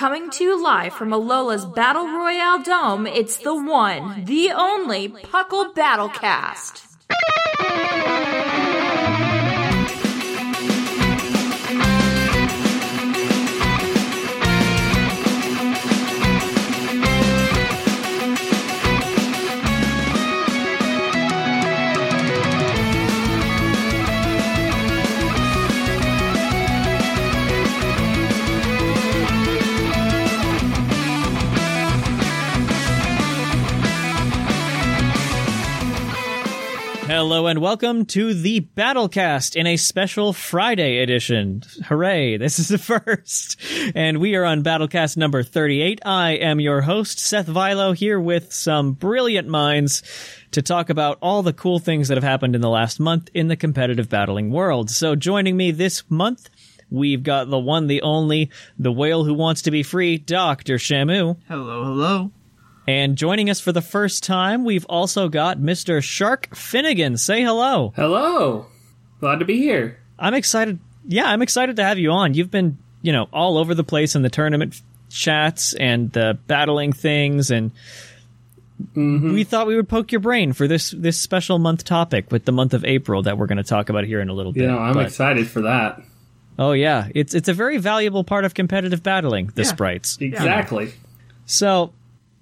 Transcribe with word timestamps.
Coming 0.00 0.30
to 0.30 0.44
you 0.44 0.64
live 0.64 0.94
from 0.94 1.12
Alola's 1.12 1.66
Battle 1.66 2.06
Royale 2.06 2.62
Dome, 2.62 3.06
it's 3.06 3.36
the 3.36 3.54
one, 3.54 4.24
the 4.24 4.50
only 4.50 5.10
Puckle 5.10 5.74
Battlecast. 5.74 6.86
Hello 37.20 37.48
and 37.48 37.58
welcome 37.58 38.06
to 38.06 38.32
the 38.32 38.62
Battlecast 38.62 39.54
in 39.54 39.66
a 39.66 39.76
special 39.76 40.32
Friday 40.32 41.02
edition. 41.02 41.62
Hooray, 41.84 42.36
this 42.38 42.58
is 42.58 42.68
the 42.68 42.78
first. 42.78 43.60
And 43.94 44.20
we 44.20 44.36
are 44.36 44.44
on 44.46 44.64
Battlecast 44.64 45.18
number 45.18 45.42
38. 45.42 46.00
I 46.06 46.30
am 46.36 46.60
your 46.60 46.80
host, 46.80 47.18
Seth 47.20 47.46
Vilo, 47.46 47.94
here 47.94 48.18
with 48.18 48.54
some 48.54 48.94
brilliant 48.94 49.48
minds 49.48 50.02
to 50.52 50.62
talk 50.62 50.88
about 50.88 51.18
all 51.20 51.42
the 51.42 51.52
cool 51.52 51.78
things 51.78 52.08
that 52.08 52.16
have 52.16 52.24
happened 52.24 52.54
in 52.54 52.62
the 52.62 52.70
last 52.70 52.98
month 52.98 53.28
in 53.34 53.48
the 53.48 53.56
competitive 53.56 54.08
battling 54.08 54.50
world. 54.50 54.88
So 54.88 55.14
joining 55.14 55.58
me 55.58 55.72
this 55.72 56.02
month, 56.08 56.48
we've 56.88 57.22
got 57.22 57.50
the 57.50 57.58
one, 57.58 57.86
the 57.86 58.00
only, 58.00 58.48
the 58.78 58.92
whale 58.92 59.24
who 59.24 59.34
wants 59.34 59.60
to 59.62 59.70
be 59.70 59.82
free, 59.82 60.16
Dr. 60.16 60.76
Shamu. 60.76 61.36
Hello, 61.48 61.84
hello. 61.84 62.30
And 62.86 63.16
joining 63.16 63.50
us 63.50 63.60
for 63.60 63.72
the 63.72 63.82
first 63.82 64.24
time, 64.24 64.64
we've 64.64 64.86
also 64.86 65.28
got 65.28 65.58
Mr. 65.58 66.02
Shark 66.02 66.54
Finnegan. 66.56 67.16
Say 67.16 67.42
hello. 67.42 67.92
Hello. 67.94 68.66
Glad 69.20 69.40
to 69.40 69.44
be 69.44 69.58
here. 69.58 69.98
I'm 70.18 70.34
excited. 70.34 70.78
Yeah, 71.06 71.26
I'm 71.26 71.42
excited 71.42 71.76
to 71.76 71.84
have 71.84 71.98
you 71.98 72.10
on. 72.10 72.34
You've 72.34 72.50
been, 72.50 72.78
you 73.02 73.12
know, 73.12 73.28
all 73.32 73.58
over 73.58 73.74
the 73.74 73.84
place 73.84 74.14
in 74.14 74.22
the 74.22 74.30
tournament 74.30 74.80
chats 75.10 75.74
and 75.74 76.10
the 76.12 76.38
battling 76.46 76.92
things 76.92 77.50
and 77.50 77.72
mm-hmm. 78.94 79.32
we 79.32 79.44
thought 79.44 79.66
we 79.66 79.74
would 79.74 79.88
poke 79.88 80.12
your 80.12 80.20
brain 80.20 80.52
for 80.52 80.68
this 80.68 80.92
this 80.92 81.20
special 81.20 81.58
month 81.58 81.84
topic 81.84 82.30
with 82.30 82.44
the 82.44 82.52
month 82.52 82.74
of 82.74 82.84
April 82.84 83.22
that 83.22 83.36
we're 83.36 83.46
going 83.46 83.58
to 83.58 83.64
talk 83.64 83.88
about 83.88 84.04
here 84.04 84.20
in 84.20 84.28
a 84.28 84.32
little 84.32 84.52
bit. 84.52 84.62
You 84.62 84.68
know, 84.68 84.78
I'm 84.78 84.94
But- 84.94 85.06
excited 85.06 85.48
for 85.48 85.62
that. 85.62 86.00
Oh 86.58 86.72
yeah, 86.72 87.08
it's 87.14 87.34
it's 87.34 87.48
a 87.48 87.54
very 87.54 87.78
valuable 87.78 88.22
part 88.22 88.44
of 88.44 88.52
competitive 88.54 89.02
battling, 89.02 89.50
the 89.54 89.62
Yeah. 89.62 89.68
sprites. 89.68 90.18
Exactly. 90.20 90.92
So, 91.46 91.92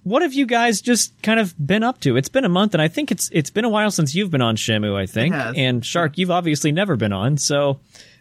what 0.04 0.22
have 0.22 0.32
you 0.32 0.47
guys 0.47 0.81
just 0.81 1.20
kind 1.22 1.38
of 1.41 1.54
been 1.64 1.82
up 1.82 2.00
to? 2.00 2.16
It's 2.16 2.28
been 2.28 2.44
a 2.44 2.48
month, 2.48 2.75
and 2.75 2.81
I 2.82 2.88
think 2.88 3.10
it's 3.10 3.28
it's 3.32 3.50
been 3.50 3.64
a 3.64 3.69
while 3.69 3.91
since 3.91 4.14
you've 4.14 4.31
been 4.31 4.42
on 4.42 4.56
Shamu. 4.56 4.94
I 4.97 5.06
think, 5.06 5.34
and 5.34 5.84
Shark, 5.84 6.16
you've 6.19 6.31
obviously 6.31 6.72
never 6.72 6.97
been 6.97 7.12
on. 7.12 7.36
So, 7.36 7.81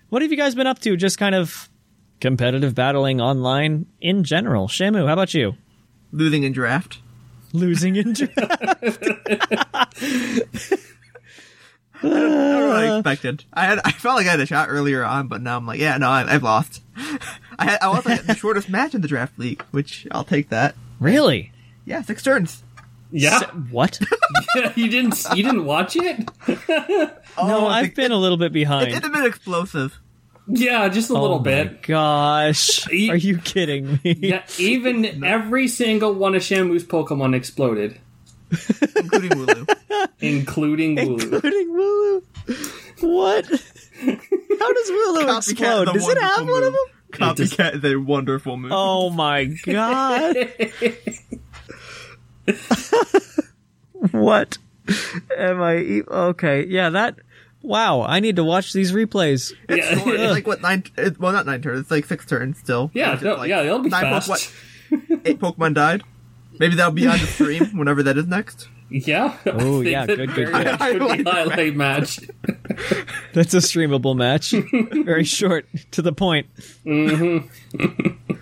what 0.10 0.22
have 0.22 0.32
you 0.32 0.38
guys 0.38 0.56
been 0.56 0.68
up 0.68 0.80
to? 0.80 0.98
Just 0.98 1.18
kind 1.18 1.36
of 1.36 1.70
competitive 2.20 2.74
battling 2.76 3.22
online 3.22 3.86
in 4.02 4.24
general. 4.24 4.68
Shamu, 4.68 5.06
how 5.08 5.14
about 5.14 5.34
you? 5.34 5.56
Losing 6.12 6.44
in 6.44 6.52
draft. 6.52 7.00
Losing 7.54 7.96
in 7.96 8.14
draft. 8.14 8.36
I 12.00 12.10
don't 12.10 12.72
I 12.72 12.98
expected. 12.98 13.44
I 13.54 13.66
had 13.66 13.80
I 13.84 13.92
felt 13.92 14.18
like 14.18 14.28
I 14.28 14.32
had 14.32 14.40
a 14.40 14.46
shot 14.46 14.68
earlier 14.70 15.04
on, 15.04 15.28
but 15.28 15.42
now 15.42 15.58
I'm 15.58 15.66
like, 15.66 15.80
yeah, 15.80 15.98
no, 15.98 16.10
I, 16.10 16.32
I've 16.34 16.44
lost. 16.44 16.82
I 17.60 17.66
had 17.66 17.80
I 17.82 17.86
also 17.88 18.10
had 18.10 18.26
the 18.28 18.36
shortest 18.36 18.70
match 18.70 18.94
in 18.94 19.02
the 19.02 19.08
draft 19.08 19.38
league, 19.40 19.64
which 19.72 20.08
I'll 20.12 20.24
take 20.24 20.50
that. 20.50 20.76
really? 21.00 21.52
Yeah, 21.88 22.02
six 22.02 22.22
turns. 22.22 22.64
Yeah. 23.12 23.40
What? 23.72 23.98
you 24.76 24.90
didn't 24.90 25.26
you 25.34 25.42
didn't 25.44 25.64
watch 25.64 25.96
it? 25.96 26.30
no, 26.70 27.10
Oh, 27.38 27.66
I've 27.68 27.86
it- 27.86 27.96
been 27.96 28.12
a 28.12 28.18
little 28.18 28.38
bit 28.38 28.52
behind. 28.52 28.84
It, 28.84 28.86
behind. 28.88 29.06
it's 29.06 29.08
a 29.08 29.22
bit 29.22 29.26
explosive. 29.28 29.98
Yeah, 30.50 30.90
just 30.90 31.10
a 31.10 31.14
oh 31.14 31.22
little 31.22 31.38
my 31.40 31.44
bit. 31.44 31.82
Gosh, 31.84 32.86
E- 32.92 33.10
are 33.10 33.16
you 33.16 33.38
kidding 33.38 34.00
me? 34.04 34.14
Yeah, 34.20 34.44
even 34.60 35.24
every 35.24 35.68
single 35.70 36.14
one 36.14 36.36
of 36.36 36.42
Shamu's 36.42 36.84
Pokemon 36.84 37.34
exploded, 37.36 37.98
including 38.96 39.32
Wooloo. 39.32 39.76
including 40.20 40.96
Wooloo. 40.98 41.22
Including 41.34 41.70
Wooloo. 41.74 42.24
What? 43.04 43.46
How 43.46 44.74
does 44.74 44.90
Wooloo 44.92 45.26
Copycat 45.28 45.38
explode? 45.38 45.88
the 45.88 45.94
Does 45.94 46.08
it 46.10 46.18
have 46.22 46.46
wonderful 46.48 46.54
one 46.54 46.64
of 46.64 46.74
them? 46.74 46.86
Copycat 47.12 47.76
is 47.76 47.86
a 47.86 47.96
wonderful 47.96 48.58
move. 48.58 48.72
Oh 48.74 49.10
my 49.10 49.46
god. 49.46 50.36
what 54.12 54.58
am 55.38 55.62
I 55.62 55.78
e- 55.78 56.02
okay, 56.04 56.66
yeah, 56.66 56.90
that 56.92 57.16
wow, 57.62 58.02
I 58.04 58.20
need 58.20 58.36
to 58.38 58.44
watch 58.44 58.74
these 58.74 58.92
replays. 58.92 59.54
it's, 59.70 59.78
Yeah. 59.92 59.98
short. 60.04 60.16
It's 60.20 60.32
like 60.32 60.48
what 60.48 60.62
nine? 60.62 60.84
It, 60.98 61.20
well, 61.20 61.32
not 61.34 61.46
nine 61.46 61.62
turns. 61.62 61.82
It's 61.82 61.92
like 61.92 62.06
six 62.06 62.26
turns 62.26 62.58
still. 62.60 62.92
Yeah, 62.94 63.14
Which 63.14 63.22
no, 63.24 63.36
like 63.36 63.50
yeah, 63.50 63.64
they'll 63.64 63.80
be 63.80 63.90
nine 63.90 64.04
fast. 64.04 64.30
Pokemon, 64.30 65.10
what, 65.10 65.20
eight 65.28 65.40
Pokemon 65.40 65.74
died. 65.74 66.04
Maybe 66.60 66.76
that'll 66.76 66.92
be 66.92 67.08
on 67.08 67.20
the 67.20 67.28
stream 67.28 67.66
whenever 67.78 68.02
that 68.04 68.18
is 68.18 68.28
next. 68.28 68.68
Yeah. 68.90 69.36
Oh, 69.46 69.82
yeah, 69.82 70.06
that 70.06 70.16
good, 70.16 70.34
good, 70.34 70.46
good. 70.48 70.52
much 70.54 70.80
would 70.80 71.02
I 71.02 71.06
like 71.06 71.18
be 71.18 71.24
that. 71.24 71.34
highlight 71.34 71.76
match. 71.76 72.20
That's 73.34 73.54
a 73.54 73.58
streamable 73.58 74.16
match. 74.16 74.52
Very 75.04 75.26
short, 75.26 75.68
to 75.92 76.02
the 76.02 76.14
point. 76.14 76.48
Mm-hmm. 76.86 78.34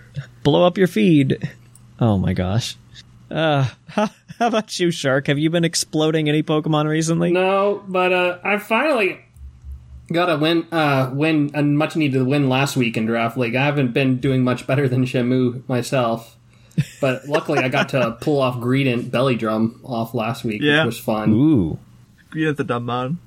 Blow 0.44 0.64
up 0.64 0.78
your 0.78 0.86
feed. 0.86 1.50
Oh 1.98 2.16
my 2.16 2.32
gosh. 2.32 2.76
Uh, 3.30 3.68
how, 3.88 4.08
how 4.38 4.46
about 4.48 4.78
you, 4.78 4.90
Shark? 4.90 5.26
Have 5.26 5.38
you 5.38 5.50
been 5.50 5.64
exploding 5.64 6.28
any 6.28 6.42
Pokemon 6.42 6.88
recently? 6.88 7.32
No, 7.32 7.82
but 7.88 8.12
uh, 8.12 8.38
I 8.44 8.58
finally 8.58 9.20
got 10.12 10.30
a 10.30 10.36
win, 10.36 10.66
uh, 10.72 11.10
win, 11.12 11.50
a 11.54 11.62
much 11.62 11.96
needed 11.96 12.22
win 12.24 12.48
last 12.48 12.76
week 12.76 12.96
in 12.96 13.06
draft 13.06 13.36
league. 13.36 13.56
I 13.56 13.64
haven't 13.64 13.92
been 13.92 14.18
doing 14.18 14.44
much 14.44 14.66
better 14.66 14.88
than 14.88 15.04
Shamu 15.04 15.68
myself, 15.68 16.36
but 17.00 17.26
luckily 17.26 17.58
I 17.58 17.68
got 17.68 17.88
to 17.90 18.12
pull 18.20 18.40
off 18.40 18.56
Greedent 18.60 19.10
Belly 19.10 19.34
Drum 19.36 19.80
off 19.84 20.14
last 20.14 20.44
week, 20.44 20.60
Yeah. 20.62 20.84
which 20.84 20.94
was 20.94 20.98
fun. 21.00 21.32
Ooh, 21.32 21.78
Green 22.30 22.46
is 22.48 22.60
a 22.60 22.64
dumb 22.64 22.84
mon. 22.86 23.18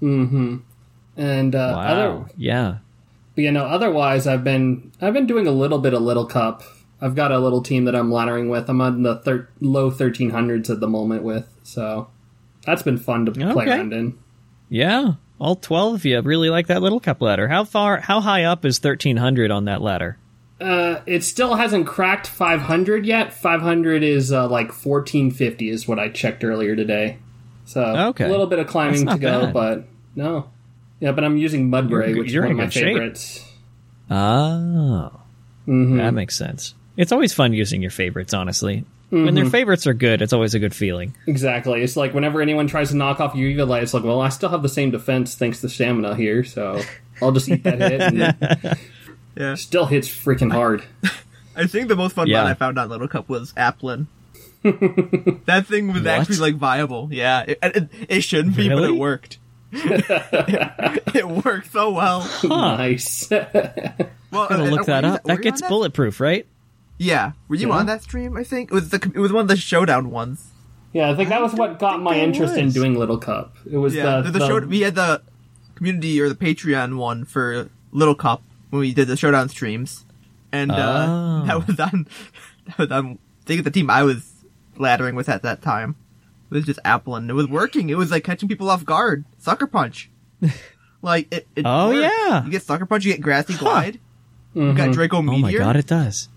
And 0.00 1.54
uh, 1.54 1.72
wow. 1.74 1.80
other, 1.80 2.30
yeah. 2.36 2.76
but 3.34 3.42
you 3.42 3.50
know, 3.50 3.64
otherwise 3.64 4.28
I've 4.28 4.44
been 4.44 4.92
I've 5.00 5.12
been 5.14 5.26
doing 5.26 5.48
a 5.48 5.50
little 5.50 5.78
bit 5.78 5.92
of 5.94 6.02
Little 6.02 6.26
Cup. 6.26 6.62
I've 7.00 7.14
got 7.14 7.30
a 7.32 7.38
little 7.38 7.62
team 7.62 7.84
that 7.84 7.94
I'm 7.94 8.10
laddering 8.10 8.50
with. 8.50 8.68
I'm 8.68 8.80
on 8.80 9.02
the 9.02 9.16
thir- 9.16 9.48
low 9.60 9.90
1300s 9.90 10.68
at 10.70 10.80
the 10.80 10.88
moment 10.88 11.22
with, 11.22 11.46
so 11.62 12.08
that's 12.66 12.82
been 12.82 12.98
fun 12.98 13.24
to 13.26 13.32
play 13.32 13.44
Okay. 13.44 13.70
around 13.70 13.92
in. 13.92 14.18
Yeah. 14.68 15.12
All 15.38 15.54
12 15.54 15.94
of 15.94 16.04
you 16.04 16.20
really 16.22 16.50
like 16.50 16.66
that 16.66 16.82
little 16.82 16.98
cup 16.98 17.22
ladder. 17.22 17.46
How 17.48 17.62
far, 17.64 17.98
how 18.00 18.20
high 18.20 18.42
up 18.44 18.64
is 18.64 18.78
1300 18.82 19.50
on 19.52 19.66
that 19.66 19.80
ladder? 19.80 20.16
Uh, 20.60 20.98
it 21.06 21.22
still 21.22 21.54
hasn't 21.54 21.86
cracked 21.86 22.26
500 22.26 23.06
yet. 23.06 23.32
500 23.32 24.02
is 24.02 24.32
uh, 24.32 24.48
like 24.48 24.68
1450 24.72 25.70
is 25.70 25.86
what 25.86 26.00
I 26.00 26.08
checked 26.08 26.42
earlier 26.42 26.74
today. 26.74 27.18
So 27.64 27.80
Okay. 28.08 28.24
a 28.24 28.28
little 28.28 28.46
bit 28.48 28.58
of 28.58 28.66
climbing 28.66 29.06
to 29.06 29.18
go, 29.18 29.42
bad. 29.44 29.54
but 29.54 29.84
no. 30.16 30.48
Yeah, 30.98 31.12
but 31.12 31.22
I'm 31.22 31.36
using 31.36 31.70
Mudbray, 31.70 32.08
You're- 32.08 32.18
which 32.20 32.32
is 32.32 32.40
one 32.40 32.50
of 32.50 32.56
my 32.56 32.68
shape. 32.68 32.82
favorites. 32.96 33.44
Oh, 34.10 35.12
that 35.66 36.12
makes 36.14 36.36
sense. 36.36 36.74
It's 36.98 37.12
always 37.12 37.32
fun 37.32 37.52
using 37.54 37.80
your 37.80 37.92
favorites, 37.92 38.34
honestly. 38.34 38.84
When 39.10 39.34
their 39.34 39.48
favorites 39.48 39.86
are 39.86 39.94
good, 39.94 40.20
it's 40.20 40.34
always 40.34 40.54
a 40.54 40.58
good 40.58 40.74
feeling. 40.74 41.14
Exactly. 41.26 41.82
It's 41.82 41.96
like 41.96 42.12
whenever 42.12 42.42
anyone 42.42 42.66
tries 42.66 42.90
to 42.90 42.96
knock 42.96 43.20
off 43.20 43.34
your 43.34 43.48
Eviolite, 43.50 43.82
it's 43.82 43.94
like, 43.94 44.04
well, 44.04 44.20
I 44.20 44.28
still 44.28 44.50
have 44.50 44.62
the 44.62 44.68
same 44.68 44.90
defense 44.90 45.34
thanks 45.34 45.62
to 45.62 45.68
stamina 45.68 46.14
here, 46.16 46.44
so 46.44 46.82
I'll 47.22 47.32
just 47.32 47.48
eat 47.48 47.62
that 47.62 47.80
hit. 47.80 48.00
And 48.02 48.78
Yeah. 49.36 49.54
Still 49.54 49.86
hits 49.86 50.08
freaking 50.08 50.50
hard. 50.50 50.82
I 51.54 51.66
think 51.68 51.86
the 51.86 51.94
most 51.94 52.16
fun 52.16 52.26
Yeah. 52.26 52.42
one 52.42 52.50
I 52.50 52.54
found 52.54 52.78
on 52.78 52.88
Little 52.88 53.06
Cup 53.06 53.28
was 53.28 53.52
Applin. 53.52 54.06
that 54.64 55.66
thing 55.68 55.92
was 55.92 56.04
actually 56.04 56.38
like 56.38 56.56
viable. 56.56 57.08
Yeah, 57.12 57.44
it, 57.46 57.58
it, 57.62 57.88
it 58.08 58.20
shouldn't 58.22 58.56
be, 58.56 58.68
but 58.68 58.82
it 58.82 58.96
worked. 58.96 59.38
it 59.72 61.28
worked 61.44 61.70
so 61.70 61.92
well. 61.92 62.28
Nice. 62.42 63.30
Well, 63.30 63.42
i 64.42 64.48
Gotta 64.48 64.62
uh, 64.64 64.66
look 64.66 64.86
that 64.86 65.04
up. 65.04 65.22
That 65.24 65.40
gets 65.40 65.62
on 65.62 65.68
bulletproof, 65.68 66.18
right? 66.18 66.44
Yeah, 66.98 67.32
were 67.48 67.54
you 67.56 67.68
Yeah. 67.68 67.74
on 67.74 67.86
that 67.86 68.02
stream? 68.02 68.36
I 68.36 68.44
think 68.44 68.70
it 68.70 68.74
was 68.74 68.88
the 68.90 68.96
it 69.14 69.18
was 69.20 69.32
one 69.32 69.42
of 69.42 69.48
the 69.48 69.56
showdown 69.56 70.10
ones. 70.10 70.50
yeah, 70.92 71.10
I 71.10 71.14
think 71.14 71.28
that 71.28 71.40
was 71.40 71.54
what 71.54 71.78
got 71.78 72.02
my 72.02 72.16
I 72.16 72.18
interest 72.20 72.56
in 72.56 72.70
doing 72.70 72.94
Little 72.98 73.18
Cup. 73.18 73.56
It 73.70 73.76
was 73.76 73.94
Yeah, 73.94 74.20
the, 74.20 74.30
the, 74.30 74.38
the 74.40 74.46
show 74.46 74.58
we 74.60 74.80
had 74.80 74.94
the 74.96 75.22
community 75.76 76.20
or 76.20 76.28
the 76.28 76.34
Patreon 76.34 76.96
one 76.96 77.24
for 77.24 77.68
Little 77.92 78.14
Cup 78.16 78.42
when 78.70 78.80
we 78.80 78.92
did 78.92 79.06
the 79.08 79.16
showdown 79.16 79.48
streams, 79.48 80.04
and 80.52 80.70
uh, 80.72 81.06
Oh. 81.08 81.46
that 81.46 81.66
was 81.66 81.78
on. 81.80 82.06
That 82.66 82.78
was 82.78 82.90
on. 82.90 83.12
I 83.12 83.46
think 83.46 83.64
the 83.64 83.70
team 83.70 83.88
I 83.88 84.02
was 84.02 84.30
laddering 84.76 85.14
with 85.14 85.28
at 85.30 85.42
that 85.42 85.62
time. 85.62 85.96
It 86.50 86.54
was 86.54 86.64
just 86.66 86.78
Apple, 86.84 87.14
and 87.16 87.30
It 87.30 87.32
was 87.34 87.46
working. 87.46 87.88
It 87.90 87.96
was 87.96 88.10
like 88.10 88.24
catching 88.24 88.48
people 88.48 88.68
off 88.68 88.84
guard. 88.84 89.24
Sucker 89.38 89.66
punch. 89.66 90.10
like 91.02 91.32
it. 91.32 91.46
it 91.56 91.62
Oh, 91.64 91.88
worked. 91.90 92.12
yeah. 92.12 92.44
You 92.44 92.50
get 92.50 92.62
sucker 92.62 92.84
punch. 92.86 93.04
You 93.04 93.12
get 93.12 93.22
grassy 93.22 93.54
glide. 93.54 94.00
You 94.54 94.72
got 94.74 94.92
Draco 94.92 95.18
Oh 95.18 95.22
my 95.22 95.52
god, 95.54 95.76
it 95.76 95.86
does. 95.86 96.28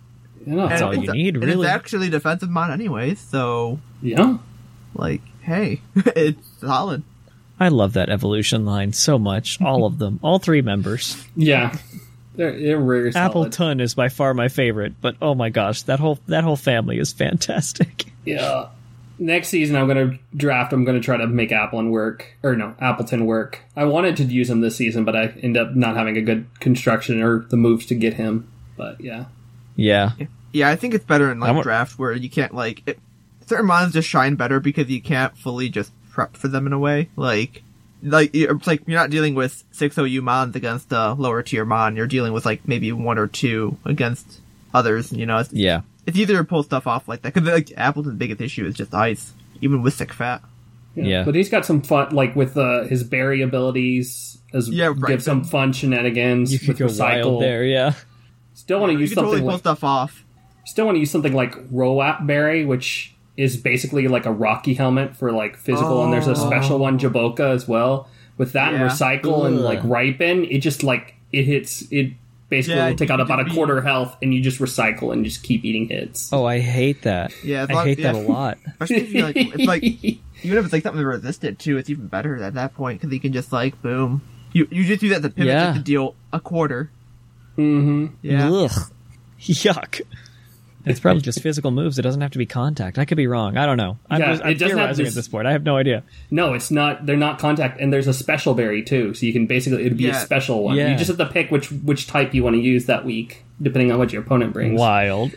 Yeah, 0.46 0.68
and 0.68 0.84
all 0.84 0.94
you 0.94 1.04
it's- 1.04 1.16
need, 1.16 1.38
really. 1.38 1.66
It's 1.66 1.74
actually 1.74 2.10
defensive 2.10 2.50
mod 2.50 2.72
anyway, 2.72 3.16
so 3.16 3.80
yeah. 4.02 4.38
like, 4.96 5.22
hey, 5.42 5.82
it's 5.96 6.48
solid. 6.60 7.04
I 7.60 7.68
love 7.68 7.94
that 7.94 8.10
evolution 8.10 8.66
line 8.66 8.92
so 8.92 9.20
much. 9.20 9.62
All 9.62 9.86
of 9.86 10.00
them, 10.00 10.20
all 10.24 10.40
three 10.40 10.64
members. 10.64 11.24
Yeah. 11.36 11.78
They're, 12.36 12.60
they're 12.60 12.84
very 12.84 13.12
solid. 13.12 13.52
Appletun 13.52 13.82
is 13.82 13.94
by 13.94 14.10
far 14.10 14.34
my 14.34 14.48
favorite, 14.48 14.94
but 15.00 15.16
oh 15.22 15.36
my 15.36 15.50
gosh, 15.50 15.84
that 15.84 16.00
whole 16.00 16.18
that 16.28 16.44
whole 16.44 16.56
family 16.56 16.98
is 16.98 17.14
fantastic. 17.14 18.06
Yeah. 18.26 18.70
Next 19.20 19.50
season, 19.50 19.76
I'm 19.76 19.88
going 19.88 20.12
to 20.12 20.20
draft. 20.36 20.74
I'm 20.74 20.84
going 20.84 21.00
to 21.00 21.06
try 21.06 21.18
to 21.18 21.28
make 21.28 21.52
Applin 21.52 21.92
work, 21.92 22.36
or 22.42 22.56
no, 22.56 22.74
Appletun 22.82 23.26
work. 23.26 23.60
I 23.76 23.84
wanted 23.84 24.18
to 24.18 24.24
use 24.24 24.50
him 24.50 24.62
this 24.62 24.76
season, 24.76 25.06
but 25.06 25.16
I 25.16 25.28
end 25.44 25.58
up 25.58 25.76
not 25.76 25.96
having 25.96 26.18
a 26.18 26.22
good 26.22 26.48
construction 26.60 27.22
or 27.22 27.46
the 27.50 27.58
moves 27.58 27.86
to 27.88 27.96
get 27.96 28.16
him. 28.16 28.52
But 28.76 29.00
yeah, 29.00 29.26
Yeah, 29.82 30.12
Yeah, 30.54 30.70
I 30.70 30.76
think 30.76 30.94
it's 30.94 31.06
better 31.06 31.32
in 31.32 31.40
like 31.40 31.54
want- 31.54 31.64
draft 31.64 31.98
where 32.00 32.14
you 32.14 32.30
can't 32.30 32.54
like 32.54 32.84
it, 32.86 33.00
certain 33.48 33.66
mons 33.68 33.94
just 33.94 34.08
shine 34.08 34.36
better 34.36 34.60
because 34.60 34.90
you 34.90 35.02
can't 35.02 35.38
fully 35.38 35.70
just 35.70 35.92
prep 36.12 36.36
for 36.38 36.48
them 36.48 36.68
in 36.68 36.74
a 36.74 36.80
way. 36.80 37.10
Like, 37.16 37.64
like 38.04 38.34
you're- 38.36 38.56
it's 38.56 38.68
like 38.68 38.84
you're 38.88 39.00
not 39.00 39.10
dealing 39.10 39.36
with 39.36 39.64
six 39.72 39.98
OU 39.98 40.22
mons 40.22 40.56
against 40.56 40.92
a 40.92 41.14
lower 41.14 41.42
tier 41.44 41.66
mon. 41.66 41.96
You're 41.96 42.08
dealing 42.08 42.34
with 42.34 42.46
like 42.46 42.68
maybe 42.68 42.92
one 42.92 43.18
or 43.18 43.28
two 43.28 43.78
against 43.86 44.40
others. 44.74 45.12
You 45.14 45.26
know, 45.26 45.38
it's, 45.40 45.54
yeah, 45.54 45.82
it's 46.06 46.18
easier 46.18 46.38
to 46.38 46.44
pull 46.44 46.64
stuff 46.64 46.88
off 46.88 47.08
like 47.08 47.22
that 47.22 47.34
because 47.34 47.48
like 47.50 47.72
Appletun's 47.78 48.16
biggest 48.18 48.42
issue 48.42 48.66
is 48.66 48.76
just 48.76 48.94
ice, 48.94 49.34
even 49.62 49.82
with 49.82 49.94
thick 49.96 50.14
fat. 50.14 50.42
Yeah. 50.96 51.24
But 51.24 51.36
he's 51.36 51.50
got 51.50 51.66
some 51.66 51.82
fun, 51.82 52.14
like 52.14 52.36
with 52.36 52.58
uh, 52.58 52.84
his 52.84 53.04
berry 53.04 53.42
abilities, 53.44 54.38
as 54.54 54.68
Yeah, 54.68 54.88
right. 54.88 55.08
give 55.08 55.24
some 55.24 55.46
fun 55.46 55.72
shenanigans 55.72 56.52
you 56.52 56.60
could 56.60 56.68
with 56.70 56.80
go 56.80 56.86
recycle. 56.88 57.26
wild 57.26 57.42
there. 57.44 57.64
Yeah, 57.64 57.94
Still 58.54 58.80
want 58.80 58.90
to 58.92 58.94
You 58.94 59.00
use 59.00 59.10
can 59.10 59.16
something 59.16 59.32
totally 59.32 59.42
pull 59.42 59.52
like 59.52 59.60
stuff 59.60 59.84
off. 59.84 60.24
still 60.66 60.86
want 60.86 60.96
to 60.96 61.00
use 61.00 61.12
something 61.12 61.34
like 61.34 61.54
Rowap 61.72 62.26
Berry, 62.28 62.66
which 62.66 63.14
is 63.38 63.58
basically 63.58 64.08
like 64.08 64.26
a 64.26 64.32
Rocky 64.32 64.74
helmet 64.74 65.16
for 65.16 65.32
like 65.32 65.58
physical, 65.58 66.04
and 66.04 66.14
there's 66.14 66.28
a 66.28 66.32
oh. 66.32 66.48
special 66.48 66.78
one 66.80 67.00
Jaboka 67.00 67.54
as 67.54 67.68
well. 67.68 68.08
With 68.38 68.54
that 68.54 68.74
and 68.74 68.82
Yeah. 68.84 68.90
recycle 68.90 69.46
and 69.46 69.60
like 69.62 69.80
ripen, 69.84 70.46
it 70.46 70.60
just 70.60 70.84
like 70.84 71.16
it 71.32 71.44
hits 71.46 71.84
it 71.92 72.14
basically 72.50 72.76
Yeah, 72.80 72.90
will 72.90 72.96
take 72.98 73.10
out 73.10 73.22
about 73.22 73.40
a 73.40 73.46
be- 73.46 73.52
quarter 73.54 73.82
health, 73.82 74.16
and 74.22 74.34
you 74.34 74.42
just 74.42 74.60
recycle 74.60 75.14
and 75.14 75.24
just 75.24 75.42
keep 75.44 75.64
eating 75.64 75.88
hits. 75.88 76.32
Oh, 76.34 76.46
I 76.46 76.60
hate 76.60 77.04
that. 77.04 77.32
Yeah, 77.44 77.64
as 77.64 77.70
I 77.70 77.74
long- 77.74 77.86
hate 77.88 78.02
that 78.04 78.16
a 78.16 78.20
lot. 78.20 78.58
Especially 78.68 78.98
if 78.98 79.14
you 79.14 79.24
like, 79.24 79.36
it's 79.38 79.66
like 79.66 79.84
even 80.44 80.58
if 80.58 80.64
it's 80.66 80.74
like 80.74 80.84
something 80.84 81.02
resistant 81.04 81.60
too, 81.60 81.78
it's 81.78 81.90
even 81.90 82.08
better 82.08 82.42
at 82.44 82.54
that 82.56 82.74
point 82.76 83.00
because 83.00 83.14
you 83.14 83.20
can 83.20 83.32
just 83.34 83.52
like 83.54 83.82
boom. 83.82 84.22
You 84.54 84.68
you 84.70 84.84
just 84.86 85.00
do 85.02 85.10
that 85.10 85.22
to 85.22 85.30
pivot 85.30 85.48
Yeah. 85.48 85.66
just 85.68 85.78
to 85.78 85.84
deal 85.84 86.16
a 86.34 86.40
quarter. 86.40 86.90
Mm-hmm. 87.62 88.06
Yeah. 88.22 88.52
Ugh. 88.52 88.72
Yuck. 89.40 90.02
It's 90.84 91.00
probably 91.00 91.22
just 91.22 91.42
physical 91.42 91.70
moves. 91.70 92.00
It 92.00 92.02
doesn't 92.02 92.22
have 92.22 92.32
to 92.32 92.40
be 92.40 92.48
contact. 92.48 92.98
I 92.98 93.06
could 93.06 93.16
be 93.18 93.28
wrong. 93.28 93.56
I 93.56 93.68
don't 93.68 93.78
know. 93.78 94.00
I'm, 94.10 94.20
Yeah, 94.20 94.32
just, 94.32 94.44
I'm 94.44 94.50
it 94.50 94.54
doesn't 94.56 94.78
have 94.80 94.86
theorizing 94.88 95.06
this- 95.06 95.14
at 95.14 95.16
this 95.16 95.28
point. 95.28 95.46
I 95.46 95.52
have 95.52 95.64
no 95.64 95.78
idea. 95.78 96.04
No, 96.32 96.54
it's 96.56 96.72
not. 96.72 97.06
They're 97.06 97.18
not 97.18 97.38
contact, 97.38 97.80
and 97.80 97.94
there's 97.94 98.08
a 98.08 98.14
special 98.14 98.56
berry 98.56 98.82
too. 98.82 99.14
So 99.14 99.28
you 99.28 99.34
can 99.34 99.46
basically 99.46 99.86
it'd 99.86 99.98
be 99.98 100.10
a 100.10 100.16
special 100.16 100.64
one. 100.64 100.76
Yeah. 100.78 100.90
You 100.92 100.96
just 100.98 101.08
have 101.10 101.18
to 101.20 101.28
pick 101.28 101.52
which 101.52 101.72
which 101.72 102.08
type 102.08 102.34
you 102.34 102.44
want 102.44 102.56
to 102.56 102.62
use 102.62 102.86
that 102.88 103.06
week, 103.06 103.44
depending 103.62 103.92
on 103.92 104.00
what 104.00 104.12
your 104.12 104.24
opponent 104.24 104.54
brings. 104.54 104.80
Wild. 104.80 105.34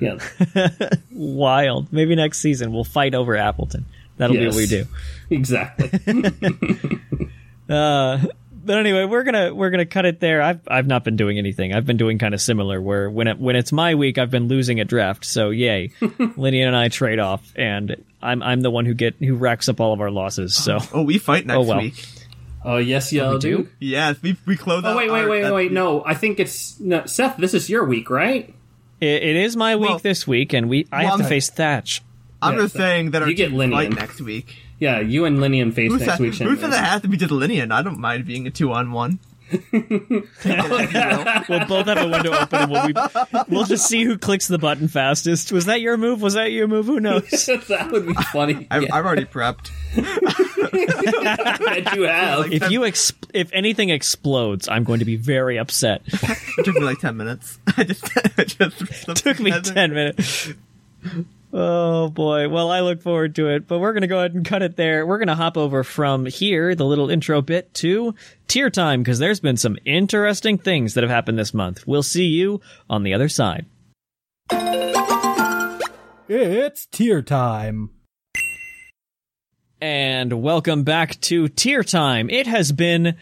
Yeah. 0.00 0.18
Wild. 1.12 1.92
Maybe 1.92 2.14
next 2.16 2.38
season 2.40 2.72
we'll 2.72 2.82
fight 2.84 3.14
over 3.14 3.34
Appletun. 3.34 3.84
That'll 4.16 4.36
be 4.36 4.46
what 4.46 4.56
we 4.56 4.66
do. 4.66 4.84
Exactly. 5.30 5.90
Uh, 7.68 8.24
but 8.68 8.78
anyway, 8.78 9.04
we're 9.06 9.24
gonna 9.24 9.52
we're 9.54 9.70
gonna 9.70 9.86
cut 9.86 10.04
it 10.06 10.20
there. 10.20 10.40
I've 10.42 10.60
I've 10.68 10.86
not 10.86 11.02
been 11.02 11.16
doing 11.16 11.38
anything. 11.38 11.72
I've 11.74 11.86
been 11.86 11.96
doing 11.96 12.18
kind 12.18 12.34
of 12.34 12.40
similar. 12.40 12.80
Where 12.80 13.10
when 13.10 13.26
it 13.26 13.38
when 13.40 13.56
it's 13.56 13.72
my 13.72 13.94
week, 13.96 14.18
I've 14.18 14.30
been 14.30 14.46
losing 14.46 14.78
a 14.78 14.84
draft. 14.84 15.24
So 15.24 15.50
yay, 15.50 15.90
Lydia 16.36 16.66
and 16.66 16.76
I 16.76 16.88
trade 16.88 17.18
off, 17.18 17.50
and 17.56 18.04
I'm 18.22 18.42
I'm 18.42 18.60
the 18.60 18.70
one 18.70 18.84
who 18.86 18.94
get 18.94 19.16
who 19.16 19.34
racks 19.34 19.68
up 19.68 19.80
all 19.80 19.92
of 19.92 20.00
our 20.00 20.10
losses. 20.10 20.54
So 20.54 20.78
Oh, 20.92 21.02
we 21.02 21.18
fight 21.18 21.46
next 21.46 21.56
Oh, 21.56 21.62
well. 21.62 21.78
week. 21.80 22.04
Uh, 22.64 22.68
oh 22.72 22.76
yes, 22.76 23.12
y'all 23.12 23.32
we 23.34 23.38
do? 23.40 23.56
do. 23.64 23.68
Yes, 23.80 24.20
we 24.22 24.36
we 24.46 24.56
close. 24.56 24.82
Oh 24.84 24.96
wait, 24.96 25.10
wait, 25.10 25.22
our- 25.22 25.28
wait, 25.28 25.42
that- 25.42 25.54
wait. 25.54 25.72
No, 25.72 26.04
I 26.04 26.14
think 26.14 26.38
it's 26.38 26.78
no, 26.78 27.06
Seth. 27.06 27.38
This 27.38 27.54
is 27.54 27.68
your 27.70 27.84
week, 27.86 28.10
right? 28.10 28.54
it, 29.00 29.22
it 29.22 29.36
is 29.36 29.56
my 29.56 29.76
week 29.76 29.88
Well- 29.88 29.98
this 29.98 30.26
week, 30.26 30.52
and 30.52 30.68
we 30.68 30.86
I 30.92 31.02
Well, 31.04 31.10
have 31.12 31.18
to 31.18 31.24
I'm- 31.24 31.28
face 31.30 31.48
Thatch. 31.50 32.02
I'm 32.40 32.54
Yeah, 32.54 32.62
just 32.62 32.74
saying 32.74 33.10
that 33.12 33.22
our 33.22 33.28
you 33.28 33.34
get 33.34 33.50
teams 33.50 33.72
fight 33.72 33.90
Linian. 33.90 33.96
next 33.96 34.20
week. 34.20 34.54
Yeah, 34.80 35.00
you 35.00 35.24
and 35.24 35.38
Linian 35.38 35.72
face 35.74 35.90
Who 35.92 35.98
next 35.98 36.10
said, 36.12 36.20
week. 36.20 36.34
who 36.34 36.56
said 36.56 36.70
Shenmue. 36.70 36.72
it 36.72 36.84
has 36.84 37.02
to 37.02 37.08
be 37.08 37.16
just 37.16 37.32
Linian? 37.32 37.72
I 37.72 37.82
don't 37.82 37.98
mind 37.98 38.24
being 38.26 38.46
a 38.46 38.50
two 38.50 38.72
on 38.72 38.92
one. 38.92 39.18
We'll 41.48 41.64
both 41.66 41.86
have 41.86 41.96
a 41.98 42.06
window 42.08 42.32
open, 42.32 42.58
and 42.60 42.70
we'll 42.70 42.86
be, 42.88 42.94
we'll 43.48 43.64
just 43.64 43.86
see 43.86 44.04
who 44.04 44.18
clicks 44.18 44.46
the 44.46 44.58
button 44.58 44.88
fastest. 44.88 45.50
Was 45.52 45.64
that 45.64 45.80
your 45.80 45.96
move? 45.96 46.20
Was 46.20 46.34
that 46.34 46.52
your 46.52 46.68
move? 46.68 46.84
Who 46.86 47.00
knows? 47.00 47.22
that 47.30 47.88
would 47.90 48.06
be 48.06 48.12
funny. 48.32 48.66
I've, 48.70 48.82
yeah, 48.82 48.94
I've 48.94 49.06
already 49.06 49.24
prepped. 49.24 49.70
that 49.96 51.92
you 51.96 52.02
have. 52.02 52.52
if 52.52 52.70
you 52.70 52.84
ex- 52.84 53.12
if 53.32 53.50
anything 53.54 53.88
explodes, 53.90 54.68
I'm 54.68 54.84
going 54.84 54.98
to 54.98 55.04
be 55.06 55.16
very 55.16 55.58
upset. 55.58 56.02
It 56.06 56.64
took 56.64 56.74
me 56.74 56.82
like 56.82 56.98
ten 56.98 57.16
minutes. 57.16 57.58
I 57.76 57.84
just, 57.84 58.10
I 58.38 58.44
just 58.44 59.16
took 59.16 59.40
me 59.40 59.50
10 59.58 59.94
minutes. 59.94 60.52
Oh 61.50 62.10
boy. 62.10 62.48
Well, 62.48 62.70
I 62.70 62.80
look 62.80 63.00
forward 63.00 63.34
to 63.36 63.48
it, 63.48 63.66
but 63.66 63.78
we're 63.78 63.94
going 63.94 64.02
to 64.02 64.06
go 64.06 64.18
ahead 64.18 64.34
and 64.34 64.44
cut 64.44 64.62
it 64.62 64.76
there. 64.76 65.06
We're 65.06 65.18
going 65.18 65.28
to 65.28 65.34
hop 65.34 65.56
over 65.56 65.82
from 65.82 66.26
here, 66.26 66.74
the 66.74 66.84
little 66.84 67.08
intro 67.08 67.40
bit, 67.40 67.72
to 67.74 68.14
tier 68.48 68.68
time 68.68 69.02
because 69.02 69.18
there's 69.18 69.40
been 69.40 69.56
some 69.56 69.78
interesting 69.86 70.58
things 70.58 70.94
that 70.94 71.04
have 71.04 71.10
happened 71.10 71.38
this 71.38 71.54
month. 71.54 71.86
We'll 71.86 72.02
see 72.02 72.26
you 72.26 72.60
on 72.90 73.02
the 73.02 73.14
other 73.14 73.30
side. 73.30 73.64
It's 76.28 76.84
tier 76.86 77.22
time. 77.22 77.90
And 79.80 80.42
welcome 80.42 80.82
back 80.82 81.18
to 81.22 81.48
Tier 81.48 81.84
Time. 81.84 82.28
It 82.28 82.46
has 82.46 82.72
been 82.72 83.16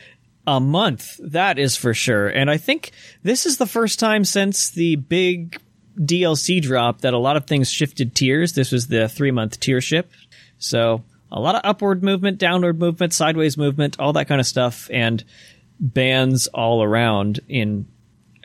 a 0.47 0.59
month, 0.59 1.21
that 1.23 1.59
is 1.59 1.77
for 1.77 1.93
sure. 1.93 2.29
And 2.29 2.51
I 2.51 2.57
think 2.57 2.93
this 3.23 3.47
is 3.47 3.59
the 3.59 3.67
first 3.67 4.01
time 4.01 4.25
since 4.25 4.71
the 4.71 4.97
big 4.97 5.61
DLC 5.99 6.61
drop 6.61 7.01
that 7.01 7.15
a 7.15 7.19
lot 7.19 7.37
of 7.37 7.47
things 7.47 7.71
shifted 7.71 8.15
tiers. 8.15 8.53
This 8.53 8.73
was 8.73 8.89
the 8.89 9.09
three 9.09 9.31
month 9.31 9.61
tier 9.61 9.81
ship. 9.81 10.11
So 10.59 11.03
a 11.31 11.41
lot 11.41 11.55
of 11.55 11.63
upward 11.65 12.03
movement, 12.03 12.39
downward 12.39 12.79
movement, 12.79 13.13
sideways 13.13 13.57
movement, 13.57 13.99
all 13.99 14.13
that 14.15 14.29
kind 14.29 14.41
of 14.41 14.47
stuff, 14.47 14.89
and 14.93 15.25
bans 15.81 16.47
all 16.49 16.83
around 16.83 17.41
in 17.49 17.87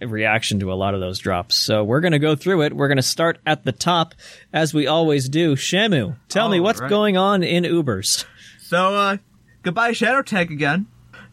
reaction 0.01 0.59
to 0.59 0.71
a 0.71 0.75
lot 0.75 0.93
of 0.93 0.99
those 0.99 1.19
drops. 1.19 1.55
So 1.55 1.83
we're 1.83 2.01
going 2.01 2.13
to 2.13 2.19
go 2.19 2.35
through 2.35 2.63
it. 2.63 2.73
We're 2.75 2.87
going 2.87 2.97
to 2.97 3.03
start 3.03 3.39
at 3.45 3.63
the 3.63 3.71
top 3.71 4.15
as 4.51 4.73
we 4.73 4.87
always 4.87 5.29
do. 5.29 5.55
Shamu, 5.55 6.15
tell 6.27 6.49
me 6.49 6.59
what's 6.59 6.81
right. 6.81 6.89
going 6.89 7.17
on 7.17 7.43
in 7.43 7.63
Ubers. 7.63 8.25
So, 8.59 8.95
uh, 8.95 9.17
goodbye 9.63 9.91
Shadow 9.91 10.21
Tag 10.21 10.51
again. 10.51 10.87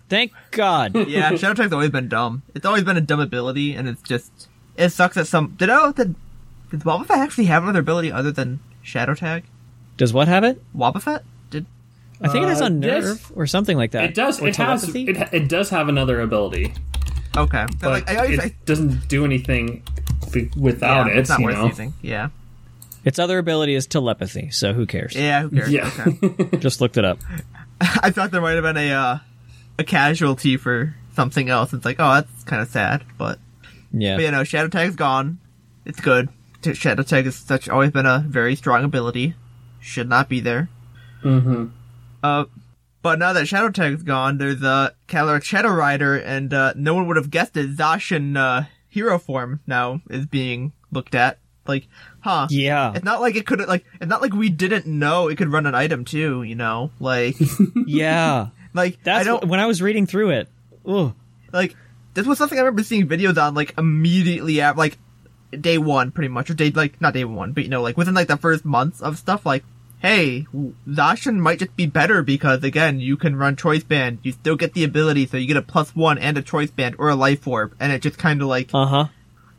Thank 0.08 0.32
God. 0.50 0.94
Yeah, 1.08 1.34
Shadow 1.36 1.54
Tag's 1.54 1.72
always 1.72 1.90
been 1.90 2.08
dumb. 2.08 2.42
It's 2.54 2.66
always 2.66 2.84
been 2.84 2.96
a 2.96 3.00
dumb 3.02 3.20
ability, 3.20 3.74
and 3.74 3.88
it's 3.88 4.02
just 4.02 4.48
it 4.78 4.90
sucks 4.90 5.16
that 5.16 5.26
some. 5.26 5.54
Did 5.58 5.68
oh 5.70 5.92
did 5.92 6.14
did 6.70 6.80
Wobbuffet 6.80 7.10
actually 7.16 7.46
have 7.46 7.62
another 7.64 7.80
ability 7.80 8.10
other 8.12 8.30
than 8.32 8.60
Shadow 8.82 9.14
Tag? 9.14 9.44
Does 9.96 10.12
what 10.12 10.28
have 10.28 10.44
it? 10.44 10.62
Wobbuffet 10.76 11.22
did. 11.50 11.66
I 12.20 12.28
think 12.28 12.44
it 12.44 12.48
has 12.48 12.60
Uh, 12.62 12.66
on 12.66 12.82
yes. 12.82 13.04
nerve 13.04 13.32
or 13.34 13.46
something 13.46 13.76
like 13.76 13.90
that. 13.92 14.04
It 14.04 14.14
does. 14.14 14.40
Or 14.40 14.48
It 14.48 14.56
has. 14.56 14.94
It, 14.94 15.28
it 15.32 15.48
does 15.48 15.70
have 15.70 15.88
another 15.88 16.20
ability. 16.20 16.72
Okay. 17.36 17.66
So, 17.72 17.76
but 17.80 17.90
like, 17.90 18.10
I 18.10 18.16
always, 18.16 18.38
it 18.38 18.44
I, 18.44 18.54
doesn't 18.64 19.08
do 19.08 19.24
anything 19.24 19.82
f- 20.34 20.56
without 20.56 21.06
yeah, 21.06 21.12
it. 21.12 21.18
it's 21.18 21.28
not 21.30 21.38
you 21.40 21.44
worth 21.46 21.54
know? 21.56 21.66
using. 21.66 21.94
Yeah. 22.02 22.30
Its 23.04 23.18
other 23.18 23.38
ability 23.38 23.74
is 23.74 23.86
telepathy, 23.86 24.50
so 24.50 24.72
who 24.72 24.84
cares? 24.86 25.14
Yeah. 25.14 25.42
Who 25.42 25.50
cares? 25.50 25.70
Yeah. 25.70 25.90
Okay. 26.06 26.56
Just 26.58 26.80
looked 26.80 26.96
it 26.96 27.04
up. 27.04 27.18
I 27.80 28.10
thought 28.10 28.32
there 28.32 28.40
might 28.40 28.54
have 28.54 28.64
been 28.64 28.76
a 28.76 28.92
uh, 28.92 29.18
a 29.78 29.84
casualty 29.84 30.56
for 30.56 30.96
something 31.14 31.48
else. 31.48 31.72
It's 31.72 31.84
like, 31.84 31.96
oh, 32.00 32.14
that's 32.14 32.42
kind 32.44 32.60
of 32.60 32.68
sad, 32.68 33.04
but 33.16 33.38
Yeah. 33.92 34.16
but 34.16 34.24
you 34.24 34.30
know, 34.30 34.44
Shadow 34.44 34.68
Tag's 34.68 34.96
gone. 34.96 35.38
It's 35.84 36.00
good. 36.00 36.28
Shadow 36.74 37.02
Tag 37.02 37.24
has 37.24 37.36
such 37.36 37.68
always 37.68 37.90
been 37.90 38.06
a 38.06 38.24
very 38.26 38.54
strong 38.56 38.84
ability. 38.84 39.34
Should 39.80 40.08
not 40.08 40.28
be 40.28 40.40
there. 40.40 40.68
Mm-hmm. 41.24 41.66
Uh, 42.22 42.44
but 43.02 43.18
now 43.18 43.32
that 43.32 43.46
Shadow 43.46 43.70
Tag's 43.70 44.02
gone, 44.02 44.38
there's 44.38 44.62
a 44.62 44.92
Calyrex 45.06 45.44
Shadow 45.44 45.70
Rider, 45.70 46.16
and 46.16 46.52
uh, 46.52 46.72
no 46.76 46.94
one 46.94 47.06
would 47.06 47.16
have 47.16 47.30
guessed 47.30 47.56
it. 47.56 47.76
Zacian 47.76 48.36
uh, 48.36 48.64
hero 48.88 49.18
form 49.18 49.60
now 49.66 50.00
is 50.10 50.26
being 50.26 50.72
looked 50.90 51.14
at. 51.14 51.38
Like, 51.66 51.86
huh? 52.20 52.48
Yeah. 52.50 52.92
It's 52.94 53.04
not 53.04 53.20
like 53.20 53.36
it 53.36 53.46
could 53.46 53.60
like. 53.68 53.84
It's 54.00 54.08
not 54.08 54.20
like 54.22 54.32
we 54.32 54.48
didn't 54.48 54.86
know 54.86 55.28
it 55.28 55.36
could 55.36 55.52
run 55.52 55.66
an 55.66 55.74
item 55.74 56.04
too. 56.04 56.42
You 56.42 56.54
know, 56.56 56.90
like, 56.98 57.36
Yeah. 57.86 58.48
like 58.74 58.94
I 58.94 58.98
That's 59.04 59.24
don't 59.26 59.42
what, 59.42 59.48
when 59.48 59.60
I 59.60 59.66
was 59.66 59.80
reading 59.80 60.06
through 60.06 60.30
it. 60.30 60.48
Ooh. 60.88 61.14
like 61.52 61.76
this 62.18 62.26
was 62.26 62.36
something 62.36 62.58
I 62.58 62.62
remember 62.62 62.82
seeing 62.82 63.06
videos 63.06 63.40
on 63.40 63.54
like 63.54 63.74
immediately 63.78 64.60
after, 64.60 64.78
like 64.78 64.98
day 65.58 65.78
one, 65.78 66.10
pretty 66.10 66.28
much, 66.28 66.50
or 66.50 66.54
day 66.54 66.70
like 66.70 67.00
not 67.00 67.14
day 67.14 67.24
one, 67.24 67.52
but 67.52 67.62
you 67.62 67.70
know, 67.70 67.80
like 67.80 67.96
within 67.96 68.14
like 68.14 68.26
the 68.28 68.36
first 68.36 68.64
months 68.64 69.00
of 69.00 69.16
stuff. 69.16 69.46
Like, 69.46 69.62
hey, 70.00 70.46
Zacian 70.88 71.36
might 71.36 71.60
just 71.60 71.76
be 71.76 71.86
better 71.86 72.22
because 72.22 72.64
again, 72.64 72.98
you 73.00 73.16
can 73.16 73.36
run 73.36 73.54
choice 73.56 73.84
band, 73.84 74.18
you 74.22 74.32
still 74.32 74.56
get 74.56 74.74
the 74.74 74.82
ability, 74.84 75.26
so 75.26 75.36
you 75.36 75.46
get 75.46 75.56
a 75.56 75.62
plus 75.62 75.94
one 75.94 76.18
and 76.18 76.36
a 76.36 76.42
choice 76.42 76.70
band 76.70 76.96
or 76.98 77.08
a 77.08 77.14
life 77.14 77.46
orb, 77.46 77.74
and 77.78 77.92
it 77.92 78.02
just 78.02 78.18
kind 78.18 78.42
of 78.42 78.48
like 78.48 78.70
Uh 78.74 78.86
huh. 78.86 79.04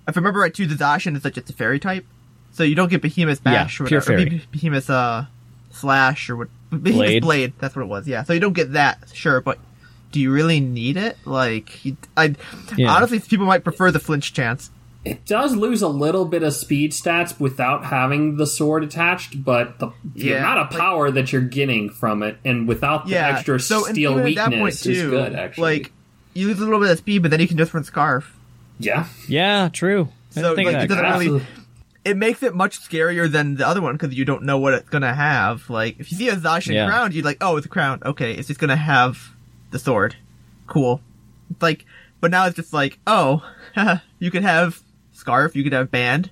if 0.07 0.17
I 0.17 0.19
remember 0.19 0.39
right 0.41 0.53
too, 0.53 0.65
the 0.67 0.75
Zacian 0.75 1.15
is 1.15 1.23
like 1.23 1.33
just 1.35 1.49
a 1.49 1.53
fairy 1.53 1.79
type, 1.79 2.05
so 2.51 2.63
you 2.63 2.75
don't 2.75 2.89
get 2.89 3.01
Behemoth 3.01 3.43
Bash 3.43 3.79
Yeah, 3.79 3.83
or 3.83 3.85
whatever, 3.85 4.13
or 4.13 4.17
fairy. 4.17 4.29
Be- 4.29 4.45
Behemoth 4.51 4.89
uh 4.89 5.23
Slash 5.71 6.29
or 6.29 6.35
what 6.35 6.47
Behemoth 6.71 6.93
Blade. 6.93 7.21
Blade. 7.23 7.53
That's 7.59 7.75
what 7.75 7.83
it 7.83 7.87
was. 7.87 8.07
Yeah, 8.07 8.23
so 8.23 8.33
you 8.33 8.39
don't 8.39 8.53
get 8.53 8.73
that, 8.73 9.09
sure, 9.13 9.39
but 9.41 9.59
do 10.11 10.19
you 10.19 10.31
really 10.31 10.59
need 10.59 10.97
it? 10.97 11.17
Like, 11.25 11.83
you- 11.85 11.97
I 12.17 12.35
Yeah. 12.77 12.91
honestly, 12.93 13.19
people 13.19 13.45
might 13.45 13.63
prefer 13.63 13.91
the 13.91 13.99
flinch 13.99 14.33
chance. 14.33 14.71
It 15.05 15.25
does 15.25 15.55
lose 15.55 15.81
a 15.81 15.87
little 15.87 16.25
bit 16.25 16.43
of 16.43 16.53
speed 16.53 16.91
stats 16.91 17.39
without 17.39 17.85
having 17.85 18.35
the 18.35 18.45
sword 18.45 18.83
attached, 18.83 19.43
but 19.45 19.79
the, 19.79 19.87
the 20.15 20.25
Yeah, 20.27 20.37
amount 20.39 20.59
of 20.59 20.71
like- 20.71 20.79
power 20.79 21.09
that 21.11 21.31
you're 21.31 21.41
getting 21.41 21.89
from 21.89 22.21
it, 22.21 22.37
and 22.43 22.67
without 22.67 23.05
the 23.05 23.13
Yeah, 23.13 23.29
extra 23.29 23.59
so 23.59 23.83
steel 23.83 24.11
even 24.11 24.23
weakness, 24.25 24.45
at 24.45 24.51
that 24.51 24.59
point 24.59 24.73
is 24.73 24.81
too, 24.81 25.09
good. 25.09 25.35
Actually, 25.35 25.73
like 25.79 25.91
you 26.33 26.47
lose 26.47 26.59
a 26.59 26.65
little 26.65 26.79
bit 26.81 26.91
of 26.91 26.97
speed, 26.97 27.21
but 27.21 27.31
then 27.31 27.39
you 27.39 27.47
can 27.47 27.57
just 27.57 27.73
run 27.73 27.83
Scarf. 27.85 28.35
yeah, 28.77 29.05
Yeah, 29.27 29.69
true. 29.71 30.09
I 30.35 30.41
So 30.41 30.53
like, 30.53 30.67
it 30.67 30.87
doesn't 30.89 31.19
really. 31.19 31.41
It 32.05 32.15
makes 32.17 32.43
it 32.43 32.55
much 32.55 32.79
scarier 32.79 33.29
than 33.31 33.55
the 33.55 33.67
other 33.67 33.81
one 33.81 33.95
because 33.95 34.15
you 34.15 34.25
don't 34.25 34.43
know 34.43 34.57
what 34.57 34.73
it's 34.73 34.89
gonna 34.89 35.13
have. 35.13 35.69
Like 35.69 35.95
if 35.99 36.11
you 36.11 36.17
see 36.17 36.29
a 36.29 36.35
Zacian 36.35 36.73
Yeah. 36.73 36.87
crown, 36.87 37.11
you're 37.13 37.23
like, 37.25 37.37
oh, 37.41 37.57
it's 37.57 37.65
a 37.65 37.69
crown. 37.69 37.99
Okay, 38.05 38.33
it's 38.33 38.47
just 38.47 38.59
gonna 38.59 38.75
have 38.75 39.17
the 39.71 39.79
sword. 39.79 40.15
Cool. 40.67 41.01
It's 41.49 41.61
like, 41.61 41.85
but 42.21 42.31
now 42.31 42.45
it's 42.45 42.55
just 42.55 42.73
like, 42.73 42.99
oh, 43.07 43.43
you 44.19 44.31
could 44.31 44.43
have 44.43 44.81
scarf, 45.13 45.55
you 45.55 45.63
could 45.63 45.73
have 45.73 45.91
band, 45.91 46.31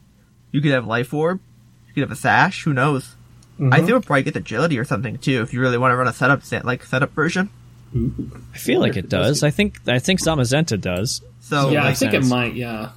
you 0.51 0.61
could 0.61 0.71
have 0.71 0.85
life 0.85 1.13
orb, 1.13 1.39
you 1.87 1.93
could 1.93 2.01
have 2.01 2.11
a 2.11 2.15
sash. 2.15 2.63
Who 2.63 2.73
knows? 2.73 3.15
Mm-hmm. 3.59 3.73
I 3.73 3.77
think 3.77 3.89
we'll 3.89 4.01
probably 4.01 4.23
get 4.23 4.35
agility 4.35 4.77
or 4.77 4.85
something 4.85 5.17
too 5.17 5.41
if 5.41 5.53
you 5.53 5.59
really 5.59 5.77
want 5.77 5.91
to 5.91 5.95
run 5.95 6.07
a 6.07 6.13
setup 6.13 6.43
set 6.43 6.63
like 6.63 6.83
setup 6.83 7.11
version. 7.11 7.49
I 7.95 8.57
feel 8.57 8.79
like 8.79 8.97
it 8.97 9.09
does. 9.09 9.43
I 9.43 9.49
think 9.49 9.79
I 9.87 9.99
think 9.99 10.19
Zamazenta 10.19 10.79
does. 10.79 11.21
So 11.39 11.69
yeah, 11.69 11.85
I 11.85 11.93
think 11.93 12.11
sense. 12.11 12.27
it 12.27 12.29
might. 12.29 12.53
Yeah, 12.53 12.91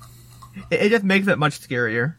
it, 0.71 0.83
it 0.83 0.89
just 0.91 1.05
makes 1.05 1.29
it 1.29 1.39
much 1.39 1.61
scarier. 1.61 2.17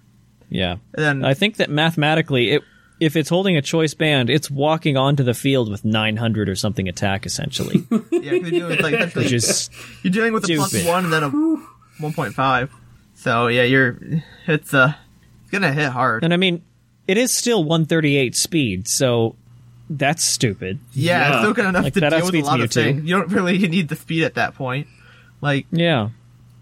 Yeah. 0.49 0.77
And 0.93 1.03
then 1.03 1.25
I 1.25 1.33
think 1.33 1.57
that 1.57 1.69
mathematically, 1.69 2.51
it 2.51 2.63
if 3.01 3.15
it's 3.17 3.27
holding 3.29 3.57
a 3.57 3.61
choice 3.61 3.93
band, 3.95 4.29
it's 4.29 4.49
walking 4.49 4.95
onto 4.95 5.23
the 5.23 5.33
field 5.33 5.69
with 5.69 5.83
900 5.83 6.47
or 6.47 6.55
something 6.55 6.87
attack, 6.87 7.25
essentially, 7.25 7.83
yeah, 8.11 8.19
you're 8.33 8.39
dealing 8.49 8.67
with, 8.69 8.79
like, 8.81 9.13
which 9.15 9.33
is 9.33 9.69
You're 10.03 10.11
dealing 10.13 10.31
with 10.33 10.49
a 10.49 10.57
one 10.87 11.03
and 11.05 11.11
then 11.13 11.23
a 11.23 11.29
1.5. 11.99 12.69
So 13.15 13.47
yeah, 13.47 13.63
you're 13.63 13.97
it's 14.47 14.73
uh 14.73 14.93
it's 15.41 15.51
gonna 15.51 15.73
hit 15.73 15.89
hard. 15.89 16.23
and 16.23 16.33
I 16.33 16.37
mean, 16.37 16.61
it 17.07 17.17
is 17.17 17.31
still 17.31 17.63
138 17.63 18.35
speed, 18.35 18.87
so 18.87 19.35
that's 19.89 20.23
stupid. 20.23 20.79
yeah, 20.93 21.19
Yeah. 21.19 21.29
it's 21.33 21.39
still 21.41 21.53
good 21.53 21.65
enough 21.65 21.83
Like, 21.83 21.93
to 21.95 21.99
deal 22.09 22.25
with 22.25 22.35
a 22.35 22.41
lot 22.41 22.61
of 22.61 22.71
things. 22.71 23.03
You 23.03 23.15
don't 23.17 23.29
really 23.31 23.57
need 23.67 23.89
the 23.89 23.95
speed 23.95 24.23
at 24.23 24.35
that 24.35 24.55
point. 24.55 24.87
Like 25.41 25.65
Yeah. 25.71 26.09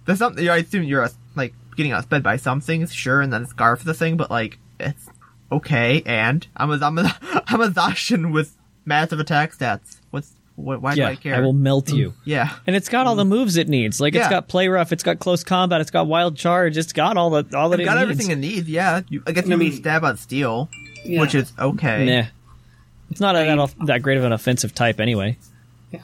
there's 0.06 0.20
something 0.20 0.48
I 0.50 0.58
assume 0.58 0.84
you're 0.84 1.04
uh, 1.04 1.10
like 1.36 1.54
getting 1.78 1.92
outsped 1.92 2.24
by 2.24 2.38
some 2.38 2.60
things, 2.62 2.94
sure, 2.94 3.22
and 3.22 3.32
then 3.32 3.46
Scarf 3.46 3.84
the 3.84 3.94
thing, 3.94 4.18
but 4.18 4.30
like 4.32 4.58
it's 4.80 5.08
okay. 5.52 6.02
And 6.06 6.46
I'm 6.56 6.72
a 6.72 6.86
I'm 6.86 6.98
a 6.98 7.18
I'm 7.48 7.62
a 7.62 7.70
Zacian 7.70 8.32
with 8.32 8.56
massive 8.86 9.20
attack 9.20 9.54
stats. 9.54 9.98
What's 10.12 10.32
what, 10.56 10.82
why 10.82 10.94
do 10.96 11.04
I 11.04 11.16
care? 11.16 11.36
I 11.36 11.40
will 11.40 11.54
melt 11.54 11.90
you. 11.90 12.10
Mm, 12.10 12.16
yeah, 12.26 12.56
And 12.68 12.76
it's 12.76 12.90
got 12.90 13.08
all 13.08 13.16
the 13.16 13.24
moves 13.24 13.56
it 13.56 13.70
needs. 13.70 14.02
Like 14.02 14.14
it's 14.14 14.26
Yeah. 14.26 14.30
got 14.30 14.48
play 14.50 14.68
rough, 14.68 14.92
it's 14.92 15.04
got 15.04 15.20
close 15.20 15.42
combat, 15.44 15.80
it's 15.80 15.92
got 15.92 16.06
wild 16.08 16.36
charge, 16.36 16.76
it's 16.78 16.92
got 16.92 17.16
all 17.16 17.30
the 17.30 17.58
all 17.58 17.70
that 17.70 17.76
I've 17.76 17.80
it 17.80 17.86
got 17.86 17.94
needs. 17.96 18.02
everything 18.04 18.32
it 18.32 18.36
needs. 18.40 18.68
Yeah, 18.70 19.02
you, 19.08 19.24
I 19.26 19.32
guess 19.32 19.48
you 19.48 19.54
I 19.54 19.56
mean- 19.58 19.72
stab 19.72 20.04
on 20.04 20.18
steel, 20.18 20.70
Yeah. 21.06 21.22
which 21.22 21.34
is 21.34 21.54
okay. 21.58 22.06
Nah. 22.06 22.28
It's 23.10 23.22
not 23.22 23.36
a, 23.36 23.40
that, 23.40 23.58
off- 23.58 23.76
that 23.86 24.02
great 24.02 24.18
of 24.18 24.24
an 24.26 24.34
offensive 24.34 24.76
type 24.76 25.00
anyway. 25.00 25.38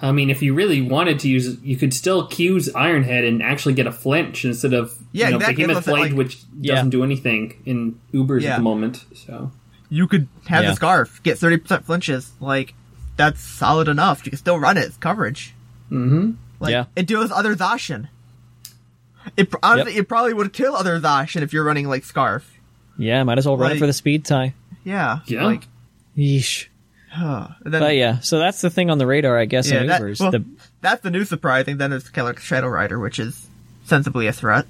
I 0.02 0.12
mean, 0.12 0.30
if 0.32 0.42
you 0.42 0.54
really 0.56 0.82
wanted 0.82 1.20
to 1.20 1.30
use, 1.30 1.60
you 1.62 1.78
could 1.78 1.94
still 1.94 2.26
Q's 2.28 2.70
Ironhead 2.70 3.28
and 3.28 3.44
actually 3.44 3.76
get 3.76 3.86
a 3.86 3.92
flinch 3.92 4.44
instead 4.44 4.74
of 4.74 4.96
Yeah, 5.12 5.26
you 5.28 5.32
know, 5.32 5.38
exactly. 5.38 5.56
Behemoth 5.64 5.76
That's 5.76 5.88
what 5.88 5.94
I 5.94 6.00
Blade, 6.00 6.12
like- 6.14 6.18
which 6.18 6.38
Yeah. 6.60 6.76
doesn't 6.76 6.90
do 6.90 7.04
anything 7.04 7.54
in 7.66 8.00
Ubers 8.14 8.42
Yeah. 8.42 8.54
at 8.54 8.58
the 8.58 8.64
moment. 8.64 9.06
So 9.14 9.52
you 9.90 10.08
could 10.08 10.28
have 10.48 10.64
Yeah. 10.64 10.72
the 10.72 10.76
scarf, 10.76 11.22
get 11.24 11.38
30% 11.38 11.86
flinches. 11.86 12.32
Like, 12.40 12.74
that's 13.18 13.42
solid 13.42 13.88
enough. 13.88 14.26
You 14.26 14.32
can 14.32 14.40
still 14.40 14.58
run 14.60 14.78
it. 14.78 14.86
It's 14.86 14.98
coverage. 14.98 15.54
Mm-hmm. 15.92 16.32
Like, 16.60 16.72
Yeah. 16.72 16.86
it 16.96 17.06
deals 17.06 17.32
other 17.32 17.56
Zacian. 17.56 18.08
It, 19.38 19.50
pr- 19.52 19.58
honestly, 19.64 19.98
it 19.98 20.08
probably 20.08 20.34
would 20.34 20.52
kill 20.54 20.76
other 20.76 21.00
Zacian 21.00 21.42
if 21.42 21.54
you're 21.54 21.64
running, 21.64 21.88
like, 21.88 22.04
scarf. 22.06 22.52
Yeah, 22.98 23.24
might 23.24 23.38
as 23.38 23.46
well 23.46 23.58
run 23.58 23.72
it 23.74 23.80
for 23.80 23.88
the 23.88 23.94
speed 23.94 24.26
tie. 24.26 24.54
Yeah. 24.84 25.20
Yeah. 25.28 25.44
Like, 25.46 25.68
Yeesh. 26.18 26.68
And 27.16 27.74
then, 27.74 27.82
But 27.82 27.96
yeah, 27.96 28.20
so 28.20 28.40
that's 28.40 28.62
the 28.62 28.70
thing 28.70 28.90
on 28.90 28.98
the 28.98 29.08
radar, 29.08 29.38
I 29.38 29.46
guess, 29.46 29.70
yeah, 29.72 29.82
in 29.82 29.88
that, 29.88 30.02
Ubers. 30.02 30.20
well, 30.20 30.32
the, 30.32 30.46
that's 30.82 31.02
the 31.02 31.12
new 31.12 31.24
surprising. 31.26 31.78
Then 31.78 31.90
there's 31.92 32.10
Keller 32.10 32.36
Shadow 32.38 32.68
Rider, 32.68 33.00
which 33.00 33.20
is 33.20 33.48
sensibly 33.86 34.28
a 34.28 34.34
threat. 34.34 34.66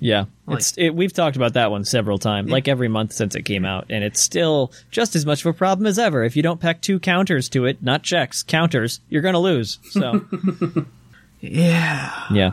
yeah, 0.00 0.24
like- 0.46 0.58
it's 0.58 0.76
it, 0.76 0.90
we've 0.94 1.12
talked 1.12 1.36
about 1.36 1.54
that 1.54 1.70
one 1.70 1.84
several 1.84 2.18
times, 2.18 2.50
like 2.50 2.68
every 2.68 2.88
month 2.88 3.12
since 3.14 3.34
it 3.34 3.42
came 3.42 3.64
out, 3.64 3.86
and 3.90 4.04
it's 4.04 4.20
still 4.20 4.72
just 4.90 5.16
as 5.16 5.24
much 5.24 5.40
of 5.40 5.46
a 5.46 5.52
problem 5.56 5.86
as 5.86 5.98
ever. 5.98 6.22
If 6.24 6.36
you 6.36 6.42
don't 6.42 6.60
pack 6.60 6.82
two 6.82 6.98
counters 7.00 7.48
to 7.50 7.64
it, 7.64 7.82
not 7.82 8.02
checks, 8.02 8.42
counters, 8.42 9.00
you're 9.08 9.22
gonna 9.22 9.38
lose. 9.40 9.78
So 9.90 10.24
Yeah. 11.40 12.24
yeah, 12.32 12.52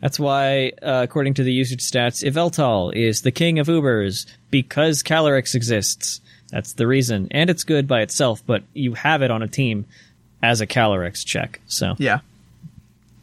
that's 0.00 0.18
why, 0.18 0.72
uh, 0.82 1.00
according 1.02 1.34
to 1.34 1.42
the 1.42 1.52
usage 1.52 1.80
stats, 1.80 2.22
Yveltal 2.24 2.94
is 2.94 3.22
the 3.22 3.32
king 3.32 3.58
of 3.58 3.66
Ubers 3.66 4.26
because 4.50 5.02
Calyrex 5.02 5.54
exists. 5.54 6.20
That's 6.50 6.72
the 6.72 6.86
reason, 6.86 7.28
and 7.30 7.50
it's 7.50 7.64
good 7.64 7.86
by 7.86 8.00
itself, 8.00 8.42
but 8.46 8.62
you 8.74 8.94
have 8.94 9.22
it 9.22 9.30
on 9.30 9.42
a 9.42 9.48
team 9.48 9.84
as 10.42 10.60
a 10.60 10.66
Calyrex 10.66 11.24
check. 11.26 11.60
So 11.66 11.94
Yeah. 11.98 12.20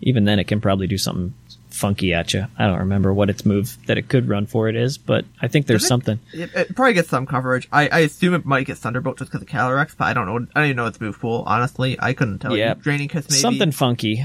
even 0.02 0.26
then 0.26 0.38
it 0.40 0.44
can 0.46 0.62
probably 0.62 0.86
do 0.88 0.98
something 0.98 1.34
funky 1.72 2.14
at 2.14 2.34
you. 2.34 2.46
I 2.58 2.68
don't 2.68 2.80
remember 2.80 3.14
what 3.14 3.30
its 3.30 3.46
move 3.46 3.78
that 3.88 3.98
it 3.98 4.08
could 4.08 4.30
run 4.30 4.46
for 4.46 4.70
it 4.70 4.76
is, 4.76 4.98
but 4.98 5.26
I 5.42 5.48
think 5.48 5.66
there's 5.68 5.84
it- 5.84 5.88
something. 5.88 6.20
It, 6.34 6.52
it 6.56 6.76
probably 6.76 6.94
gets 6.94 7.10
some 7.10 7.26
coverage. 7.26 7.68
I, 7.72 7.88
I 7.90 8.00
assume 8.00 8.34
it 8.34 8.46
might 8.46 8.66
get 8.68 8.78
Thunderbolt 8.78 9.18
just 9.18 9.32
because 9.32 9.42
of 9.42 9.48
Calyrex, 9.50 9.96
but 9.98 10.06
I 10.06 10.14
don't 10.14 10.26
know. 10.28 10.36
I 10.56 10.60
don't 10.60 10.66
even 10.70 10.78
know 10.78 10.86
its 10.86 11.02
move 11.02 11.20
pool. 11.20 11.44
Honestly, 11.48 11.98
I 12.00 12.14
couldn't 12.14 12.40
tell 12.40 12.56
Yeah. 12.56 12.76
you. 12.76 12.82
Draining 12.82 13.08
Kiss 13.10 13.30
maybe. 13.30 13.40
Something 13.40 13.72
funky. 13.72 14.24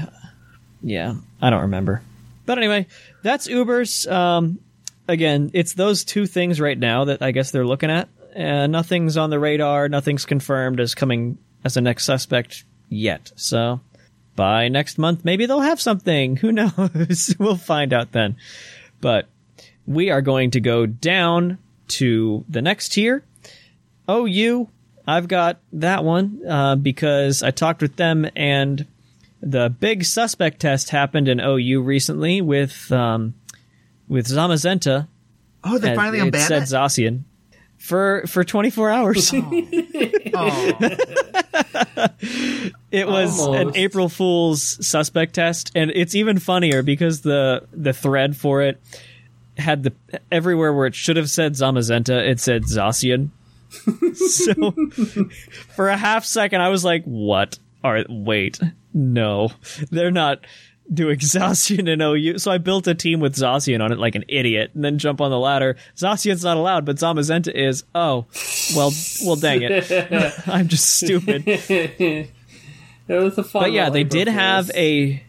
Yeah, 0.83 1.15
I 1.41 1.49
don't 1.49 1.61
remember. 1.61 2.01
But 2.45 2.57
anyway, 2.57 2.87
that's 3.23 3.47
Uber's. 3.47 4.07
Um, 4.07 4.59
again, 5.07 5.51
it's 5.53 5.73
those 5.73 6.03
two 6.03 6.25
things 6.27 6.59
right 6.61 6.77
now 6.77 7.05
that 7.05 7.21
I 7.21 7.31
guess 7.31 7.51
they're 7.51 7.65
looking 7.67 7.89
at. 7.91 8.07
Uh, 8.35 8.67
nothing's 8.67 9.17
on 9.17 9.29
the 9.29 9.39
radar. 9.39 9.89
Nothing's 9.89 10.25
confirmed 10.25 10.79
as 10.79 10.95
coming 10.95 11.37
as 11.63 11.77
a 11.77 11.81
next 11.81 12.05
suspect 12.05 12.63
yet. 12.89 13.31
So 13.35 13.81
by 14.35 14.67
next 14.69 14.97
month, 14.97 15.25
maybe 15.25 15.45
they'll 15.45 15.61
have 15.61 15.81
something. 15.81 16.37
Who 16.37 16.51
knows? 16.51 17.35
we'll 17.39 17.57
find 17.57 17.93
out 17.93 18.11
then. 18.11 18.37
But 18.99 19.27
we 19.85 20.09
are 20.09 20.21
going 20.21 20.51
to 20.51 20.59
go 20.59 20.85
down 20.85 21.57
to 21.89 22.45
the 22.47 22.61
next 22.61 22.89
tier. 22.89 23.23
OU, 24.09 24.69
I've 25.07 25.27
got 25.27 25.59
that 25.73 26.03
one 26.03 26.41
uh, 26.47 26.75
because 26.75 27.43
I 27.43 27.51
talked 27.51 27.81
with 27.81 27.95
them 27.95 28.29
and 28.35 28.85
the 29.41 29.69
big 29.69 30.05
suspect 30.05 30.59
test 30.59 30.89
happened 30.89 31.27
in 31.27 31.39
OU 31.39 31.81
recently 31.81 32.41
with 32.41 32.91
um, 32.91 33.33
with 34.07 34.27
Zamazenta. 34.27 35.07
Oh, 35.63 35.77
they 35.77 35.89
and 35.89 35.95
finally 35.95 36.19
it 36.19 36.33
unbanned 36.33 36.47
said 36.47 36.63
it. 36.63 36.65
Zacian 36.65 37.23
for 37.81 38.23
for 38.27 38.43
24 38.43 38.89
hours. 38.91 39.33
Oh. 40.33 40.79
It 42.91 43.07
was 43.07 43.45
an 43.45 43.75
April 43.75 44.09
Fool's 44.09 44.85
suspect 44.85 45.33
test, 45.35 45.71
and 45.75 45.91
it's 45.91 46.13
even 46.13 46.39
funnier 46.39 46.83
because 46.83 47.21
the 47.21 47.65
the 47.71 47.93
thread 47.93 48.35
for 48.35 48.61
it 48.61 48.81
had 49.57 49.83
the 49.83 49.93
everywhere 50.29 50.73
where 50.73 50.87
it 50.87 50.95
should 50.95 51.15
have 51.15 51.29
said 51.29 51.53
Zamazenta, 51.53 52.27
it 52.29 52.39
said 52.39 52.63
Zacian. 52.63 53.29
so 54.13 54.73
for 55.73 55.87
a 55.87 55.95
half 55.95 56.25
second, 56.25 56.61
I 56.61 56.67
was 56.67 56.83
like, 56.83 57.05
"What? 57.05 57.59
Are 57.81 58.03
wait, 58.09 58.59
no, 58.93 59.51
they're 59.89 60.11
not." 60.11 60.45
Doing 60.93 61.17
Zacian 61.19 61.91
and 61.91 62.01
OU, 62.01 62.39
so 62.39 62.51
I 62.51 62.57
built 62.57 62.87
a 62.87 62.95
team 62.95 63.19
with 63.19 63.35
Zacian 63.35 63.83
on 63.83 63.91
it 63.91 63.99
like 63.99 64.15
an 64.15 64.25
idiot, 64.27 64.71
and 64.73 64.83
then 64.83 64.97
jump 64.97 65.21
on 65.21 65.31
the 65.31 65.39
ladder. 65.39 65.77
Zacian's 65.95 66.43
not 66.43 66.57
allowed, 66.57 66.85
but 66.85 66.97
Zamazenta 66.97 67.53
is. 67.53 67.83
Oh, 67.95 68.25
well, 68.75 68.91
well, 69.25 69.35
dang 69.35 69.61
it, 69.61 69.91
I'm 70.47 70.67
just 70.67 70.97
stupid. 70.97 71.43
it 71.47 72.29
was 73.07 73.37
a 73.37 73.43
fun. 73.43 73.63
But 73.63 73.71
yeah, 73.71 73.89
they 73.89 74.03
did 74.03 74.27
have 74.27 74.69
a. 74.71 75.23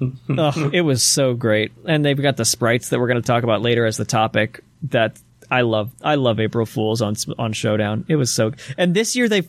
oh, 0.00 0.70
it 0.72 0.80
was 0.80 1.02
so 1.02 1.34
great, 1.34 1.72
and 1.86 2.04
they've 2.04 2.20
got 2.20 2.36
the 2.36 2.44
sprites 2.44 2.88
that 2.88 2.98
we're 2.98 3.08
going 3.08 3.22
to 3.22 3.26
talk 3.26 3.44
about 3.44 3.62
later 3.62 3.86
as 3.86 3.96
the 3.96 4.04
topic. 4.04 4.64
That 4.90 5.18
I 5.50 5.60
love. 5.60 5.92
I 6.02 6.16
love 6.16 6.40
April 6.40 6.66
Fools 6.66 7.02
on 7.02 7.14
on 7.38 7.52
Showdown. 7.52 8.04
It 8.08 8.16
was 8.16 8.32
so. 8.32 8.52
And 8.76 8.94
this 8.94 9.14
year 9.14 9.28
they, 9.28 9.42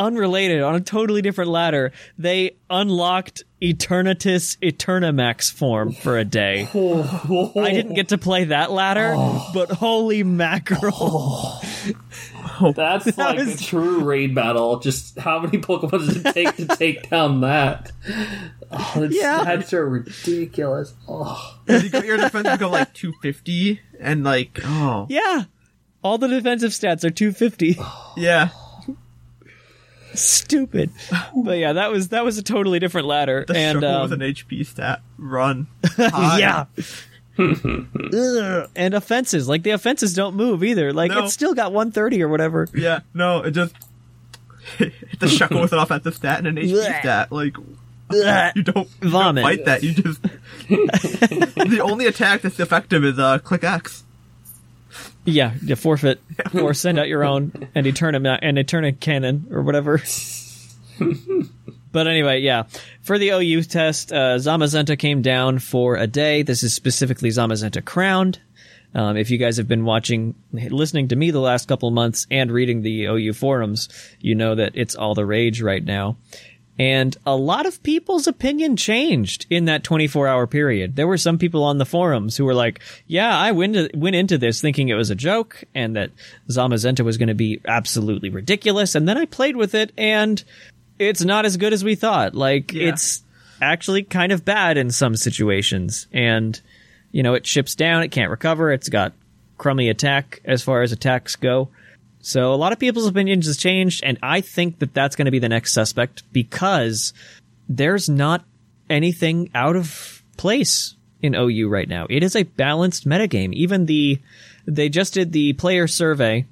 unrelated 0.00 0.62
on 0.62 0.74
a 0.74 0.80
totally 0.80 1.22
different 1.22 1.50
ladder, 1.50 1.92
they 2.18 2.56
unlocked 2.70 3.44
Eternatus 3.62 4.56
Eternamax 4.58 5.52
form 5.52 5.92
for 5.92 6.18
a 6.18 6.24
day. 6.24 6.62
I 6.74 7.70
didn't 7.70 7.94
get 7.94 8.08
to 8.08 8.18
play 8.18 8.44
that 8.44 8.70
ladder, 8.72 9.14
oh. 9.16 9.50
but 9.52 9.70
holy 9.70 10.22
mackerel! 10.22 10.92
Oh. 10.92 12.72
That's 12.76 13.16
like 13.16 13.38
was- 13.38 13.60
a 13.60 13.64
true 13.64 14.00
raid 14.04 14.34
battle. 14.34 14.80
Just 14.80 15.18
how 15.18 15.40
many 15.40 15.58
Pokemon 15.58 15.90
does 15.90 16.16
it 16.16 16.32
take 16.34 16.56
to 16.56 16.66
take 16.66 17.08
down 17.10 17.40
that? 17.42 17.90
Oh, 18.70 18.92
it's, 19.02 19.16
Yeah. 19.16 19.44
that's 19.44 19.70
so 19.70 19.78
ridiculous. 19.80 20.94
Oh, 21.08 21.58
You 21.68 21.88
got 21.88 22.04
your 22.04 22.16
defense 22.18 22.58
go 22.58 22.68
like 22.68 22.92
250, 22.94 23.80
and 23.98 24.24
like, 24.24 24.60
oh, 24.64 25.06
yeah, 25.08 25.44
all 26.02 26.18
the 26.18 26.28
defensive 26.28 26.70
stats 26.72 27.02
are 27.04 27.10
250. 27.10 27.78
yeah. 28.16 28.50
Stupid. 30.14 30.90
But 31.36 31.58
yeah, 31.58 31.74
that 31.74 31.90
was 31.90 32.08
that 32.08 32.24
was 32.24 32.38
a 32.38 32.42
totally 32.42 32.78
different 32.78 33.06
ladder. 33.06 33.44
The 33.46 33.56
and 33.56 33.80
show 33.80 33.88
um, 33.88 34.02
with 34.02 34.12
an 34.12 34.20
HP 34.20 34.66
stat 34.66 35.00
run. 35.18 35.66
Yeah. 35.98 36.66
And 37.38 38.94
offenses, 38.94 39.48
like 39.48 39.62
the 39.62 39.70
offenses 39.70 40.12
don't 40.14 40.34
move 40.34 40.62
either. 40.62 40.92
Like 40.92 41.10
No. 41.10 41.24
it's 41.24 41.32
still 41.32 41.54
got 41.54 41.72
130 41.72 42.22
or 42.22 42.28
whatever. 42.28 42.68
Yeah, 42.74 43.00
no, 43.14 43.38
it 43.42 43.52
just 43.52 43.74
the 44.78 45.26
Shuckle 45.26 45.62
with 45.62 45.72
an 45.72 45.78
offensive 45.78 46.14
stat 46.14 46.38
and 46.38 46.46
an 46.48 46.56
HP 46.56 47.00
stat. 47.00 47.32
Like 47.32 47.56
you 48.10 48.22
don't, 48.22 48.56
you 48.56 48.62
don't 48.62 48.88
Vomit. 49.00 49.42
fight 49.42 49.64
that. 49.64 49.82
You 49.82 49.94
just 49.94 50.22
the 50.68 51.80
only 51.82 52.06
attack 52.06 52.42
that's 52.42 52.60
effective 52.60 53.04
is 53.04 53.18
uh 53.18 53.38
click 53.38 53.64
X. 53.64 54.04
Yeah, 55.24 55.52
you 55.62 55.76
forfeit 55.76 56.20
or 56.54 56.74
send 56.74 56.98
out 56.98 57.08
your 57.08 57.24
own 57.24 57.68
and 57.74 57.86
Eterna 57.86 58.38
and 58.42 58.58
Eterna 58.58 58.92
cannon 58.92 59.46
or 59.50 59.62
whatever. 59.62 60.02
but 61.92 62.06
anyway, 62.06 62.40
yeah. 62.40 62.64
For 63.02 63.18
the 63.18 63.30
OU 63.30 63.62
test, 63.64 64.12
uh, 64.12 64.36
Zamazenta 64.36 64.98
came 64.98 65.22
down 65.22 65.58
for 65.58 65.96
a 65.96 66.06
day. 66.06 66.42
This 66.42 66.62
is 66.62 66.74
specifically 66.74 67.30
Zamazenta 67.30 67.84
crowned. 67.84 68.40
Um, 68.92 69.16
if 69.16 69.30
you 69.30 69.38
guys 69.38 69.56
have 69.58 69.68
been 69.68 69.84
watching, 69.84 70.34
listening 70.52 71.08
to 71.08 71.16
me 71.16 71.30
the 71.30 71.40
last 71.40 71.68
couple 71.68 71.90
months 71.92 72.26
and 72.30 72.50
reading 72.50 72.82
the 72.82 73.04
OU 73.04 73.34
forums, 73.34 73.88
you 74.20 74.34
know 74.34 74.56
that 74.56 74.72
it's 74.74 74.96
all 74.96 75.14
the 75.14 75.24
rage 75.24 75.62
right 75.62 75.84
now. 75.84 76.16
And 76.80 77.14
a 77.26 77.36
lot 77.36 77.66
of 77.66 77.82
people's 77.82 78.26
opinion 78.26 78.74
changed 78.76 79.44
in 79.50 79.66
that 79.66 79.84
24 79.84 80.26
hour 80.26 80.46
period. 80.46 80.96
There 80.96 81.06
were 81.06 81.18
some 81.18 81.36
people 81.36 81.62
on 81.62 81.76
the 81.76 81.84
forums 81.84 82.38
who 82.38 82.46
were 82.46 82.54
like, 82.54 82.80
yeah, 83.06 83.36
I 83.38 83.52
went, 83.52 83.74
to, 83.74 83.90
went 83.94 84.16
into 84.16 84.38
this 84.38 84.62
thinking 84.62 84.88
it 84.88 84.94
was 84.94 85.10
a 85.10 85.14
joke 85.14 85.62
and 85.74 85.94
that 85.96 86.10
Zamazenta 86.48 87.04
was 87.04 87.18
going 87.18 87.28
to 87.28 87.34
be 87.34 87.60
absolutely 87.66 88.30
ridiculous. 88.30 88.94
And 88.94 89.06
then 89.06 89.18
I 89.18 89.26
played 89.26 89.56
with 89.56 89.74
it 89.74 89.92
and 89.98 90.42
it's 90.98 91.22
not 91.22 91.44
as 91.44 91.58
good 91.58 91.74
as 91.74 91.84
we 91.84 91.96
thought. 91.96 92.34
Like, 92.34 92.72
Yeah. 92.72 92.88
it's 92.88 93.22
actually 93.60 94.02
kind 94.02 94.32
of 94.32 94.46
bad 94.46 94.78
in 94.78 94.90
some 94.90 95.16
situations. 95.16 96.06
And, 96.14 96.58
you 97.12 97.22
know, 97.22 97.34
it 97.34 97.46
ships 97.46 97.74
down, 97.74 98.02
it 98.02 98.08
can't 98.08 98.30
recover, 98.30 98.72
it's 98.72 98.88
got 98.88 99.12
crummy 99.58 99.90
attack 99.90 100.40
as 100.46 100.62
far 100.62 100.80
as 100.80 100.92
attacks 100.92 101.36
go. 101.36 101.68
So 102.22 102.52
a 102.52 102.56
lot 102.56 102.72
of 102.72 102.78
people's 102.78 103.06
opinions 103.06 103.46
has 103.46 103.56
changed, 103.56 104.02
and 104.04 104.18
I 104.22 104.40
think 104.40 104.78
that 104.80 104.92
that's 104.92 105.16
going 105.16 105.26
to 105.26 105.30
be 105.30 105.38
the 105.38 105.48
next 105.48 105.72
suspect 105.72 106.22
because 106.32 107.12
there's 107.68 108.08
not 108.08 108.44
anything 108.90 109.50
out 109.54 109.76
of 109.76 110.22
place 110.36 110.96
in 111.22 111.34
OU 111.34 111.68
right 111.68 111.88
now. 111.88 112.06
It 112.10 112.22
is 112.22 112.36
a 112.36 112.42
balanced 112.42 113.06
metagame. 113.06 113.52
Even 113.54 113.86
the 113.86 114.20
they 114.66 114.88
just 114.88 115.14
did 115.14 115.32
the 115.32 115.54
player 115.54 115.86
survey, 115.86 116.46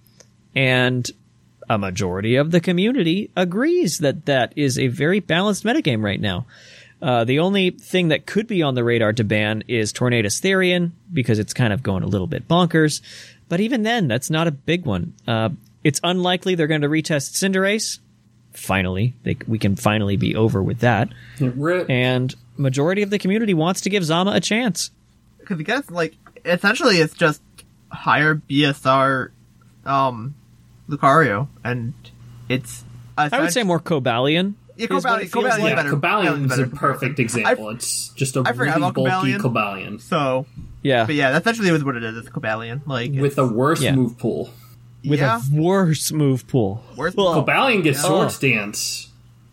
and 0.54 1.08
a 1.68 1.78
majority 1.78 2.36
of 2.36 2.50
the 2.50 2.60
community 2.60 3.30
agrees 3.36 3.98
that 3.98 4.26
that 4.26 4.54
is 4.56 4.78
a 4.78 4.88
very 4.88 5.20
balanced 5.20 5.64
metagame 5.64 6.02
right 6.02 6.20
now. 6.20 6.46
Uh, 7.00 7.24
the 7.24 7.38
only 7.38 7.70
thing 7.70 8.08
that 8.08 8.26
could 8.26 8.46
be 8.48 8.62
on 8.62 8.74
the 8.74 8.82
radar 8.82 9.12
to 9.12 9.22
ban 9.22 9.62
is 9.68 9.92
Tornadus 9.92 10.40
Therian 10.40 10.92
because 11.12 11.38
it's 11.38 11.54
kind 11.54 11.72
of 11.72 11.82
going 11.82 12.02
a 12.02 12.08
little 12.08 12.26
bit 12.26 12.48
bonkers. 12.48 13.02
But 13.48 13.60
even 13.60 13.82
then, 13.82 14.08
that's 14.08 14.30
not 14.30 14.46
a 14.46 14.50
big 14.50 14.84
one. 14.84 15.14
Uh, 15.26 15.50
it's 15.84 16.00
unlikely 16.04 16.54
they're 16.54 16.66
going 16.66 16.82
to 16.82 16.88
retest 16.88 17.32
Cinderace. 17.32 17.98
Finally, 18.52 19.14
they, 19.22 19.36
we 19.46 19.58
can 19.58 19.76
finally 19.76 20.16
be 20.16 20.34
over 20.34 20.62
with 20.62 20.80
that. 20.80 21.08
rip. 21.40 21.88
And 21.88 22.34
majority 22.56 23.02
of 23.02 23.10
the 23.10 23.18
community 23.18 23.54
wants 23.54 23.80
to 23.82 23.90
give 23.90 24.04
Zama 24.04 24.32
a 24.32 24.40
chance. 24.40 24.90
Because 25.38 25.60
I 25.60 25.62
guess 25.62 25.90
like 25.90 26.16
essentially 26.44 26.96
it's 26.96 27.14
just 27.14 27.40
higher 27.90 28.34
BSR, 28.34 29.30
um, 29.86 30.34
Lucario, 30.88 31.48
and 31.64 31.94
it's. 32.48 32.84
I 33.16 33.40
would 33.40 33.52
say 33.52 33.62
more 33.62 33.80
Cobalion. 33.80 34.54
Yeah, 34.76 34.84
is 34.84 34.90
what 35.04 35.22
Cobalion- 35.22 35.30
Cobalion- 35.30 35.58
like. 35.58 35.60
yeah, 35.70 35.74
better- 35.76 35.90
Cobalion 35.96 36.44
is 36.44 36.50
better 36.50 36.64
a 36.64 36.68
perfect 36.68 37.18
example. 37.18 37.70
it's 37.70 38.10
just 38.10 38.36
a 38.36 38.42
I 38.46 38.52
forgot 38.52 38.78
really 38.78 38.92
bulky 38.92 39.32
Cobalion. 39.34 39.38
Cobalion 39.40 40.00
So, 40.00 40.46
Yeah, 40.82 41.04
but 41.06 41.14
yeah, 41.14 41.32
that's 41.32 41.46
essentially 41.46 41.82
what 41.82 41.96
it 41.96 42.04
is. 42.04 42.16
It's 42.18 42.28
Cobalion, 42.28 42.86
like 42.86 43.12
with 43.12 43.34
the 43.36 43.46
worst 43.46 43.82
Yeah. 43.82 43.94
move 43.94 44.18
pool. 44.18 44.50
with 45.04 45.20
yeah, 45.20 45.38
a 45.40 45.60
worse 45.60 46.10
move 46.12 46.46
pool. 46.48 46.82
worse. 46.96 47.14
Cobalion 47.14 47.82
gets 47.82 47.98
Yeah. 48.02 48.08
Swords 48.08 48.38
Dance. 48.38 49.08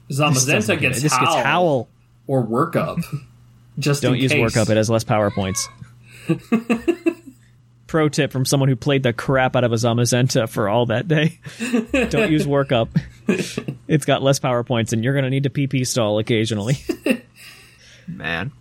This 0.07 0.17
doesn't 0.19 0.43
Zamazenta 0.47 0.67
get 0.67 0.79
gets 0.81 0.99
it. 0.99 1.03
this 1.03 1.13
Howl, 1.13 1.25
gets 1.33 1.45
Howl. 1.45 1.87
or 2.27 2.45
workup. 2.45 3.01
Just 3.79 4.01
Don't 4.03 4.15
in 4.15 4.21
use 4.21 4.31
case. 4.31 4.41
work 4.41 4.55
up; 4.57 4.69
it 4.69 4.77
has 4.77 4.89
less 4.89 5.03
power 5.03 5.31
points. 5.31 5.67
Pro 7.87 8.09
tip 8.09 8.31
from 8.31 8.45
someone 8.45 8.67
who 8.67 8.75
played 8.75 9.03
the 9.03 9.13
crap 9.13 9.55
out 9.55 9.63
of 9.63 9.71
a 9.71 9.75
Zamazenta 9.75 10.49
for 10.49 10.67
all 10.67 10.87
that 10.87 11.07
day: 11.07 11.39
Don't 12.09 12.31
use 12.31 12.45
workup. 12.45 12.89
It's 13.87 14.05
got 14.05 14.23
less 14.23 14.39
power 14.39 14.63
points, 14.63 14.91
and 14.91 15.03
you're 15.03 15.13
going 15.13 15.23
to 15.23 15.29
need 15.29 15.43
to 15.43 15.49
PP 15.51 15.85
stall 15.87 16.17
occasionally. 16.19 16.77
man. 18.07 18.51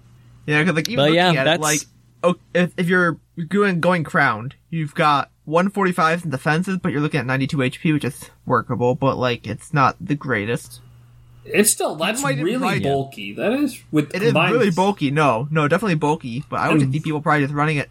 Yeah, 0.47 0.61
because 0.63 0.77
like 0.77 0.89
even 0.89 0.97
But 0.97 1.03
looking 1.11 1.15
yeah, 1.17 1.29
at 1.31 1.45
that's- 1.45 1.57
it, 1.59 1.61
like 1.63 1.81
Oh, 2.25 2.37
if 2.55 2.73
if 2.77 2.89
you're 2.89 3.19
going 3.49 3.81
going 3.81 4.03
crowned, 4.05 4.55
you've 4.71 4.95
got 4.95 5.31
145 5.45 6.25
in 6.25 6.31
defenses, 6.31 6.79
but 6.79 6.91
you're 6.93 7.01
looking 7.01 7.21
at 7.21 7.27
92 7.27 7.57
HP, 7.59 7.93
which 7.93 8.05
is 8.05 8.31
workable, 8.47 8.95
but 8.95 9.17
like 9.17 9.47
it's 9.47 9.73
not 9.75 9.97
the 10.01 10.15
greatest. 10.15 10.81
It's 11.45 11.71
still 11.71 11.95
that's 11.97 12.23
might 12.23 12.39
really 12.39 12.57
right. 12.57 12.83
bulky. 12.83 13.35
That 13.35 13.53
is 13.53 13.83
with 13.93 14.15
It 14.15 14.23
is 14.23 14.29
combined- 14.29 14.55
really 14.55 14.71
bulky. 14.71 15.11
No, 15.11 15.47
no, 15.51 15.69
definitely 15.69 15.97
bulky. 15.97 16.43
But 16.49 16.61
I 16.61 16.71
would 16.71 16.81
just 16.81 16.93
see 16.93 17.01
people 17.01 17.21
probably 17.21 17.43
just 17.43 17.53
running 17.55 17.77
it 17.77 17.91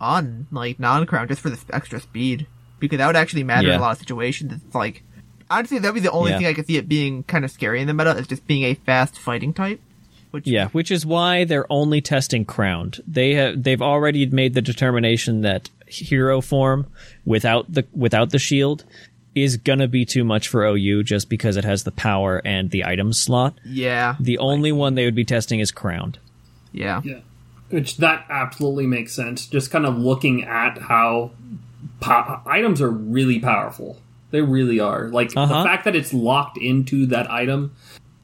on 0.00 0.46
like 0.52 0.78
non-crown 0.78 1.28
just 1.28 1.40
for 1.40 1.50
the 1.50 1.58
extra 1.72 2.00
speed 2.00 2.46
because 2.78 2.98
that 2.98 3.06
would 3.08 3.16
actually 3.16 3.44
matter 3.44 3.68
in 3.68 3.74
a 3.74 3.80
lot 3.80 3.92
of 3.92 3.98
situations. 3.98 4.52
It's 4.52 4.74
like 4.74 5.02
I'd 5.50 5.66
that'd 5.66 5.92
be 5.94 6.00
the 6.00 6.10
only 6.12 6.30
Yeah. 6.30 6.38
thing 6.38 6.46
I 6.46 6.54
could 6.54 6.66
see 6.66 6.76
it 6.76 6.88
being 6.88 7.24
kind 7.24 7.44
of 7.44 7.50
scary 7.50 7.80
in 7.80 7.86
the 7.88 7.94
meta 7.94 8.10
is 8.16 8.26
just 8.28 8.46
being 8.46 8.62
a 8.64 8.74
fast 8.74 9.18
fighting 9.18 9.52
type. 9.52 9.80
Which 10.32 10.46
Yeah, 10.46 10.68
which 10.68 10.90
is 10.90 11.06
why 11.06 11.44
they're 11.44 11.70
only 11.70 12.00
testing 12.00 12.44
crowned. 12.44 13.00
They 13.06 13.34
have 13.34 13.62
they've 13.62 13.80
already 13.82 14.26
made 14.26 14.54
the 14.54 14.62
determination 14.62 15.42
that 15.42 15.70
hero 15.86 16.40
form 16.40 16.86
without 17.24 17.72
the 17.72 17.84
without 17.92 18.30
the 18.30 18.38
shield 18.38 18.84
is 19.34 19.56
gonna 19.56 19.88
be 19.88 20.04
too 20.04 20.24
much 20.24 20.48
for 20.48 20.64
OU 20.64 21.04
just 21.04 21.28
because 21.30 21.56
it 21.56 21.64
has 21.64 21.84
the 21.84 21.90
power 21.92 22.42
and 22.44 22.70
the 22.70 22.84
item 22.84 23.12
slot. 23.14 23.54
yeah, 23.64 24.16
The 24.20 24.36
only 24.38 24.72
one 24.72 24.94
they 24.94 25.04
would 25.06 25.14
be 25.14 25.24
testing 25.24 25.60
is 25.60 25.70
crowned. 25.70 26.18
yeah, 26.72 27.00
Yeah. 27.04 27.20
Which 27.70 27.96
that 27.98 28.26
absolutely 28.28 28.86
makes 28.86 29.14
sense. 29.14 29.46
Just 29.46 29.70
kind 29.70 29.86
of 29.86 29.96
looking 29.96 30.44
at 30.44 30.76
how 30.76 31.30
po- 32.00 32.40
items 32.44 32.82
are 32.82 32.90
really 32.90 33.38
powerful. 33.38 33.96
They 34.30 34.42
really 34.42 34.78
are. 34.80 35.08
Like 35.08 35.32
Uh-huh. 35.34 35.46
the 35.62 35.64
fact 35.64 35.84
that 35.86 35.96
it's 35.96 36.12
locked 36.12 36.58
into 36.58 37.06
that 37.06 37.30
item 37.30 37.72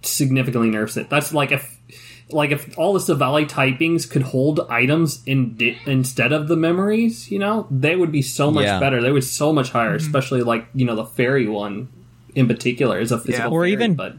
significantly 0.03 0.69
nerfs 0.71 0.97
it. 0.99 1.09
That's 1.09 1.33
like 1.33 1.53
if 1.53 1.78
like 2.31 2.51
if 2.51 2.77
all 2.79 2.93
the 2.93 2.99
Silvally 2.99 3.49
typings 3.49 4.09
could 4.11 4.23
hold 4.23 4.61
items 4.69 5.23
in 5.27 5.55
di- 5.57 5.79
instead 5.87 6.33
of 6.33 6.47
the 6.49 6.57
memories, 6.57 7.31
you 7.31 7.39
know, 7.39 7.67
they 7.71 7.97
would 7.97 8.13
be 8.13 8.23
so 8.23 8.51
much 8.51 8.65
Yeah. 8.65 8.79
better. 8.81 9.01
They 9.01 9.11
would 9.13 9.25
so 9.25 9.53
much 9.53 9.71
higher, 9.71 9.95
especially 9.95 10.43
like, 10.43 10.67
you 10.75 10.85
know, 10.85 10.95
the 10.97 11.05
fairy 11.07 11.49
one. 11.49 11.89
in 12.35 12.47
particular 12.47 13.01
is 13.01 13.11
a 13.11 13.19
physical 13.19 13.53
Or 13.53 13.63
fairy, 13.63 13.73
even- 13.73 13.95
but 13.95 14.15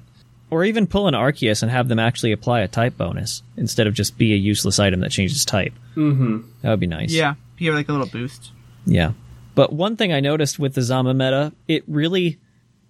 Or 0.50 0.66
even 0.66 0.88
pull 0.88 1.08
an 1.08 1.14
Arceus 1.14 1.62
and 1.62 1.72
have 1.72 1.88
them 1.88 2.00
actually 2.00 2.32
apply 2.32 2.62
a 2.62 2.68
type 2.68 2.98
bonus 2.98 3.44
instead 3.56 3.86
of 3.86 3.94
just 3.94 4.18
be 4.18 4.34
a 4.34 4.36
useless 4.36 4.80
item 4.80 5.00
that 5.02 5.12
changes 5.12 5.46
type. 5.46 5.74
Mm-hmm. 5.96 6.40
That 6.64 6.72
would 6.72 6.80
be 6.80 6.88
nice. 6.88 7.14
Yeah, 7.14 7.36
you 7.60 7.70
have 7.70 7.78
like 7.78 7.88
a 7.88 7.92
little 7.94 8.08
boost. 8.08 8.52
Yeah. 8.86 9.12
But 9.54 9.72
one 9.74 9.96
thing 9.96 10.12
I 10.12 10.20
noticed 10.22 10.58
with 10.58 10.74
the 10.74 10.82
Zama 10.82 11.14
meta, 11.14 11.54
it 11.68 11.84
really 11.88 12.40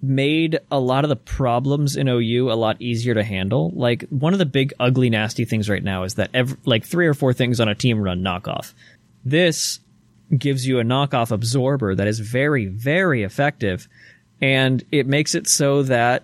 made 0.02 0.60
a 0.72 0.80
lot 0.80 1.04
of 1.04 1.10
the 1.10 1.16
problems 1.16 1.96
in 1.96 2.08
OU 2.08 2.52
a 2.52 2.54
lot 2.54 2.82
easier 2.82 3.14
to 3.14 3.24
handle. 3.24 3.72
Like 3.76 4.08
one 4.10 4.34
of 4.34 4.40
the 4.40 4.46
big 4.46 4.74
ugly 4.80 5.10
nasty 5.10 5.46
things 5.46 5.70
right 5.70 5.84
now 5.84 6.04
is 6.04 6.16
that 6.16 6.30
ev- 6.34 6.58
like 6.66 6.86
three 6.86 7.08
or 7.08 7.14
four 7.14 7.34
things 7.34 7.60
on 7.60 7.68
a 7.68 7.76
team 7.76 8.00
run 8.00 8.22
knockoff. 8.22 8.74
This 9.26 9.80
gives 10.38 10.66
you 10.66 10.80
a 10.80 10.84
knockoff 10.84 11.32
absorber 11.32 11.96
that 11.96 12.08
is 12.08 12.20
very 12.20 12.68
very 12.68 13.24
effective 13.24 13.88
and 14.42 14.84
it 14.92 15.08
makes 15.08 15.36
it 15.36 15.48
so 15.48 15.84
that 15.84 16.24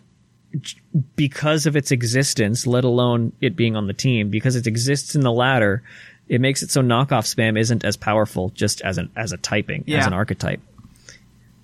because 1.16 1.66
of 1.66 1.76
its 1.76 1.92
existence, 1.92 2.66
let 2.66 2.84
alone 2.84 3.34
it 3.42 3.56
being 3.56 3.76
on 3.76 3.88
the 3.88 3.94
team, 3.94 4.30
because 4.30 4.56
it 4.56 4.68
exists 4.68 5.16
in 5.16 5.22
the 5.22 5.32
ladder, 5.32 5.84
it 6.30 6.40
makes 6.40 6.64
it 6.64 6.72
so 6.72 6.82
knockoff 6.82 7.34
spam 7.34 7.60
isn't 7.60 7.84
as 7.84 7.98
powerful 7.98 8.50
just 8.50 8.82
as 8.82 8.98
an 8.98 9.12
as 9.16 9.32
a 9.34 9.38
typing 9.38 9.84
as 10.00 10.08
an 10.08 10.14
archetype. 10.14 10.62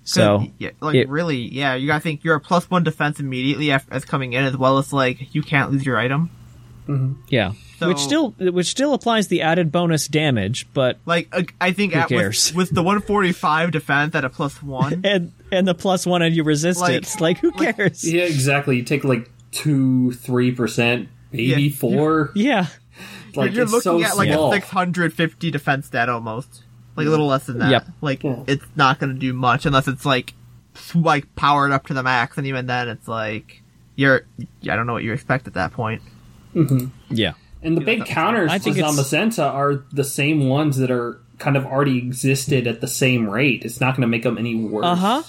So 0.04 0.46
yeah, 0.58 0.70
like 0.80 0.96
it- 0.96 1.08
really, 1.08 1.38
yeah, 1.54 1.74
you 1.74 1.86
gotta 1.86 2.00
think 2.00 2.24
you're 2.24 2.34
a 2.34 2.40
plus 2.40 2.68
one 2.68 2.82
defense 2.84 3.20
immediately 3.20 3.70
af- 3.70 3.86
as 3.90 4.04
coming 4.04 4.32
in, 4.32 4.44
as 4.44 4.56
well 4.56 4.78
as 4.78 4.92
like 4.92 5.34
you 5.34 5.42
can't 5.42 5.70
lose 5.70 5.86
your 5.86 5.96
item. 5.96 6.30
yeah, 7.28 7.52
So- 7.78 7.88
which 7.88 7.98
still 7.98 8.30
which 8.38 8.66
still 8.66 8.92
applies 8.94 9.28
the 9.28 9.42
added 9.42 9.70
bonus 9.72 10.08
damage, 10.08 10.66
but 10.74 10.98
Like 11.06 11.28
uh, 11.32 11.42
I 11.60 11.72
think 11.72 11.92
Who 11.94 12.00
at, 12.00 12.10
with, 12.10 12.18
cares? 12.20 12.52
with 12.54 12.70
the 12.74 12.82
145 12.82 13.70
defense 13.70 14.14
at 14.14 14.24
a 14.24 14.28
plus 14.28 14.62
one, 14.62 15.00
and 15.04 15.32
and 15.52 15.66
the 15.68 15.74
plus 15.74 16.04
one 16.06 16.22
and 16.22 16.34
you 16.34 16.42
resist 16.44 16.80
Like- 16.80 16.94
it. 16.94 16.96
It's 17.04 17.20
like 17.20 17.38
who 17.38 17.52
like- 17.52 17.76
cares? 17.76 18.04
yeah, 18.10 18.24
exactly. 18.24 18.76
You 18.76 18.82
take 18.82 19.04
like 19.04 19.30
two, 19.52 20.12
three 20.12 20.50
percent, 20.52 21.08
maybe 21.30 21.62
Yeah. 21.64 21.76
four. 21.76 22.32
yeah. 22.34 22.66
Like 23.34 23.52
you're 23.54 23.62
it's 23.62 23.72
looking 23.72 23.82
so 23.82 24.02
at 24.02 24.16
like 24.16 24.30
small. 24.30 24.50
a 24.52 24.56
650 24.56 25.50
defense 25.50 25.86
stat 25.86 26.08
almost, 26.10 26.64
like 26.96 27.06
a 27.06 27.10
little 27.10 27.26
less 27.26 27.46
than 27.46 27.58
that. 27.58 27.70
Yep. 27.70 27.86
Like 28.00 28.22
Yeah. 28.22 28.42
it's 28.46 28.64
not 28.76 28.98
gonna 28.98 29.14
do 29.14 29.32
much 29.32 29.66
unless 29.66 29.88
it's 29.88 30.04
like 30.04 30.34
like 30.94 31.34
powered 31.36 31.70
up 31.72 31.86
to 31.88 31.94
the 31.94 32.02
max, 32.02 32.38
and 32.38 32.46
even 32.46 32.66
then, 32.66 32.88
it's 32.88 33.06
like 33.08 33.62
you're 33.96 34.22
I 34.40 34.76
don't 34.76 34.86
know 34.86 34.94
what 34.94 35.02
you 35.04 35.12
expect 35.12 35.46
at 35.46 35.54
that 35.54 35.72
point. 35.72 36.02
Yeah. 37.10 37.32
And 37.62 37.76
the 37.76 37.80
big 37.80 38.04
counters 38.06 38.50
I 38.50 38.58
to 38.58 38.64
think 38.64 38.78
it's- 38.78 38.94
Zamazenta 38.96 39.44
are 39.52 39.84
the 39.92 40.04
same 40.04 40.48
ones 40.48 40.76
that 40.78 40.90
are 40.90 41.20
kind 41.38 41.56
of 41.56 41.64
already 41.66 41.98
existed 41.98 42.66
at 42.66 42.80
the 42.80 42.88
same 42.88 43.28
rate. 43.28 43.64
It's 43.64 43.80
not 43.80 43.92
going 43.96 44.02
to 44.02 44.06
make 44.08 44.22
them 44.24 44.36
any 44.38 44.54
worse. 44.54 44.84
Uh-huh. 44.84 45.22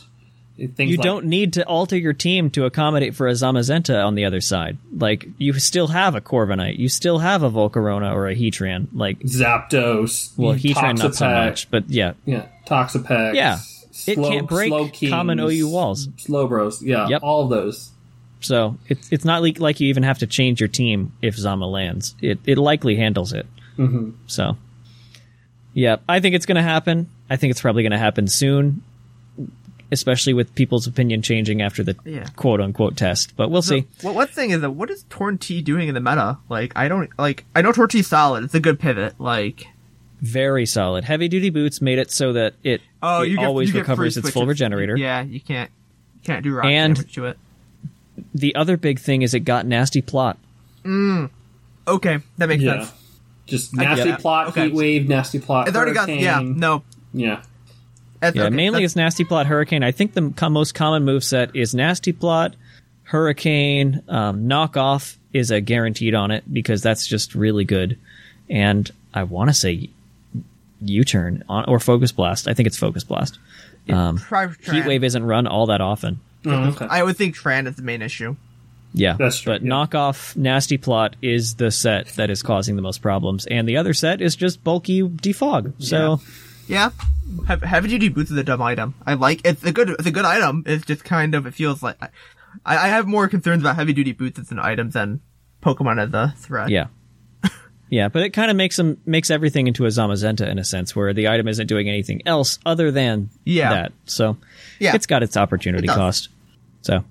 Things 0.56 0.92
You 0.92 0.98
like- 0.98 1.04
don't 1.04 1.26
need 1.26 1.54
to 1.54 1.66
alter 1.66 1.98
your 1.98 2.14
team 2.14 2.50
to 2.52 2.66
accommodate 2.66 3.16
for 3.16 3.28
a 3.28 3.32
Zamazenta 3.32 4.06
on 4.06 4.14
the 4.16 4.26
other 4.26 4.40
side. 4.40 4.78
Like 4.96 5.28
you 5.40 5.54
still 5.54 5.88
have 5.88 6.14
a 6.16 6.22
Corviknight, 6.22 6.78
you 6.78 6.90
still 6.90 7.20
have 7.20 7.42
a 7.42 7.50
Volcarona 7.50 8.14
or 8.14 8.28
a 8.28 8.36
Heatran. 8.36 8.88
Like 8.94 9.20
Zapdos. 9.22 10.32
well, 10.38 10.54
Heatran 10.54 11.00
not 11.00 11.16
so 11.16 11.28
much, 11.28 11.72
but 11.72 11.90
yeah, 11.90 12.14
Yeah, 12.26 12.46
Toxapex. 12.68 13.34
Yeah. 13.34 13.60
It 14.08 14.16
Slow- 14.16 14.30
can't 14.30 14.48
break 14.48 14.70
Slowkings, 14.72 15.10
common 15.12 15.40
OU 15.40 15.70
walls. 15.70 16.08
Slowbros. 16.18 16.82
Yeah, 16.82 17.08
Yep. 17.08 17.22
all 17.24 17.44
of 17.46 17.50
those. 17.50 17.90
So 18.42 18.78
it's 18.90 19.08
it's 19.12 19.24
not 19.26 19.42
like, 19.42 19.60
like 19.60 19.80
you 19.80 19.88
even 19.90 20.04
have 20.04 20.20
to 20.20 20.28
change 20.28 20.60
your 20.60 20.68
team 20.68 21.14
if 21.22 21.36
Zama 21.36 21.66
lands. 21.68 22.14
It 22.22 22.40
it 22.46 22.58
likely 22.58 22.96
handles 22.96 23.34
it. 23.34 23.46
Mm-hmm. 23.78 24.12
So, 24.28 24.58
yeah, 25.74 25.96
I 26.08 26.20
think 26.20 26.36
it's 26.36 26.46
going 26.46 26.58
to 26.58 26.62
happen. 26.62 27.10
I 27.30 27.38
think 27.38 27.52
it's 27.52 27.62
probably 27.62 27.84
going 27.84 27.92
to 27.94 27.98
happen 27.98 28.28
soon, 28.28 28.84
especially 29.94 30.34
with 30.34 30.54
people's 30.56 30.86
opinion 30.88 31.22
changing 31.22 31.62
after 31.62 31.84
the 31.84 31.96
Yeah. 32.04 32.26
quote 32.36 32.60
unquote 32.60 32.98
test. 32.98 33.36
But 33.38 33.50
we'll 33.50 33.62
see. 33.62 33.86
Well, 34.04 34.14
one 34.14 34.28
thing 34.28 34.50
is 34.50 34.60
that 34.62 34.72
what 34.72 34.90
is 34.90 35.06
Torn 35.10 35.38
T 35.38 35.62
doing 35.62 35.88
in 35.88 35.94
the 35.94 36.02
meta? 36.02 36.38
Like 36.50 36.74
I 36.76 36.88
don't 36.90 37.10
like 37.18 37.46
I 37.56 37.62
know 37.62 37.72
Torn 37.72 37.88
T's 37.88 38.08
solid. 38.08 38.44
It's 38.44 38.54
a 38.56 38.60
good 38.60 38.80
pivot. 38.80 39.14
Like 39.20 39.68
Very 40.22 40.66
solid. 40.66 41.04
Heavy 41.06 41.28
duty 41.30 41.50
boots 41.50 41.82
made 41.82 42.00
it 42.00 42.12
so 42.12 42.34
that 42.34 42.54
it, 42.64 42.82
oh, 43.02 43.22
it 43.24 43.30
you 43.30 43.38
get, 43.38 43.46
always 43.46 43.74
you 43.74 43.80
recovers 43.80 44.16
free 44.16 44.22
its 44.22 44.30
full 44.32 44.46
regenerator. 44.46 44.98
Yeah, 44.98 45.22
you 45.22 45.40
can't 45.40 45.70
you 46.16 46.22
can't 46.26 46.44
do 46.44 46.54
rock 46.56 46.66
And- 46.66 46.96
damage 46.96 47.14
to 47.16 47.26
it. 47.28 47.38
The 48.36 48.56
other 48.56 48.78
big 48.78 49.00
thing 49.00 49.22
is 49.22 49.34
it 49.34 49.42
got 49.42 49.66
nasty 49.66 50.02
plot. 50.02 50.38
Mm. 50.86 51.30
Okay, 51.88 52.20
that 52.38 52.48
makes 52.48 52.64
Yeah. 52.64 52.84
sense. 52.86 52.94
Just 53.46 53.76
nasty 53.76 54.14
plot, 54.14 54.48
Okay. 54.50 54.66
heat 54.66 54.74
wave, 54.74 55.10
nasty 55.10 55.40
plot. 55.40 55.68
It's 55.68 55.76
already 55.76 55.94
got 55.94 56.08
hurricane. 56.08 56.24
yeah. 56.24 56.40
No, 56.42 56.84
Yeah. 57.14 57.42
That's, 58.24 58.36
Yeah, 58.36 58.44
okay, 58.44 58.56
mainly 58.56 58.84
it's 58.84 58.96
Nasty 58.96 59.24
Plot 59.24 59.46
Hurricane. 59.48 59.84
I 59.84 59.92
think 59.92 60.14
the 60.14 60.32
co- 60.36 60.50
most 60.50 60.74
common 60.74 61.04
move 61.06 61.24
set 61.24 61.56
is 61.56 61.74
Nasty 61.76 62.12
Plot, 62.12 62.56
Hurricane, 63.04 64.02
um, 64.08 64.48
Knockoff 64.48 65.18
is 65.34 65.52
a 65.52 65.62
guaranteed 65.62 66.16
on 66.16 66.32
it 66.32 66.44
because 66.52 66.82
that's 66.82 67.06
just 67.08 67.36
really 67.36 67.64
good. 67.66 67.98
And 68.50 68.90
I 69.14 69.24
want 69.24 69.50
to 69.50 69.54
say 69.54 69.90
U 70.82 71.04
turn 71.04 71.44
or 71.48 71.80
Focus 71.80 72.12
Blast. 72.12 72.48
I 72.48 72.54
think 72.54 72.68
it's 72.68 72.78
Focus 72.78 73.04
Blast. 73.04 73.40
Um, 73.90 74.18
Try 74.18 74.48
Heat 74.48 74.86
Wave 74.86 75.04
isn't 75.04 75.24
run 75.24 75.46
all 75.48 75.68
that 75.68 75.82
often. 75.82 76.20
Oh, 76.46 76.70
okay. 76.70 76.88
I 76.90 77.04
would 77.04 77.18
think 77.18 77.36
Tran 77.36 77.68
is 77.68 77.76
the 77.76 77.82
main 77.84 78.02
issue. 78.02 78.36
Yeah, 78.96 79.16
That's 79.18 79.40
true, 79.40 79.54
But 79.54 79.64
yeah. 79.64 79.70
knockoff 79.72 80.36
nasty 80.36 80.78
plot 80.78 81.16
is 81.22 81.56
the 81.56 81.72
set 81.72 82.08
that 82.10 82.30
is 82.30 82.44
causing 82.44 82.76
the 82.76 82.82
most 82.84 83.02
problems, 83.02 83.48
and 83.48 83.68
the 83.68 83.78
other 83.78 83.94
set 83.94 84.22
is 84.22 84.36
just 84.36 84.64
bulky 84.64 85.02
defog. 85.02 85.74
So 85.80 86.22
Yeah, 86.68 86.92
Heavy, 86.92 87.04
heavy 87.48 87.88
duty 87.90 88.10
boots 88.10 88.32
is 88.32 88.38
a 88.38 88.44
dumb 88.44 88.62
item. 88.62 88.96
I 89.06 89.14
like 89.16 89.42
it's 89.46 89.64
a 89.64 89.72
good 89.72 89.90
it's 89.90 90.08
a 90.08 90.12
good 90.12 90.26
item. 90.26 90.64
It's 90.66 90.86
just 90.86 91.04
kind 91.04 91.36
of 91.36 91.46
it 91.46 91.54
feels 91.54 91.82
like 91.84 91.98
I, 92.02 92.10
I 92.66 92.88
have 92.90 93.08
more 93.08 93.28
concerns 93.28 93.64
about 93.64 93.76
heavy 93.76 93.94
duty 93.94 94.12
boots 94.12 94.40
as 94.40 94.52
an 94.52 94.60
item 94.60 94.90
than 94.92 95.22
Pokemon 95.62 96.02
as 96.02 96.14
a 96.14 96.34
threat. 96.38 96.70
yeah, 96.70 96.88
yeah. 97.90 98.10
But 98.10 98.24
it 98.24 98.30
kind 98.32 98.52
of 98.52 98.58
makes 98.58 98.78
them 98.78 98.98
makes 99.06 99.30
everything 99.32 99.68
into 99.68 99.86
a 99.86 99.90
Zamazenta 99.90 100.48
in 100.48 100.60
a 100.60 100.64
sense, 100.64 100.96
where 100.96 101.14
the 101.14 101.28
item 101.30 101.48
isn't 101.48 101.68
doing 101.68 101.90
anything 101.90 102.22
else 102.26 102.60
other 102.66 102.92
than 102.92 103.30
Yeah. 103.46 103.70
that. 103.74 103.92
So 104.06 104.38
Yeah. 104.80 104.96
it's 104.96 105.06
got 105.08 105.24
its 105.24 105.38
opportunity 105.38 105.86
It 105.88 105.92
cost. 105.92 106.30
So 106.82 107.04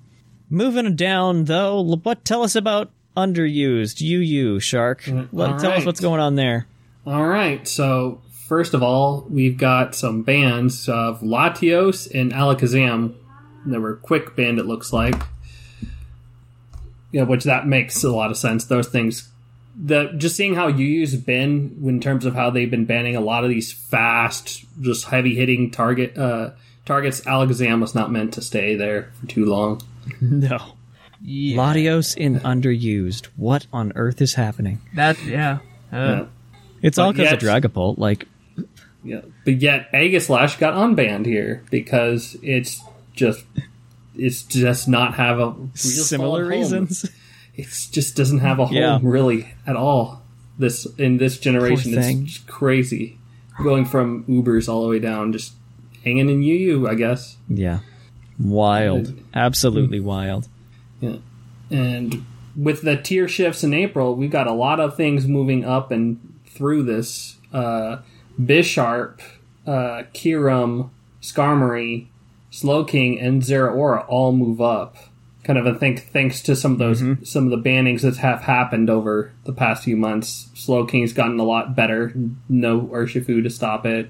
moving 0.49 0.95
down 0.95 1.45
though, 1.45 1.81
what 1.81 2.23
tell 2.25 2.43
us 2.43 2.55
about 2.55 2.91
underused 3.17 4.01
UU 4.01 4.59
Shark? 4.59 5.03
Mm, 5.03 5.27
what, 5.31 5.51
all 5.51 5.59
tell 5.59 5.71
us 5.71 5.85
what's 5.85 5.99
going 5.99 6.19
on 6.21 6.35
there. 6.35 6.67
All 7.05 7.25
right. 7.25 7.67
So 7.67 8.21
first 8.53 8.75
of 8.75 8.83
all, 8.83 9.25
we've 9.31 9.57
got 9.57 9.95
some 9.95 10.21
bands 10.21 10.87
of 10.87 11.21
Latios 11.21 12.07
and 12.13 12.31
Alakazam. 12.31 13.15
They 13.65 13.79
were 13.79 13.95
quick 13.95 14.35
band, 14.35 14.59
it 14.59 14.67
looks 14.67 14.93
like. 14.93 15.15
Yeah, 17.11 17.23
which 17.23 17.45
that 17.45 17.65
makes 17.65 18.03
a 18.03 18.11
lot 18.11 18.29
of 18.29 18.37
sense. 18.37 18.65
Those 18.65 18.87
things, 18.89 19.27
the 19.75 20.13
just 20.17 20.35
seeing 20.35 20.53
how 20.53 20.67
UU's 20.67 21.15
been 21.15 21.79
in 21.83 21.99
terms 21.99 22.25
of 22.25 22.35
how 22.35 22.51
they've 22.51 22.69
been 22.69 22.85
banning 22.85 23.15
a 23.15 23.21
lot 23.21 23.43
of 23.43 23.49
these 23.49 23.71
fast, 23.73 24.63
just 24.81 25.05
heavy 25.05 25.33
hitting 25.33 25.71
target 25.71 26.15
uh, 26.15 26.51
targets. 26.85 27.21
Alakazam 27.21 27.81
was 27.81 27.95
not 27.95 28.11
meant 28.11 28.35
to 28.35 28.41
stay 28.43 28.75
there 28.75 29.11
for 29.19 29.25
too 29.27 29.45
long. 29.45 29.81
No. 30.21 30.59
Latios 31.25 32.15
in 32.17 32.39
underused. 32.41 33.25
What 33.35 33.65
on 33.73 33.93
earth 33.95 34.21
is 34.21 34.35
happening? 34.35 34.79
That's 34.93 35.23
yeah. 35.23 35.59
Uh, 35.91 35.97
Yeah. 35.97 36.25
It's 36.83 36.97
all 36.97 37.13
But 37.13 37.17
because 37.17 37.33
of 37.33 37.41
yet- 37.43 37.63
Dragapult. 37.63 37.97
Like, 37.97 38.27
Yeah, 39.03 39.21
but 39.45 39.61
yet 39.61 39.91
Aegislash 39.91 40.59
got 40.59 40.73
unbanned 40.75 41.25
here 41.25 41.63
because 41.69 42.37
it's 42.41 42.81
just 43.13 43.43
it's 44.15 44.43
just 44.43 44.87
not 44.87 45.15
have 45.15 45.39
a 45.39 45.49
real 45.51 45.69
similar 45.75 46.45
reasons. 46.45 47.09
It 47.55 47.67
just 47.91 48.15
doesn't 48.15 48.39
have 48.39 48.59
a 48.59 48.65
home 48.65 48.75
Yeah. 48.75 48.99
really 49.03 49.53
at 49.67 49.75
all. 49.75 50.23
This 50.57 50.85
in 50.97 51.17
this 51.17 51.37
generation, 51.39 51.93
it's 51.97 52.37
crazy. 52.39 53.17
Going 53.61 53.85
from 53.85 54.23
Ubers 54.25 54.67
all 54.67 54.81
the 54.83 54.89
way 54.89 54.99
down, 54.99 55.31
just 55.33 55.53
hanging 56.03 56.29
in 56.29 56.41
UU, 56.41 56.87
I 56.87 56.95
guess. 56.95 57.37
Yeah. 57.47 57.79
Wild. 58.39 59.13
Absolutely 59.33 59.99
wild. 59.99 60.47
Yeah. 60.99 61.17
And 61.69 62.25
with 62.55 62.81
the 62.81 62.97
tier 62.97 63.27
shifts 63.27 63.63
in 63.63 63.73
April, 63.73 64.15
we've 64.15 64.31
got 64.31 64.47
a 64.47 64.53
lot 64.53 64.79
of 64.79 64.95
things 64.95 65.27
moving 65.27 65.63
up 65.65 65.91
and 65.91 66.19
through 66.47 66.83
this. 66.83 67.37
Uh, 67.51 67.97
Bisharp, 68.41 69.19
uh, 69.67 70.03
Kyurem, 70.13 70.89
Skarmory, 71.21 72.07
Slowking, 72.51 73.19
and 73.21 73.41
Zeraora 73.41 74.05
all 74.07 74.31
move 74.31 74.61
up. 74.61 74.95
Kind 75.43 75.59
of, 75.59 75.67
I 75.67 75.77
think, 75.77 76.09
thanks 76.11 76.41
to 76.43 76.55
some 76.55 76.73
of 76.73 76.77
those, 76.79 76.99
some 77.29 77.51
of 77.51 77.63
the 77.63 77.69
bannings 77.69 78.01
that 78.01 78.15
have 78.17 78.41
happened 78.43 78.89
over 78.89 79.33
the 79.43 79.51
past 79.51 79.83
few 79.83 79.97
months. 79.97 80.49
Slowking's 80.55 81.11
gotten 81.11 81.37
a 81.39 81.43
lot 81.43 81.75
better. 81.75 82.13
No 82.47 82.81
Urshifu 82.81 83.43
to 83.43 83.49
stop 83.49 83.85
it. 83.85 84.09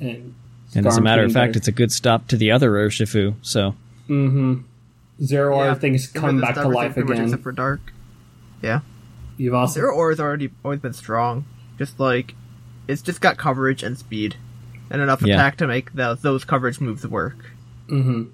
And, 0.00 0.34
And 0.74 0.86
as 0.86 0.96
a 0.96 1.00
matter 1.00 1.22
of 1.22 1.32
fact, 1.32 1.50
better. 1.50 1.58
it's 1.58 1.68
a 1.68 1.72
good 1.72 1.92
stop 1.92 2.26
to 2.28 2.36
the 2.36 2.50
other 2.50 2.72
Urshifu. 2.72 3.34
So, 3.42 3.76
Zeraora 4.08 4.64
yeah. 5.66 5.74
things 5.74 6.06
Get 6.08 6.20
come 6.20 6.40
back 6.40 6.54
to 6.56 6.68
life 6.68 6.94
pretty 6.94 7.08
much 7.08 7.16
again. 7.16 7.24
except 7.26 7.42
for 7.44 7.52
dark. 7.52 7.80
Yeah, 8.60 8.80
You've 9.36 9.54
also 9.54 9.80
Zeraora 9.80 10.10
has 10.12 10.20
already 10.20 10.50
always 10.64 10.80
been 10.80 10.92
strong. 10.92 11.44
Just 11.78 12.00
like 12.00 12.34
it's 12.88 13.02
just 13.02 13.20
got 13.20 13.36
coverage 13.38 13.82
and 13.82 13.98
speed, 13.98 14.36
and 14.90 15.00
enough 15.02 15.22
Yeah. 15.22 15.34
attack 15.34 15.56
to 15.58 15.66
make 15.66 15.92
the, 15.94 16.18
those 16.20 16.44
coverage 16.44 16.80
moves 16.80 17.06
work. 17.06 17.36
Mm-hmm. 17.88 18.24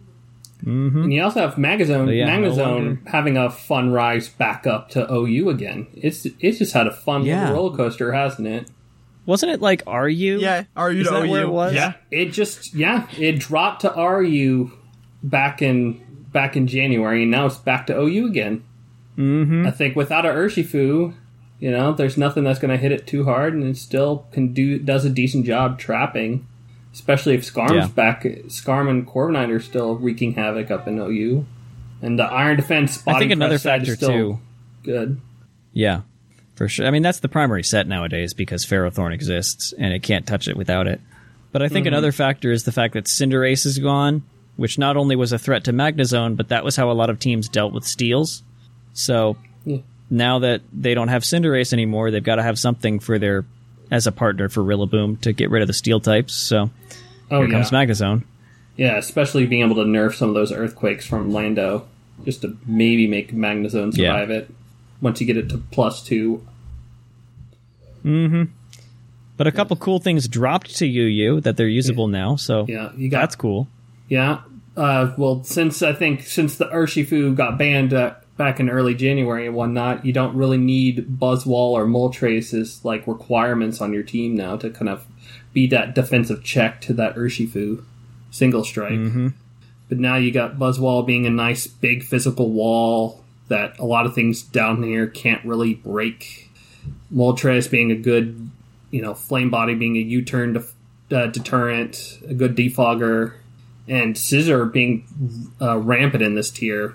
And 0.66 1.12
you 1.12 1.22
also 1.22 1.40
have 1.40 1.54
Magnezone, 1.54 2.16
yeah, 2.16 2.37
no 2.37 2.98
having 3.06 3.37
a 3.37 3.48
fun 3.48 3.92
rise 3.92 4.28
back 4.28 4.66
up 4.66 4.90
to 4.90 5.06
OU 5.12 5.50
again. 5.50 5.87
It's 5.94 6.26
it's 6.40 6.58
just 6.58 6.72
had 6.72 6.87
a 6.88 6.92
fun 6.92 7.24
Yeah. 7.24 7.42
little 7.50 7.54
roller 7.70 7.76
coaster, 7.76 8.12
hasn't 8.12 8.48
it? 8.48 8.68
Wasn't 9.24 9.52
it 9.52 9.61
like 9.61 9.82
Are 9.87 10.08
you? 10.08 10.40
Yeah, 10.40 10.64
are 10.76 10.90
you 10.90 11.02
Is 11.02 11.08
to 11.08 11.14
that 11.14 11.22
OU? 11.26 11.30
where 11.30 11.42
it 11.42 11.50
was? 11.50 11.74
Yeah, 11.74 11.92
it 12.11 12.30
just 12.30 12.74
yeah, 12.74 13.06
it 13.16 13.38
dropped 13.38 13.82
to 13.82 13.90
RU 13.96 14.72
back 15.22 15.62
in 15.62 16.00
back 16.32 16.56
in 16.56 16.66
January, 16.66 17.22
and 17.22 17.30
now 17.30 17.46
it's 17.46 17.56
back 17.58 17.87
to 17.87 17.96
OU 17.96 18.26
again. 18.26 18.64
Mm-hmm. 19.16 19.66
I 19.66 19.70
think 19.70 19.94
without 19.96 20.26
a 20.26 20.30
Urshifu, 20.30 21.14
you 21.58 21.70
know, 21.70 21.92
there's 21.92 22.16
nothing 22.16 22.44
that's 22.44 22.58
going 22.58 22.70
to 22.70 22.76
hit 22.76 22.92
it 22.92 23.06
too 23.06 23.24
hard, 23.24 23.54
and 23.54 23.64
it 23.64 23.76
still 23.76 24.26
can 24.32 24.52
do 24.52 24.78
does 24.78 25.04
a 25.04 25.10
decent 25.10 25.46
job 25.46 25.78
trapping. 25.78 26.46
Especially 26.92 27.34
if 27.34 27.42
Skarm's 27.42 27.72
Yeah. 27.74 27.86
back, 27.88 28.22
Skarm 28.48 28.88
and 28.88 29.06
Corviknight 29.06 29.50
are 29.54 29.60
still 29.60 29.94
wreaking 29.96 30.34
havoc 30.34 30.70
up 30.70 30.88
in 30.88 30.98
OU, 30.98 31.44
and 32.02 32.18
the 32.18 32.24
Iron 32.24 32.56
Defense. 32.56 33.02
I 33.06 33.18
think 33.18 33.30
another 33.30 33.58
factor 33.58 33.92
is 33.92 33.98
still 33.98 34.08
too. 34.10 34.38
Good. 34.84 35.20
Yeah, 35.72 36.00
for 36.56 36.66
sure. 36.66 36.86
I 36.86 36.90
mean, 36.90 37.02
that's 37.02 37.20
the 37.20 37.28
primary 37.28 37.62
set 37.62 37.86
nowadays 37.86 38.34
because 38.34 38.64
Ferrothorn 38.66 39.12
exists 39.12 39.72
and 39.78 39.92
it 39.92 40.02
can't 40.02 40.26
touch 40.26 40.48
it 40.48 40.56
without 40.56 40.86
it. 40.88 41.00
But 41.52 41.62
I 41.62 41.68
think 41.68 41.84
Mm-hmm. 41.84 41.94
another 41.94 42.10
factor 42.12 42.50
is 42.50 42.64
the 42.64 42.72
fact 42.72 42.94
that 42.94 43.04
Cinderace 43.04 43.64
is 43.66 43.78
gone, 43.78 44.22
which 44.56 44.78
not 44.78 44.96
only 44.96 45.14
was 45.14 45.30
a 45.32 45.38
threat 45.38 45.64
to 45.64 45.72
Magnezone, 45.72 46.36
but 46.36 46.48
that 46.48 46.64
was 46.64 46.74
how 46.74 46.90
a 46.90 46.92
lot 46.94 47.10
of 47.10 47.18
teams 47.20 47.48
dealt 47.48 47.72
with 47.72 47.84
steals. 47.84 48.42
So 48.92 49.36
Yeah. 49.64 49.78
Now 50.10 50.38
that 50.40 50.62
they 50.72 50.94
don't 50.94 51.08
have 51.08 51.22
Cinderace 51.22 51.72
anymore, 51.72 52.10
they've 52.10 52.22
got 52.24 52.36
to 52.36 52.42
have 52.42 52.58
something 52.58 52.98
for 53.00 53.18
their 53.18 53.44
as 53.90 54.06
a 54.06 54.12
partner 54.12 54.48
for 54.48 54.62
Rillaboom 54.62 55.20
to 55.22 55.32
get 55.32 55.50
rid 55.50 55.62
of 55.62 55.66
the 55.68 55.72
steel 55.74 56.00
types. 56.00 56.34
So 56.34 56.70
Oh 57.30 57.38
here 57.40 57.48
yeah, 57.48 57.52
comes 57.54 57.70
Magnezone. 57.70 58.24
yeah. 58.76 58.96
Especially 58.96 59.46
being 59.46 59.62
able 59.64 59.76
to 59.76 59.82
nerf 59.88 60.14
some 60.14 60.28
of 60.28 60.34
those 60.34 60.52
earthquakes 60.52 61.06
from 61.06 61.32
Lando, 61.32 61.86
just 62.24 62.42
to 62.42 62.56
maybe 62.66 63.06
make 63.06 63.32
Magnezone 63.32 63.96
Yeah. 63.96 64.12
survive 64.12 64.30
it. 64.30 64.50
Once 65.00 65.20
you 65.20 65.26
get 65.26 65.36
it 65.36 65.48
to 65.50 65.58
plus 65.70 66.02
two, 66.02 66.42
Mm-hmm. 68.04 68.44
But 69.36 69.46
a 69.46 69.52
couple 69.52 69.76
cool 69.76 69.98
things 70.00 70.26
dropped 70.28 70.76
to 70.78 70.86
UU 70.86 71.40
that 71.42 71.56
they're 71.56 71.68
usable 71.68 72.08
now. 72.08 72.36
So 72.36 72.64
yeah, 72.68 72.90
you 72.96 73.08
got 73.08 73.20
that's 73.20 73.36
cool. 73.36 73.68
Yeah. 74.08 74.40
Uh, 74.76 75.12
well, 75.16 75.42
since 75.44 75.82
I 75.82 75.92
think 75.92 76.22
since 76.22 76.56
the 76.56 76.66
Urshifu 76.66 77.34
got 77.34 77.58
banned 77.58 77.92
uh, 77.94 78.14
back 78.38 78.61
in 78.61 78.70
early 78.70 78.94
January 78.94 79.46
and 79.46 79.55
whatnot, 79.55 80.07
you 80.07 80.14
don't 80.14 80.35
really 80.35 80.57
need 80.57 81.18
Buzzwole 81.18 81.72
or 81.72 81.85
Moltres 81.85 82.59
as 82.59 82.83
like 82.85 83.07
requirements 83.07 83.83
on 83.83 83.92
your 83.92 84.05
team 84.05 84.35
now 84.35 84.57
to 84.57 84.70
kind 84.70 84.88
of 84.88 85.05
be 85.53 85.66
that 85.66 85.94
defensive 85.94 86.42
check 86.42 86.81
to 86.83 86.94
that 86.94 87.16
Urshifu 87.16 87.85
single 88.31 88.64
strike. 88.64 88.92
But 89.88 89.98
now 89.98 90.16
you 90.16 90.31
got 90.31 90.59
Buzzwole 90.59 91.05
being 91.07 91.27
a 91.27 91.31
nice 91.31 91.66
big 91.66 92.05
physical 92.05 92.51
wall 92.51 93.24
that 93.48 93.79
a 93.79 93.85
lot 93.85 94.07
of 94.07 94.14
things 94.14 94.42
down 94.42 94.83
here 94.83 95.07
can't 95.07 95.44
really 95.44 95.74
break. 95.74 96.51
Moltres 97.12 97.70
being 97.70 97.90
a 97.90 97.96
good, 97.96 98.51
you 98.90 99.03
know, 99.03 99.14
flame 99.14 99.51
body 99.51 99.74
being 99.74 99.96
a 99.96 100.01
U-turn 100.01 100.53
def- 100.53 100.74
uh, 101.11 101.27
deterrent, 101.27 102.18
a 102.29 102.35
good 102.35 102.55
defogger, 102.55 103.35
and 103.88 104.14
Scizor 104.14 104.70
being 104.70 105.07
uh, 105.61 105.79
rampant 105.79 106.22
in 106.22 106.35
this 106.35 106.51
tier 106.51 106.94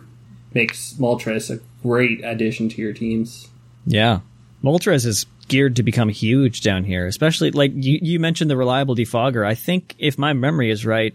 makes 0.54 0.94
Moltres 0.94 1.50
a 1.50 1.60
great 1.82 2.24
addition 2.24 2.70
to 2.70 2.82
your 2.82 2.94
teams. 2.94 3.48
Yeah. 3.86 4.20
Moltres 4.63 5.06
is 5.06 5.26
geared 5.50 5.76
to 5.76 5.84
become 5.84 6.08
huge 6.10 6.62
down 6.62 6.84
here, 6.86 7.06
especially 7.06 7.52
like 7.52 7.72
you, 7.76 8.00
you 8.02 8.20
mentioned 8.20 8.50
the 8.50 8.56
reliable 8.58 8.96
defogger. 8.96 9.46
I 9.46 9.56
think 9.56 9.96
if 10.00 10.18
my 10.18 10.34
memory 10.34 10.70
is 10.72 10.86
right, 10.86 11.13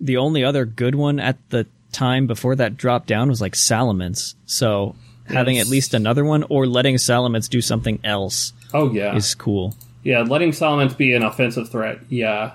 the 0.00 0.16
only 0.18 0.44
other 0.44 0.64
good 0.64 0.94
one 0.94 1.18
at 1.18 1.36
the 1.50 1.66
time 1.92 2.26
before 2.26 2.54
that 2.56 2.76
drop 2.76 3.06
down 3.06 3.28
was 3.28 3.40
like 3.40 3.54
Salamence. 3.54 4.34
So 4.46 4.94
having 5.26 5.56
Yes. 5.56 5.66
at 5.66 5.70
least 5.70 5.94
another 5.94 6.24
one 6.24 6.44
or 6.48 6.66
letting 6.66 6.96
Salamence 6.96 7.48
do 7.48 7.60
something 7.60 7.98
else 8.04 8.52
Oh 8.72 8.92
yeah, 8.92 9.16
is 9.16 9.34
cool. 9.34 9.74
yeah. 10.02 10.20
Letting 10.20 10.50
Salamence 10.50 10.96
be 10.96 11.14
an 11.14 11.22
offensive 11.22 11.70
threat. 11.70 11.98
Yeah, 12.08 12.52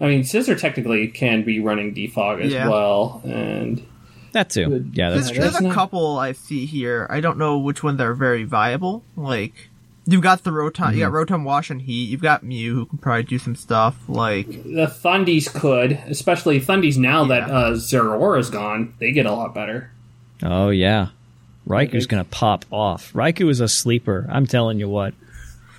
I 0.00 0.06
mean 0.06 0.22
Scizor 0.22 0.58
technically 0.58 1.08
can 1.08 1.42
be 1.44 1.60
running 1.60 1.94
defog 1.94 2.40
as 2.40 2.52
Yeah. 2.52 2.68
well, 2.68 3.20
and 3.24 3.82
That 4.36 4.50
too. 4.50 4.68
Good. 4.68 4.90
Yeah, 4.94 5.08
that's 5.10 5.30
There's, 5.30 5.50
true. 5.52 5.60
there's 5.60 5.72
a 5.72 5.74
couple 5.74 6.18
I 6.18 6.32
see 6.32 6.66
here. 6.66 7.06
I 7.08 7.20
don't 7.20 7.38
know 7.38 7.56
which 7.58 7.82
ones 7.82 7.98
are 8.02 8.12
very 8.12 8.44
viable. 8.44 9.02
Like, 9.16 9.54
you've 10.06 10.20
got 10.20 10.44
the 10.44 10.50
Rotom, 10.50 10.92
you 10.94 11.00
got 11.00 11.10
Mm-hmm. 11.12 11.34
Rotom 11.34 11.44
Wash 11.44 11.70
and 11.70 11.80
Heat. 11.80 12.10
You've 12.10 12.20
got 12.20 12.42
Mew 12.42 12.74
who 12.74 12.84
can 12.86 12.98
probably 12.98 13.22
do 13.22 13.38
some 13.38 13.56
stuff. 13.56 13.96
Like, 14.08 14.46
the 14.48 14.86
Thundies 14.86 15.50
could, 15.52 15.92
especially 16.06 16.60
Thundies 16.60 16.98
now 16.98 17.24
that 17.24 17.44
uh, 17.50 17.70
Zeraora's 17.72 18.50
gone, 18.50 18.92
they 18.98 19.10
get 19.12 19.24
a 19.24 19.32
lot 19.32 19.54
better. 19.54 19.90
Oh 20.42 20.68
yeah. 20.68 21.08
Raikou's 21.66 22.06
gonna 22.06 22.24
pop 22.24 22.64
off. 22.70 23.12
Raikou 23.14 23.48
is 23.50 23.60
a 23.60 23.68
sleeper. 23.68 24.26
I'm 24.30 24.46
telling 24.46 24.78
you 24.78 24.88
what. 24.88 25.14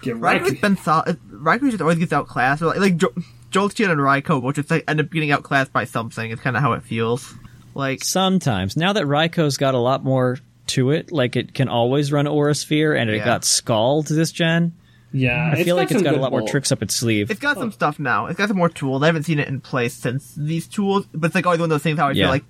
Get 0.01 0.17
right. 0.17 0.41
Raikou's 0.41 0.59
been 0.59 0.77
solid. 0.77 1.19
Raikou 1.31 1.69
just 1.69 1.81
always 1.81 1.99
gets 1.99 2.11
outclassed. 2.11 2.61
Like, 2.63 2.77
like 2.79 2.97
jo- 2.97 3.13
Jolteon 3.51 3.91
and 3.91 3.99
Raikou, 4.01 4.41
which 4.41 4.55
just 4.57 4.71
like 4.71 4.83
end 4.87 4.99
up 4.99 5.11
getting 5.11 5.31
outclassed 5.31 5.71
by 5.71 5.85
something. 5.85 6.31
It's 6.31 6.41
kind 6.41 6.57
of 6.57 6.61
how 6.63 6.73
it 6.73 6.81
feels. 6.83 7.33
Like, 7.77 8.03
Sometimes. 8.03 8.75
Now 8.75 8.93
that 8.93 9.03
Raikou's 9.05 9.57
got 9.57 9.75
a 9.75 9.77
lot 9.79 10.03
more 10.03 10.39
to 10.67 10.89
it, 10.91 11.11
like 11.11 11.35
it 11.35 11.53
can 11.53 11.69
always 11.69 12.11
run 12.11 12.25
Aura 12.27 12.55
Sphere 12.55 12.95
and 12.95 13.09
it 13.09 13.17
Yeah. 13.17 13.25
got 13.25 13.45
scald 13.45 14.07
this 14.07 14.31
gen. 14.31 14.73
Yeah, 15.13 15.51
I 15.53 15.63
feel 15.63 15.75
like 15.77 15.85
it's 15.91 15.93
some 15.93 16.03
got 16.03 16.09
a 16.09 16.13
good 16.17 16.21
lot 16.21 16.31
more 16.31 16.41
bulk. 16.41 16.51
tricks 16.51 16.71
up 16.71 16.81
its 16.83 16.93
sleeve. 16.95 17.31
it's 17.31 17.39
got 17.39 17.55
some 17.57 17.67
oh. 17.69 17.71
stuff 17.71 17.97
now. 17.99 18.25
It's 18.25 18.37
got 18.37 18.49
some 18.49 18.57
more 18.57 18.67
tools. 18.67 19.03
I 19.03 19.05
haven't 19.05 19.23
seen 19.23 19.39
it 19.39 19.47
in 19.47 19.61
place 19.61 19.93
since 19.93 20.33
these 20.35 20.67
tools, 20.67 21.05
but 21.13 21.27
it's 21.27 21.35
like 21.35 21.45
always 21.45 21.59
one 21.59 21.67
of 21.67 21.69
those 21.69 21.83
things 21.83 21.97
how 21.99 22.07
I 22.07 22.11
Yeah. 22.11 22.25
feel 22.25 22.31
like 22.31 22.43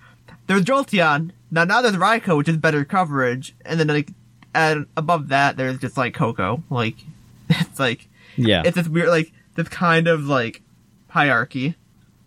there's 0.47 0.63
Jolteon. 0.63 1.31
Now, 1.51 1.65
now 1.65 1.81
there's 1.81 1.95
Raikou, 1.97 2.37
which 2.37 2.47
is 2.49 2.57
better 2.57 2.83
coverage, 2.85 3.53
and 3.63 3.79
then 3.79 3.87
like, 3.87 4.09
and 4.55 4.87
above 4.97 5.27
that 5.27 5.55
there's 5.57 5.77
just 5.77 5.97
like 5.97 6.13
Koko. 6.15 6.63
Like, 6.69 6.95
it's 7.49 7.79
like 7.79 8.07
yeah. 8.37 8.63
it's 8.65 8.75
this 8.75 8.87
weird 8.87 9.09
like 9.09 9.31
this 9.55 9.67
kind 9.67 10.07
of 10.07 10.25
like 10.25 10.61
hierarchy. 11.09 11.75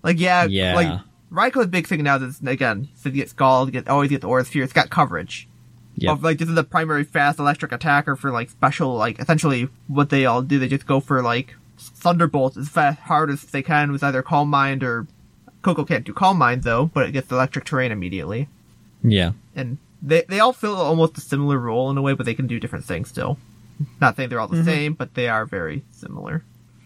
Like 0.02 0.20
yeah, 0.20 0.44
Yeah. 0.44 0.74
like 0.74 1.00
Raikou's 1.32 1.66
big 1.68 1.86
thing 1.86 2.02
now 2.02 2.16
is 2.16 2.40
again, 2.44 2.88
so 2.96 3.08
you 3.08 3.16
get 3.16 3.30
Scald, 3.30 3.68
you 3.68 3.72
get 3.72 3.88
always 3.88 4.10
get 4.10 4.20
the 4.20 4.26
Aura 4.28 4.44
Sphere, 4.44 4.64
it's 4.64 4.72
got 4.72 4.90
coverage. 4.90 5.48
Yep. 5.96 6.12
Of, 6.12 6.22
like 6.24 6.38
this 6.38 6.48
is 6.48 6.54
the 6.54 6.64
primary 6.64 7.04
fast 7.04 7.38
electric 7.38 7.72
attacker 7.72 8.16
for 8.16 8.30
like 8.30 8.48
special 8.50 8.94
like 8.94 9.18
essentially 9.20 9.68
what 9.86 10.08
they 10.10 10.24
all 10.26 10.42
do, 10.42 10.58
they 10.58 10.68
just 10.68 10.86
go 10.86 11.00
for 11.00 11.22
like 11.22 11.54
Thunderbolts 11.78 12.56
as 12.56 12.68
fast 12.68 12.98
hard 13.00 13.30
as 13.30 13.42
they 13.44 13.62
can 13.62 13.92
with 13.92 14.02
either 14.02 14.22
Calm 14.22 14.48
Mind 14.48 14.82
or 14.82 15.06
Koko 15.62 15.84
can't 15.84 16.04
do 16.04 16.12
Calm 16.12 16.38
Mind 16.38 16.62
though, 16.62 16.86
but 16.86 17.06
it 17.06 17.12
gets 17.12 17.30
electric 17.30 17.64
terrain 17.64 17.92
immediately. 17.92 18.48
yeah. 19.02 19.32
And 19.54 19.78
they 20.02 20.22
they 20.28 20.40
all 20.40 20.52
fill 20.54 20.76
almost 20.76 21.18
a 21.18 21.20
similar 21.20 21.58
role 21.58 21.90
in 21.90 21.98
a 21.98 22.02
way, 22.02 22.14
but 22.14 22.24
they 22.26 22.34
can 22.34 22.46
do 22.46 22.58
different 22.58 22.84
things 22.86 23.08
still. 23.08 23.38
Not 24.00 24.16
saying 24.16 24.28
they're 24.30 24.40
all 24.40 24.48
the 24.48 24.56
Mm-hmm. 24.58 24.64
same, 24.66 24.92
but 24.94 25.14
they 25.14 25.28
are 25.28 25.44
very 25.46 25.84
similar, 25.90 26.44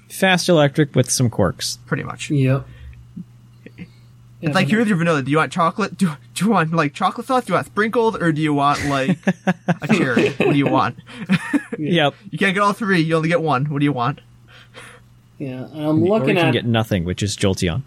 Fast 0.08 0.48
electric 0.48 0.94
with 0.94 1.10
some 1.10 1.28
quirks. 1.30 1.78
pretty 1.86 2.02
much. 2.04 2.30
Yep. 2.30 2.66
Yeah, 4.44 4.48
It's 4.50 4.54
like 4.54 4.66
but- 4.66 4.70
here's 4.72 4.88
your 4.88 4.98
vanilla. 4.98 5.22
Do 5.22 5.30
you 5.30 5.38
want 5.38 5.52
chocolate? 5.52 5.96
Do, 5.96 6.10
do 6.34 6.44
you 6.44 6.50
want 6.50 6.72
like 6.74 6.92
chocolate 6.92 7.26
sauce? 7.26 7.44
Do 7.46 7.52
you 7.52 7.54
want 7.54 7.66
sprinkled, 7.66 8.20
or 8.20 8.30
do 8.30 8.42
you 8.42 8.52
want 8.52 8.84
like 8.86 9.16
a 9.80 9.86
cherry? 9.94 10.30
What 10.32 10.52
do 10.52 10.58
you 10.58 10.66
want? 10.66 10.98
Yep. 11.78 12.14
You 12.30 12.38
can't 12.38 12.52
get 12.54 12.60
all 12.60 12.72
three. 12.74 13.00
You 13.00 13.16
only 13.16 13.28
get 13.30 13.40
one. 13.40 13.64
What 13.66 13.78
do 13.78 13.84
you 13.84 13.92
want? 13.92 14.20
yeah, 15.38 15.64
I'm 15.72 16.02
or 16.02 16.04
you 16.04 16.10
looking 16.12 16.36
can 16.36 16.48
at 16.48 16.52
get 16.52 16.66
nothing, 16.66 17.04
which 17.04 17.22
is 17.22 17.36
Jolteon. 17.36 17.82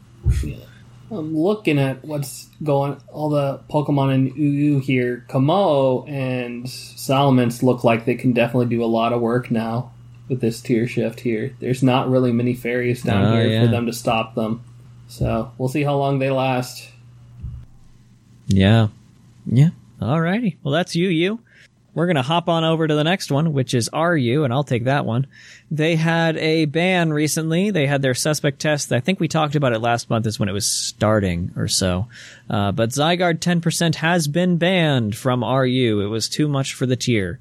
I'm 1.10 1.38
looking 1.38 1.80
at 1.80 2.04
what's 2.04 2.48
going 2.64 2.98
all 3.08 3.30
the 3.30 3.60
Pokemon 3.70 4.14
in 4.14 4.28
UU 4.38 4.80
here. 4.82 5.26
Kamo 5.30 6.06
and 6.06 6.66
Salamence 6.66 7.64
look 7.64 7.84
like 7.84 8.06
they 8.06 8.16
can 8.16 8.34
definitely 8.34 8.66
do 8.76 8.84
a 8.84 8.86
lot 8.88 9.14
of 9.14 9.22
work 9.22 9.50
now 9.50 9.92
with 10.28 10.42
this 10.42 10.60
tier 10.60 10.86
shift 10.88 11.22
here. 11.22 11.56
There's 11.62 11.82
not 11.82 12.10
really 12.10 12.34
many 12.34 12.54
fairies 12.56 13.04
down 13.04 13.26
Oh, 13.26 13.34
here 13.36 13.48
yeah. 13.48 13.62
for 13.66 13.68
them 13.72 13.86
to 13.86 13.94
stop 13.94 14.36
them. 14.36 14.62
So 15.08 15.52
we'll 15.58 15.70
see 15.70 15.84
how 15.84 15.98
long 15.98 16.20
they 16.20 16.30
last. 16.30 16.90
Yeah. 18.48 18.88
Yeah. 19.46 19.70
Alrighty. 20.02 20.58
Well, 20.64 20.74
that's 20.74 20.96
you, 20.96 21.10
you. 21.10 21.40
We're 21.98 22.06
going 22.06 22.18
to 22.18 22.22
hop 22.22 22.48
on 22.48 22.64
over 22.64 22.88
to 22.88 22.94
the 22.94 23.04
next 23.04 23.32
one, 23.32 23.54
which 23.54 23.74
is 23.74 23.90
RU, 23.92 24.44
and 24.44 24.54
I'll 24.54 24.64
take 24.64 24.84
that 24.84 25.04
one. 25.04 25.26
They 25.72 25.96
had 25.96 26.38
a 26.38 26.66
ban 26.66 27.12
recently. 27.12 27.72
They 27.72 27.88
had 27.88 28.04
their 28.04 28.14
suspect 28.14 28.60
test. 28.60 28.92
I 28.94 29.00
think 29.00 29.20
we 29.20 29.28
talked 29.28 29.56
about 29.56 29.74
it 29.74 29.80
last 29.80 30.08
month 30.08 30.28
is 30.28 30.40
when 30.40 30.48
it 30.48 30.54
was 30.54 30.68
starting 30.68 31.52
or 31.56 31.68
so. 31.68 32.08
Uh, 32.52 32.72
but 32.72 32.92
Zygarde 32.92 33.40
10% 33.40 33.96
has 33.96 34.28
been 34.28 34.58
banned 34.58 35.16
from 35.16 35.44
RU. 35.44 36.02
It 36.02 36.08
was 36.10 36.30
too 36.30 36.48
much 36.48 36.76
for 36.76 36.86
the 36.86 36.96
tier. 36.96 37.40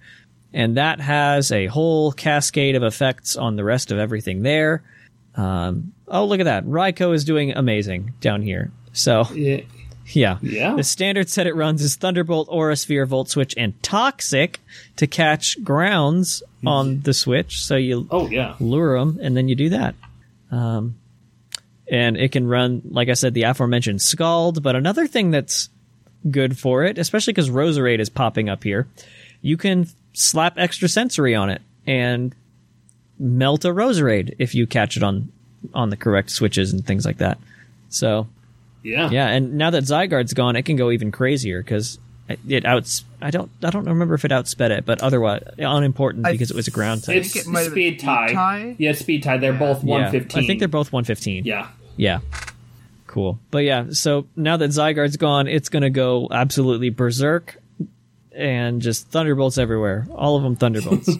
And 0.54 0.78
that 0.78 1.00
has 1.00 1.52
a 1.52 1.66
whole 1.66 2.12
cascade 2.12 2.76
of 2.76 2.82
effects 2.82 3.36
on 3.36 3.56
the 3.56 3.64
rest 3.64 3.92
of 3.92 3.98
everything 3.98 4.42
there. 4.42 4.82
Um, 5.36 5.92
oh, 6.08 6.24
look 6.24 6.40
at 6.40 6.44
that. 6.44 6.64
Raikou 6.64 7.14
is 7.14 7.24
doing 7.24 7.52
amazing 7.52 8.14
down 8.20 8.42
here. 8.42 8.70
So, 8.92 9.24
Yeah, 9.34 9.60
yeah. 10.06 10.38
Yeah. 10.40 10.74
The 10.76 10.84
standard 10.84 11.28
set 11.28 11.46
it 11.46 11.54
runs 11.54 11.82
is 11.82 11.96
Thunderbolt, 11.96 12.48
Aura 12.50 12.76
Sphere, 12.76 13.04
Volt 13.06 13.28
Switch, 13.28 13.54
and 13.56 13.80
Toxic 13.82 14.60
to 14.96 15.06
catch 15.06 15.62
grounds 15.62 16.42
on 16.64 17.00
the 17.02 17.12
Switch. 17.12 17.62
So 17.62 17.76
you 17.76 18.06
Oh 18.10 18.28
yeah. 18.28 18.54
lure 18.60 18.98
them, 18.98 19.18
and 19.20 19.36
then 19.36 19.48
you 19.48 19.54
do 19.54 19.68
that. 19.70 19.94
Um, 20.50 20.96
and 21.90 22.16
it 22.16 22.32
can 22.32 22.46
run, 22.48 22.82
like 22.88 23.08
I 23.08 23.14
said, 23.14 23.34
the 23.34 23.42
aforementioned 23.44 24.00
Scald. 24.02 24.62
But 24.62 24.74
another 24.76 25.06
thing 25.06 25.30
that's 25.30 25.68
good 26.30 26.58
for 26.58 26.84
it, 26.84 26.98
especially 26.98 27.32
because 27.32 27.50
Roserade 27.50 28.00
is 28.00 28.08
popping 28.08 28.48
up 28.48 28.64
here. 28.64 28.88
You 29.42 29.56
can 29.56 29.86
slap 30.12 30.54
extra 30.56 30.88
sensory 30.88 31.34
on 31.34 31.50
it 31.50 31.62
and 31.86 32.34
melt 33.18 33.64
a 33.64 33.68
Roserade 33.68 34.34
if 34.38 34.54
you 34.54 34.66
catch 34.66 34.96
it 34.96 35.02
on 35.02 35.30
on 35.74 35.90
the 35.90 35.96
correct 35.96 36.30
switches 36.30 36.72
and 36.72 36.86
things 36.86 37.04
like 37.04 37.18
that. 37.18 37.38
So 37.88 38.28
Yeah. 38.82 39.10
yeah, 39.10 39.28
and 39.28 39.54
now 39.54 39.70
that 39.70 39.84
Zygarde's 39.84 40.34
gone, 40.34 40.54
it 40.56 40.62
can 40.62 40.76
go 40.76 40.90
even 40.90 41.10
crazier 41.12 41.62
because 41.62 41.98
it 42.48 42.64
outs. 42.64 43.04
I 43.22 43.30
don't. 43.30 43.50
I 43.62 43.70
don't 43.70 43.84
remember 43.84 44.14
if 44.14 44.24
it 44.24 44.30
outsped 44.32 44.70
it, 44.70 44.84
but 44.84 45.00
otherwise 45.02 45.42
unimportant 45.58 46.26
I 46.26 46.32
because 46.32 46.50
it 46.50 46.56
was 46.56 46.66
a 46.68 46.72
ground 46.72 47.04
type. 47.04 47.16
It's 47.16 47.36
it 47.36 47.46
might 47.46 47.70
speed 47.70 48.00
tie. 48.00 48.32
tie. 48.32 48.74
Yeah, 48.78 48.92
speed 48.92 49.22
tie. 49.22 49.38
They're 49.38 49.52
both 49.52 49.82
Yeah, 49.84 49.90
115. 50.10 50.42
I 50.42 50.46
think 50.46 50.58
they're 50.58 50.68
both 50.68 50.92
115. 50.92 51.44
Yeah. 51.44 51.68
Yeah. 51.96 52.18
Cool. 53.06 53.38
But 53.50 53.58
yeah, 53.64 53.86
so 53.90 54.26
now 54.36 54.56
that 54.56 54.70
Zygarde's 54.70 55.16
gone, 55.16 55.46
it's 55.48 55.68
going 55.68 55.82
to 55.84 55.90
go 55.90 56.28
absolutely 56.30 56.90
berserk 56.90 57.56
and 58.36 58.80
just 58.82 59.08
thunderbolts 59.08 59.58
everywhere. 59.58 60.06
All 60.14 60.36
of 60.36 60.42
them 60.42 60.56
thunderbolts. 60.56 61.08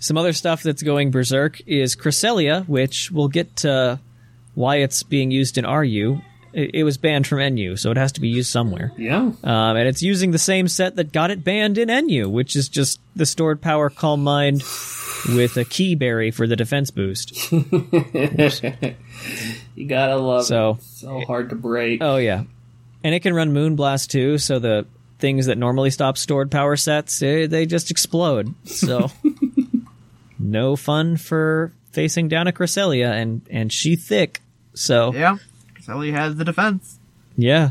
Some 0.00 0.16
other 0.16 0.32
stuff 0.32 0.62
that's 0.62 0.82
going 0.82 1.10
berserk 1.10 1.60
is 1.66 1.96
Cresselia, 1.96 2.66
which 2.68 3.10
we'll 3.10 3.28
get 3.28 3.56
to 3.56 3.98
why 4.54 4.76
it's 4.76 5.02
being 5.02 5.30
used 5.32 5.58
in 5.58 5.66
RU. 5.66 6.20
It, 6.52 6.70
it 6.74 6.84
was 6.84 6.96
banned 6.96 7.26
from 7.26 7.40
NU, 7.54 7.76
so 7.76 7.90
it 7.90 7.96
has 7.96 8.12
to 8.12 8.20
be 8.20 8.28
used 8.28 8.50
somewhere. 8.50 8.92
Yeah. 8.96 9.18
Um, 9.18 9.36
and 9.76 9.88
it's 9.88 10.00
using 10.02 10.30
the 10.30 10.38
same 10.38 10.68
set 10.68 10.96
that 10.96 11.12
got 11.12 11.30
it 11.32 11.42
banned 11.44 11.78
in 11.78 11.88
NU, 12.06 12.28
which 12.28 12.54
is 12.56 12.68
just 12.68 13.00
the 13.16 13.26
stored 13.26 13.60
power 13.60 13.90
Calm 13.90 14.22
Mind 14.22 14.62
with 15.34 15.56
a 15.56 15.64
Kee 15.64 15.94
Berry 15.96 16.30
for 16.30 16.46
the 16.46 16.56
defense 16.56 16.90
boost. 16.90 17.32
You 19.74 19.86
gotta 19.86 20.16
love 20.16 20.44
So- 20.46 20.76
it. 20.78 20.82
So 20.82 21.20
hard 21.20 21.50
to 21.50 21.56
break. 21.56 22.02
Oh 22.02 22.16
yeah, 22.16 22.44
and 23.04 23.14
it 23.14 23.20
can 23.20 23.34
run 23.34 23.52
Moonblast 23.52 24.08
too. 24.08 24.38
So 24.38 24.58
the 24.58 24.86
things 25.18 25.46
that 25.46 25.58
normally 25.58 25.90
stop 25.90 26.16
stored 26.16 26.50
power 26.50 26.76
sets, 26.76 27.22
eh, 27.22 27.46
they 27.46 27.66
just 27.66 27.90
explode. 27.90 28.54
So 28.64 29.10
no 30.38 30.76
fun 30.76 31.16
for 31.16 31.72
facing 31.92 32.28
down 32.28 32.46
a 32.46 32.52
Cresselia, 32.52 33.10
and 33.10 33.42
and 33.50 33.72
she 33.72 33.96
thick. 33.96 34.40
So 34.74 35.12
yeah. 35.12 35.38
Sally 35.80 36.12
has 36.12 36.36
the 36.36 36.44
defense. 36.44 36.98
Yeah. 37.36 37.70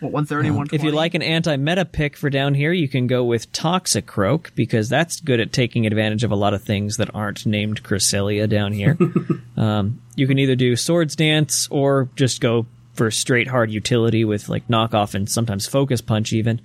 What, 0.00 0.12
130, 0.12 0.74
if 0.74 0.82
you 0.82 0.92
like 0.92 1.12
an 1.12 1.20
anti-meta 1.20 1.84
pick 1.84 2.16
for 2.16 2.30
down 2.30 2.54
here, 2.54 2.72
you 2.72 2.88
can 2.88 3.06
go 3.06 3.22
with 3.22 3.52
Toxicroak 3.52 4.54
because 4.54 4.88
that's 4.88 5.20
good 5.20 5.40
at 5.40 5.52
taking 5.52 5.86
advantage 5.86 6.24
of 6.24 6.30
a 6.30 6.36
lot 6.36 6.54
of 6.54 6.62
things 6.62 6.96
that 6.96 7.14
aren't 7.14 7.44
named 7.44 7.82
Cresselia 7.82 8.48
down 8.48 8.72
here. 8.72 8.96
um, 9.58 10.00
you 10.14 10.26
can 10.26 10.38
either 10.38 10.56
do 10.56 10.74
Swords 10.74 11.16
Dance 11.16 11.68
or 11.70 12.08
just 12.16 12.40
go 12.40 12.64
for 12.94 13.10
straight 13.10 13.48
hard 13.48 13.70
utility 13.70 14.24
with 14.24 14.48
like 14.48 14.68
knockoff 14.68 15.14
and 15.14 15.28
sometimes 15.28 15.66
Focus 15.66 16.00
Punch 16.00 16.32
even. 16.32 16.60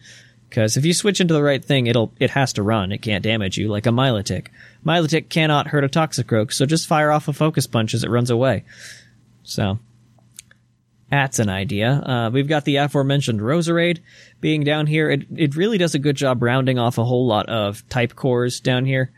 Because 0.50 0.78
if 0.78 0.86
you 0.86 0.94
switch 0.94 1.20
into 1.20 1.34
the 1.34 1.44
right 1.44 1.64
thing, 1.64 1.88
it'll 1.88 2.14
it 2.20 2.32
has 2.32 2.54
to 2.54 2.64
run. 2.64 2.92
It 2.92 3.02
can't 3.02 3.24
damage 3.24 3.58
you 3.58 3.68
like 3.68 3.86
a 3.86 3.90
Milotic. 3.90 4.48
Milotic 4.86 5.30
cannot 5.30 5.68
hurt 5.68 5.84
a 5.84 5.90
Toxicroak, 5.90 6.54
so 6.54 6.66
just 6.66 6.88
fire 6.88 7.12
off 7.12 7.28
a 7.28 7.34
Focus 7.34 7.68
Punch 7.68 7.94
as 7.94 8.04
it 8.04 8.10
runs 8.10 8.30
away. 8.30 8.64
So 9.44 9.80
that's 11.10 11.40
an 11.40 11.50
idea. 11.50 11.92
Uh, 11.92 12.30
we've 12.32 12.48
got 12.48 12.66
the 12.66 12.78
aforementioned 12.78 13.42
Roserade 13.42 14.00
being 14.40 14.64
down 14.64 14.88
here. 14.88 15.10
It, 15.10 15.26
it 15.36 15.56
really 15.56 15.78
does 15.78 15.96
a 15.96 16.00
good 16.00 16.16
job 16.16 16.42
rounding 16.42 16.80
off 16.80 16.98
a 16.98 17.04
whole 17.04 17.28
lot 17.28 17.48
of 17.50 17.88
type 17.90 18.16
cores 18.16 18.60
down 18.60 18.86
here 18.86 19.12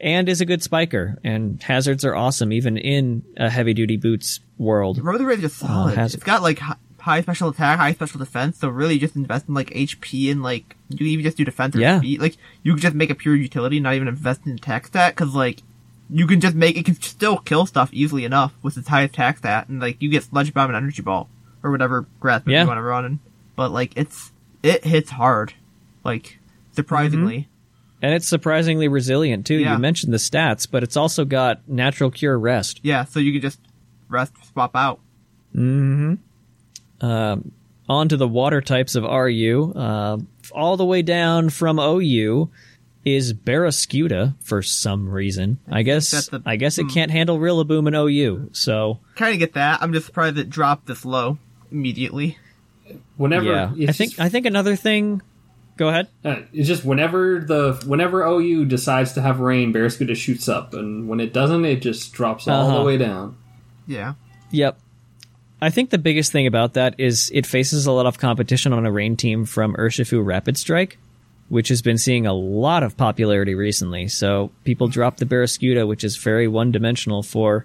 and 0.00 0.28
is 0.28 0.40
a 0.40 0.44
good 0.46 0.62
spiker. 0.62 1.18
And 1.24 1.62
hazards 1.62 2.04
are 2.04 2.14
awesome 2.14 2.52
even 2.52 2.76
in 2.76 3.22
a 3.36 3.50
heavy 3.50 3.74
duty 3.74 3.96
boots 3.96 4.40
world. 4.58 4.98
Roserade 4.98 5.42
is 5.42 5.62
uh, 5.62 5.66
solid. 5.66 5.96
has- 5.96 6.14
it's 6.14 6.24
got 6.24 6.42
like 6.42 6.60
high 6.98 7.22
special 7.22 7.48
attack, 7.48 7.78
high 7.78 7.92
special 7.94 8.18
defense. 8.18 8.58
So 8.58 8.68
really, 8.68 8.98
just 8.98 9.16
invest 9.16 9.48
in 9.48 9.54
like 9.54 9.70
HP 9.70 10.30
and 10.30 10.42
like 10.42 10.76
you 10.88 10.98
can 10.98 11.06
even 11.06 11.24
just 11.24 11.36
do 11.36 11.44
defense 11.44 11.74
or 11.76 11.80
Yeah. 11.80 11.98
speed. 11.98 12.20
Like 12.20 12.36
you 12.62 12.72
can 12.74 12.80
just 12.82 12.94
make 12.94 13.10
a 13.10 13.14
pure 13.14 13.34
utility, 13.34 13.80
not 13.80 13.94
even 13.94 14.08
invest 14.08 14.42
in 14.46 14.52
attack 14.52 14.86
stat, 14.86 15.14
because 15.16 15.34
like 15.34 15.62
you 16.12 16.26
can 16.26 16.40
just 16.40 16.56
make 16.56 16.76
it 16.76 16.84
can 16.84 17.00
still 17.00 17.38
kill 17.38 17.64
stuff 17.66 17.88
easily 17.92 18.24
enough 18.24 18.52
with 18.62 18.76
its 18.76 18.88
high 18.88 19.02
attack 19.02 19.38
stat, 19.38 19.68
and 19.68 19.80
like 19.80 20.00
you 20.02 20.08
get 20.10 20.24
sludge 20.24 20.52
bomb 20.52 20.68
and 20.70 20.76
energy 20.76 21.02
ball 21.02 21.28
or 21.62 21.70
whatever 21.70 22.06
grasp 22.20 22.48
Yeah. 22.48 22.62
you 22.62 22.66
want 22.68 22.78
to 22.78 22.82
run. 22.82 23.04
And, 23.04 23.18
but 23.56 23.70
like 23.70 23.92
it's 23.96 24.32
it 24.62 24.84
hits 24.84 25.10
hard, 25.10 25.54
like 26.04 26.38
surprisingly. 26.72 27.48
And 28.02 28.14
it's 28.14 28.26
surprisingly 28.26 28.88
resilient 28.88 29.46
too. 29.46 29.56
Yeah. 29.56 29.74
You 29.74 29.78
mentioned 29.78 30.12
the 30.12 30.18
stats, 30.18 30.66
but 30.70 30.82
it's 30.82 30.96
also 30.96 31.24
got 31.24 31.68
natural 31.68 32.10
cure 32.10 32.38
rest. 32.38 32.80
Yeah, 32.82 33.04
so 33.04 33.20
you 33.20 33.32
can 33.32 33.40
just 33.42 33.60
rest 34.08 34.32
swap 34.52 34.74
out. 34.74 35.00
Mm-hmm. 35.54 36.14
Um, 37.04 37.52
on 37.88 38.08
to 38.08 38.16
the 38.16 38.28
water 38.28 38.60
types 38.60 38.94
of 38.94 39.04
RU. 39.04 39.72
Uh, 39.74 40.18
all 40.52 40.76
the 40.76 40.84
way 40.84 41.02
down 41.02 41.50
from 41.50 41.78
OU 41.78 42.50
is 43.04 43.32
Barraskewda 43.32 44.34
for 44.40 44.62
some 44.62 45.08
reason. 45.08 45.58
I 45.70 45.82
guess 45.82 46.10
that's 46.10 46.28
the- 46.28 46.42
I 46.44 46.56
guess 46.56 46.78
it 46.78 46.88
can't 46.90 47.10
handle 47.10 47.38
Rillaboom 47.38 47.86
and 47.86 47.96
OU. 47.96 48.50
So 48.52 49.00
Kind 49.16 49.32
of 49.34 49.38
get 49.38 49.54
that. 49.54 49.82
I'm 49.82 49.92
just 49.92 50.06
surprised 50.06 50.38
it 50.38 50.50
dropped 50.50 50.86
this 50.86 51.04
low 51.04 51.38
immediately. 51.72 52.38
Whenever 53.16 53.46
yeah, 53.46 53.72
it's 53.76 53.90
I 53.90 53.92
think 53.92 54.18
I 54.18 54.28
think 54.28 54.46
another 54.46 54.74
thing. 54.76 55.22
Go 55.80 55.88
ahead. 55.88 56.08
uh, 56.26 56.36
it's 56.52 56.68
just 56.68 56.84
whenever 56.84 57.40
the 57.40 57.82
whenever 57.86 58.22
OU 58.22 58.66
decides 58.66 59.14
to 59.14 59.22
have 59.22 59.40
rain, 59.40 59.72
Barraskewda 59.72 60.14
shoots 60.14 60.46
up, 60.46 60.74
and 60.74 61.08
when 61.08 61.20
it 61.20 61.32
doesn't, 61.32 61.64
it 61.64 61.80
just 61.80 62.12
drops 62.12 62.46
all 62.46 62.68
Uh-huh. 62.68 62.78
the 62.80 62.84
way 62.84 62.98
down. 62.98 63.36
Yeah. 63.86 64.12
Yep. 64.50 64.78
I 65.62 65.70
think 65.70 65.88
the 65.88 65.96
biggest 65.96 66.32
thing 66.32 66.46
about 66.46 66.74
that 66.74 66.96
is 66.98 67.30
it 67.32 67.46
faces 67.46 67.86
a 67.86 67.92
lot 67.92 68.04
of 68.04 68.18
competition 68.18 68.74
on 68.74 68.84
a 68.84 68.92
rain 68.92 69.16
team 69.16 69.46
from 69.46 69.74
Urshifu 69.76 70.22
Rapid 70.22 70.58
Strike, 70.58 70.98
which 71.48 71.68
has 71.70 71.80
been 71.80 71.96
seeing 71.96 72.26
a 72.26 72.34
lot 72.34 72.82
of 72.82 72.98
popularity 72.98 73.54
recently. 73.54 74.06
So 74.08 74.50
people 74.64 74.86
drop 74.86 75.16
the 75.16 75.24
Barraskewda, 75.24 75.88
which 75.88 76.04
is 76.04 76.18
very 76.18 76.46
one 76.46 76.72
dimensional 76.72 77.22
for 77.22 77.64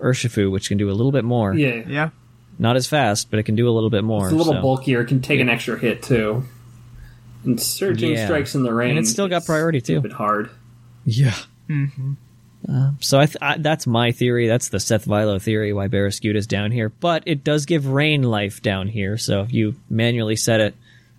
Urshifu, 0.00 0.50
which 0.50 0.68
can 0.68 0.78
do 0.78 0.88
a 0.88 0.92
little 0.96 1.12
bit 1.12 1.24
more. 1.24 1.52
Yeah, 1.54 1.82
Yeah. 1.86 2.10
Not 2.58 2.76
as 2.76 2.86
fast, 2.86 3.30
but 3.30 3.38
it 3.38 3.42
can 3.42 3.54
do 3.54 3.68
a 3.68 3.72
little 3.72 3.90
bit 3.90 4.02
more. 4.04 4.24
it's 4.24 4.32
a 4.32 4.36
little 4.36 4.54
so- 4.54 4.62
bulkier. 4.62 5.04
Can 5.04 5.20
take 5.20 5.40
an 5.40 5.50
extra 5.50 5.78
hit 5.78 6.02
too. 6.02 6.44
And 7.44 7.60
surging 7.60 8.12
Yeah. 8.12 8.26
strikes 8.26 8.54
in 8.54 8.62
the 8.62 8.72
rain, 8.74 8.90
And 8.90 8.98
it's 9.00 9.10
still 9.10 9.28
got 9.28 9.46
priority, 9.46 9.80
too. 9.80 9.98
A 9.98 10.00
bit 10.00 10.12
hard. 10.12 10.50
Yeah. 11.06 11.34
Uh, 12.68 12.90
so 13.00 13.18
I 13.18 13.26
th- 13.26 13.36
I, 13.40 13.56
that's 13.58 13.86
my 13.86 14.12
theory. 14.12 14.46
That's 14.46 14.68
the 14.68 14.80
Seth 14.80 15.06
Vilo 15.06 15.40
theory 15.40 15.72
why 15.72 15.88
Barraskewda 15.88 16.36
is 16.36 16.46
down 16.46 16.70
here. 16.72 16.90
But 16.90 17.22
it 17.26 17.42
does 17.42 17.64
give 17.64 17.86
rain 17.86 18.22
life 18.22 18.60
down 18.60 18.88
here. 18.88 19.16
So 19.16 19.40
if 19.42 19.52
you 19.52 19.76
manually 19.88 20.36
set 20.36 20.60
it, 20.60 20.74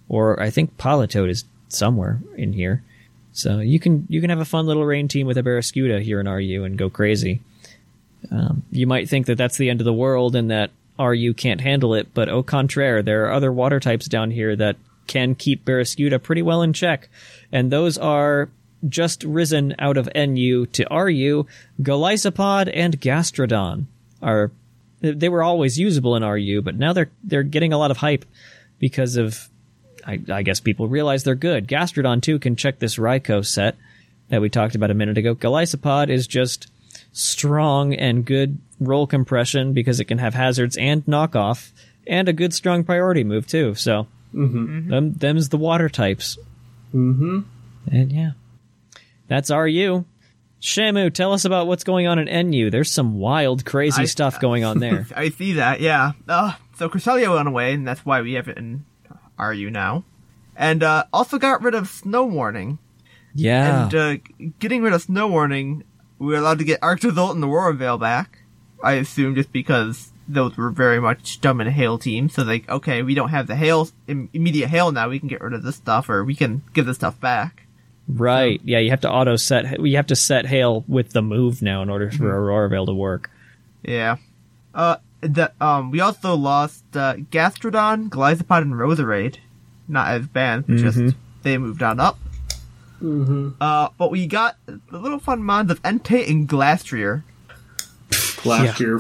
or 0.08 0.40
I 0.40 0.50
think 0.52 0.78
Politoed 0.78 1.30
is 1.30 1.46
somewhere 1.70 2.20
in 2.38 2.54
here, 2.54 2.84
so 3.34 3.60
you 3.60 3.80
can 3.80 4.06
you 4.10 4.22
can 4.22 4.30
have 4.30 4.40
a 4.40 4.46
fun 4.46 4.68
little 4.68 4.86
rain 4.86 5.08
team 5.08 5.26
with 5.26 5.38
a 5.38 5.44
Barraskewda 5.44 6.02
here 6.04 6.20
in 6.20 6.28
RU 6.28 6.64
and 6.64 6.78
go 6.78 6.90
crazy. 6.92 7.42
Um, 8.30 8.62
you 8.72 8.86
might 8.86 9.10
think 9.10 9.26
that 9.26 9.38
that's 9.40 9.58
the 9.58 9.70
end 9.72 9.82
of 9.82 9.86
the 9.86 9.94
world 9.94 10.36
and 10.36 10.52
that 10.52 10.70
RU 11.00 11.34
can't 11.34 11.62
handle 11.62 11.96
it, 11.96 12.14
but 12.14 12.30
au 12.30 12.44
contraire, 12.44 13.02
there 13.02 13.26
are 13.26 13.32
other 13.32 13.52
water 13.52 13.80
types 13.80 14.08
down 14.08 14.30
here 14.30 14.56
that 14.58 14.76
can 15.08 15.36
keep 15.36 15.66
Barraskewda 15.66 16.22
pretty 16.22 16.42
well 16.42 16.62
in 16.62 16.74
check, 16.74 17.10
and 17.52 17.72
those 17.72 17.98
are 17.98 18.50
just 18.88 19.24
risen 19.24 19.76
out 19.80 19.98
of 19.98 20.10
NU 20.16 20.66
to 20.68 20.88
RU, 20.92 21.46
Golisopod 21.82 22.72
and 22.74 23.00
Gastrodon 23.00 23.86
are 24.22 24.52
they 25.02 25.30
were 25.30 25.42
always 25.42 25.80
usable 25.80 26.16
in 26.16 26.24
RU, 26.24 26.62
but 26.62 26.76
now 26.76 26.94
they're 26.94 27.10
they're 27.24 27.44
getting 27.44 27.74
a 27.74 27.78
lot 27.78 27.92
of 27.92 27.98
hype 27.98 28.26
because 28.80 29.18
of 29.18 29.50
I, 30.06 30.20
I 30.32 30.44
guess 30.44 30.60
people 30.60 30.88
realize 30.88 31.24
they're 31.24 31.36
good. 31.36 31.68
Gastrodon 31.68 32.22
too 32.22 32.40
can 32.40 32.56
check 32.56 32.80
this 32.80 32.98
Raikou 32.98 33.46
set 33.46 33.76
that 34.30 34.42
we 34.42 34.50
talked 34.50 34.76
about 34.76 34.92
a 34.92 34.96
minute 34.96 35.18
ago. 35.18 35.36
Golisopod 35.36 36.10
is 36.10 36.28
just 36.28 36.72
strong 37.14 37.94
and 37.94 38.26
good 38.26 38.58
role 38.80 39.08
compression 39.08 39.74
because 39.74 40.00
it 40.00 40.06
can 40.06 40.18
have 40.18 40.34
hazards 40.34 40.78
and 40.78 41.06
knockoff 41.06 41.72
and 42.08 42.30
a 42.30 42.34
good 42.34 42.54
strong 42.54 42.84
priority 42.84 43.24
move 43.24 43.48
too. 43.48 43.76
So 43.76 44.08
them 44.34 45.14
them's 45.14 45.50
the 45.50 45.58
water 45.58 45.90
types. 45.90 46.38
Mm-hmm. 46.94 47.40
And 47.92 48.12
yeah. 48.12 48.32
That's 49.28 49.50
RU. 49.50 50.06
Shamu, 50.62 51.12
tell 51.12 51.34
us 51.34 51.46
about 51.46 51.68
what's 51.68 51.84
going 51.84 52.06
on 52.06 52.20
in 52.20 52.52
NU. 52.52 52.70
There's 52.70 52.92
some 52.92 53.16
wild, 53.16 53.66
crazy 53.66 54.04
I- 54.04 54.06
stuff 54.06 54.40
going 54.40 54.64
on 54.64 54.80
there. 54.80 55.08
I 55.16 55.30
see 55.30 55.54
that, 55.54 55.82
yeah. 55.82 56.12
Uh, 56.28 56.54
so 56.78 56.88
Cresselia 56.88 57.34
went 57.34 57.48
away, 57.48 57.74
and 57.74 57.88
that's 57.88 58.06
why 58.06 58.22
we 58.22 58.34
have 58.34 58.48
it 58.48 58.58
in 58.58 58.86
RU 59.40 59.72
now. 59.72 60.04
And 60.56 60.84
uh, 60.84 61.06
also 61.12 61.40
got 61.40 61.64
rid 61.64 61.74
of 61.74 61.88
Snow 61.88 62.26
Warning. 62.26 62.78
Yeah. 63.34 63.86
And 63.86 63.96
uh, 63.96 64.50
getting 64.60 64.84
rid 64.84 64.94
of 64.94 65.02
Snow 65.02 65.28
Warning, 65.28 65.84
we 66.20 66.28
were 66.28 66.36
allowed 66.40 66.60
to 66.60 66.66
get 66.66 66.82
Arctozolt 66.82 67.32
and 67.32 67.44
Aurora 67.44 67.74
Veil 67.74 67.98
back. 67.98 68.40
I 68.84 68.94
assume 68.94 69.34
just 69.34 69.52
because 69.52 70.11
those 70.34 70.58
were 70.58 70.70
very 70.70 71.00
much 71.00 71.42
dumb 71.42 71.62
in 71.62 71.68
a 71.68 71.72
Hail 71.72 71.98
team. 71.98 72.30
So 72.30 72.44
like, 72.44 72.70
okay, 72.70 73.04
we 73.04 73.14
don't 73.16 73.30
have 73.30 73.48
the 73.48 73.56
Hail, 73.56 73.90
immediate 74.08 74.70
Hail 74.70 74.92
now, 74.92 75.10
we 75.10 75.20
can 75.20 75.28
get 75.28 75.42
rid 75.42 75.54
of 75.54 75.64
this 75.64 75.76
stuff, 75.76 76.10
or 76.10 76.24
we 76.24 76.36
can 76.36 76.64
give 76.74 76.86
this 76.86 76.98
stuff 76.98 77.20
back. 77.20 77.64
right. 78.08 78.60
Yeah, 78.64 78.80
you 78.80 78.90
have 78.90 79.02
to 79.02 79.12
auto 79.12 79.36
set. 79.36 79.80
You 79.80 79.96
have 79.98 80.08
to 80.08 80.16
set 80.16 80.46
hail 80.46 80.84
with 80.88 81.12
the 81.14 81.22
move 81.22 81.62
now 81.62 81.82
in 81.82 81.90
order 81.90 82.12
for 82.12 82.28
Aurora 82.28 82.70
Veil 82.70 82.86
to 82.86 82.94
work. 82.94 83.30
Yeah. 83.84 84.18
Uh, 84.74 84.98
the 85.22 85.52
um 85.62 85.92
we 85.92 86.00
also 86.00 86.36
lost 86.36 86.84
uh, 86.96 87.16
Gastrodon, 87.16 88.10
Golisopod, 88.10 88.62
and 88.64 88.74
Roserade. 88.74 89.38
Not 89.88 90.08
as 90.10 90.28
bands, 90.28 90.68
just 90.68 91.16
they 91.44 91.58
moved 91.58 91.84
on 91.84 92.00
up. 92.00 92.18
Mm-hmm. 93.02 93.50
Uh, 93.60 93.90
but 93.98 94.12
we 94.12 94.28
got 94.28 94.58
the 94.66 95.00
little 95.00 95.20
fun 95.20 95.44
mons 95.44 95.72
of 95.72 95.82
Entei 95.84 96.30
and 96.30 96.48
Glastrier. 96.48 97.24
Last 98.46 98.80
year. 98.80 99.00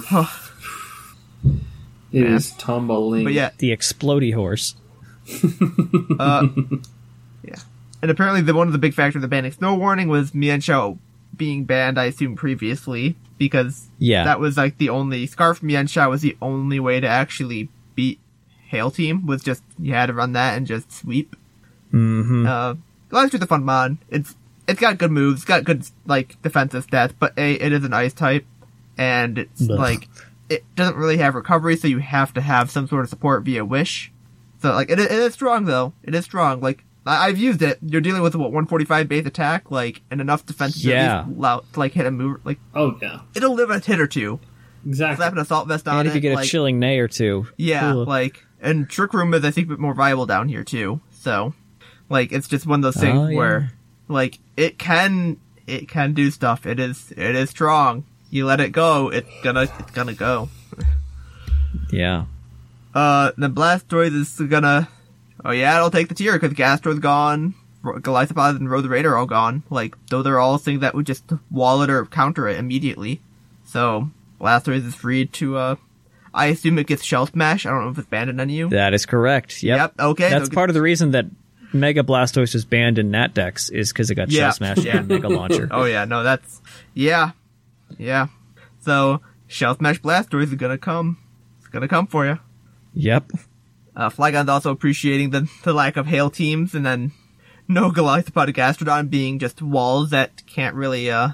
It 2.11 2.23
is 2.25 2.51
tumbling. 2.51 3.23
But 3.23 3.33
yeah, 3.33 3.51
The 3.57 3.75
explody 3.75 4.33
horse. 4.33 4.75
yeah. 7.43 7.55
And 8.01 8.09
apparently, 8.11 8.41
the 8.41 8.53
one 8.53 8.67
of 8.67 8.73
the 8.73 8.79
big 8.79 8.93
factors 8.93 9.23
of 9.23 9.29
banning 9.29 9.51
Snow 9.51 9.75
Warning 9.75 10.07
was 10.07 10.31
Mienshao 10.31 10.97
being 11.35 11.63
banned. 11.65 11.99
I 11.99 12.05
assume 12.05 12.35
previously 12.35 13.15
because 13.37 13.87
Yeah. 13.99 14.23
that 14.23 14.39
was 14.39 14.57
like 14.57 14.77
the 14.77 14.89
only 14.89 15.25
Scarf 15.27 15.61
Mienshao 15.61 16.09
was 16.09 16.21
the 16.21 16.35
only 16.41 16.79
way 16.79 16.99
to 16.99 17.07
actually 17.07 17.69
beat 17.95 18.19
Hail 18.67 18.89
Team 18.91 19.25
was 19.25 19.43
just 19.43 19.63
you 19.79 19.93
had 19.93 20.07
to 20.07 20.13
run 20.13 20.33
that 20.33 20.57
and 20.57 20.65
just 20.67 20.91
sweep. 20.91 21.35
Mm-hmm. 21.93 22.45
Uh, 22.47 22.75
Glastrier's 23.09 23.43
a 23.43 23.47
fun 23.47 23.63
mod. 23.65 23.97
It's 24.09 24.35
it's 24.67 24.79
got 24.79 24.97
good 24.97 25.11
moves, 25.11 25.43
got 25.45 25.63
good 25.63 25.85
like 26.05 26.41
defensive 26.41 26.87
stats, 26.87 27.13
but 27.17 27.33
a 27.37 27.53
it 27.53 27.71
is 27.73 27.83
an 27.83 27.93
ice 27.93 28.13
type, 28.13 28.45
and 28.97 29.37
it's 29.37 29.69
Ugh. 29.69 29.77
like 29.77 30.07
it 30.51 30.75
doesn't 30.75 30.95
really 30.97 31.17
have 31.17 31.35
recovery, 31.35 31.75
so 31.77 31.87
you 31.87 31.99
have 31.99 32.33
to 32.33 32.41
have 32.41 32.69
some 32.71 32.87
sort 32.87 33.03
of 33.03 33.09
support 33.09 33.43
via 33.43 33.63
wish. 33.65 34.11
So 34.61 34.71
like 34.73 34.89
it, 34.89 34.99
it 34.99 35.11
is 35.11 35.33
strong 35.33 35.65
though. 35.65 35.93
It 36.03 36.13
is 36.13 36.25
strong. 36.25 36.61
Like 36.61 36.83
I, 37.05 37.27
I've 37.27 37.37
used 37.37 37.61
it. 37.61 37.79
You're 37.81 38.01
dealing 38.01 38.21
with 38.21 38.35
what 38.35 38.51
145 38.51 39.07
base 39.07 39.25
attack, 39.25 39.71
like 39.71 40.01
and 40.11 40.21
enough 40.21 40.45
defense 40.45 40.81
to, 40.81 40.89
Yeah. 40.89 41.19
at 41.21 41.27
least 41.27 41.37
allow, 41.39 41.59
to 41.73 41.79
like 41.79 41.93
hit 41.93 42.05
a 42.05 42.11
move. 42.11 42.41
Like 42.45 42.59
oh 42.75 42.97
yeah, 43.01 43.21
it'll 43.33 43.53
live 43.55 43.69
a 43.71 43.79
hit 43.79 43.99
or 43.99 44.07
two. 44.07 44.39
exactly. 44.85 45.15
Slap 45.17 45.33
an 45.33 45.39
assault 45.39 45.67
vest 45.67 45.87
on 45.87 45.97
And 45.99 46.07
if 46.07 46.13
it. 46.13 46.17
you 46.17 46.21
get 46.21 46.35
like, 46.35 46.45
a 46.45 46.47
Chilling 46.47 46.79
Neigh 46.79 46.99
or 46.99 47.07
two. 47.07 47.47
yeah, 47.57 47.95
Ugh. 47.95 48.07
like 48.07 48.45
and 48.61 48.87
trick 48.89 49.13
room 49.13 49.33
is 49.33 49.43
I 49.43 49.49
think 49.51 49.67
a 49.67 49.69
bit 49.71 49.79
more 49.79 49.93
viable 49.95 50.25
down 50.27 50.47
here 50.49 50.63
too. 50.63 51.01
So 51.11 51.53
like 52.09 52.31
it's 52.31 52.47
just 52.47 52.67
one 52.67 52.79
of 52.79 52.83
those 52.93 53.01
things 53.01 53.17
Oh, 53.17 53.27
yeah. 53.29 53.37
where 53.37 53.71
like 54.07 54.39
it 54.57 54.77
can 54.77 55.37
it 55.65 55.87
can 55.87 56.13
do 56.13 56.29
stuff. 56.29 56.65
It 56.67 56.79
is 56.79 57.11
it 57.17 57.35
is 57.35 57.49
strong. 57.49 58.05
You 58.31 58.45
let 58.47 58.59
it 58.59 58.69
go, 58.71 59.09
it's 59.09 59.29
gonna 59.43 59.63
it's 59.77 59.91
gonna 59.91 60.13
go. 60.13 60.49
yeah. 61.91 62.25
Uh, 62.93 63.31
the 63.37 63.49
Blastoise 63.49 64.13
is 64.13 64.39
gonna. 64.49 64.89
Oh 65.43 65.51
yeah, 65.51 65.75
it'll 65.77 65.91
take 65.91 66.07
the 66.09 66.15
tier 66.15 66.33
because 66.33 66.53
Gastro's 66.53 66.99
gone, 66.99 67.55
Glyphosate 67.83 68.57
and 68.57 68.67
Roserade 68.67 69.05
are 69.05 69.15
all 69.17 69.25
gone. 69.25 69.63
Like 69.69 69.95
though 70.09 70.21
they're 70.21 70.39
all 70.39 70.57
things 70.57 70.81
that 70.81 70.93
would 70.95 71.05
just 71.05 71.23
wall 71.49 71.81
it 71.81 71.89
or 71.89 72.05
counter 72.05 72.47
it 72.47 72.57
immediately. 72.57 73.21
So 73.65 74.09
Blastoise 74.39 74.85
is 74.85 74.95
free 74.95 75.25
to. 75.27 75.57
uh 75.57 75.75
I 76.33 76.45
assume 76.45 76.79
it 76.79 76.87
gets 76.87 77.03
Shell 77.03 77.25
Smash. 77.27 77.65
I 77.65 77.71
don't 77.71 77.83
know 77.83 77.89
if 77.91 77.97
it's 77.97 78.07
banned 78.07 78.39
on 78.39 78.47
you. 78.47 78.69
That 78.69 78.93
is 78.93 79.05
correct. 79.05 79.61
Yep. 79.63 79.77
Yep, 79.77 79.93
okay, 79.99 80.29
That's 80.29 80.47
so- 80.47 80.55
part 80.55 80.69
of 80.69 80.73
the 80.73 80.81
reason 80.81 81.11
that 81.11 81.25
Mega 81.73 82.03
Blastoise 82.03 82.53
was 82.53 82.63
banned 82.63 82.97
in 82.97 83.11
Nat 83.11 83.33
Dex 83.33 83.69
is 83.69 83.91
because 83.91 84.09
it 84.11 84.15
got 84.15 84.29
Yeah, 84.31 84.43
Shell 84.43 84.53
Smashed 84.53 84.83
yeah. 84.85 84.99
in 84.99 85.07
Mega 85.07 85.27
Launcher. 85.29 85.67
Oh 85.71 85.83
yeah, 85.85 86.05
no, 86.05 86.23
that's 86.23 86.61
yeah, 86.93 87.31
yeah. 87.97 88.27
So 88.79 89.21
Shell 89.47 89.77
Smash 89.77 90.01
Blastoise 90.01 90.43
is 90.43 90.55
gonna 90.55 90.77
come. 90.77 91.17
It's 91.59 91.67
gonna 91.67 91.87
come 91.87 92.07
for 92.07 92.25
you. 92.25 92.39
Yep. 92.93 93.31
Uh, 93.95 94.09
Flygon's 94.09 94.49
also 94.49 94.71
appreciating 94.71 95.31
the, 95.31 95.49
the 95.63 95.73
lack 95.73 95.97
of 95.97 96.07
hail 96.07 96.29
teams, 96.29 96.73
and 96.73 96.85
then 96.85 97.11
no 97.67 97.91
Golisopod 97.91 98.53
Gastrodon 98.53 99.09
being 99.09 99.39
just 99.39 99.61
walls 99.61 100.09
that 100.11 100.45
can't 100.45 100.75
really 100.75 101.11
uh, 101.11 101.29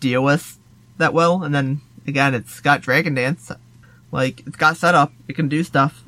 deal 0.00 0.22
with 0.22 0.58
that 0.98 1.14
well. 1.14 1.42
And 1.42 1.54
then 1.54 1.80
again, 2.06 2.34
it's 2.34 2.60
got 2.60 2.80
Dragon 2.82 3.14
Dance, 3.14 3.52
like 4.12 4.46
it's 4.46 4.56
got 4.56 4.76
setup, 4.76 5.12
it 5.28 5.34
can 5.34 5.48
do 5.48 5.62
stuff. 5.62 6.02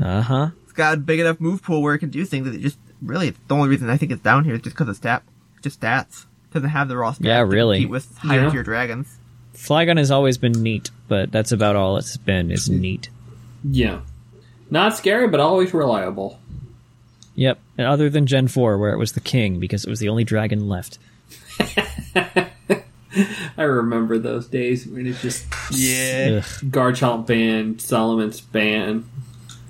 Uh 0.00 0.22
huh. 0.22 0.50
It's 0.64 0.72
got 0.72 0.94
a 0.94 0.96
big 0.96 1.20
enough 1.20 1.40
move 1.40 1.62
pool 1.62 1.82
where 1.82 1.94
it 1.94 1.98
can 1.98 2.10
do 2.10 2.24
things 2.24 2.46
that 2.46 2.54
it 2.54 2.60
just 2.60 2.78
really. 3.02 3.30
The 3.30 3.54
only 3.54 3.68
reason 3.68 3.90
I 3.90 3.96
think 3.96 4.12
it's 4.12 4.22
down 4.22 4.44
here 4.44 4.54
is 4.54 4.62
just 4.62 4.76
because 4.76 4.88
of 4.88 4.96
stat, 4.96 5.22
just 5.62 5.80
stats. 5.80 6.26
It 6.56 6.60
doesn't 6.60 6.70
have 6.70 6.88
the 6.88 6.96
raw 6.96 7.12
stats. 7.12 7.24
Yeah, 7.24 7.40
really. 7.40 7.76
compete 7.78 7.90
with 7.90 8.16
higher 8.18 8.44
Yeah. 8.44 8.50
tier 8.50 8.62
dragons. 8.62 9.16
Flygon 9.54 9.96
has 9.98 10.10
always 10.10 10.38
been 10.38 10.52
neat, 10.52 10.90
but 11.08 11.30
that's 11.32 11.52
about 11.52 11.76
all 11.76 11.96
it's 11.96 12.16
been. 12.16 12.50
Is 12.50 12.68
neat. 12.70 13.08
Yeah, 13.68 14.00
not 14.70 14.96
scary, 14.96 15.28
but 15.28 15.40
always 15.40 15.72
reliable. 15.74 16.40
Yep. 17.34 17.58
And 17.76 17.86
other 17.86 18.08
than 18.08 18.26
Gen 18.26 18.48
4, 18.48 18.78
where 18.78 18.92
it 18.92 18.98
was 18.98 19.12
the 19.12 19.20
king 19.20 19.58
because 19.60 19.84
it 19.84 19.90
was 19.90 19.98
the 20.00 20.08
only 20.08 20.24
dragon 20.24 20.68
left. 20.68 20.98
I 23.58 23.62
remember 23.62 24.18
those 24.18 24.46
days 24.46 24.86
when 24.86 25.06
it's 25.06 25.22
just 25.22 25.46
Yeah, 25.70 26.38
Ugh. 26.38 26.44
Garchomp 26.70 27.26
ban, 27.26 27.76
Salamence 27.76 28.42
ban. 28.52 29.04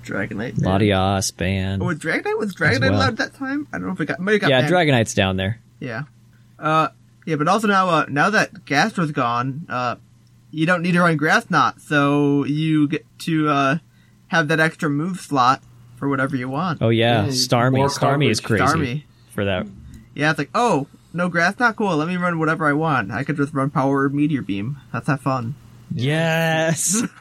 Dragonite. 0.05 0.55
Latias, 0.59 1.37
ban. 1.37 1.80
Oh, 1.82 1.87
was 1.87 1.99
Dragonite 1.99 2.39
was 2.39 2.55
Dragonite 2.55 2.80
well. 2.82 2.95
allowed 2.95 3.09
at 3.09 3.16
that 3.18 3.34
time? 3.34 3.66
I 3.72 3.78
don't 3.78 3.87
know 3.89 3.93
if 3.93 4.01
it 4.01 4.07
got. 4.07 4.20
Might 4.20 4.32
have 4.32 4.41
got 4.43 4.51
Yeah, 4.51 4.61
banned. 4.62 4.72
Dragonite's 4.72 5.14
down 5.14 5.37
there. 5.37 5.61
Yeah. 5.80 6.05
Uh, 6.59 6.89
yeah, 7.27 7.37
but 7.37 7.49
also 7.49 7.67
now, 7.67 7.89
uh, 7.89 8.07
now 8.09 8.31
that 8.31 8.65
Gastro's 8.65 9.11
gone, 9.13 9.67
uh, 9.69 9.97
you 10.51 10.65
don't 10.67 10.83
need 10.83 10.93
to 10.93 11.01
run 11.01 11.17
Grass 11.17 11.51
Knot, 11.51 11.81
so 11.81 12.45
you 12.45 12.89
get 12.89 13.05
to, 13.21 13.49
uh, 13.49 13.79
have 14.29 14.49
that 14.49 14.61
extra 14.61 14.89
move 14.91 15.21
slot 15.21 15.63
for 15.97 16.09
whatever 16.09 16.37
you 16.37 16.49
want. 16.49 16.81
Oh 16.83 16.89
yeah, 16.89 17.25
Yeah, 17.25 17.29
Starmie. 17.31 17.77
more 17.77 17.89
Starmie 17.89 18.31
is 18.31 18.41
crazy. 18.41 18.65
Starmie. 18.65 19.03
for 19.31 19.45
that. 19.45 19.67
Yeah, 20.15 20.31
it's 20.31 20.39
like, 20.39 20.51
oh, 20.55 20.87
no 21.13 21.29
Grass 21.29 21.59
Knot? 21.59 21.77
Cool, 21.77 21.97
let 21.97 22.09
me 22.09 22.17
run 22.17 22.39
whatever 22.39 22.67
I 22.67 22.73
want. 22.73 23.11
I 23.11 23.25
could 23.25 23.37
just 23.37 23.53
run 23.55 23.71
Power 23.71 24.09
Meteor 24.09 24.43
Beam. 24.43 24.79
That's 24.93 25.07
have 25.09 25.21
fun. 25.21 25.55
Yes. 25.95 27.03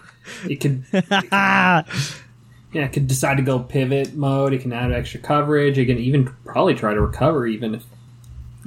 It 0.50 0.56
could, 0.56 0.84
Ah. 1.32 1.86
yeah, 2.74 2.86
it 2.86 2.94
could 2.94 3.08
decide 3.08 3.38
to 3.38 3.44
go 3.44 3.60
pivot 3.60 4.16
mode. 4.16 4.54
It 4.54 4.62
can 4.64 4.74
add 4.74 4.92
extra 4.92 5.20
coverage. 5.20 5.78
It 5.78 5.86
can 5.86 6.00
even 6.00 6.34
probably 6.44 6.74
try 6.74 6.96
to 6.96 7.02
recover, 7.02 7.46
even 7.46 7.76
if 7.76 7.84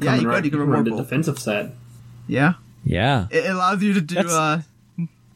Yeah, 0.00 0.16
you 0.16 0.28
right, 0.28 0.36
could, 0.36 0.44
you 0.44 0.50
could 0.50 0.60
run 0.60 0.68
run 0.70 0.84
the 0.84 0.96
defensive 0.96 1.38
set. 1.38 1.72
Yeah. 2.26 2.54
yeah. 2.84 3.26
It 3.30 3.46
allows 3.46 3.82
you 3.82 3.94
to 3.94 4.00
do, 4.00 4.14
That's- 4.14 4.32
uh, 4.32 4.62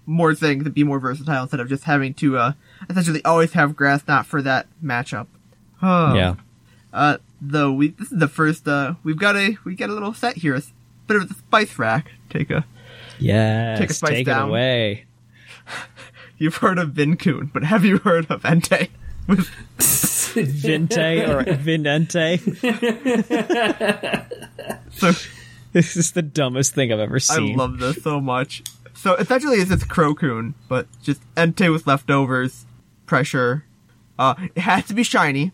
more 0.07 0.35
things, 0.35 0.65
to 0.65 0.71
be 0.71 0.85
more 0.85 0.99
versatile 0.99 1.43
instead 1.43 1.61
of 1.61 1.69
just 1.69 1.85
having 1.85 2.15
to, 2.15 2.37
uh, 2.39 2.53
essentially 2.91 3.25
always 3.25 3.53
have 3.53 3.75
Grass 3.77 4.07
Knot 4.07 4.27
for 4.27 4.43
that 4.43 4.67
matchup. 4.85 5.27
Oh. 5.83 6.15
Yeah. 6.15 6.35
Uh, 6.93 7.19
the 7.41 7.73
we 7.73 7.89
this 7.89 8.13
is 8.13 8.19
the 8.19 8.29
first 8.29 8.69
uh 8.69 8.95
we've 9.03 9.19
got 9.19 9.35
a 9.35 9.57
we 9.65 9.75
got 9.75 9.91
a 9.91 9.93
little 9.93 10.15
set 10.15 10.37
here. 10.37 10.55
A 10.55 10.63
bit 11.09 11.17
of 11.17 11.31
a 11.31 11.35
spice 11.35 11.77
rack. 11.79 12.13
Take 12.31 12.51
a 12.51 12.65
Yes. 13.19 13.79
Take 13.79 13.91
a 13.91 13.95
spice 13.95 14.11
Take 14.11 14.27
down. 14.27 14.49
it 14.49 14.51
away. 14.51 15.05
you've 16.39 16.57
heard 16.57 16.79
of 16.79 16.91
Vincoon, 16.91 17.53
but 17.53 17.65
have 17.65 17.85
you 17.85 17.99
heard 17.99 18.31
of 18.31 18.43
Entei? 18.43 18.91
With 20.37 20.49
Vinte 20.63 20.93
or 21.29 21.45
Vinente. 21.45 22.39
so 24.93 25.13
This 25.73 25.97
is 25.97 26.13
the 26.13 26.23
dumbest 26.23 26.75
thing 26.75 26.93
I've 26.93 26.99
ever 27.01 27.19
seen. 27.21 27.53
I 27.55 27.57
love 27.65 27.79
this 27.79 28.03
so 28.03 28.21
much. 28.21 28.63
So 28.95 29.15
essentially 29.17 29.57
it's 29.57 29.71
just 29.71 29.89
CroCune, 29.89 30.55
but 30.69 30.87
just 31.03 31.21
Entei 31.35 31.73
with 31.73 31.87
leftovers, 31.87 32.67
pressure. 33.07 33.65
Uh 34.19 34.35
it 34.55 34.61
has 34.61 34.87
to 34.87 34.95
be 34.95 35.03
shiny. 35.03 35.53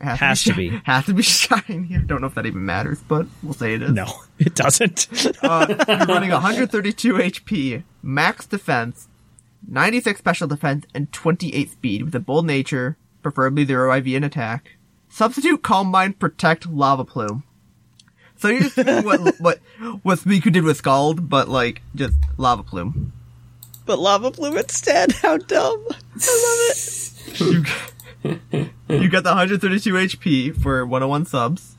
It 0.00 0.06
Has 0.16 0.42
to 0.44 0.52
shi- 0.52 0.70
be. 0.70 0.80
Has 0.84 1.06
to 1.06 1.14
be 1.14 1.22
shiny. 1.22 1.96
I 1.96 1.98
don't 2.04 2.20
know 2.20 2.26
if 2.26 2.34
that 2.34 2.46
even 2.46 2.64
matters, 2.66 3.00
but 3.08 3.26
we'll 3.42 3.54
say 3.54 3.74
it 3.74 3.82
is. 3.82 3.92
no, 3.92 4.06
it 4.38 4.54
doesn't. 4.54 5.08
Uh, 5.42 5.66
you're 5.88 5.98
running 6.06 6.30
132 6.30 7.14
HP, 7.14 7.84
max 8.02 8.44
defense, 8.46 9.08
96 9.66 10.18
special 10.18 10.48
defense, 10.48 10.84
and 10.94 11.10
28 11.12 11.70
speed 11.70 12.02
with 12.02 12.14
a 12.14 12.20
bold 12.20 12.44
nature, 12.44 12.96
preferably 13.24 13.64
zero 13.64 13.92
IV 13.96 14.06
in 14.06 14.22
attack. 14.24 14.76
Substitute 15.08 15.62
Calm 15.62 15.88
Mind, 15.88 16.18
Protect, 16.20 16.66
Lava 16.68 17.04
Plume. 17.04 17.42
So 18.36 18.48
you're 18.48 18.60
just 18.60 18.76
doing 18.76 19.04
what 19.04 19.34
what 19.40 19.58
what 20.02 20.18
Suicune 20.20 20.52
did 20.52 20.62
with 20.64 20.76
Scald, 20.76 21.28
but 21.28 21.48
like 21.48 21.82
just 21.94 22.14
Lava 22.36 22.62
Plume. 22.62 23.12
but 23.86 23.98
lava 23.98 24.30
plume 24.30 24.56
instead. 24.56 25.12
How 25.22 25.36
dumb. 25.36 25.84
I 25.88 25.94
love 26.44 26.60
it. 26.70 27.40
You 27.40 27.64
you 28.88 29.08
got 29.08 29.22
the 29.24 29.30
132 29.30 29.92
HP 29.94 30.56
for 30.62 30.84
101 30.86 31.26
subs. 31.26 31.74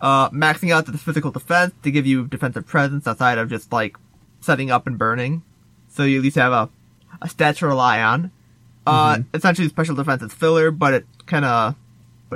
Uh, 0.00 0.28
maxing 0.30 0.70
out 0.72 0.86
the 0.86 0.98
physical 0.98 1.30
defense 1.30 1.72
to 1.82 1.90
give 1.90 2.06
you 2.06 2.26
defensive 2.26 2.66
presence 2.66 3.06
outside 3.06 3.38
of 3.38 3.48
just 3.48 3.72
like 3.72 3.96
setting 4.40 4.70
up 4.70 4.86
and 4.86 4.98
burning. 4.98 5.42
So 5.88 6.02
you 6.04 6.18
at 6.18 6.22
least 6.22 6.36
have 6.36 6.52
a, 6.52 6.68
a 7.22 7.28
stat 7.28 7.56
to 7.58 7.66
rely 7.66 8.02
on. 8.02 8.30
Uh, 8.86 9.18
essentially 9.32 9.68
special 9.68 9.94
defense 9.94 10.22
is 10.22 10.32
filler, 10.32 10.70
but 10.70 10.94
it 10.94 11.06
kind 11.26 11.44
of 11.44 11.74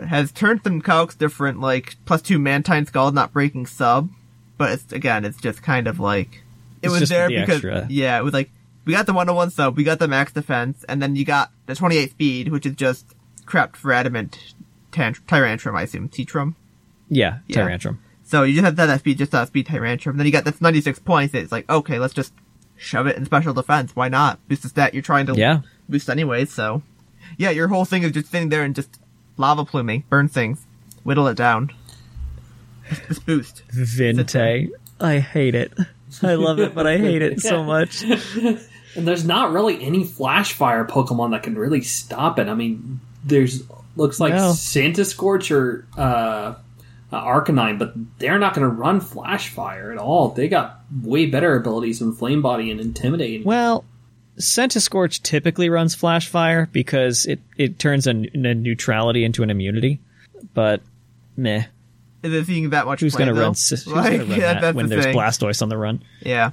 has 0.08 0.32
turned 0.32 0.62
some 0.64 0.80
calcs 0.80 1.16
different, 1.16 1.60
like 1.60 1.96
plus 2.06 2.22
two 2.22 2.38
Mantine 2.38 2.86
Scald, 2.86 3.14
not 3.14 3.32
breaking 3.32 3.66
sub. 3.66 4.08
But 4.56 4.72
it's 4.72 4.92
again, 4.92 5.24
it's 5.24 5.38
just 5.38 5.62
kind 5.62 5.86
of 5.86 6.00
like 6.00 6.42
it 6.82 6.86
It's 6.88 7.00
was 7.00 7.08
there 7.08 7.28
the 7.28 7.40
because 7.40 7.56
extra. 7.56 7.86
yeah, 7.90 8.18
it 8.18 8.24
was 8.24 8.32
like 8.32 8.50
we 8.84 8.92
got 8.94 9.06
the 9.06 9.12
101 9.12 9.50
sub, 9.50 9.76
we 9.76 9.84
got 9.84 9.98
the 9.98 10.08
max 10.08 10.32
defense, 10.32 10.84
and 10.88 11.02
then 11.02 11.14
you 11.16 11.24
got 11.24 11.50
the 11.66 11.74
28 11.74 12.10
speed, 12.10 12.48
which 12.48 12.64
is 12.66 12.74
just 12.74 13.14
crept 13.46 13.76
for 13.76 13.92
adamant 13.92 14.54
tant- 14.90 15.26
Tyrantrum, 15.26 15.76
I 15.76 15.82
assume. 15.82 16.08
Tantrum. 16.08 16.56
Yeah, 17.10 17.38
Yeah. 17.46 17.56
Tyrantrum. 17.66 17.98
So 18.24 18.42
you 18.42 18.54
just 18.54 18.64
have 18.64 18.76
that 18.76 18.98
speed, 19.00 19.18
just 19.18 19.32
that 19.32 19.48
speed 19.48 19.66
Tyrantrum. 19.66 20.16
Then 20.16 20.26
you 20.26 20.32
got 20.32 20.44
this 20.44 20.60
96 20.60 20.98
points. 21.00 21.34
It's 21.34 21.52
like, 21.52 21.68
okay, 21.70 21.98
let's 21.98 22.12
just 22.14 22.32
shove 22.76 23.06
it 23.06 23.16
in 23.16 23.24
special 23.24 23.54
defense. 23.54 23.94
Why 23.96 24.08
not? 24.08 24.38
Boost 24.48 24.62
the 24.62 24.68
stat 24.68 24.92
you're 24.94 25.02
trying 25.02 25.26
to 25.26 25.34
Yeah. 25.34 25.60
Boost 25.88 26.08
anyway. 26.10 26.44
So, 26.44 26.82
yeah, 27.36 27.50
your 27.50 27.68
whole 27.68 27.84
thing 27.84 28.02
is 28.02 28.12
just 28.12 28.30
sitting 28.30 28.48
there 28.48 28.62
and 28.62 28.74
just 28.74 28.98
lava 29.36 29.64
pluming, 29.64 30.04
burn 30.08 30.28
things, 30.28 30.66
whittle 31.04 31.26
it 31.28 31.36
down. 31.36 31.72
Just, 32.88 33.06
just 33.08 33.26
boost. 33.26 33.62
Vinte. 33.70 34.70
I 35.00 35.18
hate 35.18 35.54
it. 35.54 35.72
I 36.22 36.34
love 36.34 36.58
it, 36.58 36.74
but 36.74 36.86
I 36.86 36.96
hate 36.98 37.22
it 37.22 37.40
so 37.40 37.62
much. 37.64 38.02
And 38.02 39.06
there's 39.06 39.24
not 39.24 39.52
really 39.52 39.82
any 39.84 40.04
flash 40.04 40.54
fire 40.54 40.84
Pokemon 40.84 41.30
that 41.32 41.42
can 41.42 41.54
really 41.56 41.82
stop 41.82 42.38
it. 42.38 42.48
I 42.48 42.54
mean, 42.54 43.00
there's 43.24 43.62
looks 43.96 44.18
like 44.18 44.32
No. 44.32 44.50
Centiskorch 44.52 45.54
or 45.54 45.86
uh, 45.96 46.54
uh, 47.12 47.24
Arcanine, 47.24 47.78
but 47.78 47.92
they're 48.18 48.38
not 48.38 48.54
going 48.54 48.66
to 48.68 48.74
run 48.74 49.00
flash 49.00 49.48
fire 49.50 49.92
at 49.92 49.98
all. 49.98 50.30
They 50.30 50.48
got 50.48 50.80
way 51.02 51.26
better 51.26 51.56
abilities 51.56 51.98
than 51.98 52.12
Flame 52.14 52.42
Body 52.42 52.70
and 52.70 52.80
Intimidate. 52.80 53.44
Well, 53.44 53.84
Centiskorch 54.38 55.22
typically 55.22 55.68
runs 55.70 55.94
Flash 55.94 56.28
Fire 56.28 56.68
because 56.72 57.26
it, 57.26 57.40
it 57.56 57.78
turns 57.78 58.06
a, 58.06 58.10
a 58.10 58.54
neutrality 58.54 59.24
into 59.24 59.42
an 59.42 59.50
immunity. 59.50 60.00
But, 60.54 60.80
meh. 61.36 61.64
Is 62.22 62.32
it 62.32 62.46
seeing 62.46 62.70
that 62.70 62.86
much 62.86 63.00
Who's 63.00 63.14
going 63.14 63.28
to 63.28 63.34
run, 63.34 63.50
who's 63.50 63.86
Like, 63.86 64.12
gonna 64.18 64.24
run 64.24 64.40
yeah, 64.40 64.52
that 64.54 64.60
that's 64.60 64.74
when 64.76 64.86
the 64.88 64.96
there's 64.96 65.04
thing. 65.06 65.16
Blastoise 65.16 65.62
on 65.62 65.68
the 65.68 65.76
run? 65.76 66.02
Yeah. 66.20 66.50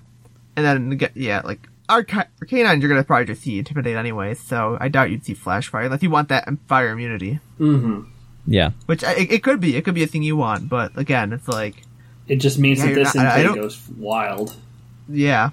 And 0.56 0.66
then, 0.66 1.10
yeah, 1.16 1.42
like, 1.44 1.60
Arca- 1.90 2.28
Arcanine, 2.42 2.80
you're 2.82 2.90
gonna 2.90 3.04
probably 3.04 3.26
just 3.26 3.42
see 3.44 3.60
Intimidate 3.60 3.96
anyway, 3.96 4.34
so 4.34 4.78
I 4.80 4.88
doubt 4.90 5.12
you'd 5.12 5.24
see 5.26 5.34
Flash 5.34 5.68
Fire, 5.68 5.84
unless 5.84 6.02
you 6.02 6.10
want 6.10 6.30
that 6.30 6.48
fire 6.68 6.90
immunity. 6.90 7.40
Mm-hmm. 7.60 8.02
Yeah. 8.48 8.72
Which, 8.88 9.04
I, 9.04 9.14
it, 9.14 9.32
it 9.34 9.44
could 9.44 9.60
be, 9.60 9.76
it 9.76 9.84
could 9.86 9.94
be 9.96 10.04
a 10.04 10.08
thing 10.08 10.24
you 10.24 10.36
want, 10.38 10.70
but 10.70 10.98
again, 10.98 11.34
it's 11.34 11.48
like, 11.48 11.84
it 12.28 12.38
just 12.38 12.58
means 12.58 12.80
Yeah, 12.80 12.86
that 12.88 12.96
this 12.96 13.16
not- 13.16 13.26
I- 13.28 13.42
I 13.42 13.56
goes 13.56 13.82
wild. 13.98 14.56
yeah. 15.10 15.50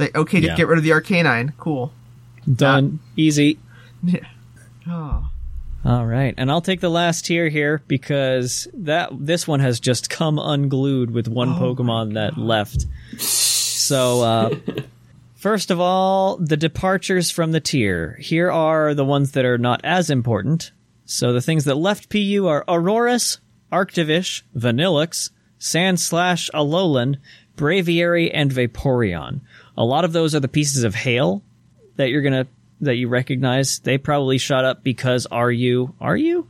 Like, 0.00 0.16
okay, 0.16 0.40
Yeah. 0.40 0.56
get 0.56 0.66
rid 0.68 0.78
of 0.78 0.84
the 0.84 0.90
Arcanine, 0.90 1.52
cool. 1.58 1.92
Done. 2.52 3.00
Easy. 3.16 3.58
Yeah. 4.02 4.20
Oh. 4.88 5.28
All 5.84 6.04
right, 6.04 6.34
and 6.36 6.50
I'll 6.50 6.62
take 6.62 6.80
the 6.80 6.88
last 6.90 7.26
tier 7.26 7.48
here 7.48 7.80
because 7.86 8.66
that 8.74 9.10
this 9.12 9.46
one 9.46 9.60
has 9.60 9.78
just 9.78 10.10
come 10.10 10.38
unglued 10.38 11.10
with 11.12 11.28
Oh 11.28 11.32
one 11.32 11.54
Pokemon 11.54 12.14
that 12.14 12.36
left. 12.36 12.86
So, 13.18 14.22
uh, 14.22 14.54
first 15.36 15.70
of 15.70 15.78
all, 15.78 16.38
the 16.38 16.56
departures 16.56 17.30
from 17.30 17.52
the 17.52 17.60
tier. 17.60 18.16
Here 18.20 18.50
are 18.50 18.94
the 18.94 19.04
ones 19.04 19.32
that 19.32 19.44
are 19.44 19.58
not 19.58 19.80
as 19.84 20.10
important. 20.10 20.72
So 21.04 21.32
the 21.32 21.40
things 21.42 21.64
that 21.64 21.76
left 21.76 22.08
PU 22.08 22.46
are 22.48 22.64
Aurorus, 22.68 23.38
Arctovish, 23.72 24.42
Vanilluxe, 24.56 25.30
Sandslash, 25.60 26.50
Alolan, 26.52 27.18
Braviary, 27.56 28.30
and 28.32 28.50
Vaporeon. 28.50 29.40
A 29.80 29.84
lot 29.84 30.04
of 30.04 30.12
those 30.12 30.34
are 30.34 30.40
the 30.40 30.46
pieces 30.48 30.84
of 30.84 30.94
hail 30.94 31.42
that 31.96 32.10
you're 32.10 32.20
gonna 32.20 32.46
that 32.82 32.96
you 32.96 33.08
recognize. 33.08 33.78
They 33.78 33.96
probably 33.96 34.36
shot 34.36 34.66
up 34.66 34.84
because 34.84 35.24
are 35.26 35.50
you 35.50 35.94
are 36.00 36.16
you 36.18 36.46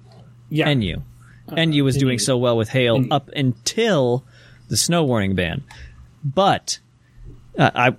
Yeah. 0.49 0.68
and 0.68 0.83
you, 0.83 1.05
and 1.47 1.72
you 1.72 1.85
was 1.85 1.97
doing 1.97 2.18
so 2.18 2.37
well 2.37 2.57
with 2.57 2.70
hail 2.70 3.05
up 3.12 3.31
until 3.37 4.24
the 4.68 4.76
snow 4.76 5.05
warning 5.05 5.37
ban. 5.37 5.62
But 6.24 6.81
uh, 7.57 7.70
I 7.72 7.97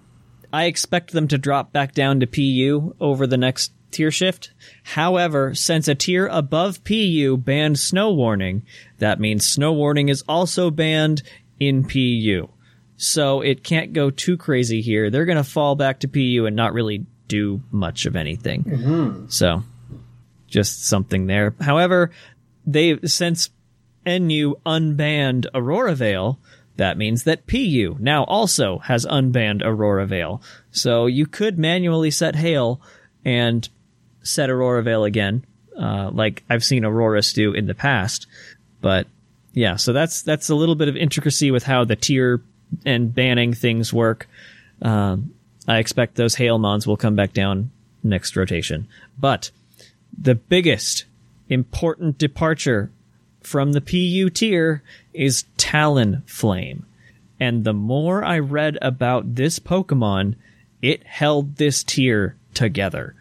I 0.51 0.65
expect 0.65 1.11
them 1.13 1.29
to 1.29 1.37
drop 1.37 1.71
back 1.71 1.93
down 1.93 2.19
to 2.19 2.27
PU 2.27 2.93
over 2.99 3.25
the 3.25 3.37
next 3.37 3.71
tier 3.91 4.11
shift. 4.11 4.51
However, 4.83 5.55
since 5.55 5.87
a 5.87 5.95
tier 5.95 6.27
above 6.27 6.83
PU 6.83 7.37
banned 7.37 7.79
snow 7.79 8.11
warning, 8.11 8.63
that 8.97 9.19
means 9.21 9.47
snow 9.47 9.71
warning 9.71 10.09
is 10.09 10.23
also 10.27 10.69
banned 10.71 11.23
in 11.57 11.85
PU. 11.85 12.49
So 13.01 13.41
it 13.41 13.63
can't 13.63 13.93
go 13.93 14.11
too 14.11 14.37
crazy 14.37 14.81
here. 14.81 15.09
They're 15.09 15.25
going 15.25 15.37
to 15.37 15.43
fall 15.43 15.75
back 15.75 16.01
to 16.01 16.07
PU 16.07 16.45
and 16.45 16.55
not 16.55 16.71
really 16.71 17.07
do 17.27 17.59
much 17.71 18.05
of 18.05 18.15
anything. 18.15 18.63
So 19.27 19.63
just 20.45 20.85
something 20.85 21.25
there. 21.25 21.55
However, 21.59 22.11
they 22.67 22.99
since 23.05 23.49
NU 24.05 24.53
unbanned 24.67 25.47
Aurora 25.55 25.95
Veil, 25.95 26.37
that 26.77 26.95
means 26.95 27.23
that 27.23 27.47
PU 27.47 27.97
now 27.99 28.23
also 28.25 28.77
has 28.77 29.07
unbanned 29.07 29.63
Aurora 29.65 30.05
Veil. 30.05 30.39
So 30.69 31.07
you 31.07 31.25
could 31.25 31.57
manually 31.57 32.11
set 32.11 32.35
Hail 32.35 32.81
and 33.25 33.67
set 34.21 34.51
Aurora 34.51 34.83
Veil 34.83 35.05
again, 35.05 35.43
uh, 35.75 36.11
like 36.13 36.43
I've 36.51 36.63
seen 36.63 36.85
Aurorus 36.85 37.33
do 37.33 37.51
in 37.51 37.65
the 37.65 37.73
past. 37.73 38.27
But 38.79 39.07
yeah, 39.53 39.77
so 39.77 39.91
that's 39.91 40.21
that's 40.21 40.49
a 40.49 40.55
little 40.55 40.75
bit 40.75 40.87
of 40.87 40.95
intricacy 40.95 41.49
with 41.49 41.63
how 41.63 41.83
the 41.83 41.95
tier 41.95 42.43
and 42.85 43.13
banning 43.13 43.53
things 43.53 43.93
work. 43.93 44.27
Um, 44.81 45.33
I 45.67 45.77
expect 45.77 46.15
those 46.15 46.35
Hailmons 46.35 46.87
will 46.87 46.97
come 46.97 47.15
back 47.15 47.33
down 47.33 47.71
next 48.03 48.35
rotation. 48.35 48.87
But 49.19 49.51
the 50.17 50.35
biggest 50.35 51.05
important 51.49 52.17
departure 52.17 52.91
from 53.41 53.73
the 53.73 53.81
PU 53.81 54.29
tier 54.29 54.83
is 55.13 55.45
Talonflame. 55.57 56.83
And 57.39 57.63
the 57.63 57.73
more 57.73 58.23
I 58.23 58.39
read 58.39 58.77
about 58.81 59.35
this 59.35 59.59
Pokemon, 59.59 60.35
it 60.81 61.05
held 61.05 61.55
this 61.55 61.83
tier 61.83 62.35
together. 62.53 63.15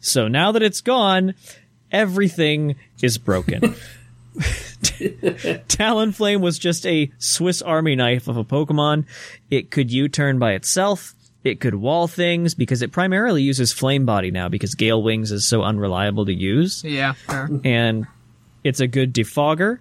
So 0.00 0.28
now 0.28 0.52
that 0.52 0.62
it's 0.62 0.80
gone, 0.80 1.34
everything 1.90 2.76
is 3.02 3.18
broken. 3.18 3.74
Talonflame 5.68 6.40
was 6.40 6.58
just 6.58 6.86
a 6.86 7.10
Swiss 7.18 7.62
Army 7.62 7.96
knife 7.96 8.28
of 8.28 8.36
a 8.36 8.44
Pokemon. 8.44 9.04
It 9.50 9.70
could 9.70 9.90
U-turn 9.90 10.38
by 10.38 10.52
itself. 10.52 11.14
It 11.44 11.60
could 11.60 11.74
wall 11.76 12.08
things 12.08 12.54
because 12.54 12.82
it 12.82 12.90
primarily 12.92 13.42
uses 13.42 13.72
Flame 13.72 14.04
Body 14.04 14.30
now 14.30 14.48
because 14.48 14.74
Gale 14.74 15.02
Wings 15.02 15.30
is 15.30 15.46
so 15.46 15.62
unreliable 15.62 16.26
to 16.26 16.34
use 16.34 16.82
Yeah, 16.84 17.12
fair. 17.12 17.48
and 17.64 18.06
it's 18.64 18.80
a 18.80 18.86
good 18.88 19.14
defogger. 19.14 19.78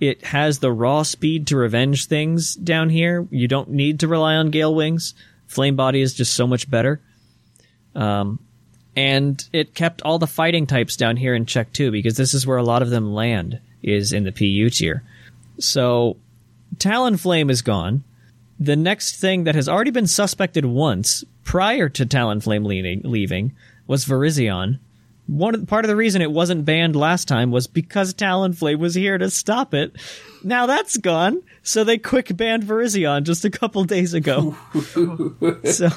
It 0.00 0.24
has 0.24 0.58
the 0.58 0.72
raw 0.72 1.02
speed 1.02 1.48
to 1.48 1.56
revenge 1.56 2.06
things 2.06 2.54
down 2.56 2.88
here. 2.88 3.26
You 3.30 3.46
don't 3.46 3.70
need 3.70 4.00
to 4.00 4.08
rely 4.08 4.34
on 4.36 4.50
Gale 4.50 4.74
Wings. 4.74 5.14
Flame 5.48 5.76
Body 5.76 6.00
is 6.00 6.14
just 6.14 6.34
so 6.34 6.46
much 6.46 6.68
better. 6.70 7.00
Um, 7.94 8.38
and 8.96 9.42
it 9.52 9.74
kept 9.74 10.00
all 10.02 10.18
the 10.18 10.26
fighting 10.26 10.66
types 10.66 10.96
down 10.96 11.16
here 11.18 11.34
in 11.34 11.44
check 11.46 11.72
too, 11.74 11.90
because 11.90 12.16
this 12.16 12.32
is 12.32 12.46
where 12.46 12.56
a 12.56 12.62
lot 12.62 12.80
of 12.82 12.88
them 12.90 13.12
land, 13.12 13.60
is 13.82 14.12
in 14.12 14.24
the 14.24 14.32
PU 14.32 14.70
tier. 14.70 15.02
So, 15.58 16.16
Talonflame 16.76 17.50
is 17.50 17.62
gone. 17.62 18.04
The 18.58 18.76
next 18.76 19.16
thing 19.16 19.44
that 19.44 19.54
has 19.54 19.68
already 19.68 19.90
been 19.90 20.06
suspected 20.06 20.64
once 20.64 21.24
prior 21.44 21.88
to 21.90 22.06
Talonflame 22.06 22.64
leaving, 22.64 23.02
leaving 23.02 23.52
was 23.86 24.04
Virizion. 24.04 24.78
One 25.26 25.66
part 25.66 25.84
of 25.84 25.88
the 25.88 25.96
reason 25.96 26.22
it 26.22 26.32
wasn't 26.32 26.64
banned 26.64 26.96
last 26.96 27.28
time 27.28 27.50
was 27.50 27.66
because 27.66 28.14
Talonflame 28.14 28.78
was 28.78 28.94
here 28.94 29.18
to 29.18 29.30
stop 29.30 29.72
it. 29.74 29.94
Now 30.42 30.66
that's 30.66 30.96
gone, 30.96 31.42
so 31.62 31.84
they 31.84 31.98
quick 31.98 32.36
banned 32.36 32.64
Virizion 32.64 33.22
just 33.24 33.44
a 33.44 33.50
couple 33.50 33.84
days 33.84 34.14
ago. 34.14 34.56
so 35.64 35.88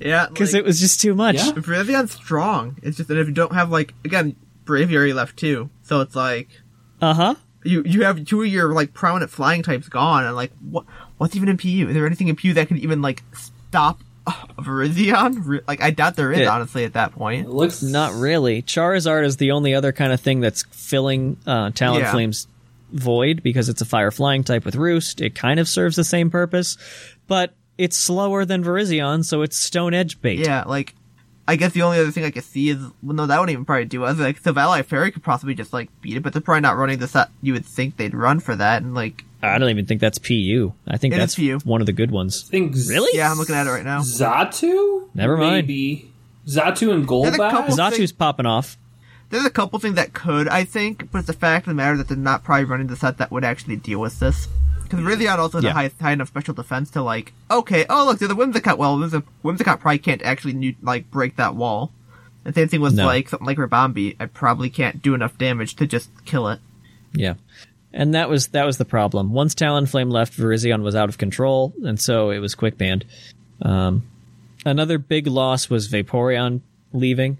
Yeah, 0.00 0.26
because 0.28 0.52
like, 0.52 0.60
it 0.60 0.64
was 0.64 0.80
just 0.80 1.00
too 1.00 1.14
much. 1.14 1.36
Yeah. 1.36 1.52
Bravion's 1.52 2.12
strong. 2.12 2.76
It's 2.82 2.96
just 2.96 3.08
that 3.08 3.18
if 3.18 3.26
you 3.26 3.34
don't 3.34 3.54
have 3.54 3.70
like 3.70 3.94
again, 4.04 4.36
Braviary 4.64 5.14
left 5.14 5.36
too, 5.36 5.70
so 5.86 6.00
it's 6.02 6.14
like 6.14 6.48
Uh 7.00 7.14
huh. 7.14 7.34
you 7.64 7.82
you 7.84 8.02
have 8.04 8.24
two 8.26 8.42
of 8.42 8.48
your 8.48 8.72
like 8.74 8.92
prominent 8.92 9.30
flying 9.30 9.62
types 9.62 9.88
gone, 9.88 10.24
and 10.24 10.36
like 10.36 10.52
what 10.70 10.84
what's 11.18 11.34
even 11.34 11.48
in 11.48 11.56
PU? 11.56 11.86
Is 11.88 11.94
there 11.94 12.04
anything 12.06 12.28
in 12.28 12.36
PU 12.36 12.52
that 12.54 12.68
can 12.68 12.76
even 12.78 13.00
like 13.02 13.22
stop 13.32 14.00
uh, 14.26 14.32
Virizion? 14.58 15.62
Like 15.66 15.80
I 15.82 15.90
doubt 15.90 16.16
there 16.16 16.32
is 16.32 16.40
Yeah. 16.40 16.50
honestly 16.54 16.84
at 16.84 16.92
that 16.94 17.12
point. 17.12 17.46
It 17.46 17.50
looks 17.50 17.82
Not 17.82 18.12
really. 18.14 18.62
Charizard 18.62 19.24
is 19.24 19.36
the 19.38 19.52
only 19.52 19.74
other 19.74 19.92
kind 19.92 20.12
of 20.12 20.20
thing 20.20 20.40
that's 20.40 20.64
filling 20.72 21.36
uh, 21.46 21.70
Talonflame's 21.70 22.46
void 22.92 23.42
because 23.42 23.68
it's 23.68 23.80
a 23.80 23.84
fire 23.84 24.10
flying 24.10 24.44
type 24.44 24.64
with 24.64 24.76
Roost. 24.76 25.20
It 25.20 25.34
kind 25.34 25.58
of 25.58 25.68
serves 25.68 25.96
the 25.96 26.04
same 26.04 26.30
purpose, 26.30 26.76
but 27.26 27.52
it's 27.78 27.96
slower 27.96 28.44
than 28.44 28.62
Virizion, 28.64 29.24
so 29.24 29.42
it's 29.42 29.56
Stone 29.56 29.92
Edge 29.92 30.20
bait. 30.22 30.38
Yeah, 30.38 30.62
like 30.64 30.94
I 31.48 31.56
guess 31.56 31.72
the 31.72 31.82
only 31.82 32.00
other 32.00 32.10
thing 32.10 32.24
I 32.24 32.30
could 32.32 32.42
see 32.44 32.70
is 32.70 32.78
well, 33.02 33.14
no, 33.14 33.26
that 33.26 33.38
wouldn't 33.38 33.52
even 33.52 33.64
probably 33.64 33.84
do 33.84 34.04
us. 34.04 34.18
Like 34.18 34.38
so 34.38 34.52
Silvally 34.52 34.84
Fairy 34.84 35.12
could 35.12 35.22
possibly 35.22 35.54
just 35.54 35.72
like 35.72 35.88
beat 36.00 36.16
it, 36.16 36.22
but 36.22 36.32
they're 36.32 36.42
probably 36.42 36.60
not 36.62 36.76
running 36.76 36.98
the 36.98 37.06
set 37.08 37.28
you 37.40 37.52
would 37.52 37.64
think 37.64 37.96
they'd 37.96 38.14
run 38.14 38.40
for 38.40 38.56
that, 38.56 38.82
and 38.82 38.94
like 38.94 39.24
I 39.42 39.58
don't 39.58 39.70
even 39.70 39.86
think 39.86 40.00
that's 40.00 40.18
PU. 40.18 40.72
I 40.88 40.96
think 40.96 41.14
that's 41.14 41.36
PU. 41.36 41.58
one 41.64 41.80
of 41.80 41.86
the 41.86 41.92
good 41.92 42.10
ones. 42.10 42.42
things. 42.42 42.88
Really? 42.88 43.16
yeah, 43.16 43.30
I'm 43.30 43.38
looking 43.38 43.54
at 43.54 43.66
it 43.66 43.70
right 43.70 43.84
now. 43.84 44.00
Xatu? 44.00 45.08
Never 45.14 45.36
mind. 45.36 45.52
Maybe. 45.68 46.10
Xatu 46.48 46.92
and 46.92 47.08
There's 47.08 47.34
a 47.34 47.38
Golbat? 47.38 47.50
couple- 47.50 47.76
Xatu's 47.76 48.12
popping 48.12 48.46
off. 48.46 48.76
There's 49.30 49.44
a 49.44 49.50
couple 49.50 49.78
things 49.80 49.96
that 49.96 50.12
could, 50.14 50.48
I 50.48 50.64
think, 50.64 51.10
but 51.10 51.18
it's 51.18 51.26
the 51.26 51.32
fact 51.32 51.66
of 51.66 51.70
the 51.70 51.74
matter 51.74 51.96
that 51.96 52.06
they're 52.08 52.16
not 52.16 52.44
probably 52.44 52.64
running 52.64 52.86
the 52.86 52.96
set 52.96 53.18
that 53.18 53.30
would 53.32 53.44
actually 53.44 53.76
deal 53.76 53.98
with 54.00 54.20
this. 54.20 54.46
Because 54.88 55.00
Rizion 55.04 55.38
also 55.38 55.58
has 55.58 55.64
Yeah. 55.64 55.70
a 55.70 55.74
high, 55.74 55.90
high 56.00 56.12
enough 56.12 56.28
special 56.28 56.54
defense 56.54 56.90
to 56.90 57.02
like, 57.02 57.32
okay, 57.50 57.84
oh 57.90 58.06
look, 58.06 58.18
there's 58.18 58.30
a 58.30 58.34
Whimsicott. 58.34 58.78
Well, 58.78 58.98
Whimsic- 58.98 59.24
Whimsicott 59.44 59.80
probably 59.80 59.98
can't 59.98 60.22
actually 60.22 60.76
like 60.82 61.10
break 61.10 61.36
that 61.36 61.54
wall. 61.56 61.92
And 62.44 62.54
same 62.54 62.68
thing 62.68 62.80
with 62.80 62.94
No. 62.94 63.06
like 63.06 63.28
something 63.28 63.46
like 63.46 63.58
Rabambi. 63.58 64.16
I 64.20 64.26
probably 64.26 64.70
can't 64.70 65.02
do 65.02 65.14
enough 65.14 65.36
damage 65.36 65.74
to 65.76 65.86
just 65.86 66.10
kill 66.24 66.48
it. 66.48 66.60
Yeah. 67.12 67.34
And 67.92 68.14
that 68.14 68.28
was 68.28 68.48
that 68.48 68.66
was 68.66 68.76
the 68.78 68.84
problem. 68.84 69.32
Once 69.32 69.54
Talonflame 69.54 70.12
left, 70.12 70.36
Virizion 70.36 70.82
was 70.82 70.94
out 70.94 71.08
of 71.08 71.18
control, 71.18 71.72
and 71.84 71.98
so 71.98 72.30
it 72.30 72.38
was 72.38 72.54
quick 72.54 72.76
banned. 72.78 73.04
Um, 73.62 74.02
another 74.64 74.98
big 74.98 75.26
loss 75.26 75.70
was 75.70 75.88
Vaporeon 75.88 76.60
leaving 76.92 77.38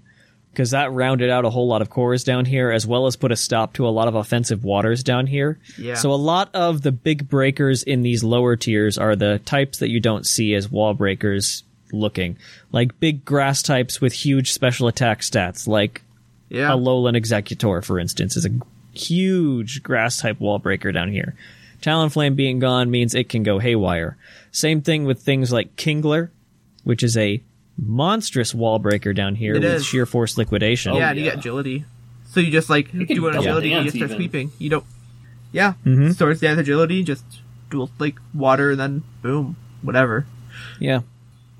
because 0.51 0.71
that 0.71 0.91
rounded 0.91 1.29
out 1.29 1.45
a 1.45 1.49
whole 1.49 1.67
lot 1.67 1.81
of 1.81 1.89
cores 1.89 2.23
down 2.23 2.45
here, 2.45 2.71
as 2.71 2.87
well 2.87 3.05
as 3.05 3.15
put 3.15 3.31
a 3.31 3.35
stop 3.35 3.73
to 3.73 3.87
a 3.87 3.89
lot 3.89 4.07
of 4.07 4.15
offensive 4.15 4.63
waters 4.63 5.03
down 5.03 5.27
here. 5.27 5.59
Yeah. 5.77 5.93
So 5.95 6.11
a 6.11 6.15
lot 6.15 6.49
of 6.55 6.81
the 6.81 6.91
big 6.91 7.29
breakers 7.29 7.83
in 7.83 8.01
these 8.01 8.23
lower 8.23 8.55
tiers 8.55 8.97
are 8.97 9.15
the 9.15 9.39
types 9.45 9.79
that 9.79 9.89
you 9.89 9.99
don't 9.99 10.25
see 10.25 10.55
as 10.55 10.71
wall 10.71 10.93
breakers 10.93 11.63
looking, 11.93 12.37
like 12.71 12.99
big 12.99 13.23
grass 13.23 13.61
types 13.61 14.01
with 14.01 14.13
huge 14.13 14.51
special 14.51 14.87
attack 14.87 15.21
stats, 15.21 15.67
like 15.67 16.01
Yeah. 16.49 16.71
Alolan 16.71 17.15
Exeggutor, 17.15 17.83
for 17.83 17.99
instance, 17.99 18.35
is 18.35 18.45
a 18.45 18.49
huge 18.97 19.83
grass 19.83 20.19
type 20.19 20.39
wall 20.39 20.59
breaker 20.59 20.91
down 20.91 21.11
here. 21.11 21.35
Talonflame 21.81 22.35
being 22.35 22.57
gone 22.59 22.89
means 22.89 23.13
it 23.13 23.29
can 23.29 23.43
go 23.43 23.59
haywire. 23.59 24.17
Same 24.51 24.81
thing 24.81 25.05
with 25.05 25.21
things 25.21 25.51
like 25.51 25.75
Kingler, 25.75 26.29
which 26.83 27.03
is 27.03 27.15
a 27.15 27.41
monstrous 27.77 28.53
wall 28.55 28.79
breaker 28.79 29.13
down 29.13 29.35
here 29.35 29.53
It 29.55 29.61
with 29.61 29.73
is. 29.73 29.85
sheer 29.85 30.05
force 30.05 30.37
liquidation. 30.37 30.93
yeah, 30.95 31.09
and 31.09 31.17
you 31.19 31.25
get 31.25 31.37
agility. 31.37 31.85
So 32.29 32.39
you 32.39 32.51
just 32.51 32.69
like 32.69 32.89
can 32.89 33.05
do 33.05 33.27
an 33.27 33.37
agility 33.37 33.73
and 33.73 33.85
you 33.85 33.91
start 33.91 34.11
even. 34.11 34.17
sweeping. 34.17 34.51
You 34.59 34.69
don't. 34.69 34.85
Yeah. 35.51 35.73
Mhm. 35.85 36.15
Swords 36.15 36.41
dance 36.41 36.59
agility, 36.59 37.03
just 37.03 37.23
dual 37.69 37.89
like 37.99 38.15
water, 38.33 38.71
and 38.71 38.79
then 38.79 39.03
boom, 39.21 39.55
whatever. 39.81 40.25
Yeah. 40.79 41.01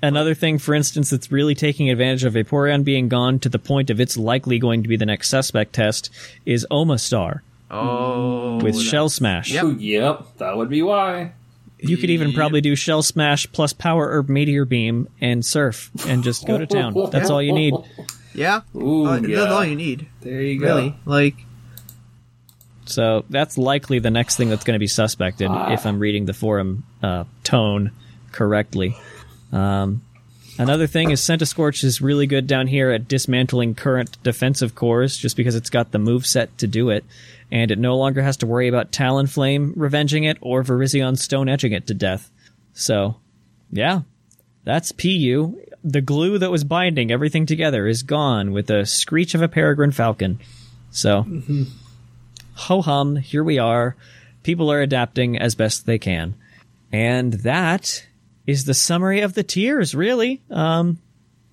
Another 0.02 0.34
thing, 0.34 0.58
for 0.58 0.74
instance, 0.74 1.10
that's 1.10 1.32
really 1.32 1.54
taking 1.56 1.90
advantage 1.90 2.22
of 2.24 2.34
Vaporeon 2.34 2.84
being 2.84 3.08
gone 3.08 3.38
to 3.40 3.48
the 3.48 3.58
point 3.58 3.90
of 3.90 3.98
it's 3.98 4.16
likely 4.16 4.58
going 4.58 4.82
to 4.84 4.88
be 4.88 4.96
the 4.96 5.06
next 5.06 5.28
suspect 5.28 5.72
test 5.72 6.10
is 6.46 6.64
Omastar 6.70 7.40
Oh. 7.70 8.58
with 8.62 8.80
Shell 8.80 9.08
Smash. 9.08 9.50
Yep. 9.52 9.76
Yep, 9.78 10.26
that 10.38 10.56
would 10.56 10.68
be 10.68 10.82
why. 10.82 11.32
You 11.80 11.96
could 11.96 12.10
even 12.10 12.32
probably 12.32 12.60
do 12.60 12.74
Shell 12.74 13.02
Smash 13.02 13.50
plus 13.52 13.72
Power 13.72 14.08
Herb 14.10 14.28
Meteor 14.28 14.64
Beam 14.64 15.08
and 15.20 15.44
Surf 15.44 15.90
and 16.06 16.24
just 16.24 16.46
go 16.46 16.58
to 16.58 16.66
town. 16.78 16.94
That's 17.10 17.30
all 17.30 17.42
you 17.42 17.52
need. 17.52 17.74
Yeah. 18.34 18.60
Ooh, 18.76 19.06
Uh, 19.06 19.16
yeah. 19.20 19.36
That's 19.40 19.50
all 19.52 19.64
you 19.64 19.74
need. 19.74 20.06
There 20.20 20.40
you 20.42 20.60
go. 20.60 20.66
Really. 20.76 20.94
Like. 21.06 21.34
So 22.86 23.24
that's 23.28 23.58
likely 23.58 23.98
the 23.98 24.10
next 24.10 24.36
thing 24.36 24.48
that's 24.48 24.62
going 24.64 24.76
to 24.76 24.78
be 24.78 24.86
suspected 24.86 25.50
if 25.72 25.84
I'm 25.84 25.98
reading 25.98 26.24
the 26.26 26.32
forum 26.34 26.84
uh, 27.02 27.24
tone 27.42 27.90
correctly. 28.32 28.96
Um, 29.52 30.02
another 30.56 30.86
thing 30.86 31.10
is 31.10 31.20
Centiskorch 31.20 31.82
is 31.84 32.00
really 32.00 32.26
good 32.28 32.46
down 32.46 32.66
here 32.68 32.90
at 32.90 33.08
dismantling 33.08 33.74
current 33.74 34.22
defensive 34.22 34.74
cores 34.74 35.16
just 35.16 35.36
because 35.36 35.54
it's 35.56 35.70
got 35.70 35.90
the 35.90 35.98
move 35.98 36.24
set 36.24 36.56
to 36.58 36.66
do 36.66 36.90
it, 36.90 37.04
and 37.50 37.70
it 37.70 37.78
no 37.78 37.96
longer 37.96 38.22
has 38.22 38.36
to 38.38 38.46
worry 38.46 38.68
about 38.68 38.92
Talonflame 38.92 39.72
revenging 39.76 40.24
it 40.24 40.38
or 40.40 40.62
Virizion 40.62 41.18
Stone 41.18 41.48
edging 41.48 41.72
it 41.72 41.86
to 41.86 41.94
death. 41.94 42.30
So, 42.72 43.16
yeah, 43.70 44.02
that's 44.64 44.92
PU. 44.92 45.58
The 45.82 46.00
glue 46.00 46.38
that 46.38 46.50
was 46.50 46.64
binding 46.64 47.10
everything 47.10 47.46
together 47.46 47.86
is 47.86 48.02
gone 48.02 48.52
with 48.52 48.66
the 48.66 48.84
screech 48.84 49.34
of 49.34 49.42
a 49.42 49.48
peregrine 49.48 49.92
falcon. 49.92 50.40
So, 50.90 51.24
ho 52.54 52.82
hum, 52.82 53.16
here 53.16 53.44
we 53.44 53.58
are. 53.58 53.96
People 54.42 54.70
are 54.70 54.80
adapting 54.80 55.38
as 55.38 55.54
best 55.54 55.86
they 55.86 55.98
can. 55.98 56.34
And 56.92 57.32
that 57.34 58.06
is 58.46 58.64
the 58.64 58.74
summary 58.74 59.20
of 59.20 59.34
the 59.34 59.42
tiers, 59.42 59.94
really. 59.94 60.42
Um, 60.50 60.98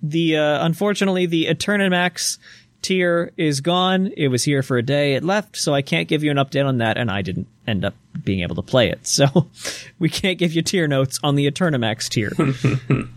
the, 0.02 0.36
uh, 0.36 0.64
unfortunately, 0.64 1.26
the 1.26 1.46
Eternamax 1.46 2.38
tier 2.86 3.32
is 3.36 3.60
gone. 3.60 4.12
It 4.16 4.28
was 4.28 4.44
here 4.44 4.62
for 4.62 4.78
a 4.78 4.82
day. 4.82 5.14
It 5.14 5.24
left, 5.24 5.56
so 5.56 5.74
I 5.74 5.82
can't 5.82 6.06
give 6.06 6.22
you 6.22 6.30
an 6.30 6.36
update 6.36 6.64
on 6.64 6.78
that, 6.78 6.96
and 6.96 7.10
I 7.10 7.20
didn't 7.20 7.48
end 7.66 7.84
up 7.84 7.94
being 8.22 8.42
able 8.42 8.54
to 8.56 8.62
play 8.62 8.90
it. 8.90 9.00
So 9.16 9.48
we 9.98 10.08
can't 10.08 10.38
give 10.38 10.52
you 10.52 10.62
tier 10.62 10.86
notes 10.86 11.18
on 11.24 11.34
the 11.36 11.50
Eternamax 11.50 12.08
tier. 12.08 12.32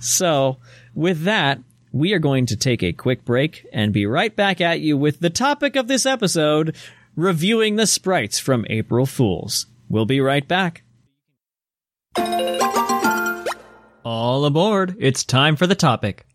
so 0.00 0.56
with 0.94 1.24
that, 1.24 1.60
we 1.92 2.12
are 2.12 2.18
going 2.18 2.46
to 2.46 2.56
take 2.56 2.82
a 2.82 2.92
quick 2.92 3.24
break 3.24 3.66
and 3.72 3.92
be 3.92 4.06
right 4.06 4.34
back 4.34 4.60
at 4.60 4.80
you 4.80 4.96
with 4.96 5.20
the 5.20 5.30
topic 5.30 5.76
of 5.76 5.86
this 5.86 6.06
episode, 6.06 6.74
reviewing 7.14 7.76
the 7.76 7.86
sprites 7.86 8.38
from 8.38 8.66
April 8.70 9.06
Fools. 9.06 9.66
We'll 9.88 10.06
be 10.06 10.20
right 10.20 10.46
back. 10.48 10.82
All 14.04 14.44
aboard. 14.44 14.96
It's 14.98 15.24
time 15.24 15.56
for 15.56 15.66
the 15.66 15.74
topic. 15.74 16.27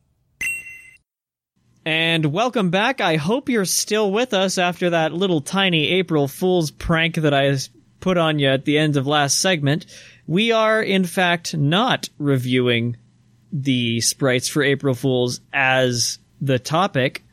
And 1.85 2.27
welcome 2.27 2.69
back. 2.69 3.01
I 3.01 3.17
hope 3.17 3.49
you're 3.49 3.65
still 3.65 4.09
with 4.09 4.33
us 4.33 4.57
after 4.57 4.91
that 4.91 5.11
little 5.11 5.41
tiny 5.41 5.89
April 5.89 6.29
Fool's 6.29 6.71
prank 6.71 7.15
that 7.15 7.33
I 7.33 7.57
put 7.99 8.17
on 8.17 8.39
you 8.39 8.47
at 8.47 8.63
the 8.63 8.77
end 8.77 8.95
of 8.95 9.05
last 9.05 9.41
segment. 9.41 9.85
We 10.25 10.53
are, 10.53 10.81
in 10.81 11.03
fact, 11.03 11.57
not 11.57 12.07
reviewing 12.17 12.95
the 13.51 13.99
sprites 13.99 14.47
for 14.47 14.63
April 14.63 14.93
Fools 14.93 15.41
as 15.51 16.19
the 16.39 16.57
topic. 16.57 17.25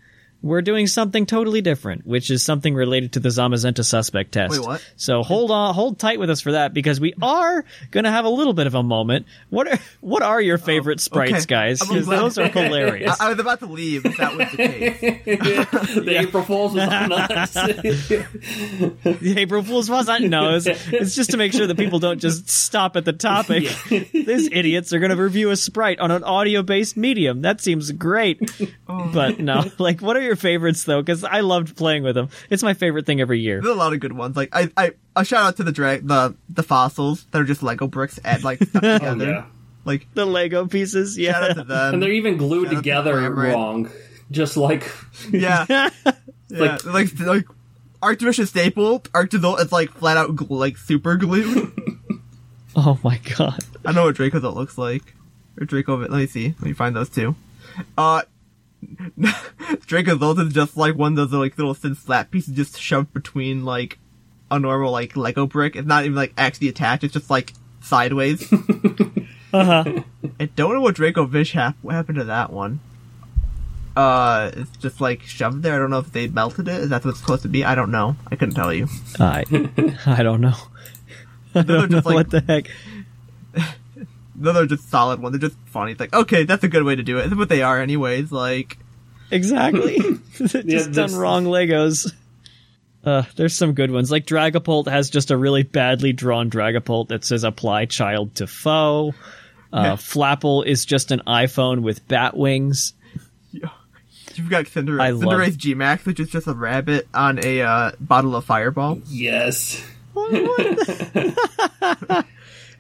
We're 0.43 0.63
doing 0.63 0.87
something 0.87 1.27
totally 1.27 1.61
different, 1.61 2.07
which 2.07 2.31
is 2.31 2.43
something 2.43 2.75
related 2.75 3.13
to 3.13 3.21
the 3.21 3.29
Zamazenta 3.29 3.85
suspect 3.85 4.33
test. 4.33 4.53
Wait, 4.53 4.61
what? 4.67 4.85
So 4.97 5.23
hold 5.23 5.51
on, 5.51 5.75
hold 5.75 5.99
tight 5.99 6.19
with 6.19 6.31
us 6.31 6.41
for 6.41 6.53
that 6.53 6.73
because 6.73 6.99
we 7.01 7.15
are 7.21 7.65
going 7.91 8.05
to 8.05 8.11
have 8.11 8.25
a 8.25 8.29
little 8.31 8.55
bit 8.55 8.67
of 8.67 8.75
a 8.75 8.83
moment. 8.83 9.27
What 9.51 9.69
are 9.69 9.79
what 10.01 10.23
are 10.23 10.41
your 10.41 10.59
favorite 10.59 11.01
sprites, 11.01 11.33
Oh, 11.33 11.37
okay. 11.37 11.45
guys? 11.47 11.81
Because 11.81 12.07
those 12.07 12.39
are 12.39 12.49
hilarious. 12.49 13.21
I, 13.21 13.27
I 13.27 13.29
was 13.31 13.39
about 13.39 13.61
to 13.61 13.67
leave 13.67 14.07
if 14.07 14.17
that 14.17 14.37
was 14.37 14.51
the 14.51 14.57
case. 14.57 15.01
the 15.95 16.17
April 16.19 16.43
Fools 16.43 16.75
was 16.75 16.89
on 16.89 17.13
us. 17.13 17.55
The 19.21 19.35
April 19.39 19.63
Fool's 19.63 19.91
was 19.91 20.07
not 20.07 20.23
no. 20.23 20.55
It's, 20.55 20.67
it's 20.67 21.15
just 21.15 21.31
to 21.31 21.37
make 21.37 21.53
sure 21.53 21.67
that 21.67 21.77
people 21.77 21.99
don't 21.99 22.19
just 22.19 22.49
stop 22.49 22.97
at 22.97 23.05
the 23.05 23.13
topic. 23.13 23.65
These 23.89 24.49
idiots 24.53 24.93
are 24.93 24.99
going 24.99 25.11
to 25.11 25.23
review 25.23 25.51
a 25.51 25.57
sprite 25.57 25.99
on 26.01 26.11
an 26.11 26.25
audio-based 26.25 26.97
medium. 26.97 27.43
That 27.43 27.61
seems 27.61 27.91
great, 27.93 28.51
oh. 28.89 29.11
but 29.13 29.39
no. 29.39 29.65
Like, 29.79 30.01
what 30.01 30.17
are 30.17 30.23
your 30.23 30.30
favorites 30.37 30.85
though? 30.85 31.01
Because 31.03 31.25
I 31.25 31.41
loved 31.41 31.77
playing 31.77 32.03
with 32.03 32.15
them. 32.15 32.29
It's 32.49 32.63
my 32.63 32.75
favorite 32.75 33.07
thing 33.07 33.21
every 33.21 33.41
year. 33.41 33.61
There's 33.61 33.75
a 33.75 33.79
lot 33.79 33.93
of 33.93 34.01
good 34.01 34.13
ones. 34.13 34.37
Like 34.37 34.51
I, 34.53 34.71
I, 34.77 34.93
a 35.17 35.25
shout 35.25 35.43
out 35.43 35.57
to 35.57 35.63
the 35.65 35.73
drag, 35.73 36.07
the 36.07 36.35
the 36.49 36.63
fossils 36.63 37.25
that 37.31 37.41
are 37.41 37.45
just 37.45 37.63
Lego 37.63 37.87
bricks 37.87 38.19
and 38.25 38.43
like 38.45 38.63
stuck 38.63 38.83
oh, 38.85 39.15
yeah. 39.17 39.47
Like 39.85 40.07
The 40.15 40.27
Lego 40.27 40.67
pieces, 40.67 41.17
shout 41.17 41.43
out 41.43 41.49
yeah. 41.49 41.55
to 41.55 41.65
them. 41.65 41.95
And 41.95 42.03
they're 42.03 42.13
even 42.13 42.37
glued 42.37 42.65
Shout 42.65 42.67
out 42.67 42.71
to 42.71 42.77
together 42.77 43.31
wrong. 43.33 43.91
Just 44.31 44.57
like 44.57 44.91
yeah, 45.31 45.67
yeah. 45.69 45.91
Like- 46.51 46.85
Like 46.85 47.19
like, 47.21 47.45
Arctovish 48.03 48.39
is 48.39 48.49
stapled. 48.51 49.11
Arctozolt 49.13 49.61
is 49.61 49.73
like 49.73 49.91
flat 49.93 50.17
out 50.17 50.35
gl- 50.37 50.51
like 50.51 50.77
super 50.77 51.17
glued. 51.17 51.73
Oh 52.77 52.99
my 53.03 53.19
god. 53.37 53.59
I 53.85 53.93
know 53.93 54.05
what 54.05 54.17
Dracozolt 54.17 54.55
looks 54.55 54.79
like. 54.79 55.15
Or 55.61 55.67
Draco. 55.67 55.97
Let 55.97 56.11
me 56.11 56.27
see. 56.27 56.49
Let 56.49 56.63
me 56.63 56.73
find 56.73 56.95
those 56.95 57.09
two. 57.09 57.35
Uh. 57.99 58.23
Dracozolt 59.87 60.47
is 60.47 60.53
just 60.53 60.77
like 60.77 60.97
one 60.97 61.19
of 61.19 61.31
those 61.31 61.39
like 61.39 61.57
little 61.59 61.75
thin 61.75 61.95
flat 61.95 62.31
pieces 62.31 62.55
just 62.55 62.81
shoved 62.81 63.13
between 63.13 63.65
like 63.65 63.99
a 64.51 64.59
normal 64.59 64.91
like 64.91 65.17
Lego 65.17 65.47
brick. 65.47 65.77
It's 65.77 65.87
not 65.87 66.05
even 66.05 66.17
like 66.17 66.33
actually 66.37 66.69
attached. 66.69 67.05
It's 67.05 67.15
just 67.15 67.31
like 67.31 67.53
sideways. 67.81 68.53
Uh-huh. 69.53 70.03
I 70.39 70.45
don't 70.45 70.75
know 70.75 70.81
what 70.81 70.95
Dracovish 70.95 71.53
hap- 71.53 71.77
what 71.83 71.95
happened 71.95 72.19
to 72.19 72.25
that 72.25 72.53
one. 72.53 72.79
Uh, 73.97 74.53
it's 74.55 74.77
just 74.77 75.01
like 75.01 75.23
shoved 75.23 75.63
there. 75.63 75.75
I 75.75 75.79
don't 75.79 75.91
know 75.91 75.99
if 75.99 76.13
they 76.13 76.29
melted 76.29 76.69
it. 76.69 76.83
Is 76.83 76.91
that 76.91 77.05
what 77.05 77.11
it's 77.11 77.21
supposed 77.21 77.43
to 77.43 77.49
be? 77.49 77.65
I 77.65 77.75
don't 77.75 77.91
know. 77.91 78.15
I 78.31 78.37
couldn't 78.37 78.55
tell 78.55 78.73
you. 78.73 78.87
I 79.19 79.45
I 80.07 80.23
don't 80.23 80.41
know. 80.41 80.55
I 81.55 81.63
don't 81.63 81.91
know 81.91 81.97
just 81.99 82.07
like 82.07 82.15
what 82.15 82.31
the 82.31 82.41
heck. 82.47 82.71
No, 84.35 84.53
they're 84.53 84.67
just 84.67 84.89
solid 84.91 85.21
ones. 85.21 85.39
They're 85.39 85.49
just 85.49 85.61
funny. 85.67 85.93
It's 85.93 86.01
like 86.01 86.15
okay, 86.15 86.45
that's 86.45 86.65
a 86.65 86.69
good 86.69 86.83
way 86.85 86.97
to 86.97 87.03
do 87.03 87.19
it. 87.19 87.23
That's 87.25 87.37
what 87.37 87.49
they 87.49 87.63
are, 87.63 87.81
anyways. 87.81 88.33
Like 88.33 88.79
Exactly. 89.31 89.99
just 90.35 90.55
Yeah, 90.67 90.87
done 90.89 91.15
wrong 91.15 91.45
Legos. 91.45 92.13
Uh, 93.05 93.23
there's 93.37 93.57
some 93.57 93.73
good 93.73 93.91
ones. 93.91 94.11
Like 94.11 94.27
Dragapult 94.27 94.89
has 94.89 95.09
just 95.09 95.31
a 95.31 95.37
really 95.37 95.63
badly 95.63 96.13
drawn 96.13 96.51
Dragapult 96.51 97.09
that 97.09 97.25
says 97.25 97.45
apply 97.45 97.87
child 97.87 98.35
to 98.37 98.47
foe. 98.47 99.15
Uh, 99.73 99.97
Flapple 99.97 100.67
is 100.67 100.85
just 100.85 101.11
an 101.13 101.23
iPhone 101.27 101.81
with 101.81 102.07
bat 102.09 102.37
wings. 102.37 102.93
you've 103.53 104.51
got 104.51 104.67
Cinder- 104.67 105.01
I 105.01 105.13
Cinderace 105.13 105.57
G 105.57 105.75
Max, 105.75 106.05
which 106.05 106.21
is 106.21 106.29
just 106.29 106.47
a 106.47 106.53
rabbit 106.53 107.09
on 107.15 107.39
a 107.43 107.63
uh, 107.63 107.93
bottle 108.01 108.35
of 108.37 108.45
Fireball. 108.45 109.01
yes. 109.07 109.83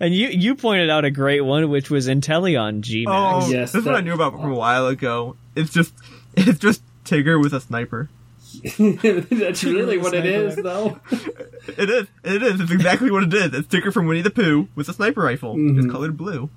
And 0.01 0.14
you 0.14 0.28
you 0.28 0.55
pointed 0.55 0.88
out 0.90 1.05
a 1.05 1.11
great 1.11 1.42
one, 1.42 1.68
which 1.68 1.90
was 1.90 2.09
Inteleon 2.09 2.80
G 2.80 3.05
Max. 3.07 3.46
Oh, 3.46 3.51
Yes, 3.51 3.72
this 3.72 3.80
is 3.80 3.86
what 3.86 3.94
I 3.96 4.01
knew 4.01 4.14
about 4.14 4.32
from 4.32 4.51
a 4.51 4.55
while 4.55 4.86
ago. 4.86 5.36
It's 5.55 5.70
just 5.70 5.92
it's 6.34 6.59
just 6.59 6.82
Tigger 7.05 7.40
with 7.40 7.53
a 7.53 7.61
sniper. 7.61 8.09
That's 8.78 9.62
really 9.62 9.98
what 9.98 10.12
it 10.14 10.26
is, 10.26 10.57
though. 10.57 10.98
It 11.68 11.88
is. 11.90 12.07
It 12.24 12.42
is. 12.42 12.61
It's 12.62 12.72
exactly 12.72 13.11
what 13.11 13.22
it 13.22 13.32
is. 13.34 13.53
It's 13.55 13.68
Tigger 13.68 13.92
from 13.92 14.07
Winnie 14.07 14.22
the 14.22 14.30
Pooh 14.30 14.66
with 14.74 14.88
a 14.88 14.92
sniper 14.94 15.20
rifle, 15.20 15.55
Mm-hmm. 15.55 15.76
just 15.76 15.90
colored 15.90 16.16
blue. 16.16 16.48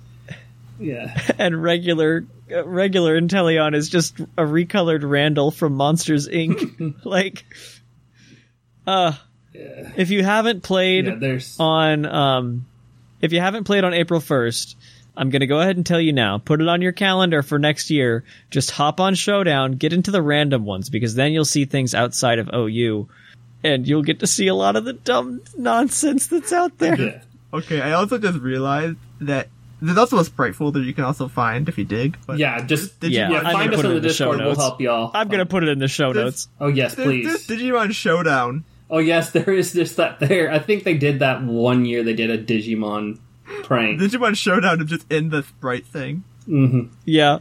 Yeah. 0.80 1.16
and 1.38 1.62
regular 1.62 2.24
uh, 2.50 2.66
regular 2.66 3.20
Inteleon 3.20 3.74
is 3.76 3.88
just 3.90 4.18
a 4.20 4.42
recolored 4.42 5.08
Randall 5.08 5.50
from 5.50 5.74
Monsters 5.74 6.26
Inc. 6.28 6.94
like, 7.04 7.44
uh, 8.86 9.12
if 9.52 10.10
you 10.10 10.24
haven't 10.24 10.62
played 10.62 11.06
Yeah, 11.22 11.38
on 11.60 12.06
um 12.06 12.66
if 13.24 13.32
you 13.32 13.40
haven't 13.40 13.64
played 13.64 13.82
on 13.84 13.94
April 13.94 14.20
1st, 14.20 14.74
I'm 15.16 15.30
going 15.30 15.40
to 15.40 15.46
go 15.46 15.60
ahead 15.60 15.76
and 15.76 15.86
tell 15.86 16.00
you 16.00 16.12
now. 16.12 16.38
Put 16.38 16.60
it 16.60 16.68
on 16.68 16.82
your 16.82 16.92
calendar 16.92 17.42
for 17.42 17.58
next 17.58 17.90
year. 17.90 18.24
Just 18.50 18.70
hop 18.72 19.00
on 19.00 19.14
Showdown, 19.14 19.72
get 19.72 19.92
into 19.92 20.10
the 20.10 20.22
random 20.22 20.64
ones 20.64 20.90
because 20.90 21.14
then 21.14 21.32
you'll 21.32 21.44
see 21.44 21.64
things 21.64 21.94
outside 21.94 22.38
of 22.38 22.50
OU 22.54 23.08
and 23.62 23.86
you'll 23.88 24.02
get 24.02 24.20
to 24.20 24.26
see 24.26 24.48
a 24.48 24.54
lot 24.54 24.76
of 24.76 24.84
the 24.84 24.92
dumb 24.92 25.40
nonsense 25.56 26.26
that's 26.26 26.52
out 26.52 26.76
there. 26.78 27.00
Yeah. 27.00 27.20
Okay, 27.52 27.80
I 27.80 27.92
also 27.92 28.18
just 28.18 28.38
realized 28.40 28.96
that 29.20 29.48
there's 29.80 29.96
also 29.98 30.18
a 30.18 30.24
sprite 30.24 30.54
folder 30.56 30.80
you 30.82 30.92
can 30.94 31.04
also 31.04 31.28
find 31.28 31.68
if 31.68 31.78
you 31.78 31.84
dig. 31.84 32.16
But 32.26 32.38
Yeah, 32.38 32.64
just 32.66 32.98
Did 33.00 33.12
Yeah, 33.12 33.20
you 33.20 33.24
I'm 33.26 33.32
yeah, 33.32 33.42
gonna 33.42 33.52
find 33.54 33.70
us 33.72 33.76
put 33.76 33.84
it 33.84 33.88
on 33.88 33.90
the 33.92 33.96
in 33.98 34.02
the 34.02 34.08
show 34.12 34.24
Discord. 34.32 34.38
We'll 34.38 34.48
notes. 34.48 34.60
help 34.60 34.80
y'all. 34.80 35.10
I'm 35.14 35.28
going 35.28 35.38
to 35.38 35.46
put 35.46 35.62
it 35.62 35.68
in 35.68 35.78
the 35.78 35.88
show 35.88 36.12
This- 36.12 36.22
notes. 36.24 36.48
Oh 36.60 36.66
yes, 36.68 36.94
There's 36.96 37.06
please. 37.08 37.46
this 37.46 37.60
Digimon 37.60 37.92
Showdown. 37.94 38.64
Oh 38.94 38.98
yes, 38.98 39.30
there 39.32 39.50
is 39.52 39.72
just 39.72 39.96
that 39.96 40.20
there. 40.20 40.50
I 40.52 40.58
think 40.60 40.84
they 40.84 40.94
did 40.96 41.18
that 41.18 41.42
one 41.42 41.84
year. 41.84 42.04
They 42.04 42.14
did 42.14 42.30
a 42.30 42.38
Digimon 42.38 43.18
prank. 43.64 44.00
Digimon 44.00 44.36
Showdown 44.36 44.80
is 44.82 44.88
just 44.88 45.10
in 45.12 45.30
the 45.30 45.42
sprite 45.42 45.86
thing. 45.86 46.22
Yeah. 47.04 47.38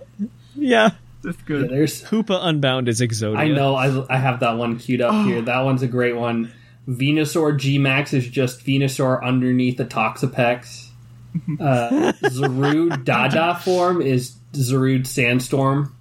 Yeah. 0.55 0.91
That's 1.23 1.37
Yeah, 1.37 1.43
good. 1.45 1.69
there's. 1.69 2.03
Hoopa 2.05 2.39
Unbound 2.41 2.87
is 2.89 3.01
Exodia. 3.01 3.37
I 3.37 3.47
know. 3.49 3.75
I 3.75 4.13
I 4.13 4.17
have 4.17 4.39
that 4.39 4.57
one 4.57 4.77
queued 4.79 5.01
up 5.01 5.25
here. 5.25 5.41
That 5.41 5.59
one's 5.61 5.81
a 5.83 5.87
great 5.87 6.15
one. 6.15 6.51
Venusaur 6.89 7.57
G 7.57 7.77
Max 7.77 8.13
is 8.13 8.27
just 8.27 8.65
Venusaur 8.65 9.23
underneath 9.23 9.77
the 9.77 9.85
Toxapex. 9.85 10.87
Uh, 11.59 12.11
Zarude 12.25 13.03
Dada 13.05 13.55
form 13.63 14.01
is 14.03 14.35
Darude 14.53 15.07
Sandstorm. 15.07 15.95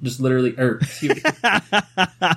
Just 0.00 0.20
literally, 0.20 0.54
or 0.56 0.76
excuse 0.76 1.14
me. 1.16 1.22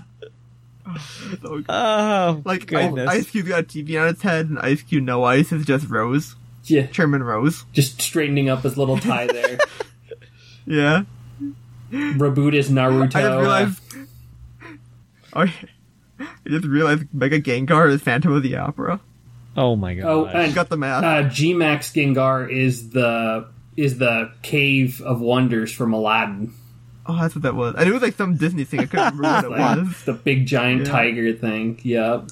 So- 1.42 1.64
Oh, 1.70 2.42
like 2.46 2.66
goodness. 2.68 3.10
Ice, 3.10 3.18
Ice 3.20 3.30
Cube 3.32 3.48
got 3.48 3.60
a 3.60 3.64
TV 3.64 4.02
on 4.02 4.08
its 4.08 4.22
head, 4.22 4.48
and 4.50 4.60
Ice 4.60 4.82
Cube 4.82 5.04
No 5.04 5.24
Ice 5.24 5.52
is 5.52 5.66
just 5.66 5.90
Rose, 5.90 6.36
yeah, 6.66 6.88
Chairman 6.88 7.24
Rose. 7.24 7.66
just 7.74 8.02
straightening 8.02 8.50
up 8.50 8.64
his 8.64 8.78
little 8.78 8.98
tie 8.98 9.28
there. 9.32 9.58
Yeah, 10.66 11.04
Reboot 11.92 12.54
is 12.56 12.70
Naruto. 12.70 13.16
I 13.16 13.22
just 13.22 13.40
realized. 13.40 13.82
Oh, 15.34 15.44
yeah. 15.44 15.52
I 16.20 16.50
just 16.50 16.66
realized 16.66 17.06
Mega 17.14 17.40
Gengar 17.40 17.90
is 17.90 18.02
Phantom 18.02 18.34
of 18.34 18.44
the 18.44 18.56
Opera. 18.58 19.00
oh 19.56 19.76
my 19.76 19.94
god. 19.94 20.06
Oh, 20.08 20.26
I 20.26 20.44
and 20.46 20.54
got 20.54 20.70
the 20.70 20.78
math. 20.78 21.04
uh, 21.04 21.30
G 21.30 21.54
Max 21.54 21.92
Gengar 21.94 22.52
is 22.52 22.90
the 22.90 23.48
is 23.78 23.98
the 24.00 24.32
Cave 24.42 25.02
of 25.02 25.22
Wonders 25.22 25.72
from 25.72 25.94
Aladdin. 25.94 26.54
Oh, 27.06 27.20
that's 27.22 27.34
what 27.36 27.42
that 27.44 27.56
was. 27.56 27.76
And 27.78 27.90
it 27.90 27.92
was 27.92 28.02
like 28.02 28.16
some 28.16 28.36
Disney 28.36 28.64
thing. 28.66 28.82
I 28.82 28.86
couldn't 28.86 29.16
remember 29.18 29.50
what 29.50 29.78
it 29.78 29.82
was. 29.86 30.04
The 30.04 30.14
big 30.14 30.46
giant 30.46 30.86
Yeah. 30.86 30.92
tiger 30.92 31.34
thing. 31.34 31.80
Yep. 31.84 32.30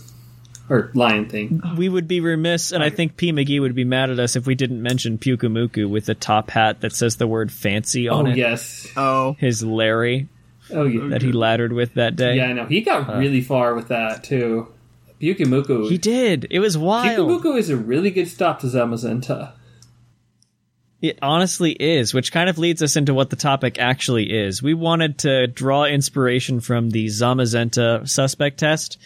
Or 0.70 0.92
lion 0.94 1.30
thing. 1.30 1.62
we 1.78 1.88
would 1.88 2.10
be 2.10 2.20
remiss, 2.20 2.74
and 2.74 2.84
I 2.84 2.90
think 2.90 3.16
P. 3.16 3.32
McGee 3.32 3.62
would 3.62 3.74
be 3.74 3.86
mad 3.86 4.10
at 4.10 4.20
us 4.20 4.36
if 4.36 4.46
we 4.46 4.54
didn't 4.54 4.82
mention 4.82 5.18
Pyukumuku 5.18 5.90
with 5.90 6.06
the 6.08 6.14
top 6.14 6.50
hat 6.52 6.82
that 6.82 6.92
says 6.92 7.16
the 7.16 7.26
word 7.26 7.54
fancy 7.54 8.10
on 8.10 8.28
Oh 8.28 8.32
it. 8.32 8.36
yes. 8.38 8.86
Oh, 8.98 9.38
His 9.40 9.64
Larry 9.64 10.28
Oh 10.70 10.84
yeah. 10.84 11.08
that 11.08 11.22
he 11.22 11.32
laddered 11.32 11.72
with 11.72 11.94
that 11.94 12.18
day. 12.18 12.36
Yeah, 12.36 12.48
I 12.48 12.54
know. 12.54 12.66
He 12.66 12.82
got 12.82 13.10
uh, 13.10 13.18
really 13.18 13.40
far 13.40 13.76
with 13.76 13.88
that 13.88 14.26
too. 14.26 14.68
Pyukumuku. 15.22 15.88
He 15.90 15.98
did. 15.98 16.46
It 16.52 16.60
was 16.60 16.78
wild. 16.78 17.30
Pyukumuku 17.30 17.58
is 17.58 17.70
a 17.70 17.78
really 17.78 18.12
good 18.12 18.28
stop 18.28 18.60
to 18.60 18.68
Zamazenta. 18.68 19.54
It 21.02 21.20
honestly 21.22 21.74
is, 21.74 22.14
which 22.14 22.32
kind 22.32 22.50
of 22.50 22.58
leads 22.58 22.82
us 22.82 22.96
into 22.96 23.14
what 23.14 23.30
the 23.30 23.36
topic 23.36 23.78
actually 23.78 24.32
is. 24.32 24.64
We 24.64 24.74
wanted 24.74 25.20
to 25.20 25.46
draw 25.46 25.86
inspiration 25.86 26.60
from 26.60 26.90
the 26.90 27.06
Zamazenta 27.06 28.10
suspect 28.10 28.60
test. 28.60 28.98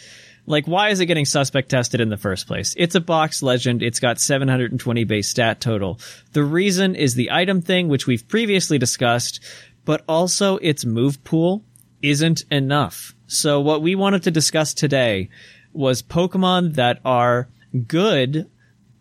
Like, 0.45 0.67
why 0.67 0.89
is 0.89 1.01
it 1.01 1.07
getting 1.07 1.25
suspect 1.25 1.69
tested 1.69 1.99
in 1.99 2.09
the 2.09 2.17
first 2.17 2.47
place? 2.47 2.73
It's 2.77 2.95
a 2.95 3.01
box 3.01 3.43
legend. 3.43 3.83
It's 3.83 3.99
got 3.99 4.21
720 4.21 5.03
base 5.03 5.29
stat 5.29 5.59
total. 5.59 5.99
The 6.31 6.43
reason 6.43 6.95
is 6.95 7.13
the 7.13 7.31
item 7.31 7.61
thing, 7.61 7.89
which 7.89 8.07
we've 8.07 8.27
previously 8.27 8.77
discussed, 8.77 9.41
but 9.83 10.03
also 10.07 10.57
its 10.57 10.85
move 10.85 11.23
pool 11.25 11.63
isn't 12.01 12.45
enough. 12.49 13.13
So 13.27 13.59
what 13.59 13.81
we 13.81 13.95
wanted 13.95 14.23
to 14.23 14.31
discuss 14.31 14.73
today 14.73 15.29
was 15.73 16.01
Pokemon 16.01 16.75
that 16.75 16.99
are 17.03 17.49
good, 17.87 18.49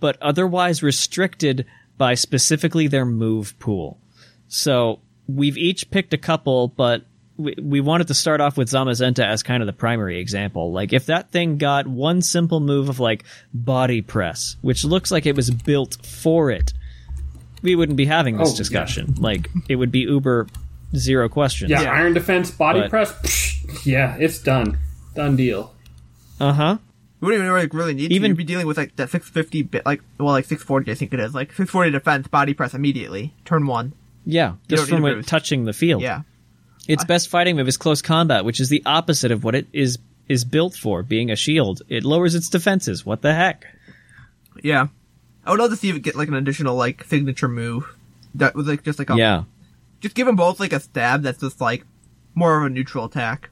but 0.01 0.20
otherwise 0.20 0.82
restricted 0.82 1.66
by 2.01 2.15
specifically 2.15 2.87
their 2.87 3.05
move 3.05 3.59
pool. 3.59 4.01
So 4.49 5.01
we've 5.29 5.59
each 5.59 5.91
picked 5.91 6.15
a 6.15 6.19
couple, 6.19 6.67
but 6.69 7.03
we, 7.37 7.55
we 7.63 7.81
wanted 7.83 8.09
to 8.09 8.15
start 8.15 8.41
off 8.41 8.57
with 8.57 8.71
Zamazenta 8.71 9.23
as 9.23 9.43
kind 9.43 9.63
of 9.63 9.67
the 9.67 9.75
primary 9.75 10.19
example. 10.19 10.73
Like 10.73 10.95
if 10.95 11.07
that 11.07 11.31
thing 11.31 11.59
got 11.59 11.87
one 11.87 12.23
simple 12.23 12.61
move 12.61 12.89
of 12.89 13.01
like 13.01 13.25
body 13.53 14.01
press, 14.01 14.57
which 14.63 14.83
looks 14.83 15.11
like 15.11 15.27
it 15.27 15.37
was 15.37 15.51
built 15.51 15.99
for 16.07 16.51
it, 16.51 16.73
we 17.61 17.77
wouldn't 17.77 17.99
be 17.99 18.07
having 18.07 18.39
this 18.39 18.49
Oh, 18.49 18.53
yeah. 18.53 18.57
discussion. 18.57 19.15
Like 19.19 19.51
it 19.69 19.77
would 19.77 19.93
be 19.93 20.01
uber 20.01 20.47
zero 20.97 21.29
questions. 21.29 21.71
Yeah, 21.71 21.83
Iron 21.83 22.15
Defense, 22.15 22.51
Body 22.51 22.81
But- 22.81 22.89
Press. 22.91 23.13
psh, 23.13 23.85
yeah, 23.85 24.17
it's 24.19 24.43
done. 24.43 24.79
Done 25.15 25.37
deal. 25.37 25.75
Uh 26.41 26.55
huh. 26.55 26.79
We 27.21 27.27
wouldn't 27.27 27.45
even 27.45 27.53
like, 27.57 27.75
really 27.75 27.95
need 27.95 28.09
to. 28.09 28.14
Even- 28.14 28.31
You'd 28.31 28.37
be 28.39 28.45
dealing 28.45 28.66
with 28.66 28.77
like 28.77 28.97
that 28.97 29.11
650 29.11 29.62
bit, 29.62 29.87
like 29.87 30.03
well, 30.18 30.29
like 30.33 30.45
640, 30.47 30.91
I 30.91 30.95
think 30.95 31.12
it 31.14 31.21
is, 31.21 31.35
like 31.35 31.49
640 31.51 31.91
defense, 31.91 32.29
body 32.29 32.55
press 32.55 32.75
immediately, 32.75 33.35
turn 33.45 33.66
one. 33.66 33.93
Yeah, 34.27 34.55
just 34.68 34.89
don't 34.91 35.01
from 35.01 35.07
it 35.18 35.27
touching 35.27 35.64
the 35.64 35.73
field. 35.73 36.03
Yeah, 36.03 36.23
Its 36.89 37.05
best 37.05 37.29
fighting 37.29 37.57
move 37.57 37.68
is 37.68 37.77
close 37.77 38.03
combat, 38.03 38.45
which 38.45 38.61
is 38.61 38.68
the 38.68 38.83
opposite 38.87 39.31
of 39.33 39.45
what 39.45 39.55
it 39.55 39.66
is 39.73 39.99
is 40.29 40.45
built 40.45 40.75
for, 40.77 41.03
being 41.03 41.31
a 41.31 41.37
shield. 41.37 41.83
It 41.89 42.05
lowers 42.05 42.35
its 42.35 42.49
defenses. 42.49 43.05
What 43.05 43.23
the 43.23 43.35
heck? 43.35 43.64
yeah. 44.62 44.89
I 45.45 45.51
would 45.53 45.59
love 45.61 45.71
to 45.71 45.77
see 45.77 45.89
it 45.91 46.03
get 46.03 46.16
like 46.16 46.29
an 46.29 46.35
additional 46.35 46.77
like 46.77 47.03
signature 47.05 47.49
move 47.49 47.97
that 48.35 48.55
was 48.55 48.66
like 48.68 48.85
just 48.85 48.99
like 48.99 49.09
a 49.11 49.16
Yeah. 49.16 49.45
just 50.01 50.14
give 50.14 50.27
them 50.27 50.37
both 50.37 50.61
like 50.61 50.73
a 50.75 50.81
stab 50.81 51.23
that's 51.23 51.41
just 51.41 51.61
like 51.61 51.85
more 52.35 52.59
of 52.59 52.64
a 52.64 52.68
neutral 52.71 53.07
attack. 53.07 53.49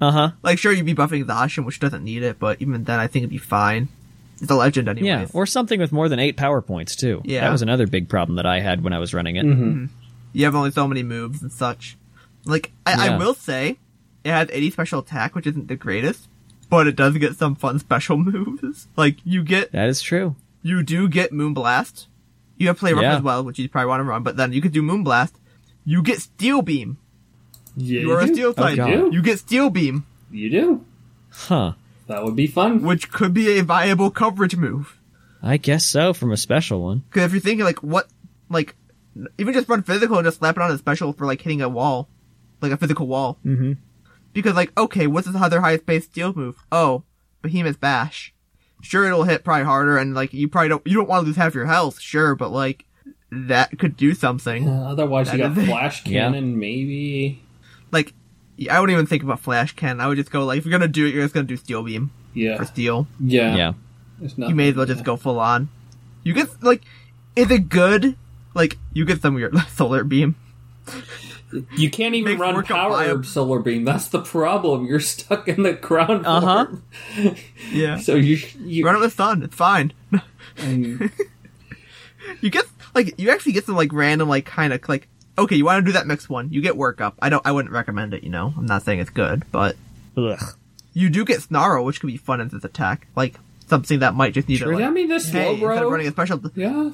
Uh 0.00 0.10
huh. 0.10 0.30
Like 0.42 0.58
sure 0.58 0.72
you'd 0.72 0.86
be 0.86 0.94
buffing 0.94 1.24
Zacian, 1.24 1.64
which 1.64 1.80
doesn't 1.80 2.04
need 2.04 2.22
it, 2.22 2.38
but 2.38 2.60
even 2.60 2.84
then 2.84 2.98
I 3.00 3.06
think 3.06 3.22
it'd 3.22 3.30
be 3.30 3.38
fine. 3.38 3.88
It's 4.40 4.50
a 4.50 4.54
legend 4.54 4.88
anyways. 4.88 5.06
Yeah, 5.08 5.26
or 5.32 5.46
something 5.46 5.80
with 5.80 5.92
more 5.92 6.08
than 6.10 6.18
eight 6.18 6.36
power 6.36 6.60
points 6.60 6.94
too. 6.94 7.22
Yeah. 7.24 7.40
that 7.40 7.50
was 7.52 7.62
another 7.62 7.86
big 7.86 8.08
problem 8.08 8.36
that 8.36 8.44
I 8.46 8.60
had 8.60 8.84
when 8.84 8.92
I 8.92 8.98
was 8.98 9.14
running 9.14 9.36
it. 9.36 9.44
you 10.34 10.44
have 10.44 10.54
only 10.54 10.70
so 10.70 10.86
many 10.86 11.02
moves 11.02 11.40
and 11.40 11.50
such. 11.50 11.96
Like 12.44 12.72
I, 12.84 12.92
Yeah. 13.06 13.14
I 13.14 13.16
will 13.18 13.32
say, 13.32 13.78
it 14.24 14.30
has 14.30 14.48
80 14.52 14.70
special 14.72 15.00
attack, 15.00 15.34
which 15.34 15.46
isn't 15.46 15.68
the 15.68 15.76
greatest, 15.76 16.28
but 16.68 16.86
it 16.86 16.96
does 16.96 17.16
get 17.16 17.36
some 17.36 17.54
fun 17.54 17.78
special 17.86 18.18
moves. 18.18 18.88
Like 18.96 19.16
you 19.24 19.42
get, 19.42 19.72
That 19.72 19.88
is 19.88 20.02
true. 20.02 20.36
you 20.62 20.82
do 20.82 21.08
get 21.08 21.32
Moonblast. 21.32 22.06
You 22.58 22.66
have 22.68 22.78
Play 22.78 22.92
Rough 22.92 23.02
Yeah. 23.02 23.16
as 23.16 23.22
well, 23.22 23.42
which 23.42 23.58
you 23.58 23.68
probably 23.70 23.88
want 23.88 24.00
to 24.00 24.04
run, 24.04 24.22
but 24.22 24.36
then 24.36 24.52
you 24.52 24.60
could 24.60 24.72
do 24.72 24.82
Moonblast. 24.82 25.32
You 25.86 26.02
get 26.02 26.20
Steel 26.20 26.60
Beam. 26.60 26.98
Yeah, 27.76 28.00
You 28.00 28.12
are 28.12 28.20
a. 28.20 28.28
Steel 28.28 28.54
type. 28.54 28.76
God. 28.76 28.86
do. 28.90 29.10
you 29.12 29.22
get 29.22 29.38
Steel 29.38 29.70
Beam, 29.70 30.06
You 30.30 30.50
do. 30.50 30.84
Huh. 31.30 31.72
That 32.06 32.24
would 32.24 32.36
be 32.36 32.46
fun. 32.46 32.82
which 32.82 33.10
could 33.10 33.34
be 33.34 33.58
a 33.58 33.62
viable 33.62 34.10
coverage 34.10 34.56
move. 34.56 34.98
I 35.42 35.56
guess 35.58 35.84
so 35.84 36.12
from 36.14 36.32
a 36.32 36.36
special 36.36 36.82
one. 36.82 37.02
Because 37.10 37.24
if 37.24 37.32
you're 37.32 37.40
thinking 37.40 37.64
like 37.64 37.82
what, 37.82 38.08
like 38.48 38.74
even 39.38 39.52
just 39.54 39.68
run 39.68 39.82
physical 39.82 40.16
and 40.18 40.24
just 40.24 40.38
slap 40.38 40.56
it 40.56 40.62
on 40.62 40.70
a 40.70 40.78
special 40.78 41.12
for 41.12 41.26
like 41.26 41.42
hitting 41.42 41.60
a 41.62 41.68
wall, 41.68 42.08
like 42.62 42.72
a 42.72 42.76
physical 42.76 43.06
wall. 43.06 43.38
Mm-hmm. 43.44 43.72
Because 44.32 44.54
like 44.54 44.76
okay, 44.78 45.06
what's 45.06 45.26
this 45.26 45.36
other 45.40 45.60
highest 45.60 45.84
base 45.86 46.04
steel 46.04 46.32
move? 46.34 46.56
Oh, 46.72 47.02
Behemoth 47.42 47.80
Bash. 47.80 48.32
Sure, 48.82 49.06
it'll 49.06 49.24
hit 49.24 49.42
probably 49.44 49.64
harder, 49.64 49.98
and 49.98 50.14
like 50.14 50.32
you 50.32 50.48
probably 50.48 50.68
don't 50.68 50.86
you 50.86 50.94
don't 50.96 51.08
want 51.08 51.22
to 51.22 51.26
lose 51.26 51.36
half 51.36 51.54
your 51.54 51.66
health. 51.66 52.00
Sure, 52.00 52.34
but 52.34 52.50
like 52.50 52.84
that 53.32 53.78
could 53.78 53.96
do 53.96 54.14
something. 54.14 54.68
Uh, 54.68 54.90
otherwise, 54.90 55.32
you 55.32 55.38
That 55.38 55.54
got 55.54 55.58
is- 55.62 55.68
Flash 55.68 56.06
Yeah. 56.06 56.22
Cannon, 56.30 56.58
maybe. 56.58 57.42
Like 58.58 58.66
yeah, 58.66 58.76
I 58.76 58.80
wouldn't 58.80 58.94
even 58.94 59.06
think 59.06 59.22
about 59.22 59.40
Flash 59.40 59.72
Cannon. 59.76 60.00
I 60.00 60.06
would 60.06 60.16
just 60.16 60.30
go 60.30 60.44
like 60.44 60.58
if 60.58 60.64
you're 60.66 60.72
gonna 60.72 60.88
do 60.88 61.06
it, 61.06 61.14
you're 61.14 61.22
just 61.24 61.34
gonna 61.34 61.46
do 61.46 61.56
Steel 61.56 61.82
Beam 61.82 62.10
Yeah. 62.34 62.56
for 62.56 62.64
steel. 62.64 63.06
Yeah. 63.20 63.54
Yeah. 63.56 63.72
There's 64.18 64.36
You 64.38 64.54
may 64.54 64.70
as 64.70 64.74
well 64.76 64.86
just 64.86 65.04
go 65.04 65.16
full 65.16 65.38
on. 65.38 65.68
You 66.22 66.32
get 66.32 66.62
like, 66.62 66.82
is 67.36 67.50
it 67.50 67.68
good? 67.68 68.16
Like 68.54 68.78
you 68.94 69.04
get 69.04 69.20
some 69.20 69.34
of 69.34 69.40
your 69.40 69.52
solar 69.74 70.04
beam. 70.04 70.36
You 71.76 71.90
can't 71.90 72.14
even 72.14 72.38
run 72.38 72.60
Power. 72.64 72.96
Herb 73.04 73.24
Solar 73.24 73.60
Beam. 73.60 73.84
That's 73.84 74.08
the 74.08 74.20
problem. 74.20 74.84
You're 74.86 74.98
stuck 75.00 75.46
in 75.48 75.62
the 75.62 75.74
ground 75.74 76.26
Uh-huh. 76.26 76.66
Yeah. 77.70 77.98
So 77.98 78.14
you 78.16 78.38
you 78.58 78.84
Run 78.84 78.96
it 78.96 79.00
with 79.00 79.12
sun. 79.12 79.42
It's 79.42 79.54
fine. 79.54 79.92
You 82.40 82.50
get 82.50 82.64
like 82.94 83.18
you 83.20 83.30
actually 83.30 83.52
get 83.52 83.64
some 83.66 83.76
like 83.76 83.92
random 83.92 84.28
like 84.28 84.44
kind 84.46 84.72
of 84.72 84.86
like 84.88 85.06
okay, 85.38 85.56
you 85.56 85.64
want 85.64 85.84
to 85.84 85.88
do 85.88 85.92
that 85.92 86.06
mixed 86.06 86.28
one. 86.30 86.50
You 86.50 86.60
get 86.60 86.74
workup. 86.74 87.14
I 87.20 87.28
don't. 87.28 87.44
I 87.46 87.52
wouldn't 87.52 87.72
recommend 87.72 88.14
it. 88.14 88.22
You 88.24 88.30
know, 88.30 88.54
I'm 88.56 88.66
not 88.66 88.82
saying 88.82 89.00
it's 89.00 89.10
good, 89.10 89.44
but 89.52 89.76
Ugh. 90.16 90.38
you 90.92 91.10
do 91.10 91.24
get 91.24 91.42
snarl, 91.42 91.84
which 91.84 92.00
could 92.00 92.08
be 92.08 92.16
fun 92.16 92.40
as 92.40 92.52
its 92.52 92.64
attack. 92.64 93.06
Like 93.16 93.38
something 93.66 93.98
that 94.00 94.14
might 94.14 94.34
just 94.34 94.48
need 94.48 94.58
Sure, 94.58 94.72
to. 94.72 94.76
Like, 94.78 94.84
I 94.86 94.90
mean, 94.90 95.08
this 95.08 95.28
hey, 95.28 95.58
slow 95.58 95.70
instead 95.70 95.82
of 95.84 95.90
running 95.90 96.06
a 96.06 96.10
special, 96.12 96.40
Yeah. 96.54 96.90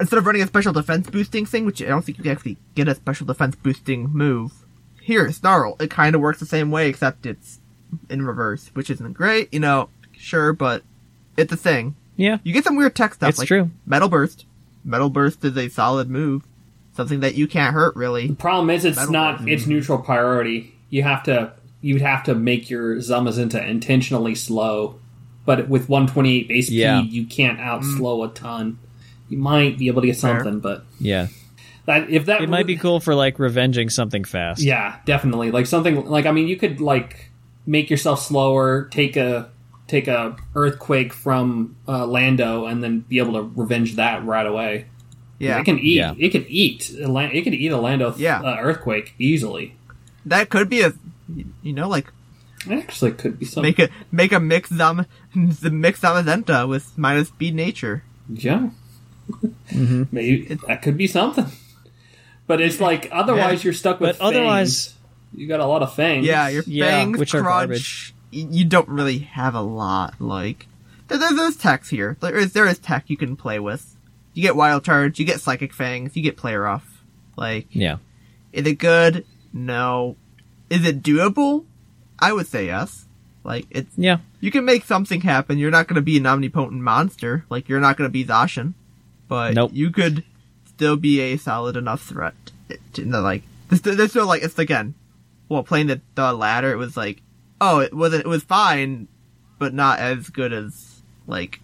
instead 0.00 0.18
of 0.18 0.26
running 0.26 0.42
a 0.42 0.46
special 0.46 0.72
defense 0.72 1.10
boosting 1.10 1.44
thing, 1.46 1.66
which 1.66 1.82
I 1.82 1.86
don't 1.86 2.04
think 2.04 2.18
you 2.18 2.24
can 2.24 2.32
actually 2.32 2.56
get 2.74 2.88
a 2.88 2.94
special 2.94 3.26
defense 3.26 3.54
boosting 3.56 4.08
move. 4.10 4.52
Here, 5.00 5.30
snarl. 5.32 5.76
It 5.80 5.90
kind 5.90 6.14
of 6.14 6.20
works 6.20 6.38
the 6.40 6.46
same 6.46 6.70
way, 6.70 6.88
except 6.88 7.26
it's 7.26 7.58
in 8.10 8.22
reverse, 8.26 8.70
which 8.74 8.90
isn't 8.90 9.14
great. 9.14 9.52
You 9.52 9.60
know, 9.60 9.88
sure, 10.12 10.52
but 10.52 10.82
it's 11.36 11.52
a 11.52 11.56
thing. 11.56 11.96
Yeah. 12.16 12.38
You 12.42 12.52
get 12.52 12.64
some 12.64 12.76
weird 12.76 12.94
tech 12.94 13.14
stuff. 13.14 13.30
It's 13.30 13.38
like 13.38 13.48
true. 13.48 13.70
Metal 13.86 14.08
Burst. 14.08 14.44
Metal 14.84 15.08
Burst 15.08 15.44
is 15.44 15.56
a 15.56 15.68
solid 15.68 16.10
move. 16.10 16.42
Something 16.98 17.20
that 17.20 17.36
you 17.36 17.46
can't 17.46 17.72
hurt 17.72 17.94
really. 17.96 18.26
The 18.26 18.34
problem 18.34 18.68
is, 18.70 18.84
it's 18.84 19.08
not. 19.08 19.38
Blade. 19.38 19.52
It's 19.54 19.66
neutral 19.66 19.98
priority. 19.98 20.74
You 20.90 21.04
have 21.04 21.22
to. 21.24 21.52
You'd 21.80 22.02
have 22.02 22.24
to 22.24 22.34
make 22.34 22.68
your 22.68 22.96
Zamazenta 22.96 23.64
intentionally 23.66 24.34
slow, 24.34 24.98
but 25.46 25.68
with 25.68 25.88
128 25.88 26.48
base 26.48 26.68
Yeah. 26.68 26.98
speed, 27.00 27.12
you 27.12 27.24
can't 27.24 27.58
outslow 27.60 28.28
a 28.28 28.34
ton. 28.34 28.78
You 29.28 29.38
might 29.38 29.78
be 29.78 29.86
able 29.86 30.00
to 30.02 30.08
get 30.08 30.16
Fair. 30.16 30.38
something, 30.42 30.58
but 30.58 30.84
Yeah. 30.98 31.28
that 31.86 32.10
if 32.10 32.26
that 32.26 32.40
It 32.42 32.48
might 32.50 32.66
be 32.66 32.76
cool 32.76 32.98
for 32.98 33.14
like 33.14 33.38
revenging 33.38 33.90
something 33.90 34.24
fast. 34.24 34.60
Yeah, 34.60 34.96
definitely. 35.06 35.52
Like 35.52 35.66
something 35.66 36.04
like 36.06 36.26
I 36.26 36.32
mean, 36.32 36.48
you 36.48 36.56
could 36.56 36.80
like 36.80 37.30
make 37.64 37.90
yourself 37.90 38.20
slower, 38.26 38.88
take 38.90 39.16
a 39.16 39.48
take 39.86 40.08
a 40.08 40.34
earthquake 40.56 41.12
from 41.12 41.76
uh, 41.86 42.06
Lando, 42.06 42.66
and 42.66 42.82
then 42.82 43.00
be 43.08 43.18
able 43.20 43.34
to 43.34 43.42
revenge 43.54 43.94
that 43.96 44.24
right 44.26 44.46
away. 44.46 44.86
Yeah, 45.38 45.60
It 45.60 45.64
can 45.64 45.78
eat. 45.78 45.96
Yeah. 45.96 46.14
It 46.18 46.30
can 46.30 46.44
eat. 46.48 46.90
a 47.00 47.06
Lan- 47.08 47.30
It 47.32 47.42
can 47.42 47.54
eat 47.54 47.70
a 47.70 47.76
Lando 47.76 48.14
Yeah. 48.16 48.40
uh, 48.40 48.56
earthquake 48.60 49.14
easily. 49.18 49.74
that 50.26 50.50
could 50.50 50.68
be 50.68 50.80
a, 50.82 50.92
you 51.62 51.72
know, 51.72 51.88
like 51.88 52.12
It 52.66 52.72
actually 52.72 53.12
could 53.12 53.38
be 53.38 53.46
something. 53.46 53.62
make 53.62 53.78
a 53.78 53.88
make 54.10 54.32
a 54.32 54.40
mix 54.40 54.68
Zam, 54.70 55.06
the 55.34 55.70
mix 55.84 56.00
Zamazenta 56.00 56.68
with 56.68 56.96
minus 56.98 57.28
speed 57.28 57.54
nature. 57.54 58.02
Yeah. 58.28 58.70
Mm-hmm. 59.70 60.02
Maybe 60.12 60.54
that 60.66 60.82
could 60.82 60.96
be 60.96 61.06
something. 61.06 61.46
But 62.46 62.60
it's 62.60 62.80
like 62.80 63.08
otherwise 63.12 63.60
Yeah. 63.60 63.64
you're 63.64 63.72
stuck 63.74 64.00
with. 64.00 64.18
But 64.18 64.24
otherwise- 64.24 64.94
you 65.34 65.46
got 65.46 65.60
a 65.60 65.66
lot 65.66 65.82
of 65.82 65.94
fangs. 65.94 66.24
Yeah, 66.26 66.48
your 66.48 66.64
Yeah, 66.66 66.86
fangs, 66.86 67.18
which 67.18 67.34
are 67.34 67.42
garbage. 67.42 68.14
You 68.30 68.64
don't 68.64 68.88
really 68.88 69.18
have 69.18 69.54
a 69.54 69.60
lot. 69.60 70.14
Like 70.20 70.66
there, 71.08 71.18
there- 71.18 71.34
there's 71.34 71.56
techs 71.56 71.90
here. 71.90 72.16
There 72.20 72.34
is 72.36 72.52
there 72.54 72.66
is 72.66 72.78
tech 72.78 73.04
you 73.08 73.16
can 73.16 73.36
play 73.36 73.58
with. 73.58 73.94
You 74.38 74.42
get 74.42 74.54
wild 74.54 74.84
charge. 74.84 75.18
You 75.18 75.24
get 75.26 75.40
psychic 75.40 75.72
fangs. 75.72 76.14
You 76.16 76.22
get 76.22 76.36
Play 76.36 76.54
Rough. 76.54 77.02
Like 77.36 77.66
Yeah. 77.70 77.96
is 78.52 78.64
it 78.68 78.78
good? 78.78 79.26
No. 79.52 80.14
Is 80.70 80.86
it 80.86 81.02
doable? 81.02 81.64
I 82.20 82.32
would 82.32 82.46
say 82.46 82.66
yes. 82.66 83.06
Like 83.42 83.66
it's 83.68 83.90
Yeah. 83.96 84.18
you 84.38 84.52
can 84.52 84.64
make 84.64 84.84
something 84.84 85.22
happen. 85.22 85.58
You're 85.58 85.72
not 85.72 85.88
going 85.88 85.96
to 85.96 86.02
be 86.02 86.16
an 86.18 86.26
omnipotent 86.26 86.80
monster. 86.80 87.46
Like 87.50 87.68
you're 87.68 87.80
not 87.80 87.96
going 87.96 88.06
to 88.06 88.12
be 88.12 88.24
Zacian, 88.24 88.74
but 89.26 89.54
Nope. 89.54 89.72
you 89.74 89.90
could 89.90 90.22
still 90.66 90.94
be 90.96 91.18
a 91.18 91.36
solid 91.36 91.76
enough 91.76 92.02
threat. 92.02 92.34
To, 92.92 93.04
no, 93.04 93.20
like 93.20 93.42
this, 93.70 93.80
this 93.80 94.12
still 94.12 94.26
like 94.28 94.44
it's 94.44 94.56
again. 94.56 94.94
Well, 95.48 95.64
playing 95.64 95.88
the, 95.88 96.00
the 96.14 96.32
ladder, 96.32 96.70
it 96.70 96.76
was 96.76 96.96
like, 96.96 97.22
oh, 97.60 97.80
it 97.80 97.92
wasn't. 97.92 98.24
It 98.24 98.28
was 98.28 98.44
fine, 98.44 99.08
but 99.58 99.74
not 99.74 99.98
as 99.98 100.28
good 100.30 100.52
as 100.52 101.02
like. 101.26 101.58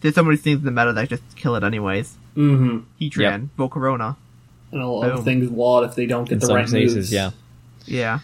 There's 0.00 0.14
so 0.14 0.22
many 0.22 0.36
things 0.36 0.58
in 0.60 0.64
the 0.64 0.70
meta 0.70 0.92
that 0.92 1.08
just 1.08 1.22
kill 1.36 1.56
it 1.56 1.64
anyways. 1.64 2.14
Mm-hmm. 2.36 2.78
Heatran, 3.00 3.48
Volcarona. 3.58 4.16
And 4.70 4.80
a 4.82 4.86
lot 4.86 5.10
of 5.10 5.24
things 5.24 5.48
wall 5.50 5.82
if 5.82 5.94
they 5.94 6.06
don't 6.06 6.24
get 6.24 6.34
In 6.34 6.38
the 6.40 6.46
some 6.46 6.56
right 6.56 6.68
cases, 6.68 6.94
moves. 6.96 7.12
yeah. 7.12 7.30
Yeah. 7.86 8.18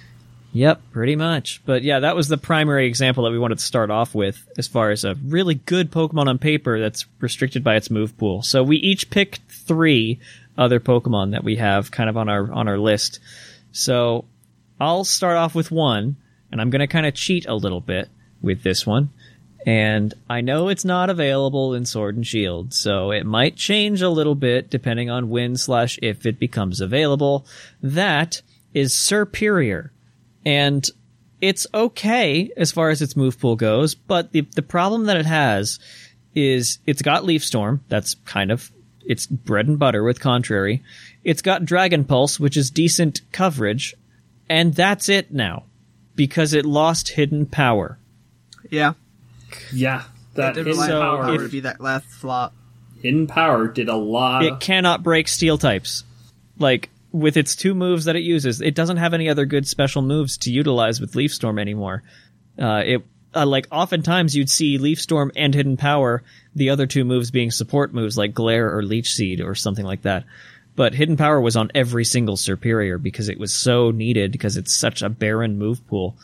Yep, 0.53 0.83
pretty 0.93 1.17
much. 1.17 1.63
But 1.67 1.83
yeah, 1.83 2.01
that 2.01 2.15
was 2.15 2.29
the 2.29 2.39
primary 2.39 2.87
example 2.87 3.25
that 3.25 3.33
we 3.33 3.39
wanted 3.41 3.59
to 3.59 3.65
start 3.65 3.91
off 3.91 4.15
with 4.15 4.47
as 4.57 4.69
far 4.69 4.91
as 4.91 5.05
a 5.05 5.17
really 5.27 5.55
good 5.55 5.91
Pokemon 5.91 6.29
on 6.29 6.39
paper 6.39 6.79
that's 6.79 7.07
restricted 7.19 7.65
by 7.65 7.75
its 7.75 7.91
move 7.91 8.17
pool. 8.19 8.43
So 8.43 8.63
we 8.63 8.77
each 8.77 9.11
picked 9.11 9.41
three 9.49 10.21
other 10.57 10.79
Pokemon 10.79 11.33
that 11.33 11.43
we 11.43 11.57
have 11.57 11.91
kind 11.91 12.09
of 12.09 12.17
on 12.17 12.29
our 12.29 12.53
on 12.53 12.69
our 12.69 12.79
list. 12.79 13.19
So 13.73 14.27
I'll 14.79 15.03
start 15.03 15.37
off 15.37 15.57
with 15.57 15.73
one, 15.73 16.17
and 16.53 16.61
I'm 16.61 16.71
gonna 16.71 16.87
kind 16.87 17.07
of 17.07 17.15
cheat 17.15 17.47
a 17.47 17.55
little 17.57 17.81
bit 17.81 18.09
with 18.41 18.63
this 18.63 18.87
one. 18.87 19.09
And 19.67 20.13
I 20.29 20.43
know 20.43 20.69
it's 20.69 20.85
not 20.85 21.09
available 21.09 21.73
in 21.75 21.87
Sword 21.87 22.17
and 22.17 22.27
Shield, 22.27 22.75
so 22.75 23.11
it 23.11 23.25
might 23.25 23.57
change 23.57 24.03
a 24.03 24.11
little 24.11 24.35
bit 24.35 24.69
depending 24.69 25.09
on 25.09 25.31
when 25.31 25.57
slash 25.57 25.99
if 26.03 26.27
it 26.27 26.39
becomes 26.39 26.81
available. 26.81 27.47
That 27.83 28.43
is 28.75 28.93
Serperior 28.93 29.91
and 30.45 30.89
it's 31.41 31.67
okay 31.75 32.51
as 32.57 32.73
far 32.73 32.91
as 32.91 33.03
its 33.03 33.17
move 33.17 33.39
pool 33.39 33.57
goes, 33.57 33.95
but 33.95 34.33
the 34.33 34.43
the 34.43 34.63
problem 34.63 35.05
that 35.05 35.17
it 35.17 35.27
has 35.27 35.79
is 36.35 36.79
it's 36.87 37.03
got 37.03 37.25
Leaf 37.25 37.45
Storm, 37.45 37.83
that's 37.89 38.15
kind 38.25 38.51
of 38.51 38.71
its 39.05 39.27
bread 39.27 39.69
and 39.69 39.79
butter 39.79 40.03
with 40.03 40.21
Contrary. 40.21 40.83
It's 41.23 41.43
got 41.43 41.65
Dragon 41.65 42.05
Pulse, 42.05 42.41
which 42.41 42.57
is 42.57 42.71
decent 42.71 43.21
coverage, 43.33 43.95
and 44.49 44.75
that's 44.75 45.09
it 45.09 45.33
now 45.33 45.65
because 46.17 46.53
it 46.55 46.65
lost 46.65 47.11
Hidden 47.11 47.47
Power. 47.47 47.99
Yeah. 48.71 48.95
Yeah, 49.73 50.05
that 50.35 50.55
Did 50.55 50.67
hidden 50.67 50.81
rely 50.81 50.89
power, 50.89 51.25
power 51.25 51.45
if- 51.45 51.51
be 51.53 51.61
that 51.61 51.81
last 51.81 52.11
slot. 52.21 52.53
hidden 53.03 53.27
power 53.27 53.69
did 53.69 53.89
a 53.89 53.97
lot. 53.97 54.45
It 54.45 54.61
cannot 54.61 55.03
break 55.03 55.29
Steel 55.29 55.59
types. 55.59 56.05
Like 56.59 56.91
with 57.13 57.37
its 57.37 57.55
two 57.55 57.75
moves 57.75 58.07
that 58.07 58.17
it 58.17 58.23
uses, 58.23 58.61
it 58.61 58.75
doesn't 58.75 58.97
have 58.97 59.15
any 59.15 59.29
other 59.29 59.45
good 59.47 59.67
special 59.69 60.03
moves 60.03 60.39
to 60.39 60.51
utilize 60.53 61.01
with 61.01 61.15
Leaf 61.15 61.33
Storm 61.33 61.59
anymore. 61.59 62.03
Uh, 62.59 62.83
it 62.85 63.03
uh, 63.35 63.47
like 63.47 63.67
oftentimes 63.71 64.37
you'd 64.37 64.51
see 64.51 64.79
Leaf 64.79 65.01
Storm 65.01 65.33
and 65.37 65.55
Hidden 65.55 65.77
Power, 65.77 66.23
the 66.55 66.71
other 66.71 66.87
two 66.87 67.05
moves 67.05 67.31
being 67.31 67.51
support 67.51 67.93
moves 67.93 68.17
like 68.17 68.33
Glare 68.35 68.77
or 68.77 68.83
Leech 68.83 69.13
Seed 69.13 69.41
or 69.41 69.55
something 69.55 69.85
like 69.85 70.03
that. 70.03 70.25
But 70.77 70.95
Hidden 70.95 71.17
Power 71.17 71.41
was 71.41 71.57
on 71.57 71.71
every 71.75 72.05
single 72.05 72.37
Serperior 72.37 73.01
because 73.01 73.29
it 73.29 73.39
was 73.39 73.53
so 73.53 73.91
needed 73.91 74.33
because 74.33 74.57
it's 74.57 74.75
such 74.75 75.03
a 75.03 75.09
barren 75.09 75.59
move 75.59 75.87
pool. 75.87 76.17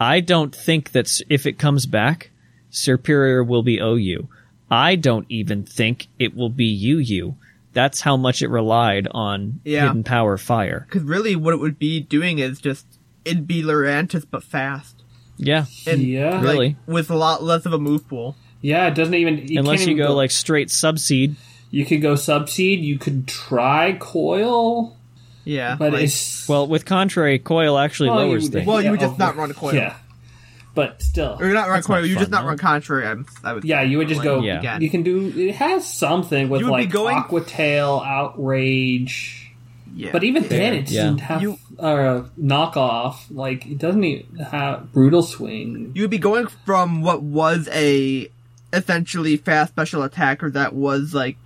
I 0.00 0.20
don't 0.20 0.54
think 0.54 0.92
that 0.92 1.20
if 1.30 1.46
it 1.46 1.58
comes 1.58 1.86
back, 1.86 2.30
Serperior 2.74 3.46
will 3.46 3.62
be 3.62 3.78
OU. 3.78 4.28
I 4.70 4.96
don't 4.96 5.26
even 5.28 5.62
think 5.64 6.08
it 6.18 6.34
will 6.36 6.48
be 6.50 6.64
UU. 6.66 7.34
That's 7.72 8.00
how 8.02 8.16
much 8.16 8.42
it 8.42 8.48
relied 8.48 9.08
on 9.10 9.60
Yeah. 9.64 9.86
Hidden 9.86 10.04
Power 10.04 10.36
Fire. 10.36 10.86
Because 10.88 11.02
really, 11.02 11.34
what 11.36 11.54
it 11.54 11.60
would 11.60 11.78
be 11.78 12.00
doing 12.00 12.38
is 12.38 12.60
just 12.60 12.86
it'd 13.24 13.46
be 13.46 13.62
Lurantis 13.62 14.24
but 14.30 14.42
fast, 14.44 15.02
Yeah, 15.38 15.64
and 15.86 16.02
Yeah. 16.02 16.34
like, 16.36 16.42
Really? 16.44 16.76
with 16.86 17.10
a 17.10 17.16
lot 17.16 17.42
less 17.42 17.64
of 17.66 17.72
a 17.72 17.78
move 17.78 18.06
pool. 18.08 18.36
yeah, 18.60 18.86
it 18.88 18.94
doesn't 18.94 19.14
even. 19.14 19.48
You 19.48 19.58
unless 19.60 19.86
you 19.86 19.92
even 19.92 20.06
go 20.06 20.14
like 20.14 20.30
straight 20.30 20.68
Subseed. 20.68 21.34
You 21.70 21.84
could 21.84 22.00
go 22.02 22.14
subseed. 22.14 22.82
You 22.84 22.98
could 22.98 23.26
try 23.26 23.96
coil, 23.98 24.96
Yeah, 25.44 25.74
but 25.76 25.92
like- 25.92 26.04
it's 26.04 26.48
Well, 26.48 26.66
with 26.68 26.84
Contrary, 26.84 27.38
Coil 27.40 27.76
actually 27.78 28.10
Well, 28.10 28.26
lowers 28.28 28.44
you- 28.44 28.50
things. 28.50 28.66
Well, 28.66 28.80
you 28.80 28.90
would 28.92 29.00
yeah, 29.00 29.06
just 29.08 29.20
oh, 29.20 29.24
not 29.24 29.36
run 29.36 29.50
a 29.50 29.54
coil. 29.54 29.74
Yeah, 29.74 29.94
but 30.74 31.02
still, 31.02 31.36
or 31.40 31.44
you're 31.46 31.54
not 31.54 31.68
run 31.68 31.76
That's 31.76 31.86
coil. 31.86 32.00
not 32.00 32.08
You 32.08 32.16
just 32.16 32.30
not 32.30 32.44
run 32.44 32.58
contrary. 32.58 33.06
I'm, 33.06 33.26
I 33.44 33.52
would. 33.54 33.64
yeah, 33.64 33.82
you 33.82 33.98
would 33.98 34.08
just 34.08 34.18
like, 34.18 34.24
go. 34.24 34.40
Yeah. 34.42 34.58
again. 34.58 34.80
You 34.82 34.90
can 34.90 35.02
do. 35.02 35.32
It 35.36 35.54
has 35.56 35.86
something 35.92 36.48
with 36.48 36.60
You 36.60 36.66
would 36.70 36.76
be 36.78 36.82
like 36.84 36.90
going- 36.90 37.16
Aqua 37.16 37.42
Tail, 37.44 38.02
Outrage, 38.04 39.52
Yeah. 39.94 40.10
but 40.12 40.24
even 40.24 40.46
then, 40.48 40.74
it 40.74 40.86
doesn't 40.86 41.18
have 41.18 41.42
You- 41.42 41.58
uh, 41.78 42.24
knockoff. 42.40 43.16
Like 43.30 43.66
it 43.66 43.78
doesn't 43.78 44.02
even 44.04 44.36
have 44.44 44.92
brutal 44.92 45.22
swing. 45.22 45.92
you 45.94 46.02
would 46.02 46.10
be 46.10 46.18
going 46.18 46.46
from 46.64 47.02
what 47.02 47.22
was 47.22 47.68
a 47.72 48.28
essentially 48.72 49.36
fast 49.36 49.72
special 49.72 50.02
attacker 50.02 50.50
that 50.50 50.74
was 50.74 51.14
like 51.14 51.36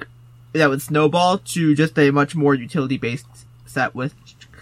that 0.55 0.71
would 0.71 0.81
snowball 0.81 1.39
to 1.39 1.75
just 1.75 1.99
a 1.99 2.11
much 2.11 2.35
more 2.35 2.55
utility 2.55 2.97
based 2.97 3.27
set 3.67 3.95
with. 3.95 4.15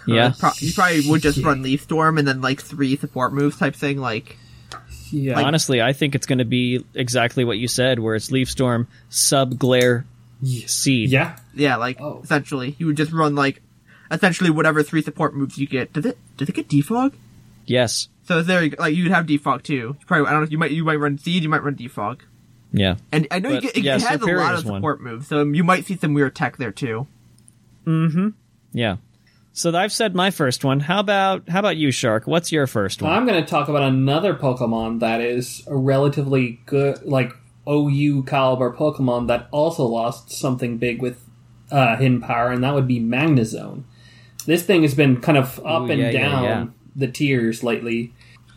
uh, 0.07 0.13
Yeah. 0.13 0.33
pro- 0.37 0.51
you 0.59 0.73
probably 0.73 1.09
would 1.09 1.21
just 1.21 1.41
run 1.43 1.61
Leaf 1.63 1.81
Storm 1.83 2.17
and 2.17 2.27
then 2.27 2.41
like 2.41 2.61
three 2.61 2.95
support 2.97 3.33
moves 3.33 3.57
type 3.57 3.75
thing. 3.75 3.97
Like 3.99 4.37
Yeah, 5.11 5.39
Honestly, 5.41 5.81
I 5.81 5.93
think 5.93 6.15
it's 6.15 6.25
going 6.25 6.39
to 6.39 6.45
be 6.45 6.83
exactly 6.93 7.43
what 7.45 7.57
you 7.57 7.67
said, 7.67 7.99
where 7.99 8.15
it's 8.15 8.31
Leaf 8.31 8.49
Storm, 8.49 8.87
Sub 9.09 9.57
Glare, 9.57 10.05
Seed. 10.43 11.09
yeah. 11.09 11.37
yeah, 11.53 11.75
like 11.77 11.99
Oh. 12.01 12.21
essentially 12.23 12.75
you 12.77 12.85
would 12.87 12.97
just 12.97 13.11
run 13.11 13.35
like 13.35 13.61
essentially 14.11 14.49
whatever 14.49 14.83
three 14.83 15.01
support 15.01 15.35
moves 15.35 15.57
you 15.57 15.67
get. 15.67 15.93
Does 15.93 16.05
it? 16.05 16.17
Does 16.37 16.49
it 16.49 16.55
get 16.55 16.67
defog? 16.69 17.13
Yes. 17.65 18.07
So 18.23 18.41
there, 18.41 18.63
you 18.63 18.69
go. 18.71 18.81
like 18.83 18.95
you'd 18.95 19.11
have 19.11 19.25
defog 19.25 19.63
too. 19.63 19.73
You 19.73 19.95
probably 20.05 20.27
I 20.27 20.31
don't 20.31 20.43
know. 20.43 20.47
You 20.49 20.57
might 20.57 20.71
you 20.71 20.83
might 20.83 20.95
run 20.99 21.17
seed. 21.17 21.43
You 21.43 21.49
might 21.49 21.63
run 21.63 21.75
defog. 21.75 22.19
Yeah. 22.73 22.95
And 23.11 23.27
I 23.31 23.39
know 23.39 23.49
you 23.49 23.55
But, 23.55 23.63
get, 23.63 23.77
it, 23.77 23.83
yeah, 23.83 23.95
it 23.95 24.01
has 24.01 24.21
a 24.21 24.25
lot 24.25 24.53
of 24.53 24.59
is 24.59 24.65
one. 24.65 24.79
support 24.79 25.01
moves, 25.01 25.27
so 25.27 25.43
you 25.43 25.63
might 25.63 25.85
see 25.85 25.95
some 25.97 26.13
weird 26.13 26.35
tech 26.35 26.57
there 26.57 26.71
too. 26.73 27.07
Mm-hmm. 27.85 28.29
Yeah. 28.73 28.97
So 29.57 29.75
I've 29.75 29.91
said 29.91 30.13
my 30.13 30.29
first 30.29 30.63
one. 30.63 30.79
How 30.79 30.99
about 30.99 31.49
how 31.49 31.57
about 31.57 31.77
you, 31.77 31.89
Shark? 31.89 32.27
What's 32.27 32.51
your 32.51 32.67
first 32.67 33.01
one? 33.01 33.11
I'm 33.11 33.25
going 33.25 33.43
to 33.43 33.49
talk 33.49 33.69
about 33.69 33.81
another 33.81 34.35
Pokemon 34.35 34.99
that 34.99 35.19
is 35.19 35.63
a 35.65 35.75
relatively 35.75 36.61
good, 36.67 37.01
like 37.01 37.33
OU 37.67 38.21
caliber 38.27 38.71
Pokemon 38.71 39.29
that 39.29 39.47
also 39.49 39.83
lost 39.83 40.29
something 40.31 40.77
big 40.77 41.01
with 41.01 41.25
uh, 41.71 41.95
Hidden 41.95 42.21
Power, 42.21 42.51
and 42.51 42.63
that 42.63 42.75
would 42.75 42.87
be 42.87 42.99
Magnezone. 42.99 43.81
This 44.45 44.61
thing 44.61 44.83
has 44.83 44.93
been 44.93 45.21
kind 45.21 45.39
of 45.39 45.59
up 45.65 45.81
Ooh, 45.81 45.91
and 45.91 46.01
yeah, 46.01 46.11
yeah, 46.11 46.19
down 46.19 46.43
yeah. 46.43 46.65
the 46.95 47.07
tiers 47.07 47.63
lately. 47.63 48.13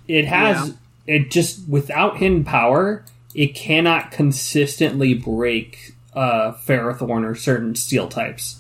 It 0.07 0.27
has 0.27 0.77
it 1.07 1.31
just 1.31 1.67
without 1.67 2.19
Hidden 2.19 2.45
Power, 2.45 3.07
it 3.35 3.55
cannot 3.55 4.11
consistently 4.11 5.15
break 5.15 5.95
uh, 6.13 6.53
Ferrothorn 6.53 7.25
or 7.25 7.35
certain 7.35 7.75
Steel 7.75 8.07
types. 8.07 8.60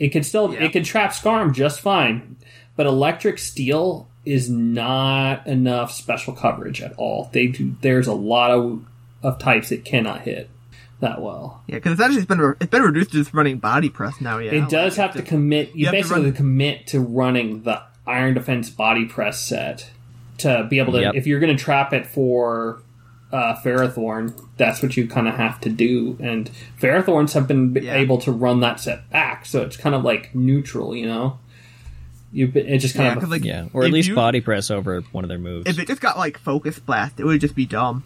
It 0.00 0.08
can 0.08 0.24
still 0.24 0.52
Yeah. 0.52 0.64
it 0.64 0.72
can 0.72 0.82
trap 0.82 1.12
Skarm 1.12 1.52
just 1.54 1.80
fine, 1.80 2.36
but 2.76 2.86
Electric 2.86 3.38
Steel 3.38 4.08
is 4.26 4.50
not 4.50 5.46
enough 5.46 5.92
special 5.92 6.32
coverage 6.34 6.82
at 6.82 6.92
all. 6.96 7.30
They 7.32 7.46
do, 7.46 7.74
there's 7.82 8.06
a 8.08 8.12
lot 8.14 8.50
of 8.50 8.84
of 9.22 9.38
types 9.38 9.70
it 9.70 9.84
cannot 9.84 10.22
hit. 10.22 10.48
that 11.00 11.22
well. 11.22 11.62
Yeah, 11.66 11.76
because 11.76 11.92
essentially 11.94 12.18
it's 12.18 12.26
been 12.28 12.40
re- 12.40 12.54
it's 12.60 12.70
been 12.70 12.82
reduced 12.82 13.12
to 13.12 13.16
just 13.16 13.32
running 13.32 13.56
body 13.56 13.88
press 13.88 14.20
now. 14.20 14.36
Yeah, 14.36 14.52
It 14.52 14.68
does 14.68 14.98
Like, 14.98 15.06
have 15.14 15.16
to 15.16 15.22
commit. 15.22 15.74
You, 15.74 15.86
have 15.86 15.94
to 15.94 15.98
basically 15.98 16.22
run- 16.24 16.32
commit 16.34 16.86
to 16.88 17.00
running 17.00 17.62
the 17.62 17.80
Iron 18.06 18.34
Defense 18.34 18.68
body 18.68 19.06
press 19.06 19.40
set 19.40 19.88
to 20.38 20.66
be 20.68 20.78
able 20.78 20.92
to. 20.92 21.00
Yep. 21.00 21.14
If 21.14 21.26
you're 21.26 21.40
going 21.40 21.56
to 21.56 21.62
trap 21.62 21.94
it 21.94 22.06
for 22.06 22.82
uh, 23.32 23.54
Ferrothorn, 23.62 24.34
that's 24.56 24.82
what 24.82 24.96
you 24.96 25.06
kind 25.06 25.28
of 25.28 25.34
have 25.36 25.60
to 25.60 25.68
do. 25.70 26.16
And 26.20 26.50
Ferrothorns 26.80 27.32
have 27.34 27.46
been 27.46 27.74
Yeah. 27.80 27.94
able 27.94 28.18
to 28.18 28.32
run 28.32 28.60
that 28.60 28.80
set 28.80 29.08
back, 29.10 29.46
so 29.46 29.62
it's 29.62 29.76
kind 29.76 29.94
of 29.94 30.02
like 30.04 30.34
neutral, 30.34 30.94
you 30.96 31.06
know. 31.06 31.38
You 32.32 32.50
it 32.54 32.78
just 32.78 32.94
kind 32.94 33.06
Yeah, 33.06 33.12
of 33.14 33.20
'cause, 33.20 33.28
like, 33.30 33.44
Yeah, 33.44 33.66
or 33.72 33.82
at 33.84 33.90
least 33.92 34.08
you- 34.08 34.14
body 34.14 34.40
press 34.40 34.70
over 34.70 35.00
one 35.12 35.24
of 35.24 35.28
their 35.28 35.38
moves. 35.38 35.68
If 35.68 35.78
it 35.80 35.88
just 35.88 36.00
got 36.00 36.16
like 36.18 36.38
focus 36.38 36.78
blast, 36.78 37.18
it 37.18 37.24
would 37.24 37.40
just 37.40 37.56
be 37.56 37.66
dumb. 37.66 38.04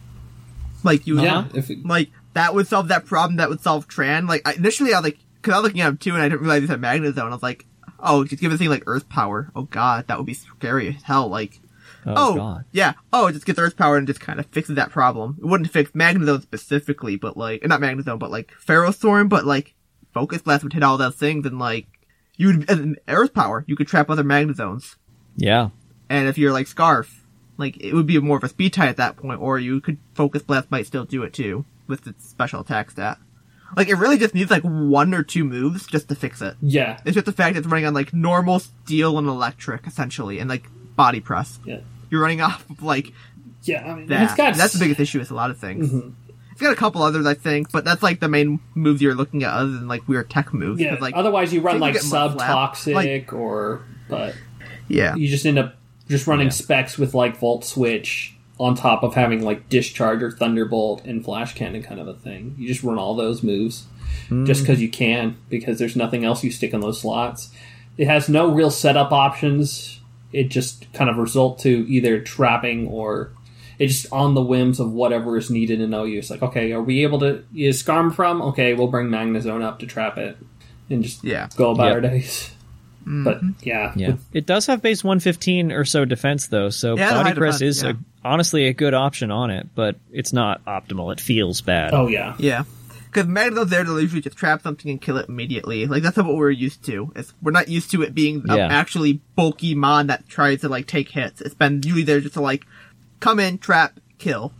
Like 0.82 1.06
you, 1.06 1.20
yeah. 1.20 1.44
If 1.54 1.70
it, 1.70 1.84
like 1.86 2.10
that 2.34 2.54
would 2.54 2.66
solve 2.66 2.88
that 2.88 3.04
problem. 3.06 3.36
That 3.36 3.48
would 3.50 3.60
solve 3.60 3.86
Tran. 3.88 4.28
Like 4.28 4.42
I, 4.46 4.52
initially, 4.54 4.92
I 4.94 4.98
was 4.98 5.04
like, 5.04 5.18
because 5.40 5.54
I 5.54 5.56
was 5.58 5.64
looking 5.64 5.80
at 5.82 5.88
him 5.88 5.96
too, 5.98 6.14
and 6.14 6.22
I 6.22 6.28
didn't 6.28 6.40
realize 6.40 6.62
he 6.62 6.68
had 6.68 6.80
Magnezone. 6.80 7.18
I 7.18 7.28
was 7.28 7.42
like, 7.42 7.66
oh, 8.00 8.24
just 8.24 8.40
give 8.40 8.50
it 8.50 8.54
a 8.54 8.58
thing 8.58 8.68
like 8.70 8.82
Earth 8.86 9.08
Power. 9.08 9.50
Oh 9.54 9.62
God, 9.64 10.06
that 10.08 10.16
would 10.18 10.26
be 10.26 10.34
scary 10.34 10.88
as 10.96 11.02
hell. 11.02 11.28
Like, 11.28 11.60
oh, 12.06 12.14
oh, 12.16 12.34
god. 12.36 12.64
yeah, 12.72 12.94
oh, 13.12 13.26
it 13.26 13.32
just 13.32 13.46
gets 13.46 13.58
Earth 13.58 13.76
Power 13.76 13.96
and 13.96 14.06
just 14.06 14.20
kind 14.20 14.38
of 14.40 14.46
fixes 14.46 14.76
that 14.76 14.90
problem. 14.90 15.36
It 15.38 15.46
wouldn't 15.46 15.70
fix 15.70 15.90
Magnezone 15.92 16.42
specifically, 16.42 17.16
but 17.16 17.36
like, 17.36 17.66
not 17.66 17.80
Magnezone, 17.80 18.18
but 18.18 18.30
like 18.30 18.52
Ferrothorn, 18.64 19.28
but 19.28 19.44
like 19.44 19.74
Focus 20.12 20.42
Blast 20.42 20.62
would 20.64 20.72
hit 20.72 20.82
all 20.82 20.96
those 20.98 21.16
things, 21.16 21.46
and 21.46 21.58
like 21.58 21.86
you 22.36 22.48
would 22.48 22.70
as 22.70 22.78
an 22.78 22.96
Earth 23.08 23.32
Power, 23.34 23.64
you 23.66 23.76
could 23.76 23.88
trap 23.88 24.10
other 24.10 24.24
Magnezones. 24.24 24.96
Yeah. 25.36 25.70
And 26.08 26.28
if 26.28 26.36
you're 26.38 26.52
like 26.52 26.66
Scarf, 26.66 27.24
like 27.56 27.76
it 27.82 27.94
would 27.94 28.06
be 28.06 28.18
more 28.20 28.36
of 28.36 28.44
a 28.44 28.48
speed 28.48 28.72
tie 28.72 28.88
at 28.88 28.96
that 28.98 29.16
point, 29.16 29.40
or 29.40 29.58
you 29.58 29.80
could 29.80 29.98
Focus 30.14 30.42
Blast 30.42 30.70
might 30.70 30.86
still 30.86 31.04
do 31.04 31.22
it 31.22 31.32
too 31.32 31.64
with 31.86 32.06
its 32.06 32.28
special 32.28 32.60
attack 32.60 32.90
stat. 32.90 33.18
Like 33.76 33.88
it 33.88 33.96
really 33.96 34.18
just 34.18 34.34
needs 34.34 34.50
like 34.52 34.62
one 34.62 35.12
or 35.14 35.22
two 35.24 35.42
moves 35.42 35.86
just 35.86 36.08
to 36.08 36.14
fix 36.14 36.40
it. 36.40 36.54
yeah, 36.60 37.00
It's 37.04 37.14
just 37.14 37.26
the 37.26 37.32
fact 37.32 37.54
that 37.54 37.60
it's 37.60 37.68
running 37.68 37.86
on 37.86 37.94
like 37.94 38.12
normal 38.14 38.60
steel 38.60 39.18
and 39.18 39.26
electric 39.26 39.86
essentially, 39.86 40.38
and 40.38 40.48
like 40.48 40.68
body 40.94 41.18
press. 41.20 41.58
yeah, 41.64 41.80
You're 42.14 42.22
running 42.22 42.40
off 42.40 42.68
of 42.70 42.80
like 42.80 43.12
yeah. 43.64 43.90
I 43.90 43.94
mean, 43.96 44.06
that. 44.06 44.22
it's 44.22 44.34
got 44.36 44.54
That's 44.54 44.74
the 44.74 44.78
biggest 44.78 45.00
issue 45.00 45.18
with 45.18 45.32
a 45.32 45.34
lot 45.34 45.50
of 45.50 45.58
things. 45.58 45.90
Mm-hmm. 45.90 46.10
It's 46.52 46.60
got 46.60 46.72
a 46.72 46.76
couple 46.76 47.02
others, 47.02 47.26
I 47.26 47.34
think, 47.34 47.72
but 47.72 47.84
that's 47.84 48.04
like 48.04 48.20
the 48.20 48.28
main 48.28 48.60
moves 48.76 49.02
you're 49.02 49.16
looking 49.16 49.42
at, 49.42 49.52
other 49.52 49.72
than 49.72 49.88
like 49.88 50.06
weird 50.06 50.30
tech 50.30 50.54
moves. 50.54 50.80
Yeah. 50.80 50.94
like 51.00 51.14
Otherwise, 51.16 51.52
you 51.52 51.60
run 51.60 51.80
like 51.80 51.96
sub 51.96 52.38
toxic 52.38 52.94
like- 52.94 53.32
or 53.32 53.82
but 54.08 54.36
yeah, 54.86 55.16
you 55.16 55.26
just 55.26 55.44
end 55.44 55.58
up 55.58 55.74
just 56.08 56.28
running 56.28 56.46
Yeah. 56.46 56.52
specs 56.52 56.96
with 56.96 57.14
like 57.14 57.36
volt 57.38 57.64
switch 57.64 58.36
on 58.60 58.76
top 58.76 59.02
of 59.02 59.14
having 59.14 59.42
like 59.42 59.68
discharge 59.68 60.22
or 60.22 60.30
thunderbolt 60.30 61.04
and 61.04 61.24
flash 61.24 61.54
cannon 61.56 61.82
kind 61.82 61.98
of 62.00 62.06
a 62.06 62.14
thing. 62.14 62.54
You 62.56 62.68
just 62.68 62.84
run 62.84 62.98
all 62.98 63.16
those 63.16 63.42
moves 63.42 63.86
just 64.44 64.60
because 64.62 64.80
you 64.80 64.88
can 64.88 65.36
because 65.50 65.80
there's 65.80 65.96
nothing 65.96 66.24
else 66.24 66.44
you 66.44 66.52
stick 66.52 66.72
in 66.72 66.78
those 66.80 67.00
slots. 67.00 67.50
It 67.98 68.06
has 68.06 68.28
no 68.28 68.48
real 68.52 68.70
setup 68.70 69.10
options. 69.10 70.00
It 70.34 70.48
just 70.48 70.92
kind 70.92 71.08
of 71.08 71.16
result 71.16 71.60
to 71.60 71.70
either 71.88 72.20
trapping 72.20 72.88
or 72.88 73.30
it's 73.78 74.02
just 74.02 74.12
on 74.12 74.34
the 74.34 74.42
whims 74.42 74.80
of 74.80 74.92
whatever 74.92 75.36
is 75.36 75.50
needed 75.50 75.80
in 75.80 75.92
OU. 75.94 76.18
It's 76.18 76.30
like, 76.30 76.42
okay, 76.42 76.72
are 76.72 76.82
we 76.82 77.02
able 77.02 77.20
to 77.20 77.44
is 77.56 77.82
Skarm 77.82 78.14
from? 78.14 78.42
Okay, 78.42 78.74
we'll 78.74 78.88
bring 78.88 79.08
Magnezone 79.08 79.62
up 79.62 79.78
to 79.80 79.86
trap 79.86 80.18
it 80.18 80.36
and 80.90 81.02
just 81.02 81.24
Yeah. 81.24 81.48
go 81.56 81.70
about 81.70 81.86
Yep. 81.86 81.94
our 81.94 82.00
days. 82.00 82.50
But 83.06 83.36
mm-hmm. 83.38 83.50
yeah, 83.62 83.92
Yeah. 83.96 84.16
It 84.32 84.46
does 84.46 84.66
have 84.66 84.80
base 84.80 85.04
115 85.04 85.72
or 85.72 85.84
so 85.84 86.04
defense 86.06 86.46
though, 86.48 86.70
so 86.70 86.96
Yeah, 86.96 87.10
body 87.22 87.34
press 87.34 87.58
defense, 87.58 87.76
is 87.78 87.82
yeah. 87.82 87.90
a, 87.90 87.94
honestly 88.26 88.66
a 88.66 88.72
good 88.72 88.94
option 88.94 89.30
on 89.30 89.50
it, 89.50 89.68
but 89.74 89.96
it's 90.10 90.32
not 90.32 90.64
optimal. 90.64 91.12
It 91.12 91.20
feels 91.20 91.60
bad. 91.60 91.92
Oh 91.92 92.06
yeah. 92.06 92.34
Yeah. 92.38 92.64
Because 93.14 93.28
Magna's 93.28 93.68
there 93.70 93.84
to 93.84 94.00
usually 94.00 94.20
just 94.22 94.36
trap 94.36 94.60
something 94.62 94.90
and 94.90 95.00
kill 95.00 95.16
it 95.18 95.28
immediately. 95.28 95.86
Like, 95.86 96.02
that's 96.02 96.16
not 96.16 96.26
what 96.26 96.34
we're 96.34 96.50
used 96.50 96.84
to. 96.86 97.12
It's, 97.14 97.32
we're 97.40 97.52
not 97.52 97.68
used 97.68 97.92
to 97.92 98.02
it 98.02 98.12
being 98.12 98.42
an 98.48 98.56
Yeah. 98.56 98.66
actually 98.66 99.20
bulky 99.36 99.76
mon 99.76 100.08
that 100.08 100.28
tries 100.28 100.62
to, 100.62 100.68
like, 100.68 100.88
take 100.88 101.10
hits. 101.10 101.40
It's 101.40 101.54
been 101.54 101.80
usually 101.84 102.02
there 102.02 102.20
just 102.20 102.34
to, 102.34 102.40
like, 102.40 102.66
come 103.20 103.38
in, 103.38 103.58
trap, 103.58 104.00
kill. 104.18 104.52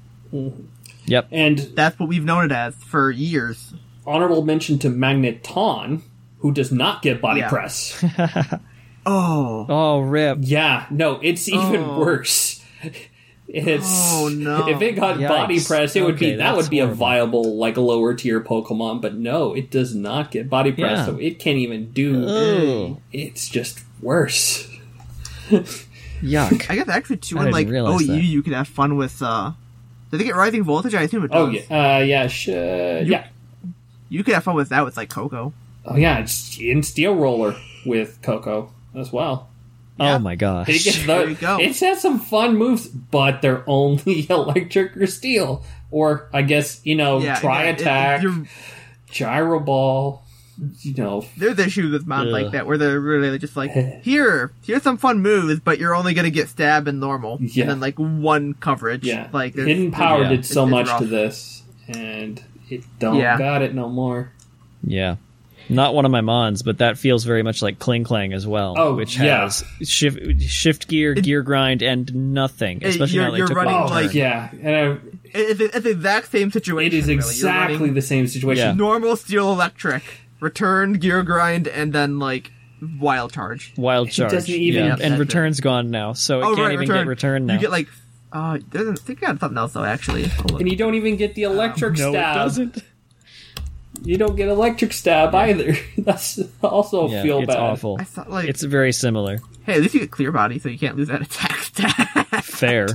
Yep. 1.07 1.29
And 1.33 1.59
That's 1.75 1.99
what 1.99 2.09
we've 2.09 2.25
known 2.25 2.45
it 2.45 2.53
as 2.53 2.77
for 2.77 3.11
years. 3.11 3.75
honorable 4.07 4.43
mention 4.45 4.79
to 4.81 4.89
Magneton, 4.89 6.03
who 6.39 6.53
does 6.53 6.71
not 6.71 7.03
get 7.03 7.21
body 7.21 7.41
Yeah. 7.41 7.49
press. 7.49 8.05
Oh. 9.07 9.67
Oh, 9.69 10.01
rip. 10.01 10.39
yeah, 10.41 10.87
no, 10.91 11.19
it's 11.23 11.47
even 11.49 11.81
Oh. 11.83 11.99
worse. 11.99 12.65
It's 13.47 13.85
Oh, 13.87 14.29
no. 14.29 14.69
if 14.69 14.81
it 14.81 14.93
got 14.93 15.21
body 15.21 15.57
Yikes. 15.59 15.67
press, 15.69 15.97
it 15.97 16.03
would 16.05 16.19
be 16.19 16.37
that 16.37 16.53
would 16.57 16.63
that's 16.63 16.69
be 16.71 16.79
a 16.81 16.87
viable 16.87 17.57
like 17.57 17.77
lower 17.77 18.15
tier 18.15 18.41
Pokemon, 18.41 19.03
but 19.03 19.15
no, 19.17 19.53
it 19.55 19.71
does 19.71 19.95
not 19.95 20.31
get 20.31 20.49
body 20.49 20.73
press, 20.73 20.99
Yeah. 20.99 21.05
so 21.07 21.17
it 21.19 21.39
can't 21.39 21.59
even 21.59 21.91
do. 21.93 22.25
Oh, 22.27 23.01
It's 23.13 23.49
just 23.49 23.81
worse. 24.01 24.69
yuck. 26.23 26.71
I 26.71 26.77
guess 26.77 26.89
actually, 26.89 27.19
too, 27.19 27.39
I 27.39 27.47
in, 27.47 27.53
like, 27.53 27.69
oh, 27.69 28.01
OU, 28.01 28.07
that. 28.07 28.23
you 28.23 28.43
could 28.43 28.55
have 28.55 28.69
fun 28.69 28.97
with, 28.97 29.21
uh, 29.23 29.53
did 30.11 30.21
they 30.21 30.25
get 30.25 30.37
Rising 30.37 30.63
Voltage? 30.65 30.95
I 30.95 31.03
assume 31.03 31.25
it 31.25 31.31
does. 31.31 31.49
Oh 31.49 31.51
yeah, 31.51 31.97
uh, 31.97 32.01
yeah, 32.01 32.27
sh- 32.29 32.49
yeah. 32.49 33.27
You 34.09 34.25
could 34.25 34.35
have 34.35 34.45
fun 34.45 34.55
with 34.57 34.71
that 34.71 34.85
with, 34.85 34.97
like, 34.97 35.11
Koko. 35.11 35.53
Oh 35.85 35.97
yeah, 35.97 36.19
it's 36.19 36.59
in 36.59 36.83
Steel 36.83 37.15
Roller 37.15 37.55
with 37.85 38.21
Koko 38.23 38.73
as 38.95 39.13
well. 39.13 39.49
Oh 40.01 40.19
my 40.19 40.35
gosh. 40.35 40.69
It 40.69 40.83
gets 40.83 41.07
There 41.07 41.29
you 41.29 41.37
go. 41.37 41.59
It's 41.59 41.81
had 41.81 41.99
some 41.99 42.19
fun 42.19 42.57
moves, 42.57 42.89
but 42.89 43.43
they're 43.43 43.63
only 43.69 44.27
electric 44.31 44.97
or 44.97 45.07
steel, 45.07 45.63
or 45.91 46.29
I 46.33 46.43
guess 46.43 46.81
you 46.85 46.97
know, 46.97 47.21
Yeah. 47.21 47.37
try 47.39 47.65
yeah, 47.65 47.71
it- 47.71 47.81
attack, 47.81 48.23
you're- 48.23 48.47
gyro 49.11 49.61
ball. 49.61 50.23
You 50.83 50.95
know, 50.95 51.25
there's 51.37 51.59
issues 51.59 51.91
with 51.91 52.07
mons 52.07 52.29
Ugh. 52.29 52.33
like 52.33 52.53
that 52.53 52.67
where 52.69 52.79
they're 52.79 53.01
really 53.01 53.39
just 53.41 53.57
like, 53.57 53.73
here, 54.03 54.53
here's 54.65 54.83
some 54.85 54.99
fun 54.99 55.21
moves, 55.21 55.59
but 55.59 55.81
you're 55.81 55.97
only 55.97 56.15
gonna 56.15 56.31
get 56.31 56.49
stab 56.49 56.87
and 56.87 57.01
normal, 57.01 57.39
Yeah. 57.41 57.63
and 57.63 57.71
then 57.73 57.81
like 57.81 57.97
one 57.99 58.55
coverage. 58.55 59.05
yeah. 59.05 59.29
like 59.33 59.55
Hidden 59.57 59.91
Power 59.91 60.23
yeah. 60.23 60.29
did 60.29 60.47
so 60.47 60.65
It's- 60.67 60.71
much 60.71 60.89
it's 60.89 60.99
to 61.01 61.07
this, 61.07 61.63
and 61.89 62.41
it 62.71 62.85
don't 63.01 63.17
Yeah. 63.17 63.37
got 63.37 63.63
it 63.63 63.75
no 63.75 63.89
more. 63.89 64.31
Yeah. 64.85 65.17
Not 65.69 65.95
one 65.95 66.05
of 66.05 66.11
my 66.11 66.21
mons, 66.21 66.63
but 66.63 66.79
that 66.79 66.99
feels 66.99 67.25
very 67.25 67.43
much 67.43 67.63
like 67.63 67.79
Klinklang 67.79 68.35
as 68.35 68.47
well, 68.47 68.75
Oh, 68.77 68.95
which 68.95 69.19
yeah. 69.19 69.43
has 69.43 69.65
shift 69.83 70.43
shift 70.43 70.89
gear, 70.89 71.15
gear 71.15 71.43
grind, 71.43 71.83
and 71.83 72.33
nothing. 72.35 72.81
It- 72.83 72.89
Especially 72.89 73.15
you're- 73.17 73.25
now 73.27 73.33
they 73.33 73.39
you're 73.39 73.47
took 73.49 73.57
running, 73.57 73.75
one 73.75 73.83
Oh, 73.85 73.89
turn. 73.89 73.97
like- 74.07 74.15
yeah, 74.15 74.49
and 74.63 74.99
uh, 74.99 75.01
It's, 75.33 75.61
it's 75.61 75.81
the 75.85 75.91
exact 75.91 76.31
same 76.31 76.51
situation. 76.51 76.95
it 76.97 76.99
is 76.99 77.09
exactly 77.09 77.77
running 77.77 77.95
the 77.95 78.03
same 78.03 78.27
situation. 78.27 78.65
Yeah. 78.67 78.73
normal 78.75 79.17
steel 79.17 79.51
electric, 79.53 80.03
return 80.41 80.95
gear 80.95 81.23
grind, 81.23 81.67
and 81.69 81.93
then 81.93 82.19
like 82.19 82.53
wild 83.01 83.33
charge. 83.33 83.73
Wild 83.77 84.11
charge. 84.11 84.33
it 84.33 84.37
doesn't 84.37 84.55
even- 84.55 84.83
yeah. 84.85 84.87
Yeah, 84.89 84.93
and 85.01 85.13
that's 85.15 85.19
return's 85.21 85.61
gone 85.61 85.91
now, 85.91 86.13
so 86.13 86.41
it 86.41 86.45
oh 86.45 86.49
can't 86.55 86.59
right, 86.59 86.73
even 86.75 86.81
return. 86.89 86.97
get 87.05 87.09
returned 87.09 87.47
now. 87.47 87.55
You 87.55 87.61
get 87.61 87.71
like, 87.71 87.89
uh, 88.33 88.59
there's, 88.71 88.89
I 88.89 89.03
think 89.03 89.23
I 89.23 89.29
got 89.29 89.41
something 89.41 89.57
else 89.59 89.73
though. 89.73 89.85
Actually, 89.85 90.25
And 90.59 90.69
you 90.71 90.77
don't 90.77 90.95
even 90.95 91.17
get 91.17 91.35
the 91.35 91.45
electric 91.45 91.97
no, 91.99 92.11
stab. 92.11 92.37
it 92.37 92.39
doesn't. 92.41 92.85
You 94.05 94.19
don't 94.19 94.37
get 94.37 94.49
electric 94.49 94.93
stab 94.93 95.35
either. 95.35 95.77
That's 95.99 96.39
also 96.63 97.09
Yeah, 97.09 97.23
feel 97.23 97.39
it's 97.39 97.47
bad. 97.49 97.59
awful. 97.59 97.97
I 97.99 98.05
thought 98.05 98.31
like, 98.31 98.49
It's 98.49 98.63
very 98.63 98.93
similar. 98.93 99.41
hey, 99.65 99.75
at 99.75 99.81
least 99.81 99.95
you 99.95 100.01
get 100.01 100.11
clear 100.11 100.31
body, 100.31 100.59
so 100.59 100.69
you 100.69 100.79
can't 100.79 100.97
lose 100.97 101.09
that 101.09 101.23
attack 101.23 101.57
stat. 101.59 102.45
Fair. 102.45 102.87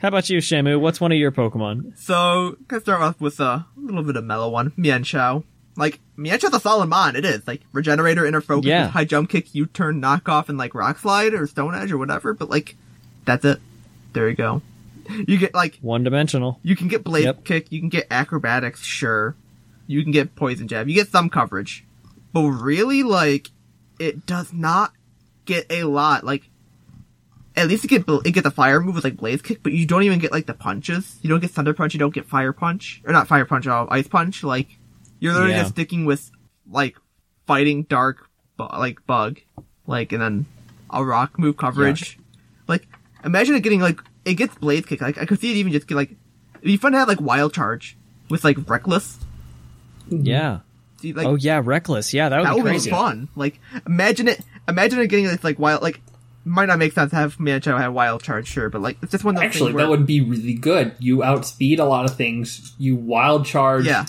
How 0.00 0.08
about 0.08 0.30
you, 0.30 0.38
Shamu? 0.38 0.80
What's 0.80 1.00
one 1.00 1.12
of 1.12 1.18
your 1.18 1.32
Pokemon? 1.32 1.98
So, 1.98 2.56
gonna 2.68 2.80
start 2.80 3.00
off 3.02 3.20
with 3.20 3.38
a 3.40 3.66
little 3.76 4.02
bit 4.02 4.16
of 4.16 4.24
mellow 4.24 4.48
one. 4.50 4.70
Mienshao. 4.72 5.44
Like, 5.76 5.98
Mienshao's 6.16 6.54
a 6.54 6.60
solid 6.60 6.86
mon, 6.88 7.16
it 7.16 7.24
is. 7.24 7.46
Like, 7.48 7.62
Regenerator, 7.72 8.24
Inner 8.24 8.40
Focus, 8.40 8.66
Yeah. 8.68 8.86
High 8.88 9.04
Jump 9.04 9.28
Kick, 9.30 9.54
U-Turn, 9.54 10.00
Knockoff, 10.00 10.48
and 10.48 10.56
like 10.56 10.74
Rock 10.74 10.98
Slide 11.00 11.34
or 11.34 11.46
Stone 11.48 11.74
Edge 11.74 11.90
or 11.92 11.98
whatever, 11.98 12.32
but 12.34 12.48
like, 12.48 12.76
that's 13.24 13.44
it. 13.44 13.60
There 14.12 14.28
you 14.28 14.36
go. 14.36 14.62
You 15.26 15.36
get 15.36 15.52
like, 15.54 15.78
One 15.82 16.02
dimensional. 16.04 16.60
you 16.62 16.76
can 16.76 16.86
get 16.88 17.02
Blade 17.04 17.24
Yep. 17.24 17.44
Kick, 17.44 17.72
you 17.72 17.80
can 17.80 17.88
get 17.88 18.06
Acrobatics, 18.10 18.82
sure. 18.82 19.34
You 19.86 20.02
can 20.02 20.12
get 20.12 20.34
Poison 20.34 20.66
Jab, 20.68 20.88
you 20.88 20.94
get 20.94 21.08
some 21.08 21.28
coverage. 21.30 21.84
But 22.32 22.42
really, 22.48 23.02
like, 23.02 23.48
it 23.98 24.26
does 24.26 24.52
not 24.52 24.92
get 25.44 25.66
a 25.70 25.84
lot. 25.84 26.24
Like, 26.24 26.48
at 27.56 27.68
least 27.68 27.84
it 27.84 27.88
get 27.88 28.04
it 28.08 28.32
get 28.32 28.42
the 28.44 28.50
fire 28.50 28.80
move 28.80 28.96
with 28.96 29.04
like 29.04 29.16
blaze 29.16 29.40
kick, 29.42 29.62
but 29.62 29.72
you 29.72 29.86
don't 29.86 30.02
even 30.02 30.18
get 30.18 30.32
like 30.32 30.46
the 30.46 30.54
punches. 30.54 31.18
You 31.22 31.28
don't 31.30 31.40
get 31.40 31.50
thunder 31.52 31.72
punch. 31.74 31.94
You 31.94 32.00
don't 32.00 32.14
get 32.14 32.26
fire 32.26 32.52
punch, 32.52 33.00
or 33.06 33.12
not 33.12 33.28
fire 33.28 33.44
punch, 33.44 33.66
uh, 33.66 33.86
ice 33.90 34.08
punch. 34.08 34.42
Like 34.42 34.68
you're 35.20 35.32
literally 35.32 35.52
Yeah. 35.54 35.60
just 35.62 35.72
sticking 35.74 36.04
with 36.04 36.30
like 36.68 36.96
fighting 37.46 37.84
dark, 37.84 38.28
bu- 38.56 38.64
like 38.76 39.06
bug, 39.06 39.38
like 39.86 40.10
and 40.12 40.20
then 40.20 40.46
a 40.90 41.04
rock 41.04 41.38
move 41.38 41.56
coverage. 41.56 42.18
Like 42.66 42.88
imagine 43.24 43.54
it 43.54 43.62
getting 43.62 43.80
like 43.80 44.00
it 44.24 44.34
gets 44.34 44.56
blaze 44.56 44.84
kick. 44.86 45.00
Like 45.00 45.18
I 45.18 45.24
could 45.26 45.38
see 45.38 45.52
it 45.52 45.56
even 45.56 45.70
just 45.70 45.86
get 45.86 45.94
like 45.94 46.10
it'd 46.54 46.62
be 46.64 46.76
fun 46.76 46.90
to 46.92 46.98
have 46.98 47.06
like 47.06 47.20
wild 47.20 47.54
charge 47.54 47.96
with 48.30 48.42
like 48.42 48.56
reckless. 48.68 49.18
Mm-hmm. 50.10 50.26
Yeah. 50.26 50.60
Like 51.02 51.26
oh 51.26 51.34
yeah, 51.34 51.60
reckless. 51.62 52.14
Yeah, 52.14 52.30
that 52.30 52.38
would 52.38 52.46
that 52.48 52.54
be 52.56 52.60
crazy. 52.62 52.90
be 52.90 52.96
fun. 52.96 53.28
Like 53.36 53.60
imagine 53.86 54.28
it. 54.28 54.40
Imagine 54.68 55.00
it 55.00 55.08
getting 55.08 55.26
this 55.26 55.44
like 55.44 55.58
wild 55.58 55.82
like. 55.82 56.00
Might 56.46 56.66
not 56.66 56.78
make 56.78 56.92
sense 56.92 57.08
to 57.08 57.16
have 57.16 57.38
Mancho 57.38 57.78
have 57.78 57.94
wild 57.94 58.22
charge, 58.22 58.46
sure, 58.46 58.68
but 58.68 58.82
like 58.82 58.98
it's 59.02 59.12
just 59.12 59.24
one 59.24 59.34
of 59.34 59.40
those 59.40 59.46
Actually, 59.46 59.68
things 59.68 59.74
where 59.76 59.84
that 59.84 59.90
would 59.90 60.06
be 60.06 60.20
really 60.20 60.52
good. 60.52 60.94
You 60.98 61.22
outspeed 61.22 61.78
a 61.80 61.86
lot 61.86 62.04
of 62.04 62.16
things. 62.18 62.74
You 62.78 62.96
wild 62.96 63.46
charge 63.46 63.86
Yeah. 63.86 64.04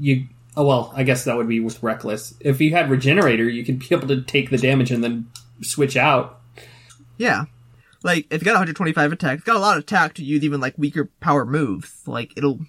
you. 0.00 0.26
Oh 0.56 0.66
well, 0.66 0.92
I 0.96 1.04
guess 1.04 1.22
that 1.24 1.36
would 1.36 1.46
be 1.48 1.60
with 1.60 1.80
reckless. 1.84 2.34
If 2.40 2.60
you 2.60 2.72
had 2.72 2.90
regenerator, 2.90 3.48
you 3.48 3.64
could 3.64 3.78
be 3.78 3.86
able 3.92 4.08
to 4.08 4.20
take 4.22 4.50
the 4.50 4.58
damage 4.58 4.90
and 4.90 5.04
then 5.04 5.30
switch 5.62 5.96
out. 5.96 6.40
Yeah. 7.18 7.44
Like, 8.02 8.26
it's 8.30 8.42
got 8.44 8.52
125 8.52 9.12
attack. 9.12 9.38
It's 9.38 9.44
got 9.44 9.56
a 9.56 9.60
lot 9.60 9.76
of 9.76 9.82
attack 9.84 10.14
to 10.14 10.24
use 10.24 10.42
even, 10.44 10.60
like, 10.60 10.74
weaker 10.76 11.10
power 11.20 11.44
moves. 11.44 12.02
Like, 12.06 12.32
it'll, 12.36 12.60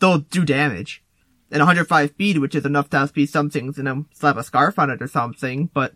they'll 0.00 0.18
do 0.18 0.44
damage. 0.44 1.02
And 1.50 1.60
105 1.60 2.10
speed, 2.10 2.38
which 2.38 2.54
is 2.56 2.64
enough 2.66 2.90
to 2.90 2.96
outspeed 2.98 3.28
some 3.28 3.50
things 3.50 3.78
and 3.78 3.86
then 3.86 4.06
slap 4.12 4.36
a 4.36 4.42
scarf 4.42 4.78
on 4.80 4.90
it 4.90 5.00
or 5.00 5.06
something, 5.06 5.70
but 5.72 5.94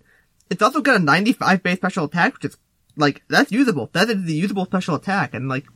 it's 0.48 0.62
also 0.62 0.80
got 0.80 0.96
a 1.00 1.04
95 1.04 1.62
base 1.62 1.76
special 1.76 2.04
attack, 2.04 2.34
which 2.34 2.44
is, 2.44 2.56
like, 2.96 3.22
that's 3.28 3.50
usable. 3.50 3.90
That 3.92 4.08
is 4.10 4.24
the 4.24 4.34
usable 4.34 4.64
special 4.66 4.94
attack, 4.94 5.34
and 5.34 5.48
like, 5.48 5.66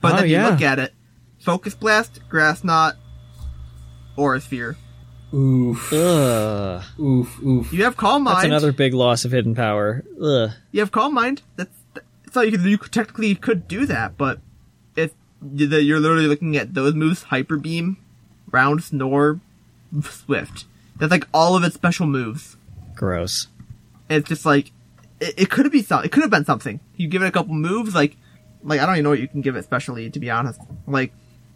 but 0.00 0.12
Oh, 0.14 0.16
then 0.18 0.28
yeah. 0.28 0.44
you 0.44 0.50
look 0.52 0.62
at 0.62 0.78
it, 0.78 0.94
Focus 1.40 1.74
Blast, 1.74 2.20
Grass 2.28 2.62
Knot, 2.62 2.94
Aura 4.16 4.40
Sphere. 4.40 4.76
Oof, 5.32 5.92
Ugh. 5.92 6.84
oof, 7.00 7.42
oof. 7.42 7.72
You 7.72 7.82
have 7.84 7.96
Calm 7.96 8.22
Mind. 8.22 8.36
That's 8.36 8.44
another 8.46 8.72
big 8.72 8.94
loss 8.94 9.24
of 9.24 9.32
hidden 9.32 9.54
power. 9.56 10.04
Ugh. 10.22 10.50
you 10.70 10.78
have 10.80 10.92
calm 10.92 11.12
mind. 11.14 11.42
That's 11.56 11.74
so 12.32 12.40
you 12.42 12.52
could 12.52 12.60
you 12.62 12.76
technically 12.78 13.34
could 13.34 13.66
do 13.66 13.84
that, 13.86 14.16
but 14.16 14.40
if 14.96 15.10
you- 15.52 15.66
you're 15.68 15.98
literally 16.00 16.28
looking 16.28 16.56
at 16.56 16.74
those 16.74 16.94
moves, 16.94 17.24
hyper 17.24 17.56
beam, 17.56 17.96
round 18.54 18.82
snore, 18.82 19.40
swift. 20.02 20.64
That's 20.96 21.10
like 21.10 21.26
all 21.34 21.56
of 21.56 21.64
its 21.64 21.74
special 21.74 22.06
moves. 22.06 22.56
Gross. 22.94 23.48
And 24.08 24.20
it's 24.20 24.28
just 24.28 24.46
like 24.46 24.70
it, 25.20 25.34
it 25.36 25.50
could 25.50 25.70
be 25.72 25.82
some. 25.82 26.04
It 26.04 26.12
could 26.12 26.22
have 26.22 26.30
been 26.30 26.44
something. 26.44 26.80
You 26.96 27.08
give 27.08 27.22
it 27.22 27.26
a 27.26 27.32
couple 27.32 27.54
moves, 27.54 27.94
like 27.94 28.16
like 28.62 28.80
I 28.80 28.86
don't 28.86 28.94
even 28.94 29.04
know 29.04 29.10
what 29.10 29.18
you 29.20 29.28
can 29.28 29.40
give 29.40 29.56
it 29.56 29.64
specially. 29.64 30.08
To 30.08 30.20
be 30.20 30.30
honest, 30.30 30.60
like 30.86 31.12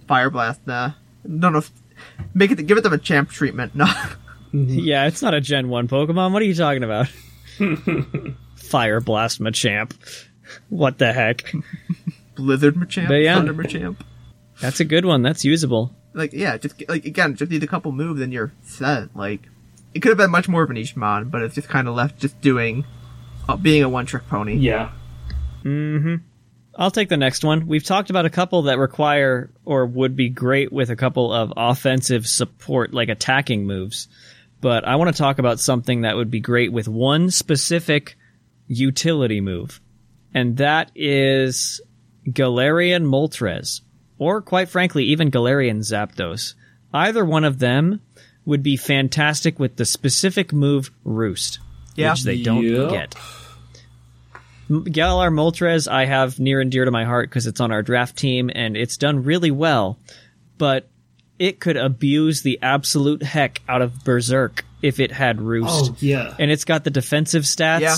fire 0.07 0.29
blast. 0.29 0.61
Nah, 0.67 0.93
no, 1.25 1.49
no. 1.51 1.63
make 2.35 2.51
it 2.51 2.67
give 2.67 2.77
it 2.77 2.83
them 2.83 2.93
a 2.93 2.99
champ 2.99 3.31
treatment. 3.31 3.73
No, 3.79 3.87
Yeah, 4.53 5.07
it's 5.07 5.23
not 5.23 5.35
a 5.35 5.41
Gen 5.41 5.69
1 5.69 5.89
Pokemon. 5.89 6.33
What 6.33 6.41
are 6.41 6.47
you 6.47 6.55
talking 6.55 6.83
about? 6.83 7.09
Fire 8.57 9.01
Blast 9.01 9.41
Machamp. 9.41 9.93
What 10.71 10.97
the 10.99 11.13
heck? 11.13 11.53
Blizzard 12.35 12.75
Machamp, 12.75 13.09
But 13.09 13.17
yeah. 13.17 13.35
Thunder 13.35 13.53
Machamp. 13.53 13.97
That's 14.61 14.81
a 14.81 14.85
good 14.85 15.05
one. 15.05 15.23
That's 15.23 15.45
usable. 15.45 15.95
Like 16.19 16.33
yeah, 16.33 16.57
just 16.59 16.83
like 16.89 17.05
again, 17.05 17.37
just 17.37 17.51
need 17.51 17.63
a 17.63 17.67
couple 17.67 17.93
moves 17.93 18.21
and 18.21 18.33
you're 18.33 18.53
set. 18.63 19.15
Like 19.17 19.43
it 19.95 20.01
could 20.01 20.11
have 20.11 20.19
been 20.19 20.31
much 20.31 20.49
more 20.49 20.63
of 20.63 20.71
an 20.71 20.77
Ishimon, 20.77 21.31
but 21.31 21.43
it's 21.43 21.55
just 21.55 21.69
kind 21.69 21.89
of 21.89 21.95
left 21.95 22.19
just 22.19 22.41
doing 22.41 22.85
uh, 23.49 23.57
being 23.57 23.83
a 23.83 23.89
one 23.89 24.07
trick 24.07 24.29
pony. 24.29 24.57
Yeah. 24.57 24.91
Mm-hmm. 25.65 26.17
I'll 26.77 26.93
take 26.93 27.09
the 27.09 27.17
next 27.17 27.45
one. 27.45 27.67
We've 27.67 27.83
talked 27.83 28.11
about 28.11 28.25
a 28.25 28.31
couple 28.31 28.63
that 28.63 28.79
require 28.79 29.51
or 29.65 29.85
would 29.87 30.15
be 30.15 30.29
great 30.29 30.73
with 30.73 30.91
a 30.91 30.97
couple 30.97 31.33
of 31.33 31.53
offensive 31.57 32.27
support, 32.27 32.95
like 32.95 33.09
attacking 33.09 33.67
moves. 33.67 34.07
But 34.61 34.87
I 34.87 34.97
want 34.97 35.15
to 35.15 35.21
talk 35.21 35.41
about 35.41 35.59
something 35.59 36.03
that 36.03 36.17
would 36.17 36.31
be 36.31 36.41
great 36.41 36.73
with 36.73 36.87
one 36.87 37.31
specific 37.33 38.17
utility 38.69 39.41
move. 39.41 39.81
And 40.33 40.59
that 40.59 40.93
is 40.95 41.81
Galarian 42.29 43.07
Moltres. 43.07 43.81
Or 44.19 44.41
quite 44.43 44.69
frankly, 44.69 45.05
even 45.05 45.31
Galarian 45.31 45.79
Zapdos. 45.79 46.55
Either 46.93 47.25
one 47.25 47.45
of 47.45 47.59
them 47.59 48.01
would 48.45 48.63
be 48.63 48.77
fantastic 48.77 49.59
with 49.59 49.77
the 49.77 49.85
specific 49.85 50.53
move 50.53 50.91
Roost. 51.05 51.59
Yeah. 51.95 52.13
Which 52.13 52.23
they 52.25 52.43
don't 52.43 52.65
Yep. 52.65 52.91
get. 52.91 53.15
M- 54.71 54.85
Galar 54.85 55.31
Moltres 55.31 55.91
I 55.91 56.05
have 56.07 56.39
near 56.39 56.61
and 56.61 56.71
dear 56.71 56.85
to 56.85 56.91
my 56.91 57.05
heart 57.05 57.29
because 57.29 57.47
it's 57.47 57.61
on 57.61 57.73
our 57.73 57.83
draft 57.83 58.17
team 58.17 58.51
and 58.55 58.77
it's 58.77 58.97
done 58.97 59.23
really 59.25 59.51
well, 59.51 59.99
but 60.59 60.89
it 61.39 61.61
could 61.61 61.77
abuse 61.77 62.43
the 62.43 62.59
absolute 62.63 63.23
heck 63.23 63.63
out 63.69 63.81
of 63.83 64.05
Berserk 64.05 64.65
if 64.83 65.01
it 65.01 65.13
had 65.13 65.41
Roost. 65.41 65.91
Oh 65.93 65.97
yeah. 66.01 66.35
And 66.39 66.51
it's 66.51 66.65
got 66.65 66.85
the 66.85 66.91
defensive 66.91 67.45
stats. 67.45 67.81
Yeah. 67.81 67.97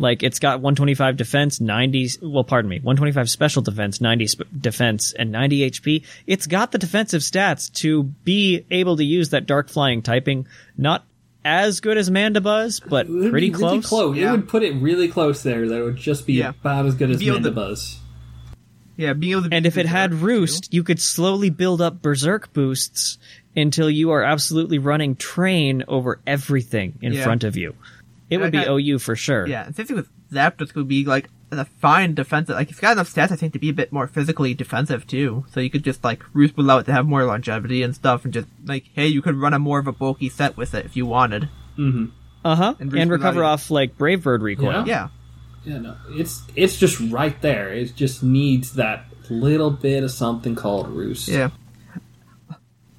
Like 0.00 0.22
it's 0.22 0.38
got 0.38 0.60
125 0.60 1.16
defense, 1.16 1.60
90 1.60 2.10
well 2.22 2.44
pardon 2.44 2.68
me, 2.68 2.76
125 2.76 3.28
special 3.28 3.62
defense, 3.62 4.00
90 4.00 4.26
sp- 4.30 4.46
defense 4.60 5.12
and 5.12 5.32
90 5.32 5.70
HP. 5.70 6.04
It's 6.26 6.46
got 6.46 6.70
the 6.72 6.78
defensive 6.78 7.20
stats 7.22 7.72
to 7.80 8.04
be 8.04 8.64
able 8.70 8.96
to 8.96 9.04
use 9.04 9.30
that 9.30 9.46
dark 9.46 9.68
flying 9.68 10.02
typing. 10.02 10.46
Not 10.76 11.04
as 11.44 11.80
good 11.80 11.96
as 11.98 12.10
Mandibuzz, 12.10 12.80
but 12.88 13.06
pretty 13.06 13.50
be 13.50 13.56
really 13.56 13.80
close. 13.80 13.86
close. 13.88 14.16
Yeah. 14.16 14.28
It 14.28 14.32
would 14.32 14.48
put 14.48 14.62
it 14.62 14.72
really 14.80 15.08
close 15.08 15.42
there. 15.42 15.68
That 15.68 15.82
would 15.82 15.96
just 15.96 16.26
be 16.26 16.34
Yeah. 16.34 16.50
about 16.50 16.86
as 16.86 16.94
good 16.94 17.10
as 17.10 17.18
Be 17.18 17.28
able 17.28 17.42
to- 17.42 17.50
Mandibuzz. 17.50 17.96
Yeah, 18.96 19.12
being 19.12 19.32
able 19.32 19.48
to. 19.48 19.54
And 19.54 19.64
if 19.66 19.78
it 19.78 19.86
had 19.86 20.10
Berserk, 20.10 20.22
Roost, 20.24 20.74
you 20.74 20.82
could 20.82 21.00
slowly 21.00 21.50
build 21.50 21.80
up 21.80 22.02
Berserk 22.02 22.52
boosts 22.52 23.18
until 23.56 23.88
you 23.88 24.10
are 24.10 24.22
absolutely 24.24 24.78
running 24.78 25.14
train 25.16 25.84
over 25.88 26.20
everything 26.26 26.98
in 27.00 27.12
Yeah. 27.12 27.22
front 27.24 27.44
of 27.44 27.56
you. 27.56 27.74
It 28.30 28.38
would 28.38 28.52
be 28.52 28.58
Okay. 28.58 28.70
OU 28.92 28.98
for 28.98 29.16
sure. 29.16 29.46
Yeah, 29.46 29.64
and 29.66 29.74
same 29.74 29.86
thing 29.86 29.96
with 29.96 30.08
Zapdos 30.32 30.74
would 30.74 30.88
be 30.88 31.04
like 31.04 31.28
a 31.50 31.64
fine 31.64 32.14
defensive. 32.14 32.54
Like 32.56 32.68
it's 32.70 32.78
got 32.80 32.92
enough 32.92 33.12
stats, 33.12 33.32
I 33.32 33.36
think, 33.36 33.54
to 33.54 33.58
be 33.58 33.70
a 33.70 33.72
bit 33.72 33.90
more 33.92 34.06
physically 34.06 34.52
defensive 34.54 35.06
too. 35.06 35.46
So 35.50 35.60
you 35.60 35.70
could 35.70 35.82
just 35.84 36.04
like 36.04 36.22
roost 36.34 36.54
below 36.56 36.78
it 36.78 36.84
to 36.84 36.92
have 36.92 37.06
more 37.06 37.24
longevity 37.24 37.82
and 37.82 37.94
stuff, 37.94 38.24
and 38.24 38.34
just 38.34 38.48
like, 38.66 38.84
hey, 38.94 39.06
you 39.06 39.22
could 39.22 39.36
run 39.36 39.54
a 39.54 39.58
more 39.58 39.78
of 39.78 39.86
a 39.86 39.92
bulky 39.92 40.28
set 40.28 40.56
with 40.56 40.74
it 40.74 40.84
if 40.84 40.96
you 40.96 41.06
wanted. 41.06 41.48
Uh 41.78 42.54
huh. 42.56 42.74
And 42.80 42.92
And, 42.92 43.10
recover 43.10 43.42
off 43.44 43.70
like 43.70 43.96
Brave 43.96 44.22
Bird 44.22 44.42
recoil. 44.42 44.84
Yeah. 44.86 45.08
Yeah, 45.64 45.72
Yeah, 45.74 45.78
no, 45.78 45.96
it's 46.10 46.42
it's 46.54 46.76
just 46.76 47.00
right 47.10 47.40
there. 47.40 47.72
It 47.72 47.94
just 47.96 48.22
needs 48.22 48.74
that 48.74 49.06
little 49.30 49.70
bit 49.70 50.02
of 50.04 50.10
something 50.10 50.54
called 50.54 50.88
roost. 50.88 51.28
yeah. 51.28 51.50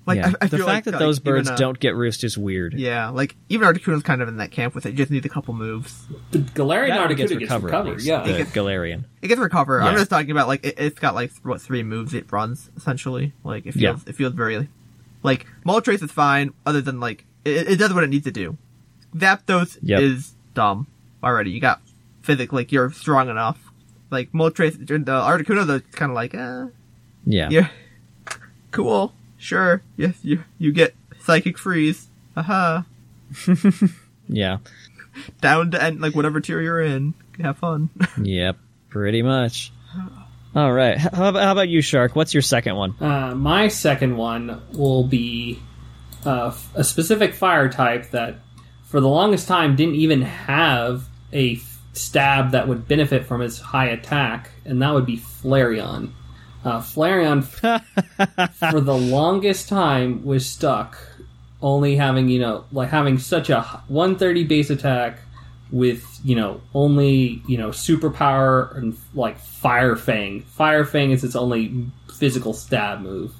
Like 0.09 0.17
Yeah. 0.17 0.31
I, 0.41 0.45
I 0.45 0.47
the 0.47 0.57
fact 0.57 0.67
like, 0.67 0.83
that 0.85 0.99
those 0.99 1.17
like, 1.19 1.27
even 1.27 1.33
birds 1.35 1.49
a- 1.51 1.55
don't 1.55 1.79
get 1.79 1.95
Roost 1.95 2.23
is 2.23 2.37
weird. 2.37 2.73
Yeah, 2.73 3.09
like 3.09 3.35
even 3.49 3.67
Articuno's 3.67 4.03
kind 4.03 4.21
of 4.21 4.27
in 4.27 4.37
that 4.37 4.51
camp 4.51 4.75
with 4.75 4.85
it. 4.85 4.91
You 4.91 4.97
just 4.97 5.11
need 5.11 5.25
a 5.25 5.29
couple 5.29 5.53
moves. 5.53 6.05
The 6.31 6.39
Galarian 6.39 6.97
Articuno 6.97 7.15
gets 7.17 7.31
gets 7.31 7.41
recover. 7.41 7.65
recovered. 7.67 7.89
at 7.89 7.95
least, 7.95 8.07
yeah, 8.07 8.21
the 8.23 8.43
Galarian. 8.45 9.03
It 9.21 9.27
gets 9.27 9.39
recover. 9.39 9.81
I'm 9.81 9.95
just 9.95 10.09
talking 10.09 10.31
about 10.31 10.47
like 10.47 10.65
it, 10.65 10.75
it's 10.77 10.99
got 10.99 11.15
like 11.15 11.31
what 11.43 11.61
three 11.61 11.83
moves 11.83 12.13
it 12.13 12.31
runs 12.31 12.69
essentially. 12.75 13.33
Like 13.43 13.65
it 13.65 13.73
feels 13.73 14.03
Yeah. 14.03 14.09
it 14.09 14.15
feels 14.15 14.33
very 14.33 14.67
like 15.23 15.45
Moltres 15.65 16.01
is 16.03 16.11
fine 16.11 16.53
other 16.65 16.81
than 16.81 16.99
like 16.99 17.25
it, 17.45 17.69
it 17.69 17.75
does 17.77 17.93
what 17.93 18.03
it 18.03 18.09
needs 18.09 18.25
to 18.25 18.31
do. 18.31 18.57
Zapdos 19.15 19.77
Yep. 19.81 20.01
is 20.01 20.33
dumb 20.53 20.87
already. 21.23 21.51
You 21.51 21.59
got 21.59 21.81
physics 22.21 22.51
like 22.53 22.71
you're 22.71 22.91
strong 22.91 23.29
enough. 23.29 23.59
Like 24.11 24.31
Moltres, 24.31 24.77
the 24.79 24.85
Articuno 24.95 25.67
though, 25.67 25.75
it's 25.75 25.95
kind 25.95 26.11
of 26.11 26.15
like 26.15 26.33
uh 26.33 26.67
Yeah. 27.25 27.49
yeah, 27.51 27.67
cool, 28.71 29.13
sure, 29.39 29.81
yes 29.97 30.15
you 30.21 30.43
you 30.59 30.71
get 30.71 30.93
psychic 31.21 31.57
freeze. 31.57 32.07
Haha. 32.35 32.83
Yeah. 34.31 34.57
Down 35.41 35.71
to 35.71 35.83
end 35.83 36.01
like 36.01 36.13
whatever 36.15 36.39
tier 36.39 36.61
you're 36.61 36.81
in. 36.81 37.15
Have 37.41 37.57
fun. 37.57 37.89
Yep. 38.21 38.57
Pretty 38.89 39.23
much. 39.23 39.71
All 40.55 40.71
right. 40.71 40.97
How 40.97 41.29
about, 41.29 41.43
how 41.43 41.51
about 41.51 41.67
you, 41.69 41.81
Shark? 41.81 42.15
What's 42.15 42.33
your 42.33 42.41
second 42.43 42.75
one? 42.75 42.95
Uh, 43.01 43.33
my 43.35 43.67
second 43.69 44.17
one 44.17 44.61
will 44.73 45.03
be 45.03 45.59
uh, 46.25 46.47
f- 46.47 46.71
a 46.75 46.83
specific 46.83 47.33
fire 47.33 47.69
type 47.69 48.11
that, 48.11 48.35
for 48.85 48.99
the 48.99 49.07
longest 49.07 49.47
time, 49.47 49.75
didn't 49.75 49.95
even 49.95 50.21
have 50.23 51.07
a 51.33 51.59
stab 51.93 52.51
that 52.51 52.67
would 52.67 52.87
benefit 52.87 53.25
from 53.25 53.41
its 53.41 53.59
high 53.59 53.87
attack, 53.89 54.49
and 54.65 54.81
that 54.81 54.93
would 54.93 55.05
be 55.05 55.17
Flareon. 55.17 56.11
Uh, 56.63 56.79
Flareon, 56.79 57.43
for 58.71 58.81
the 58.81 58.97
longest 58.97 59.69
time, 59.69 60.25
was 60.25 60.49
stuck 60.49 60.97
only 61.61 61.95
having 61.95 62.29
you 62.29 62.39
know 62.39 62.63
like 62.71 62.89
having 62.89 63.17
such 63.17 63.49
a 63.49 63.61
130 63.87 64.43
base 64.45 64.69
attack 64.69 65.19
with 65.71 66.19
you 66.23 66.35
know 66.35 66.61
only 66.73 67.41
you 67.47 67.57
know 67.57 67.69
superpower 67.69 68.75
and 68.77 68.97
like 69.13 69.37
fire 69.37 69.95
fang 69.95 70.41
fire 70.41 70.85
fang 70.85 71.11
is 71.11 71.23
its 71.23 71.35
only 71.35 71.85
physical 72.13 72.53
stab 72.53 73.01
move. 73.01 73.33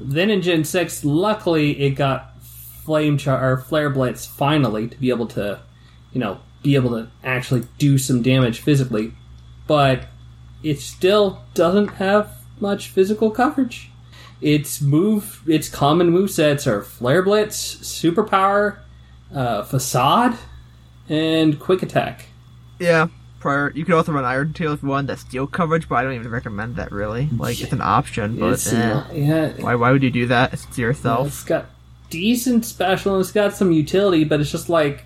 Then 0.00 0.30
in 0.30 0.42
gen 0.42 0.64
6 0.64 1.04
luckily 1.04 1.80
it 1.80 1.90
got 1.90 2.40
flame 2.42 3.16
char 3.16 3.52
or 3.52 3.58
flare 3.58 3.90
blitz 3.90 4.26
finally 4.26 4.88
to 4.88 4.96
be 4.98 5.10
able 5.10 5.26
to 5.28 5.60
you 6.12 6.20
know 6.20 6.40
be 6.62 6.74
able 6.74 6.90
to 6.90 7.08
actually 7.24 7.66
do 7.78 7.98
some 7.98 8.22
damage 8.22 8.60
physically 8.60 9.12
but 9.66 10.04
it 10.62 10.80
still 10.80 11.42
doesn't 11.54 11.88
have 11.88 12.41
much 12.62 12.88
physical 12.88 13.30
coverage 13.30 13.90
its 14.40 14.80
move 14.80 15.42
its 15.46 15.68
common 15.68 16.10
move 16.10 16.30
sets 16.30 16.66
are 16.66 16.82
flare 16.82 17.22
blitz 17.22 17.76
superpower 17.76 18.78
uh, 19.34 19.62
facade 19.62 20.36
and 21.08 21.58
quick 21.60 21.82
attack 21.82 22.26
Yeah, 22.78 23.08
prior. 23.40 23.70
You 23.74 23.84
could 23.84 23.94
also 23.94 24.12
run 24.12 24.24
Iron 24.24 24.52
Tail 24.52 24.72
if 24.72 24.82
you 24.82 24.88
wanted 24.88 25.08
that 25.08 25.18
steel 25.18 25.46
coverage, 25.46 25.88
but 25.88 25.96
I 25.96 26.02
don't 26.02 26.14
even 26.14 26.30
recommend 26.30 26.76
that 26.76 26.92
really. 26.92 27.28
Like 27.36 27.60
it's 27.60 27.72
an 27.72 27.80
option, 27.80 28.38
but 28.38 28.54
it's 28.54 28.72
eh. 28.72 28.88
not, 28.88 29.14
yeah 29.14 29.48
why? 29.60 29.74
Why 29.74 29.90
would 29.90 30.02
you 30.02 30.10
do 30.10 30.26
that? 30.28 30.58
To 30.74 30.80
yourself. 30.80 31.26
it's 31.28 31.44
got 31.44 31.66
decent 32.08 32.64
special 32.64 33.14
and 33.14 33.22
it's 33.22 33.32
got 33.32 33.54
some 33.54 33.72
utility 33.72 34.22
but 34.22 34.38
it's 34.38 34.50
just 34.50 34.68
like 34.68 35.04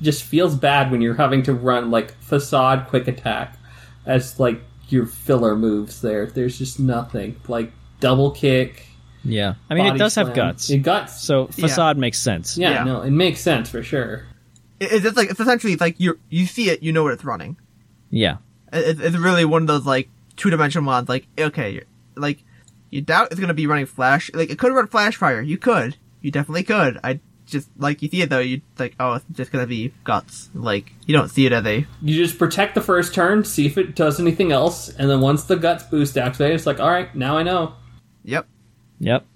just 0.00 0.22
feels 0.22 0.54
bad 0.54 0.92
when 0.92 1.00
you're 1.00 1.14
having 1.14 1.42
to 1.42 1.52
run 1.52 1.90
like 1.90 2.12
facade 2.20 2.86
quick 2.88 3.08
attack 3.08 3.58
as 4.06 4.38
like 4.38 4.60
your 4.88 5.06
filler 5.06 5.56
moves 5.56 6.00
there 6.00 6.26
there's 6.26 6.58
just 6.58 6.78
nothing 6.80 7.36
like 7.48 7.72
double 8.00 8.30
kick 8.30 8.86
Yeah. 9.24 9.54
I 9.70 9.74
mean, 9.74 9.86
it 9.86 9.88
body 9.90 9.98
does 9.98 10.14
have 10.16 10.34
guts. 10.34 10.68
It 10.70 10.78
guts. 10.82 11.22
So 11.22 11.46
facade 11.46 11.96
makes 11.96 12.18
sense. 12.18 12.58
yeah, 12.58 12.70
Yeah. 12.70 12.84
no, 12.84 13.00
it 13.02 13.10
makes 13.10 13.40
sense 13.40 13.70
for 13.70 13.82
sure. 13.82 14.24
It- 14.80 15.04
It's 15.04 15.16
like 15.16 15.30
it's 15.30 15.40
essentially 15.40 15.76
like 15.76 15.98
you 15.98 16.18
you 16.28 16.44
see 16.46 16.68
it, 16.68 16.82
you 16.82 16.92
know 16.92 17.02
what 17.04 17.12
it's 17.14 17.24
running. 17.24 17.56
Yeah. 18.10 18.36
It- 18.72 18.84
It's, 18.88 19.00
it's 19.00 19.16
really 19.16 19.44
one 19.46 19.62
of 19.62 19.68
those 19.68 19.86
like 19.86 20.10
two 20.36 20.50
dimensional 20.50 20.84
mods. 20.84 21.08
Like 21.08 21.26
okay, 21.38 21.70
you're- 21.70 21.86
like 22.16 22.44
you 22.90 23.00
doubt 23.00 23.28
it's 23.30 23.40
gonna 23.40 23.54
be 23.54 23.66
running 23.66 23.86
flash. 23.86 24.30
Like 24.34 24.50
it 24.50 24.58
could 24.58 24.72
run 24.74 24.88
flash 24.88 25.16
fire. 25.16 25.40
You 25.40 25.56
could. 25.56 25.96
You 26.20 26.30
definitely 26.30 26.64
could. 26.64 26.98
I 27.02 27.20
just 27.46 27.68
like 27.76 28.02
you 28.02 28.08
see 28.08 28.22
it 28.22 28.30
though. 28.30 28.38
You 28.38 28.60
like 28.78 28.94
oh 28.98 29.14
it's 29.14 29.24
just 29.32 29.52
gonna 29.52 29.66
be 29.66 29.92
guts. 30.04 30.50
Like 30.54 30.92
you 31.06 31.16
don't 31.16 31.28
see 31.28 31.46
it 31.46 31.52
as 31.52 31.64
a 31.64 31.86
You 32.02 32.14
just 32.14 32.38
protect 32.38 32.74
the 32.74 32.80
first 32.80 33.14
turn, 33.14 33.44
see 33.44 33.66
if 33.66 33.78
it 33.78 33.94
does 33.94 34.18
anything 34.20 34.52
else, 34.52 34.88
and 34.88 35.10
then 35.10 35.20
once 35.20 35.44
the 35.44 35.56
guts 35.56 35.84
boost 35.84 36.16
activates, 36.16 36.54
it's 36.54 36.66
like, 36.66 36.80
all 36.80 36.90
right, 36.90 37.14
now 37.14 37.36
I 37.36 37.42
know. 37.42 37.74
yep. 38.22 38.46
Yep. 39.00 39.26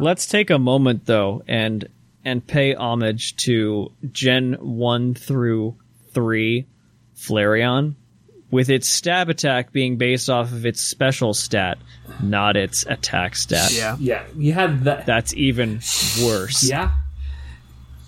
Let's 0.00 0.26
take 0.26 0.50
a 0.50 0.58
moment 0.58 1.04
though 1.06 1.42
and 1.46 1.88
and 2.24 2.46
pay 2.46 2.74
homage 2.74 3.36
to 3.36 3.92
Gen 4.10 4.54
1 4.54 5.14
through 5.14 5.76
3 6.12 6.66
Flareon 7.16 7.94
with 8.50 8.70
its 8.70 8.88
stab 8.88 9.28
attack 9.28 9.72
being 9.72 9.96
based 9.96 10.30
off 10.30 10.52
of 10.52 10.64
its 10.64 10.80
special 10.80 11.34
stat, 11.34 11.76
not 12.22 12.56
its 12.56 12.86
attack 12.86 13.36
stat. 13.36 13.72
Yeah. 13.72 13.96
Yeah, 13.98 14.24
you 14.36 14.52
had 14.52 14.84
that. 14.84 15.04
That's 15.06 15.34
even 15.34 15.80
worse. 16.22 16.66
Yeah. 16.66 16.92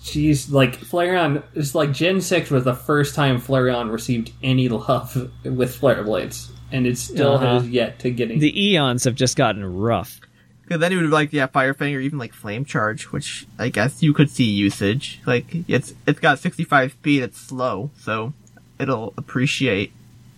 Jeez, 0.07 0.49
like 0.51 0.79
Flareon, 0.79 1.43
it's 1.53 1.75
like 1.75 1.91
Gen 1.91 2.21
6 2.21 2.49
was 2.49 2.63
the 2.63 2.73
first 2.73 3.13
time 3.13 3.41
Flareon 3.41 3.91
received 3.91 4.31
any 4.41 4.69
love 4.69 5.31
with 5.43 5.75
Flare 5.75 6.03
Blitz, 6.03 6.49
and 6.71 6.87
it 6.87 6.97
still 6.97 7.33
Uh-huh. 7.35 7.59
has 7.59 7.69
yet 7.69 7.99
to 7.99 8.09
get 8.11 8.31
any. 8.31 8.39
The 8.39 8.67
eons 8.71 9.03
have 9.03 9.15
just 9.15 9.35
gotten 9.35 9.65
rough. 9.65 10.21
Because 10.63 10.79
then 10.81 10.91
you 10.91 10.97
would 10.97 11.03
have 11.05 11.13
like 11.13 11.31
yeah, 11.33 11.47
Fire 11.47 11.73
Fang 11.73 11.93
or 11.95 11.99
even 11.99 12.19
like 12.19 12.33
Flame 12.33 12.63
Charge, 12.65 13.03
which 13.11 13.45
I 13.59 13.69
guess 13.69 14.01
you 14.03 14.13
could 14.13 14.29
see 14.29 14.45
usage. 14.45 15.19
Like 15.25 15.45
it's 15.67 15.93
it's 16.05 16.19
got 16.19 16.39
65 16.39 16.91
speed, 16.93 17.23
it's 17.23 17.39
slow, 17.39 17.89
so 17.97 18.33
it'll 18.79 19.13
appreciate 19.17 19.91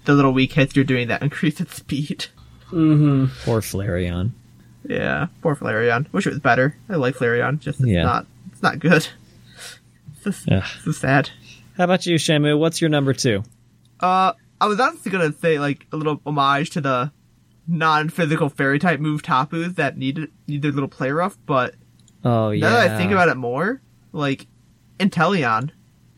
the 0.05 0.13
little 0.13 0.31
weak 0.31 0.53
hits 0.53 0.75
you're 0.75 0.85
doing 0.85 1.07
that 1.09 1.21
increase 1.27 1.59
its 1.59 1.75
speed. 1.75 2.25
Mm-hmm. 2.71 3.25
Poor 3.43 3.61
Flareon. 3.61 4.31
Yeah, 4.87 5.27
poor 5.41 5.55
Flareon. 5.55 6.11
Wish 6.13 6.25
it 6.27 6.31
was 6.31 6.39
better. 6.39 6.75
I 6.89 6.95
like 6.95 7.15
Flareon, 7.15 7.59
just 7.59 7.79
it's 7.79 7.89
Yeah. 7.89 8.03
not 8.03 8.25
it's 8.51 8.61
not 8.63 8.79
good. 8.79 9.07
Just, 10.29 10.51
Ugh. 10.51 10.63
it's 10.85 10.97
sad. 10.99 11.29
How 11.77 11.85
about 11.85 12.05
you, 12.05 12.15
Shamu? 12.15 12.57
What's 12.59 12.81
your 12.81 12.89
number 12.89 13.13
two? 13.13 13.43
Uh, 13.99 14.33
I 14.61 14.67
was 14.67 14.79
honestly 14.79 15.11
gonna 15.11 15.33
say 15.33 15.59
like 15.59 15.87
a 15.91 15.97
little 15.97 16.21
homage 16.25 16.69
to 16.71 16.81
the 16.81 17.11
non-physical 17.67 18.49
fairy 18.49 18.79
type 18.79 18.99
move 18.99 19.21
Tapus 19.21 19.73
that 19.75 19.97
needed 19.97 20.31
needed 20.47 20.69
a 20.71 20.73
little 20.73 20.89
play 20.89 21.11
rough, 21.11 21.37
but 21.45 21.75
Oh 22.23 22.49
yeah. 22.51 22.67
now 22.67 22.73
that 22.75 22.91
I 22.91 22.97
think 22.97 23.11
about 23.11 23.29
it 23.29 23.37
more, 23.37 23.81
like 24.11 24.47
Inteleon, 24.99 25.71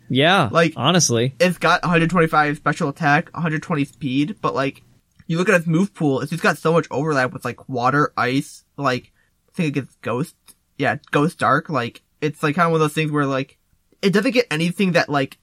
yeah. 0.09 0.49
like- 0.51 0.73
honestly, 0.75 1.35
it's 1.39 1.57
got 1.57 1.83
125 1.83 2.57
special 2.57 2.89
attack, 2.89 3.29
120 3.33 3.85
speed, 3.85 4.37
but 4.41 4.55
like 4.55 4.83
you 5.27 5.37
look 5.37 5.47
at 5.49 5.55
its 5.55 5.67
move 5.67 5.93
pool, 5.93 6.21
it's 6.21 6.31
just 6.31 6.43
got 6.43 6.57
so 6.57 6.73
much 6.73 6.87
overlap 6.91 7.31
with 7.33 7.45
like 7.45 7.69
water, 7.69 8.11
ice, 8.17 8.63
like 8.77 9.11
I 9.49 9.51
think 9.53 9.67
it 9.77 9.79
gets 9.81 9.95
ghost, 10.01 10.35
yeah, 10.77 10.97
ghost 11.11 11.37
dark. 11.39 11.69
Like 11.69 12.01
it's 12.21 12.41
like 12.41 12.55
kind 12.55 12.65
of 12.67 12.71
one 12.71 12.81
of 12.81 12.85
those 12.85 12.93
things 12.93 13.11
where 13.11 13.25
like 13.25 13.57
it 14.01 14.11
doesn't 14.13 14.31
get 14.31 14.47
anything 14.51 14.93
that 14.93 15.09
like 15.09 15.37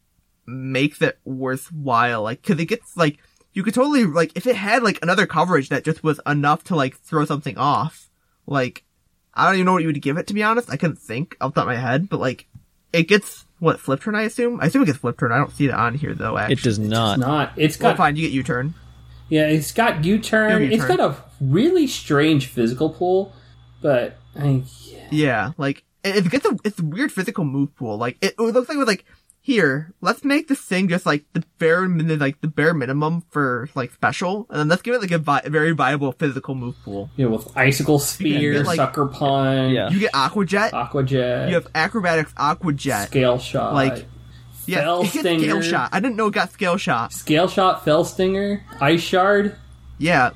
makes 0.47 1.01
it 1.03 1.19
worthwhile. 1.25 2.23
Like 2.23 2.43
because 2.43 2.61
it 2.61 2.67
gets 2.67 2.97
like 2.97 3.19
you 3.53 3.63
could 3.63 3.75
totally 3.75 4.05
like 4.05 4.33
if 4.37 4.47
it 4.47 4.57
had 4.57 4.83
like 4.83 4.99
another 5.03 5.27
coverage 5.27 5.69
that 5.69 5.85
just 5.85 6.03
was 6.05 6.21
enough 6.27 6.65
to 6.65 6.77
like 6.77 6.97
throw 6.99 7.25
something 7.25 7.57
off. 7.59 8.09
Like 8.47 8.85
I 9.35 9.45
don't 9.47 9.55
even 9.55 9.67
know 9.67 9.73
what 9.73 9.83
you 9.83 9.89
would 9.89 10.03
give 10.03 10.17
it 10.19 10.27
to 10.29 10.35
be 10.35 10.43
honest. 10.43 10.71
I 10.71 10.77
couldn't 10.77 10.99
think 10.99 11.37
off 11.41 11.55
the 11.55 11.61
top 11.61 11.69
of 11.69 11.75
my 11.75 11.81
head, 11.81 12.09
but 12.09 12.21
like 12.21 12.47
it 12.93 13.05
gets 13.09 13.45
what 13.59 13.81
flip 13.81 14.01
turn. 14.01 14.15
I 14.15 14.23
assume. 14.23 14.61
I 14.61 14.67
assume 14.67 14.83
it 14.83 14.87
gets 14.87 14.99
flip 14.99 15.19
turn. 15.19 15.33
I 15.33 15.37
don't 15.39 15.53
see 15.53 15.67
it 15.67 15.75
on 15.75 15.95
here 15.95 16.15
though. 16.15 16.39
Actually, 16.39 16.55
it 16.55 16.63
does 16.63 16.79
not. 16.79 17.19
It's 17.19 17.21
not. 17.21 17.53
It's 17.57 17.79
Well, 17.79 17.91
got 17.93 17.97
fine. 17.99 18.17
You 18.17 18.23
get 18.23 18.33
U 18.33 18.43
turn. 18.43 18.75
yeah. 19.29 19.47
It's 19.49 19.73
got 19.73 20.05
U-turn. 20.05 20.73
It's 20.73 20.85
got 20.85 21.01
a 21.01 21.17
really 21.41 21.87
strange 21.87 22.47
physical 22.47 22.91
pool, 22.91 23.33
but 23.83 24.17
I, 24.39 24.63
Yeah, 25.11 25.53
like 25.59 25.85
it, 26.17 26.27
it 26.27 26.31
gets 26.31 26.47
a 26.47 26.57
it's 26.65 26.79
a 26.79 26.85
weird 26.85 27.13
physical 27.13 27.45
move 27.45 27.75
pool. 27.77 27.97
Like 27.97 28.17
it, 28.21 28.35
it 28.39 28.41
looks 28.41 28.69
like 28.69 28.79
with 28.79 28.89
like 28.89 29.05
here, 29.41 29.95
let's 30.03 30.25
make 30.25 30.47
this 30.49 30.61
thing 30.61 30.89
just 30.89 31.07
like 31.07 31.25
the 31.33 31.43
bare 31.59 31.89
min- 31.89 32.19
like 32.19 32.39
the 32.43 32.49
bare 32.49 32.75
minimum 32.75 33.23
for 33.31 33.71
like 33.75 33.93
special, 33.93 34.47
and 34.51 34.61
then 34.61 34.69
let's 34.69 34.83
give 34.83 34.95
it 34.95 35.01
like 35.01 35.11
a 35.11 35.19
vi- 35.19 35.43
very 35.47 35.73
viable 35.73 36.13
physical 36.13 36.55
move 36.55 36.75
pool. 36.85 37.09
Yeah, 37.17 37.27
with 37.27 37.57
icicle 37.57 37.99
spear, 37.99 38.53
get, 38.55 38.67
like- 38.67 38.77
sucker 38.77 39.07
punch, 39.07 39.73
Yeah. 39.75 39.89
You 39.91 40.01
get 40.01 40.11
Aqua 40.15 40.45
Jet, 40.45 40.75
aqua 40.75 41.03
jet, 41.03 41.49
you 41.49 41.55
have 41.55 41.67
Acrobatics 41.75 42.33
Aqua 42.37 42.73
Jet. 42.75 43.07
scale 43.07 43.39
shot, 43.39 43.73
like, 43.73 44.05
Yeah, 44.67 44.81
Fell 44.81 45.01
it 45.01 45.05
gets 45.05 45.19
Stinger. 45.21 45.41
Scale 45.45 45.63
Shot. 45.63 45.89
I 45.93 46.01
didn't 46.01 46.17
know 46.17 46.27
it 46.27 46.35
got 46.35 46.53
Scale 46.53 46.77
Shot. 46.77 47.13
scale 47.13 47.49
shot, 47.49 47.85
fell 47.87 48.05
stinger, 48.05 48.63
ice 48.83 49.01
shard. 49.01 49.57
Yeah, 49.97 50.31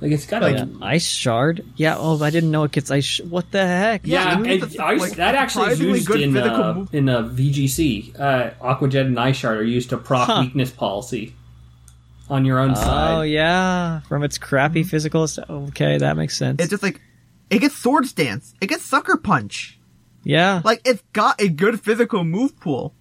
Like 0.00 0.12
it's 0.12 0.24
got 0.26 0.40
Like- 0.42 0.56
a 0.56 0.58
Yeah, 0.60 0.66
ice 0.80 1.06
shard. 1.06 1.62
Yeah. 1.76 1.96
Oh, 1.98 2.22
I 2.22 2.30
didn't 2.30 2.50
know 2.50 2.64
it 2.64 2.72
gets 2.72 2.90
ice. 2.90 3.04
Sh- 3.04 3.20
what 3.28 3.50
the 3.50 3.66
heck? 3.66 4.02
Yeah, 4.06 4.40
Yeah, 4.40 4.52
and 4.52 4.64
ice, 4.80 5.00
like, 5.00 5.16
that 5.16 5.34
actually 5.34 5.72
is 5.72 5.80
used 5.80 6.06
good 6.06 6.20
in 6.22 6.32
physical 6.32 6.62
uh, 6.62 6.86
in 6.92 7.08
uh, 7.08 7.22
VGC. 7.24 8.18
Uh, 8.18 8.50
Aquajet 8.62 9.06
and 9.06 9.20
Ice 9.20 9.36
Shard 9.36 9.58
are 9.58 9.62
used 9.64 9.90
to 9.90 9.98
proc 9.98 10.26
Huh. 10.28 10.40
weakness 10.42 10.70
policy 10.70 11.34
on 12.30 12.44
your 12.44 12.58
own 12.60 12.70
Oh 12.70 12.74
side. 12.74 13.18
Oh 13.18 13.22
yeah, 13.22 14.00
from 14.08 14.22
its 14.22 14.38
crappy 14.38 14.84
physical. 14.84 15.26
st- 15.28 15.50
Okay, 15.50 15.98
that 15.98 16.16
makes 16.16 16.36
sense. 16.36 16.60
it's 16.62 16.70
just 16.70 16.82
like 16.82 17.00
it 17.50 17.58
gets 17.58 17.76
Swords 17.76 18.12
Dance. 18.12 18.54
It 18.60 18.68
gets 18.68 18.84
Sucker 18.84 19.16
Punch. 19.18 19.78
yeah. 20.24 20.62
Like 20.64 20.80
it's 20.84 21.02
got 21.12 21.40
a 21.42 21.48
good 21.48 21.80
physical 21.80 22.24
move 22.24 22.58
pool, 22.60 22.94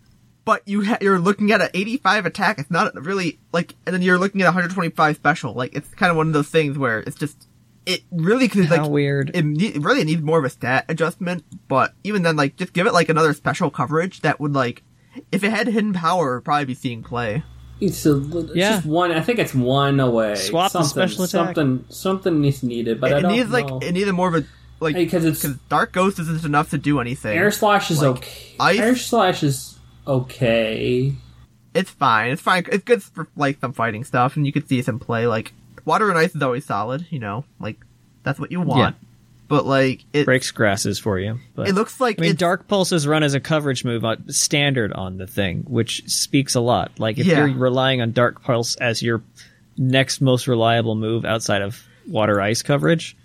but 0.46 0.68
you 0.68 0.84
ha- 0.86 0.98
you're 1.02 1.20
looking 1.20 1.52
at 1.52 1.62
an 1.62 1.70
85 1.74 2.26
attack. 2.26 2.60
It's 2.60 2.72
not 2.72 2.94
really 2.96 3.40
like, 3.52 3.76
and 3.86 3.94
then 3.94 4.02
you're 4.02 4.18
looking 4.18 4.42
at 4.42 4.46
125 4.46 5.16
special. 5.16 5.54
Like 5.54 5.76
it's 5.76 5.90
kind 5.96 6.10
of 6.10 6.18
one 6.18 6.28
of 6.28 6.34
those 6.34 6.50
things 6.50 6.78
where 6.78 7.00
it's 7.00 7.18
just 7.18 7.48
it 7.86 8.04
really 8.12 8.48
could 8.48 8.66
How 8.66 8.84
like 8.84 8.92
weird. 8.92 9.32
It, 9.34 9.44
ne- 9.46 9.68
it 9.68 9.82
really 9.82 10.04
needs 10.04 10.22
more 10.22 10.40
of 10.40 10.46
a 10.46 10.50
stat 10.50 10.86
adjustment, 10.90 11.44
but 11.68 11.94
even 12.04 12.24
then, 12.24 12.36
like 12.36 12.56
just 12.56 12.74
give 12.74 12.88
it 12.88 12.94
like 12.94 13.10
another 13.10 13.34
special 13.34 13.70
coverage 13.70 14.22
that 14.22 14.40
would 14.40 14.54
like 14.54 14.84
if 15.32 15.44
it 15.44 15.52
had 15.52 15.68
hidden 15.68 15.94
power, 15.94 16.34
it 16.34 16.38
would 16.38 16.46
probably 16.46 16.66
be 16.66 16.76
seeing 16.76 17.04
play. 17.04 17.44
It's, 17.82 18.06
a, 18.06 18.18
it's 18.18 18.56
Yeah. 18.56 18.72
just 18.76 18.86
one. 18.86 19.12
I 19.12 19.22
think 19.22 19.40
it's 19.40 19.56
one 19.56 20.00
away. 20.02 20.36
Swap 20.36 20.72
the 20.72 20.84
something, 20.84 21.08
special 21.08 21.24
attack. 21.24 21.56
Something, 21.56 21.86
something 21.90 22.44
is 22.46 22.62
needed, 22.62 23.00
but 23.00 23.14
I 23.14 23.18
it 23.20 23.22
don't 23.22 23.32
needs 23.32 23.50
know. 23.50 23.60
like 23.78 23.84
it 23.84 23.94
needs 23.94 24.12
more 24.12 24.28
of 24.28 24.44
a 24.44 24.46
like 24.82 24.96
Because 24.96 25.26
it's- 25.26 25.56
Dark 25.70 25.94
Ghost 25.94 26.20
isn't 26.20 26.44
enough 26.46 26.72
to 26.72 26.78
do 26.78 27.00
anything. 27.00 27.38
Air 27.38 27.52
Slash 27.52 27.90
is 27.92 28.02
like, 28.02 28.18
okay. 28.18 28.56
ice- 28.60 28.80
Air 28.80 28.96
Slash 28.98 29.44
is 29.44 29.79
okay. 30.08 31.14
It's 31.74 31.90
fine. 31.92 32.32
It's 32.32 32.42
fine. 32.42 32.66
It's 32.72 32.84
good 32.84 33.04
for 33.04 33.28
like 33.36 33.60
some 33.60 33.74
fighting 33.74 34.04
stuff, 34.04 34.36
and 34.36 34.46
you 34.46 34.52
could 34.52 34.68
see 34.68 34.82
some 34.82 35.00
play. 35.00 35.28
Like 35.28 35.54
water 35.86 36.10
and 36.10 36.18
ice 36.18 36.36
is 36.36 36.42
always 36.42 36.66
solid. 36.66 37.06
You 37.10 37.20
know, 37.20 37.46
like 37.60 37.78
that's 38.24 38.40
what 38.40 38.52
you 38.52 38.62
want. 38.62 38.96
But 39.48 39.66
like 39.66 40.04
it, 40.14 40.26
breaks 40.26 40.52
grasses 40.52 41.00
for 41.00 41.18
you. 41.20 41.40
But 41.56 41.68
it 41.70 41.74
looks 41.76 42.00
like 42.00 42.20
I 42.20 42.22
mean, 42.22 42.36
Dark 42.36 42.68
pulses 42.68 43.08
run 43.08 43.24
as 43.24 43.34
a 43.34 43.40
coverage 43.40 43.84
move 43.86 44.04
on, 44.06 44.30
standard 44.30 44.94
on 44.94 45.18
the 45.18 45.26
thing, 45.28 45.64
which 45.68 46.04
speaks 46.08 46.56
a 46.56 46.60
lot. 46.60 46.92
Like 47.00 47.18
if 47.18 47.26
Yeah. 47.26 47.46
you're 47.46 47.58
relying 47.58 48.02
on 48.02 48.12
Dark 48.12 48.44
Pulse 48.44 48.76
as 48.76 49.02
your 49.02 49.24
next 49.78 50.22
most 50.22 50.48
reliable 50.48 50.96
move 50.96 51.26
outside 51.26 51.62
of 51.64 51.84
Water 52.08 52.40
Ice 52.42 52.62
coverage, 52.62 53.16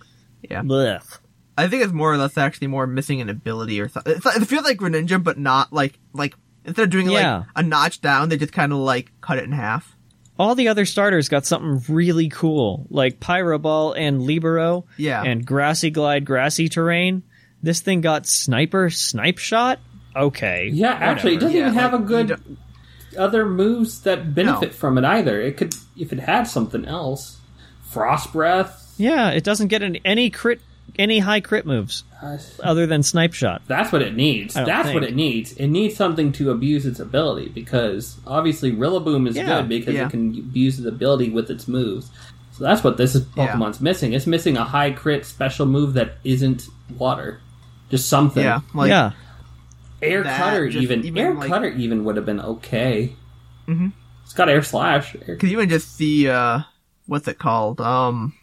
Yeah, 0.50 0.62
blech. 0.62 1.18
I 1.58 1.68
think 1.68 1.82
it's 1.84 1.92
more 1.92 2.12
or 2.12 2.16
less 2.16 2.36
actually 2.38 2.66
more 2.68 2.86
missing 2.86 3.20
an 3.20 3.28
ability 3.28 3.80
or 3.80 3.88
something. 3.88 4.14
It's, 4.16 4.24
it 4.26 4.46
feels 4.46 4.64
like 4.64 4.78
Greninja, 4.78 5.22
but 5.22 5.38
not 5.38 5.72
like 5.74 5.98
like 6.14 6.34
instead 6.64 6.84
of 6.84 6.90
doing 6.90 7.10
Yeah. 7.10 7.38
like 7.38 7.46
a 7.56 7.62
notch 7.62 8.00
down, 8.00 8.28
they 8.28 8.36
just 8.36 8.52
kind 8.52 8.72
of 8.72 8.78
like 8.78 9.12
cut 9.20 9.38
it 9.38 9.44
in 9.44 9.52
half. 9.52 9.96
all 10.38 10.54
the 10.56 10.66
other 10.68 10.84
starters 10.84 11.28
got 11.28 11.46
something 11.46 11.80
really 11.94 12.28
cool, 12.28 12.86
like 12.90 13.20
Pyro 13.20 13.56
Ball 13.58 13.92
and 13.92 14.20
Libero, 14.22 14.84
Yeah. 14.96 15.22
and 15.22 15.46
Grassy 15.46 15.90
Glide, 15.90 16.24
Grassy 16.24 16.68
Terrain. 16.68 17.22
This 17.62 17.80
thing 17.80 18.00
got 18.00 18.26
Sniper, 18.26 18.90
Snipe 18.90 19.38
Shot. 19.38 19.78
Okay, 20.16 20.70
Yeah, 20.72 20.90
actually, 20.92 21.34
it 21.34 21.40
doesn't 21.40 21.54
Yeah, 21.56 21.62
even 21.68 21.74
have 21.74 21.92
like, 21.92 22.02
a 22.02 22.04
good 22.04 22.40
other 23.16 23.46
moves 23.46 24.00
that 24.02 24.34
benefit 24.34 24.70
No. 24.70 24.74
from 24.76 24.98
it 24.98 25.04
either. 25.04 25.40
It 25.40 25.56
could 25.56 25.74
if 25.96 26.12
it 26.12 26.18
had 26.20 26.44
something 26.48 26.84
else. 26.84 27.38
Frost 27.82 28.32
Breath. 28.32 28.92
yeah, 28.96 29.30
it 29.30 29.44
doesn't 29.44 29.68
get 29.68 29.82
an, 29.84 29.98
any 30.04 30.30
crit, 30.30 30.60
any 30.98 31.18
high 31.18 31.40
crit 31.40 31.66
moves 31.66 32.04
other 32.62 32.86
than 32.86 33.02
Snipe 33.02 33.34
Shot. 33.34 33.62
That's 33.66 33.92
what 33.92 34.00
it 34.02 34.14
needs. 34.14 34.56
I 34.56 34.60
don't 34.60 34.68
That's 34.68 34.94
what 34.94 35.02
it 35.04 35.14
needs. 35.14 35.52
It 35.52 35.66
needs 35.66 35.96
something 35.96 36.32
to 36.32 36.50
abuse 36.50 36.86
its 36.86 37.00
ability 37.00 37.48
because 37.48 38.16
obviously 38.26 38.72
Rillaboom 38.72 39.28
is 39.28 39.36
Yeah, 39.36 39.44
good 39.60 39.68
because 39.68 39.94
yeah. 39.94 40.06
it 40.06 40.10
can 40.10 40.30
abuse 40.38 40.78
its 40.78 40.86
ability 40.86 41.30
with 41.30 41.50
its 41.50 41.66
moves. 41.68 42.10
So 42.52 42.62
that's 42.64 42.84
what 42.84 42.96
this 42.96 43.14
is 43.16 43.26
Yeah. 43.36 43.48
Pokemon's 43.48 43.80
missing. 43.80 44.12
It's 44.12 44.26
missing 44.26 44.56
a 44.56 44.64
high 44.64 44.92
crit 44.92 45.26
special 45.26 45.66
move 45.66 45.94
that 45.94 46.12
isn't 46.22 46.68
water. 46.96 47.40
Just 47.90 48.08
something. 48.08 48.42
Yeah, 48.44 48.60
like 48.72 48.88
yeah, 48.88 49.10
Air 50.00 50.22
Cutter 50.24 50.68
just 50.68 50.82
even, 50.82 51.04
even, 51.04 51.18
Air 51.18 51.34
like- 51.34 51.48
Cutter 51.48 51.68
even 51.68 52.04
would 52.04 52.16
have 52.16 52.24
been 52.26 52.40
okay. 52.40 53.12
Mm-hmm. 53.68 53.88
It's 54.22 54.32
got 54.32 54.48
Air 54.48 54.62
Slash. 54.62 55.16
Air- 55.26 55.36
Cause 55.36 55.50
even 55.50 55.68
just 55.68 55.96
see 55.96 56.28
uh 56.28 56.60
what's 57.06 57.28
it 57.28 57.38
called? 57.38 57.80
Um 57.80 58.34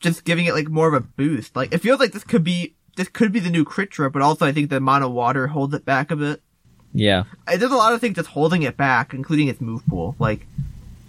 just 0.00 0.24
giving 0.24 0.46
it 0.46 0.54
like 0.54 0.68
more 0.68 0.88
of 0.88 0.94
a 0.94 1.00
boost. 1.00 1.56
Like 1.56 1.72
it 1.72 1.78
feels 1.78 2.00
like 2.00 2.12
this 2.12 2.24
could 2.24 2.44
be 2.44 2.74
this 2.96 3.08
could 3.08 3.32
be 3.32 3.40
the 3.40 3.50
new 3.50 3.64
crit 3.64 3.90
trip, 3.90 4.12
but 4.12 4.22
also 4.22 4.46
I 4.46 4.52
think 4.52 4.70
the 4.70 4.76
amount 4.76 5.04
of 5.04 5.12
water 5.12 5.48
holds 5.48 5.74
it 5.74 5.84
back 5.84 6.10
a 6.10 6.16
bit. 6.16 6.42
Yeah. 6.92 7.24
There's 7.46 7.70
a 7.70 7.76
lot 7.76 7.92
of 7.92 8.00
things 8.00 8.16
that's 8.16 8.28
holding 8.28 8.62
it 8.62 8.76
back, 8.76 9.12
including 9.14 9.48
its 9.48 9.60
move 9.60 9.86
pool. 9.86 10.16
Like 10.18 10.46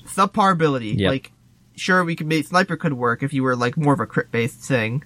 subpar 0.05 0.51
ability. 0.51 0.89
Yep. 0.89 1.09
Like 1.09 1.31
sure 1.75 2.03
we 2.03 2.15
could 2.15 2.27
make 2.27 2.45
sniper 2.45 2.75
could 2.75 2.93
work 2.93 3.23
if 3.23 3.33
you 3.33 3.43
were 3.43 3.55
like 3.55 3.77
more 3.77 3.93
of 3.93 3.99
a 3.99 4.05
crit 4.05 4.31
based 4.31 4.59
thing, 4.59 5.03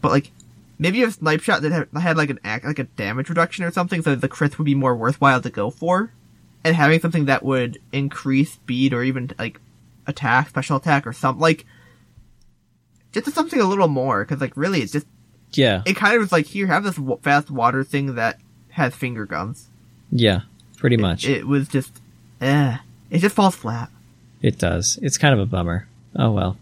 but 0.00 0.10
like 0.10 0.30
maybe 0.78 1.02
a 1.02 1.10
snipe 1.10 1.40
shot 1.40 1.62
that 1.62 1.72
had, 1.72 1.88
had 2.00 2.16
like 2.16 2.30
an 2.30 2.40
act 2.44 2.64
like 2.64 2.78
a 2.78 2.84
damage 2.84 3.28
reduction 3.28 3.64
or 3.64 3.70
something, 3.70 4.02
so 4.02 4.14
the 4.14 4.28
crits 4.28 4.58
would 4.58 4.64
be 4.64 4.74
more 4.74 4.96
worthwhile 4.96 5.40
to 5.40 5.50
go 5.50 5.70
for, 5.70 6.12
and 6.64 6.74
having 6.74 7.00
something 7.00 7.26
that 7.26 7.44
would 7.44 7.78
increase 7.92 8.52
speed 8.52 8.92
or 8.92 9.02
even 9.02 9.30
like 9.38 9.60
attack, 10.06 10.48
special 10.48 10.78
attack 10.78 11.06
or 11.06 11.12
something 11.12 11.40
like 11.40 11.64
just 13.14 13.34
something 13.34 13.60
a 13.60 13.64
little 13.64 13.88
more 13.88 14.24
because 14.24 14.40
like 14.40 14.56
really 14.56 14.80
it's 14.82 14.92
just 14.92 15.06
Yeah. 15.52 15.82
it 15.86 15.94
kind 15.96 16.14
of 16.14 16.20
was 16.20 16.32
like 16.32 16.46
here 16.46 16.66
have 16.66 16.84
this 16.84 16.96
w- 16.96 17.18
fast 17.22 17.50
water 17.50 17.84
thing 17.84 18.14
that 18.16 18.38
has 18.70 18.94
finger 18.94 19.24
guns. 19.26 19.68
Yeah. 20.10 20.40
Pretty 20.78 20.96
much. 20.96 21.24
It 21.26 21.46
was 21.46 21.68
just 21.68 22.00
eh, 22.40 22.76
it 23.10 23.18
just 23.18 23.34
falls 23.34 23.54
flat. 23.56 23.88
It 24.42 24.58
does. 24.58 24.98
It's 25.00 25.16
kind 25.18 25.32
of 25.32 25.40
a 25.40 25.46
bummer. 25.46 25.86
Oh 26.16 26.30
well. 26.32 26.56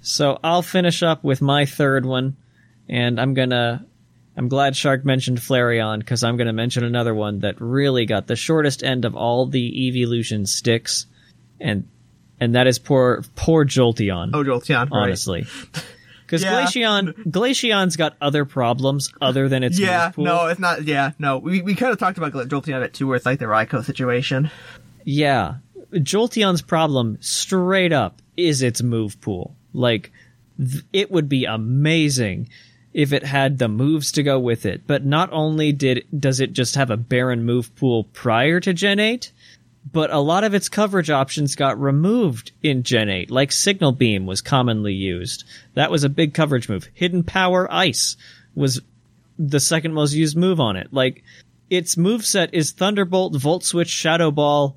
So 0.00 0.38
I'll 0.44 0.62
finish 0.62 1.02
up 1.02 1.24
with 1.24 1.42
my 1.42 1.66
third 1.66 2.06
one, 2.06 2.36
and 2.88 3.20
I'm 3.20 3.34
gonna. 3.34 3.84
I'm 4.36 4.48
glad 4.48 4.76
Shark 4.76 5.04
mentioned 5.04 5.38
Flareon 5.38 5.98
because 5.98 6.22
I'm 6.22 6.36
gonna 6.36 6.52
mention 6.52 6.84
another 6.84 7.12
one 7.14 7.40
that 7.40 7.60
really 7.60 8.06
got 8.06 8.28
the 8.28 8.36
shortest 8.36 8.84
end 8.84 9.04
of 9.04 9.16
all 9.16 9.46
the 9.46 9.88
evolution 9.88 10.46
sticks, 10.46 11.06
and 11.60 11.88
and 12.40 12.54
that 12.54 12.66
is 12.66 12.78
poor 12.78 13.22
poor 13.36 13.64
Jolteon. 13.64 14.30
Oh, 14.34 14.42
Jolteon, 14.44 14.90
right? 14.90 15.02
honestly. 15.04 15.46
Because 16.26 16.42
Yeah. 16.42 16.62
Glaceon, 16.66 17.14
Glaceon's 17.30 17.96
got 17.96 18.14
other 18.20 18.44
problems 18.44 19.10
other 19.20 19.48
than 19.48 19.62
its 19.62 19.78
Yeah, 19.78 20.06
move 20.08 20.14
pool. 20.16 20.24
Yeah, 20.26 20.30
no, 20.32 20.46
it's 20.48 20.60
not. 20.60 20.84
Yeah, 20.84 21.12
no. 21.18 21.38
We 21.38 21.62
we 21.62 21.74
kind 21.74 21.92
of 21.92 21.98
talked 21.98 22.18
about 22.18 22.32
Jolteon 22.32 22.76
a 22.76 22.80
bit 22.80 22.94
too, 22.94 23.06
where 23.06 23.16
it's 23.16 23.24
like 23.26 23.38
the 23.38 23.46
Raikou 23.46 23.84
situation. 23.84 24.50
Yeah. 25.04 25.54
Jolteon's 25.92 26.60
problem, 26.60 27.16
straight 27.20 27.92
up, 27.94 28.20
is 28.36 28.60
its 28.62 28.82
move 28.82 29.18
pool. 29.22 29.56
Like, 29.72 30.12
th- 30.58 30.84
it 30.92 31.10
would 31.10 31.30
be 31.30 31.46
amazing 31.46 32.50
if 32.92 33.12
it 33.14 33.24
had 33.24 33.56
the 33.58 33.68
moves 33.68 34.12
to 34.12 34.22
go 34.22 34.38
with 34.38 34.66
it. 34.66 34.82
But 34.86 35.06
not 35.06 35.30
only 35.32 35.72
did 35.72 36.04
does 36.18 36.40
it 36.40 36.52
just 36.52 36.74
have 36.74 36.90
a 36.90 36.96
barren 36.98 37.44
move 37.44 37.74
pool 37.76 38.04
prior 38.04 38.60
to 38.60 38.74
Gen 38.74 38.98
8, 39.00 39.32
but 39.90 40.10
a 40.10 40.18
lot 40.18 40.44
of 40.44 40.54
its 40.54 40.68
coverage 40.68 41.10
options 41.10 41.54
got 41.54 41.80
removed 41.80 42.52
in 42.62 42.82
Gen 42.82 43.08
8, 43.08 43.30
like 43.30 43.52
Signal 43.52 43.92
Beam 43.92 44.26
was 44.26 44.42
commonly 44.42 44.94
used. 44.94 45.44
That 45.74 45.90
was 45.90 46.04
a 46.04 46.08
big 46.08 46.34
coverage 46.34 46.68
move. 46.68 46.88
Hidden 46.94 47.24
Power 47.24 47.72
Ice 47.72 48.16
was 48.54 48.80
the 49.38 49.60
second 49.60 49.94
most 49.94 50.12
used 50.12 50.36
move 50.36 50.60
on 50.60 50.76
it. 50.76 50.92
Like, 50.92 51.22
its 51.70 51.96
moveset 51.96 52.50
is 52.52 52.72
Thunderbolt, 52.72 53.36
Volt 53.36 53.64
Switch, 53.64 53.88
Shadow 53.88 54.30
Ball. 54.30 54.76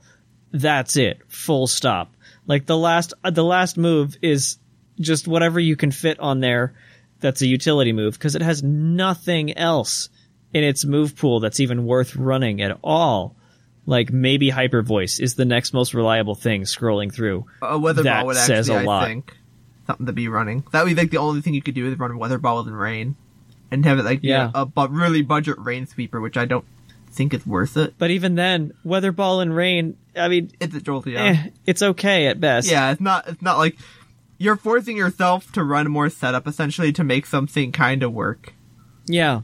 That's 0.52 0.98
it. 0.98 1.20
Full 1.28 1.68
stop. 1.68 2.14
Like 2.48 2.66
the 2.66 2.78
last, 2.78 3.14
uh, 3.24 3.32
the 3.32 3.44
last 3.44 3.78
move 3.78 4.18
is 4.22 4.58
just 5.00 5.28
whatever 5.28 5.60
you 5.60 5.76
can 5.76 5.92
fit 5.92 6.20
on 6.20 6.42
there. 6.42 6.74
That's 7.20 7.42
a 7.42 7.48
utility 7.48 7.94
move 7.94 8.14
because 8.14 8.36
it 8.36 8.42
has 8.42 8.64
nothing 8.64 9.58
else 9.58 10.10
in 10.54 10.64
its 10.64 10.84
move 10.84 11.16
pool 11.16 11.40
that's 11.40 11.60
even 11.60 11.86
worth 11.86 12.16
running 12.16 12.62
at 12.62 12.78
all. 12.84 13.36
Like 13.86 14.12
maybe 14.14 14.50
Hyper 14.50 14.82
Voice 14.84 15.20
is 15.20 15.36
the 15.36 15.46
next 15.46 15.74
most 15.74 15.94
reliable 15.94 16.36
thing 16.36 16.64
scrolling 16.64 17.14
through. 17.14 17.46
A 17.62 17.78
weather 17.80 18.04
That 18.04 18.20
ball 18.20 18.28
would 18.28 18.38
actually, 18.38 18.56
says 18.56 18.70
a 18.70 18.76
I 18.76 18.84
lot. 18.84 19.06
think, 19.08 19.36
something 19.88 20.06
to 20.06 20.14
be 20.14 20.28
running. 20.28 20.64
That 20.72 20.84
would 20.86 20.96
be 20.96 21.02
like 21.02 21.10
the 21.12 21.18
only 21.18 21.42
thing 21.42 21.54
you 21.56 21.62
could 21.64 21.74
do 21.76 21.92
is 21.92 21.98
run 21.98 22.18
weather 22.18 22.38
ball 22.38 22.60
and 22.60 22.78
rain, 22.78 23.16
and 23.72 23.84
have 23.86 23.98
it 24.00 24.06
like 24.06 24.20
Yeah. 24.22 24.52
yeah. 24.54 24.62
a 24.62 24.66
bu- 24.66 24.88
really 24.90 25.24
budget 25.24 25.58
rain 25.58 25.88
sweeper, 25.88 26.22
which 26.22 26.38
I 26.38 26.46
don't 26.46 26.66
think 27.12 27.34
is 27.34 27.46
worth 27.46 27.76
it. 27.76 27.96
But 27.98 28.12
even 28.12 28.36
then, 28.36 28.72
Weather 28.86 29.12
Ball 29.12 29.42
and 29.42 29.54
Rain, 29.54 29.98
I 30.16 30.28
mean, 30.30 30.52
It's 30.62 30.74
a 30.76 30.80
Jolteon. 30.80 31.18
eh, 31.18 31.50
it's 31.66 31.82
okay 31.82 32.28
at 32.28 32.40
best. 32.40 32.70
Yeah, 32.70 32.92
it's 32.92 33.02
not. 33.02 33.28
It's 33.28 33.42
not 33.42 33.58
like 33.58 33.78
you're 34.38 34.56
forcing 34.56 34.96
yourself 34.96 35.52
to 35.54 35.64
run 35.64 35.90
more 35.92 36.10
setup 36.10 36.48
essentially 36.48 36.94
to 36.94 37.04
make 37.04 37.26
something 37.26 37.72
kind 37.74 38.02
of 38.04 38.14
work. 38.14 38.54
Yeah. 39.08 39.42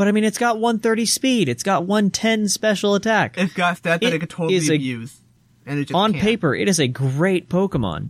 But 0.00 0.08
I 0.08 0.12
mean, 0.12 0.24
it's 0.24 0.38
got 0.38 0.54
130 0.58 1.04
speed. 1.04 1.50
It's 1.50 1.62
got 1.62 1.84
110 1.84 2.48
special 2.48 2.94
attack. 2.94 3.34
It's 3.36 3.52
got 3.52 3.76
stats 3.76 3.82
that 3.82 4.02
It 4.02 4.14
it 4.14 4.20
could 4.20 4.30
totally 4.30 4.54
is 4.56 4.70
a- 4.70 4.76
abuse, 4.76 5.14
and 5.66 5.78
it 5.78 5.84
just 5.88 5.94
on 5.94 6.12
can't. 6.12 6.24
paper, 6.24 6.54
it 6.54 6.68
is 6.70 6.80
a 6.80 6.88
great 6.88 7.50
Pokemon, 7.50 8.08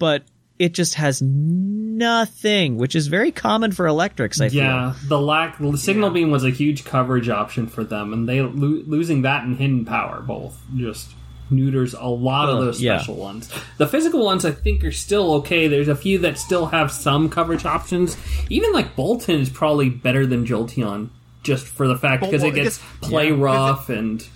but 0.00 0.24
it 0.58 0.74
just 0.74 0.94
has 0.96 1.22
nothing, 1.22 2.76
which 2.78 2.96
is 2.96 3.06
very 3.06 3.30
common 3.30 3.70
for 3.70 3.86
electrics. 3.86 4.40
I 4.40 4.48
think. 4.48 4.54
Yeah, 4.54 4.94
the 5.06 5.20
lack 5.20 5.58
the 5.58 5.78
signal 5.78 6.10
beam 6.10 6.32
was 6.32 6.44
a 6.44 6.50
huge 6.50 6.84
coverage 6.84 7.28
option 7.28 7.68
for 7.68 7.84
them, 7.84 8.12
and 8.12 8.28
they 8.28 8.40
lo- 8.42 8.82
losing 8.86 9.22
that 9.22 9.44
and 9.44 9.56
hidden 9.56 9.84
power 9.84 10.20
both 10.20 10.60
just 10.76 11.10
neuters 11.48 11.94
a 11.94 12.06
lot 12.06 12.48
of 12.48 12.56
Ugh, 12.58 12.62
those 12.64 12.80
yeah. 12.82 12.98
special 12.98 13.16
ones. 13.16 13.48
The 13.78 13.86
physical 13.86 14.24
ones 14.24 14.44
I 14.44 14.52
think 14.52 14.84
are 14.84 14.92
still 14.92 15.34
okay. 15.34 15.68
There's 15.68 15.88
a 15.88 15.96
few 15.96 16.18
that 16.18 16.38
still 16.38 16.66
have 16.66 16.90
some 16.92 17.28
coverage 17.28 17.64
options. 17.64 18.16
Even 18.48 18.72
like 18.72 18.94
Boltund 18.96 19.40
is 19.40 19.48
probably 19.50 19.88
better 19.88 20.26
than 20.26 20.44
Jolteon, 20.46 21.08
just 21.50 21.66
for 21.66 21.86
the 21.88 21.96
fact 21.96 22.22
because 22.22 22.42
Well, 22.42 22.50
it 22.52 22.58
it 22.58 22.62
gets 22.64 22.78
gets- 22.78 23.08
play 23.08 23.24
yeah, 23.26 23.30
'cause 23.30 23.38
rough 23.40 23.88
and 23.90 24.26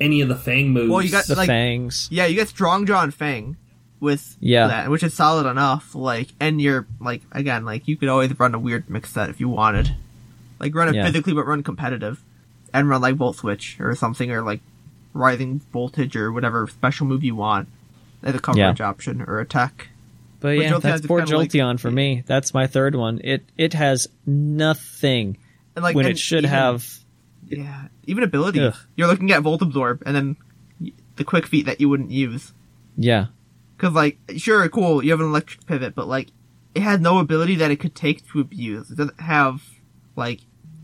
any 0.00 0.20
of 0.20 0.28
the 0.28 0.34
Fang 0.36 0.70
moves. 0.70 0.90
Well, 0.90 1.02
you 1.02 1.10
got- 1.10 1.26
The 1.26 1.36
like- 1.36 1.46
fangs. 1.46 2.08
Yeah, 2.10 2.26
you 2.26 2.34
get 2.34 2.48
strong 2.48 2.84
jaw 2.86 3.02
and 3.02 3.14
fang 3.14 3.56
with 4.00 4.36
Yeah. 4.40 4.66
that, 4.66 4.90
which 4.90 5.02
is 5.02 5.14
solid 5.14 5.48
enough. 5.48 5.94
Like, 5.94 6.28
and 6.40 6.60
you're 6.60 6.86
like 7.00 7.22
again, 7.32 7.64
like 7.64 7.86
you 7.88 7.96
could 7.96 8.08
always 8.08 8.38
run 8.38 8.54
a 8.54 8.58
weird 8.58 8.90
mix 8.90 9.10
set 9.12 9.30
if 9.30 9.38
you 9.40 9.48
wanted, 9.48 9.94
like 10.60 10.74
run 10.74 10.88
it 10.88 10.94
Yeah. 10.96 11.06
physically 11.06 11.32
but 11.32 11.46
run 11.46 11.62
competitive, 11.62 12.20
and 12.72 12.88
run 12.88 13.00
like 13.00 13.14
volt 13.14 13.36
switch 13.36 13.76
or 13.80 13.94
something 13.94 14.30
or 14.32 14.42
like 14.42 14.60
rising 15.12 15.60
voltage 15.72 16.16
or 16.16 16.32
whatever 16.32 16.66
special 16.66 17.06
move 17.06 17.22
you 17.22 17.36
want 17.36 17.68
as 18.22 18.34
a 18.34 18.38
coverage 18.40 18.80
option 18.80 19.22
or 19.22 19.38
attack. 19.38 19.88
But 20.40 20.56
But 20.56 20.58
yeah, 20.58 20.70
Jolteon's 20.72 20.82
that's 20.82 21.06
poor 21.06 21.20
kinda 21.20 21.38
like- 21.38 21.50
Jolteon 21.50 21.78
for 21.80 21.90
me. 21.90 22.24
That's 22.26 22.52
my 22.52 22.66
third 22.66 22.94
one. 22.96 23.20
It 23.22 23.44
it 23.56 23.72
has 23.74 24.08
nothing 24.26 25.36
And 25.76 25.82
like 25.82 25.96
when 25.96 26.06
and 26.06 26.12
it 26.12 26.18
should 26.18 26.38
even- 26.44 26.50
have. 26.50 26.86
yeah, 27.46 27.88
even 28.06 28.24
abilities. 28.24 28.62
Ugh. 28.62 28.74
You're 28.96 29.08
looking 29.08 29.30
at 29.32 29.42
volt 29.42 29.62
absorb 29.62 30.02
and 30.06 30.14
then 30.14 30.36
the 31.16 31.24
quick 31.24 31.46
feet 31.46 31.66
that 31.66 31.80
you 31.80 31.88
wouldn't 31.88 32.10
use. 32.10 32.52
Yeah, 32.96 33.26
Cause 33.78 33.92
like, 33.92 34.18
sure, 34.36 34.68
cool, 34.68 35.04
you 35.04 35.10
have 35.10 35.20
an 35.20 35.26
electric 35.26 35.66
pivot, 35.66 35.94
but 35.96 36.06
like, 36.06 36.28
it 36.74 36.82
has 36.82 37.00
no 37.00 37.18
ability 37.18 37.56
that 37.56 37.70
it 37.72 37.76
could 37.80 37.94
take 37.94 38.26
to 38.30 38.40
abuse. 38.40 38.90
It 38.90 38.96
doesn't 38.96 39.20
have, 39.20 39.62
like, 40.16 40.40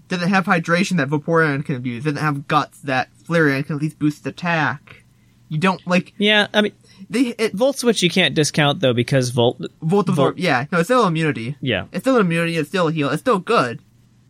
doesn't 0.08 0.28
have 0.28 0.44
hydration 0.44 0.96
that 0.96 1.08
Vaporeon 1.08 1.64
can 1.64 1.76
abuse. 1.76 2.04
It 2.04 2.10
doesn't 2.12 2.24
have 2.24 2.48
guts 2.48 2.80
that 2.80 3.10
Flareon 3.28 3.64
can 3.64 3.76
at 3.76 3.82
least 3.82 3.98
boost 4.00 4.26
attack. 4.26 5.04
You 5.48 5.58
don't, 5.58 5.84
like, 5.86 6.12
yeah. 6.18 6.48
I 6.52 6.62
mean, 6.62 6.72
they, 7.08 7.34
it, 7.38 7.54
Volt 7.54 7.78
Switch 7.78 8.02
you 8.02 8.10
can't 8.10 8.34
discount 8.34 8.80
though 8.80 8.92
because 8.94 9.30
Volt. 9.30 9.60
Volt 9.80 10.08
absorb, 10.08 10.34
Volt- 10.34 10.38
yeah, 10.38 10.66
no, 10.72 10.78
it's 10.80 10.88
still 10.88 11.06
immunity. 11.06 11.56
Yeah, 11.60 11.86
It's 11.92 12.02
still 12.02 12.16
immunity, 12.18 12.56
it's 12.56 12.68
still 12.68 12.88
a 12.88 12.92
heal, 12.92 13.08
it's 13.10 13.20
still 13.20 13.38
good. 13.38 13.80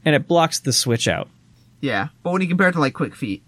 And 0.05 0.15
it 0.15 0.27
blocks 0.27 0.61
the 0.61 0.73
switch 0.73 1.09
out. 1.09 1.29
Yeah. 1.81 2.09
But 2.23 2.33
when 2.33 2.43
you 2.43 2.49
compare 2.49 2.69
it 2.69 2.73
to 2.73 2.81
like 2.81 2.95
Quick 2.95 3.15
Feet, 3.15 3.43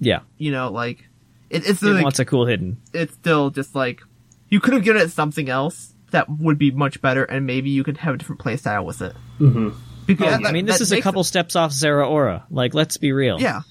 Yeah, 0.00 0.20
you 0.38 0.52
know, 0.52 0.70
like, 0.70 1.04
it, 1.50 1.66
it's 1.66 1.82
it 1.82 1.86
like, 1.86 2.02
wants 2.04 2.18
a 2.18 2.24
cool 2.24 2.46
hidden. 2.46 2.78
it's 2.92 3.14
still 3.14 3.50
just 3.50 3.74
like, 3.74 4.02
you 4.48 4.60
could 4.60 4.74
have 4.74 4.84
given 4.84 5.02
it 5.02 5.10
something 5.10 5.48
else 5.48 5.92
that 6.12 6.28
would 6.28 6.58
be 6.58 6.70
much 6.70 7.00
better 7.02 7.24
and 7.24 7.46
maybe 7.46 7.70
you 7.70 7.82
could 7.84 7.96
have 7.98 8.14
a 8.14 8.16
different 8.18 8.40
playstyle 8.40 8.84
with 8.84 9.02
it. 9.02 9.14
Mm-hmm. 9.40 9.70
Because 10.06 10.40
I 10.44 10.52
mean, 10.52 10.66
this 10.66 10.80
is 10.80 10.92
a 10.92 10.96
makes 10.96 11.04
couple 11.04 11.24
steps 11.24 11.56
off 11.56 11.72
Zeraora. 11.72 12.44
Like, 12.50 12.74
let's 12.74 12.96
be 12.96 13.10
real. 13.10 13.40
Yeah, 13.40 13.62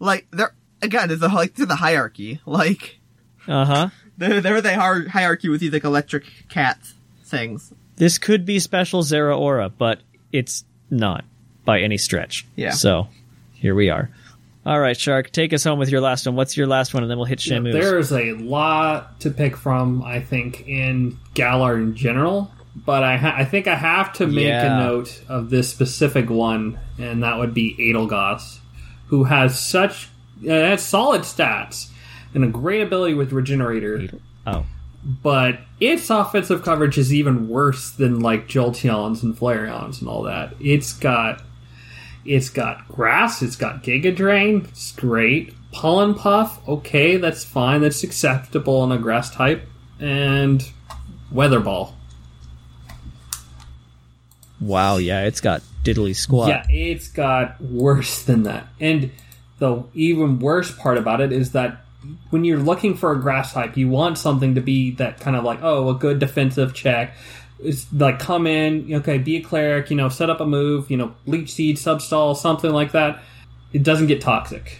like 0.00 0.26
there 0.32 0.52
again 0.82 1.12
is 1.12 1.22
a 1.22 1.28
like 1.28 1.54
to 1.54 1.66
the 1.66 1.76
hierarchy. 1.76 2.40
Like 2.44 2.98
Uh 3.46 3.64
huh. 3.64 3.88
there 4.18 4.40
there 4.40 4.56
is 4.56 4.64
a 4.64 4.74
hier- 4.74 5.08
hierarchy 5.08 5.48
with 5.48 5.60
these 5.60 5.72
like 5.72 5.84
electric 5.84 6.24
cat 6.48 6.78
things. 7.24 7.72
This 7.94 8.18
could 8.18 8.44
be 8.44 8.58
special 8.58 9.02
Zeraora, 9.04 9.70
but 9.78 10.00
it's 10.32 10.64
not 10.90 11.24
by 11.66 11.80
any 11.80 11.98
stretch. 11.98 12.46
Yeah. 12.56 12.70
So 12.70 13.08
here 13.52 13.74
we 13.74 13.90
are. 13.90 14.08
All 14.64 14.80
right, 14.80 14.98
Shark, 14.98 15.30
take 15.30 15.52
us 15.52 15.62
home 15.62 15.78
with 15.78 15.90
your 15.90 16.00
last 16.00 16.26
one. 16.26 16.34
What's 16.34 16.56
your 16.56 16.66
last 16.66 16.92
one, 16.94 17.02
and 17.04 17.10
then 17.10 17.18
we'll 17.18 17.26
hit 17.26 17.38
Shamu's. 17.38 17.72
There's 17.74 18.10
a 18.12 18.32
lot 18.32 19.20
to 19.20 19.30
pick 19.30 19.56
from, 19.56 20.02
I 20.02 20.20
think, 20.20 20.66
in 20.66 21.18
Galar 21.34 21.76
in 21.76 21.94
general. 21.94 22.50
But 22.74 23.04
I, 23.04 23.16
ha- 23.16 23.34
I 23.36 23.44
think 23.44 23.68
I 23.68 23.74
have 23.76 24.12
to 24.14 24.26
make 24.26 24.46
Yeah. 24.46 24.76
a 24.76 24.80
note 24.84 25.22
of 25.28 25.50
this 25.50 25.68
specific 25.70 26.28
one, 26.28 26.78
and 26.98 27.22
that 27.22 27.38
would 27.38 27.54
be 27.54 27.74
Eldegoss, 27.78 28.58
who 29.06 29.24
has 29.24 29.58
such 29.58 30.08
uh, 30.44 30.50
has 30.50 30.84
solid 30.84 31.22
stats 31.22 31.88
and 32.34 32.44
a 32.44 32.48
great 32.48 32.82
ability 32.82 33.14
with 33.14 33.32
Regenerator. 33.32 34.08
Oh, 34.46 34.66
But 35.22 35.60
its 35.80 36.10
offensive 36.10 36.62
coverage 36.64 36.98
is 36.98 37.14
even 37.14 37.48
worse 37.48 37.92
than 37.92 38.20
like 38.20 38.46
Jolteons 38.48 39.22
and 39.22 39.34
Flareons 39.34 40.00
and 40.00 40.08
all 40.10 40.24
that. 40.24 40.52
It's 40.60 40.92
got 40.92 41.40
it's 42.28 42.48
got 42.48 42.88
grass, 42.88 43.42
it's 43.42 43.56
got 43.56 43.82
Giga 43.82 44.14
Drain, 44.14 44.66
it's 44.68 44.92
great. 44.92 45.54
Pollen 45.72 46.14
Puff, 46.14 46.66
okay, 46.68 47.16
that's 47.16 47.44
fine, 47.44 47.82
that's 47.82 48.02
acceptable 48.02 48.82
in 48.84 48.92
a 48.92 48.98
grass 48.98 49.30
type. 49.30 49.68
And 50.00 50.66
Weather 51.30 51.60
Ball. 51.60 51.94
Wow, 54.60 54.96
yeah, 54.96 55.24
it's 55.24 55.40
got 55.40 55.62
diddly 55.84 56.16
squat. 56.16 56.48
Yeah, 56.48 56.66
it's 56.68 57.08
got 57.08 57.60
worse 57.60 58.22
than 58.22 58.44
that. 58.44 58.68
And 58.80 59.10
the 59.58 59.84
even 59.94 60.38
worse 60.38 60.70
part 60.70 60.98
about 60.98 61.20
it 61.20 61.32
is 61.32 61.52
that 61.52 61.84
when 62.30 62.44
you're 62.44 62.58
looking 62.58 62.96
for 62.96 63.12
a 63.12 63.20
grass 63.20 63.52
type, 63.52 63.76
you 63.76 63.88
want 63.88 64.18
something 64.18 64.54
to 64.54 64.60
be 64.60 64.92
that 64.92 65.20
kind 65.20 65.36
of 65.36 65.44
like, 65.44 65.60
oh, 65.62 65.88
a 65.90 65.94
good 65.94 66.18
defensive 66.18 66.74
check. 66.74 67.14
It's 67.58 67.90
like 67.92 68.18
come 68.18 68.46
in, 68.46 68.92
okay, 68.96 69.18
be 69.18 69.36
a 69.36 69.42
cleric, 69.42 69.90
you 69.90 69.96
know, 69.96 70.08
set 70.10 70.28
up 70.28 70.40
a 70.40 70.46
move, 70.46 70.90
you 70.90 70.96
know, 70.96 71.14
leech 71.26 71.52
seed, 71.52 71.76
substall, 71.76 72.36
something 72.36 72.70
like 72.70 72.92
that. 72.92 73.22
It 73.72 73.82
doesn't 73.82 74.08
get 74.08 74.20
toxic. 74.20 74.78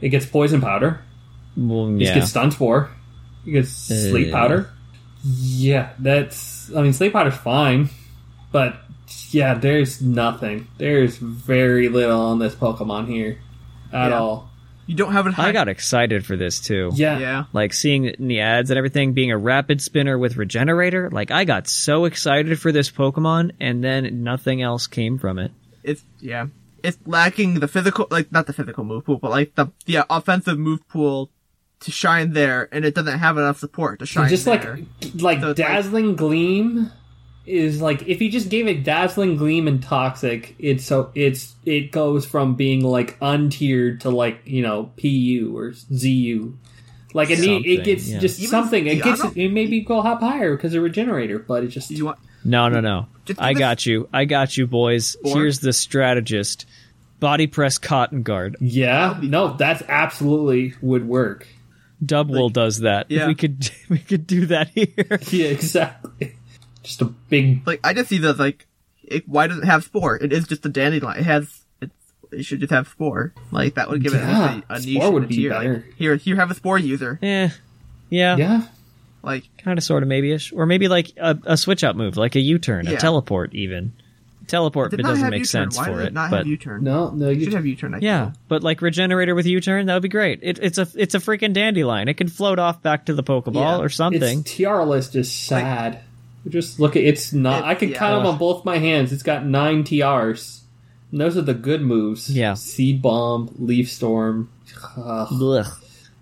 It 0.00 0.10
gets 0.10 0.26
poison 0.26 0.60
powder. 0.60 1.02
Well, 1.56 1.90
yeah. 1.92 2.10
It 2.10 2.14
gets 2.16 2.30
stun 2.30 2.50
spore. 2.50 2.90
It 3.46 3.52
gets 3.52 3.70
sleep 3.70 4.28
Uh. 4.34 4.36
powder. 4.36 4.70
Yeah, 5.24 5.90
that's. 5.98 6.70
I 6.74 6.82
mean, 6.82 6.92
sleep 6.92 7.14
powder's 7.14 7.36
fine, 7.36 7.88
but 8.52 8.76
yeah, 9.30 9.54
there's 9.54 10.02
nothing. 10.02 10.66
There's 10.76 11.16
very 11.16 11.88
little 11.88 12.20
on 12.20 12.38
this 12.38 12.54
Pokemon 12.54 13.08
here 13.08 13.38
at 13.92 14.10
Yeah. 14.10 14.18
all. 14.18 14.50
You 14.86 14.94
don't 14.96 15.12
have 15.12 15.26
it. 15.26 15.38
I 15.38 15.52
got 15.52 15.68
excited 15.68 16.26
for 16.26 16.36
this 16.36 16.60
too. 16.60 16.90
Yeah, 16.94 17.18
Yeah. 17.18 17.44
Like 17.52 17.72
seeing 17.72 18.04
it 18.04 18.16
in 18.20 18.28
the 18.28 18.40
ads 18.40 18.70
and 18.70 18.76
everything 18.78 19.12
being 19.14 19.30
a 19.30 19.38
rapid 19.38 19.80
spinner 19.80 20.18
with 20.18 20.36
regenerator. 20.36 21.08
Like 21.10 21.30
I 21.30 21.44
got 21.44 21.68
so 21.68 22.04
excited 22.04 22.58
for 22.60 22.70
this 22.72 22.90
Pokemon 22.90 23.52
and 23.60 23.82
then 23.82 24.22
nothing 24.22 24.60
else 24.62 24.86
came 24.86 25.18
from 25.18 25.38
it. 25.38 25.52
It's 25.82 26.04
yeah. 26.20 26.46
It's 26.82 26.98
lacking 27.06 27.60
the 27.60 27.68
physical, 27.68 28.06
like 28.10 28.30
not 28.30 28.46
the 28.46 28.52
physical 28.52 28.84
move 28.84 29.06
pool, 29.06 29.16
but 29.18 29.30
like 29.30 29.54
the 29.54 29.68
yeah 29.86 30.04
offensive 30.10 30.58
move 30.58 30.86
pool 30.88 31.30
to 31.80 31.90
shine 31.90 32.32
there, 32.32 32.68
and 32.72 32.84
it 32.84 32.94
doesn't 32.94 33.18
have 33.18 33.36
enough 33.36 33.58
support 33.58 33.98
to 34.00 34.06
shine 34.06 34.28
just 34.28 34.44
there. 34.44 34.58
like 34.58 35.22
like 35.22 35.40
So 35.40 35.50
it's 35.50 35.58
like- 35.58 35.68
dazzling 35.68 36.14
gleam 36.14 36.90
is 37.46 37.82
like 37.82 38.06
if 38.08 38.22
you 38.22 38.30
just 38.30 38.48
gave 38.48 38.66
it 38.66 38.84
dazzling 38.84 39.36
gleam 39.36 39.68
and 39.68 39.82
toxic 39.82 40.54
it's 40.58 40.84
so 40.84 41.10
it's 41.14 41.54
it 41.64 41.92
goes 41.92 42.24
from 42.24 42.54
being 42.54 42.82
like 42.82 43.16
untiered 43.20 44.00
to 44.00 44.10
like 44.10 44.40
you 44.46 44.62
know 44.62 44.90
pu 44.96 45.52
or 45.56 45.72
zu 45.72 46.56
like 47.12 47.30
it 47.30 47.38
need, 47.38 47.66
it 47.66 47.84
gets 47.84 48.08
yeah. 48.08 48.18
just 48.18 48.38
Even 48.40 48.50
something 48.50 48.86
it 48.86 49.02
gets 49.02 49.20
Diano- 49.20 49.36
it 49.36 49.52
maybe 49.52 49.80
go 49.80 50.00
up 50.00 50.20
higher 50.20 50.56
because 50.56 50.74
of 50.74 50.82
regenerator 50.82 51.38
but 51.38 51.62
it 51.62 51.68
just 51.68 51.90
you 51.90 52.06
want 52.06 52.18
No, 52.44 52.68
no, 52.68 52.80
no. 52.80 53.06
I 53.38 53.54
got 53.54 53.86
you. 53.86 54.06
I 54.12 54.26
got 54.26 54.54
you, 54.54 54.66
boys. 54.66 55.16
Or- 55.24 55.32
Here's 55.32 55.60
the 55.60 55.72
strategist. 55.72 56.66
Body 57.20 57.46
press 57.46 57.78
cotton 57.78 58.22
guard. 58.22 58.56
yeah 58.60 59.18
no 59.22 59.54
that's 59.56 59.82
absolutely 59.88 60.74
would 60.80 61.06
work 61.06 61.46
Dubwool 62.04 62.52
does 62.52 62.80
that. 62.80 63.06
Yeah. 63.10 63.28
We 63.28 63.34
could 63.34 63.70
we 63.88 63.98
could 63.98 64.26
do 64.26 64.46
that 64.46 64.68
here. 64.70 65.18
yeah 65.30 65.48
exactly 65.48 66.36
just 66.84 67.00
a 67.02 67.06
big 67.06 67.66
like 67.66 67.80
I 67.82 67.92
just 67.94 68.08
see 68.08 68.18
that 68.18 68.38
like 68.38 68.66
it, 69.02 69.28
why 69.28 69.46
does 69.48 69.58
it 69.58 69.64
have 69.64 69.84
spore? 69.84 70.16
It 70.16 70.32
is 70.32 70.46
just 70.46 70.64
a 70.64 70.68
dandelion. 70.68 71.18
It 71.18 71.24
has 71.24 71.62
it's, 71.80 71.92
it 72.30 72.44
should 72.44 72.60
just 72.60 72.72
have 72.72 72.88
spore. 72.88 73.32
Like 73.50 73.74
that 73.74 73.90
would 73.90 74.02
give 74.02 74.14
Yeah, 74.14 74.58
it 74.58 74.64
a, 74.68 74.74
a 74.74 74.78
niche 74.80 74.96
spore 74.98 75.10
would 75.12 75.28
be 75.28 75.36
tier. 75.36 75.50
better. 75.50 75.74
Like, 75.74 75.94
here, 75.96 76.16
here, 76.16 76.36
have 76.36 76.50
a 76.50 76.54
spore 76.54 76.78
user. 76.78 77.18
Eh. 77.22 77.48
Yeah. 78.10 78.36
yeah 78.36 78.62
Like 79.22 79.44
Kind 79.58 79.78
of, 79.78 79.84
sort 79.84 80.02
of, 80.02 80.08
maybe 80.08 80.32
ish. 80.32 80.52
Or 80.52 80.64
maybe 80.66 80.88
like 80.88 81.12
a, 81.18 81.36
a 81.44 81.56
switch 81.56 81.82
up 81.84 81.96
move, 81.96 82.16
like 82.16 82.34
a 82.36 82.40
U 82.40 82.58
turn, 82.58 82.86
a 82.86 82.96
teleport, 82.96 83.54
even. 83.54 83.92
Teleport 84.46 84.90
did 84.90 85.00
it 85.00 85.04
doesn't 85.04 85.30
make 85.30 85.38
U-turn. 85.40 85.70
sense 85.70 85.78
Why 85.78 85.86
for 85.86 85.96
did 85.98 86.06
it. 86.08 86.12
not 86.12 86.30
but 86.30 86.36
have 86.40 86.46
U-turn? 86.46 86.84
no 86.84 87.08
no 87.10 87.30
you 87.30 87.44
should 87.44 87.54
have 87.54 87.64
U-turn. 87.64 87.94
I 87.94 87.98
yeah, 88.00 88.24
feel. 88.26 88.34
but 88.48 88.62
like 88.62 88.82
regenerator 88.82 89.34
with 89.34 89.46
U 89.46 89.58
turn, 89.58 89.86
that 89.86 89.94
would 89.94 90.02
be 90.02 90.10
great. 90.10 90.40
It, 90.42 90.58
it's 90.60 90.76
a 90.76 90.86
it's 90.96 91.14
a 91.14 91.18
freaking 91.18 91.54
dandelion. 91.54 92.08
It 92.08 92.18
can 92.18 92.28
float 92.28 92.58
off 92.58 92.82
back 92.82 93.06
to 93.06 93.14
the 93.14 93.22
Pokeball 93.22 93.54
Yeah. 93.54 93.78
or 93.78 93.88
something. 93.88 94.40
Its 94.40 94.52
tiara 94.54 94.84
list 94.84 95.16
is 95.16 95.32
sad. 95.32 96.00
Just 96.48 96.78
look 96.78 96.96
at 96.96 97.02
it's 97.02 97.32
not. 97.32 97.64
It- 97.64 97.66
I 97.66 97.74
can 97.74 97.90
yeah. 97.90 97.98
count 97.98 98.22
them 98.22 98.32
on 98.32 98.38
both 98.38 98.64
my 98.64 98.78
hands. 98.78 99.12
It's 99.12 99.22
got 99.22 99.46
nine 99.46 99.84
TRs. 99.84 100.60
And 101.10 101.20
those 101.20 101.36
are 101.36 101.42
the 101.42 101.54
good 101.54 101.80
moves. 101.80 102.28
Yeah. 102.28 102.54
Seed 102.54 103.00
Bomb, 103.00 103.54
Leaf 103.58 103.90
Storm. 103.90 104.50
Ugh. 104.96 105.66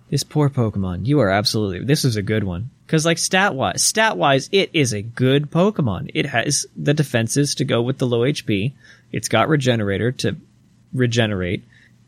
This 0.09 0.23
poor 0.23 0.49
Pokemon. 0.49 1.07
You 1.07 1.19
are 1.21 1.29
absolutely. 1.31 1.83
This 1.83 2.05
is 2.05 2.15
a 2.15 2.21
good 2.21 2.43
one 2.43 2.69
because, 2.85 3.03
like 3.03 3.17
stat 3.17 3.55
wise, 3.55 3.83
stat 3.83 4.17
wise, 4.17 4.49
it 4.51 4.69
is 4.73 4.93
a 4.93 5.01
good 5.01 5.49
Pokemon. 5.49 6.11
It 6.13 6.27
has 6.27 6.67
the 6.77 6.93
defenses 6.93 7.55
to 7.55 7.65
go 7.65 7.81
with 7.81 7.97
the 7.97 8.05
low 8.05 8.19
HP. 8.19 8.73
It's 9.11 9.27
got 9.27 9.49
Regenerator 9.49 10.11
to 10.11 10.35
regenerate. 10.93 11.63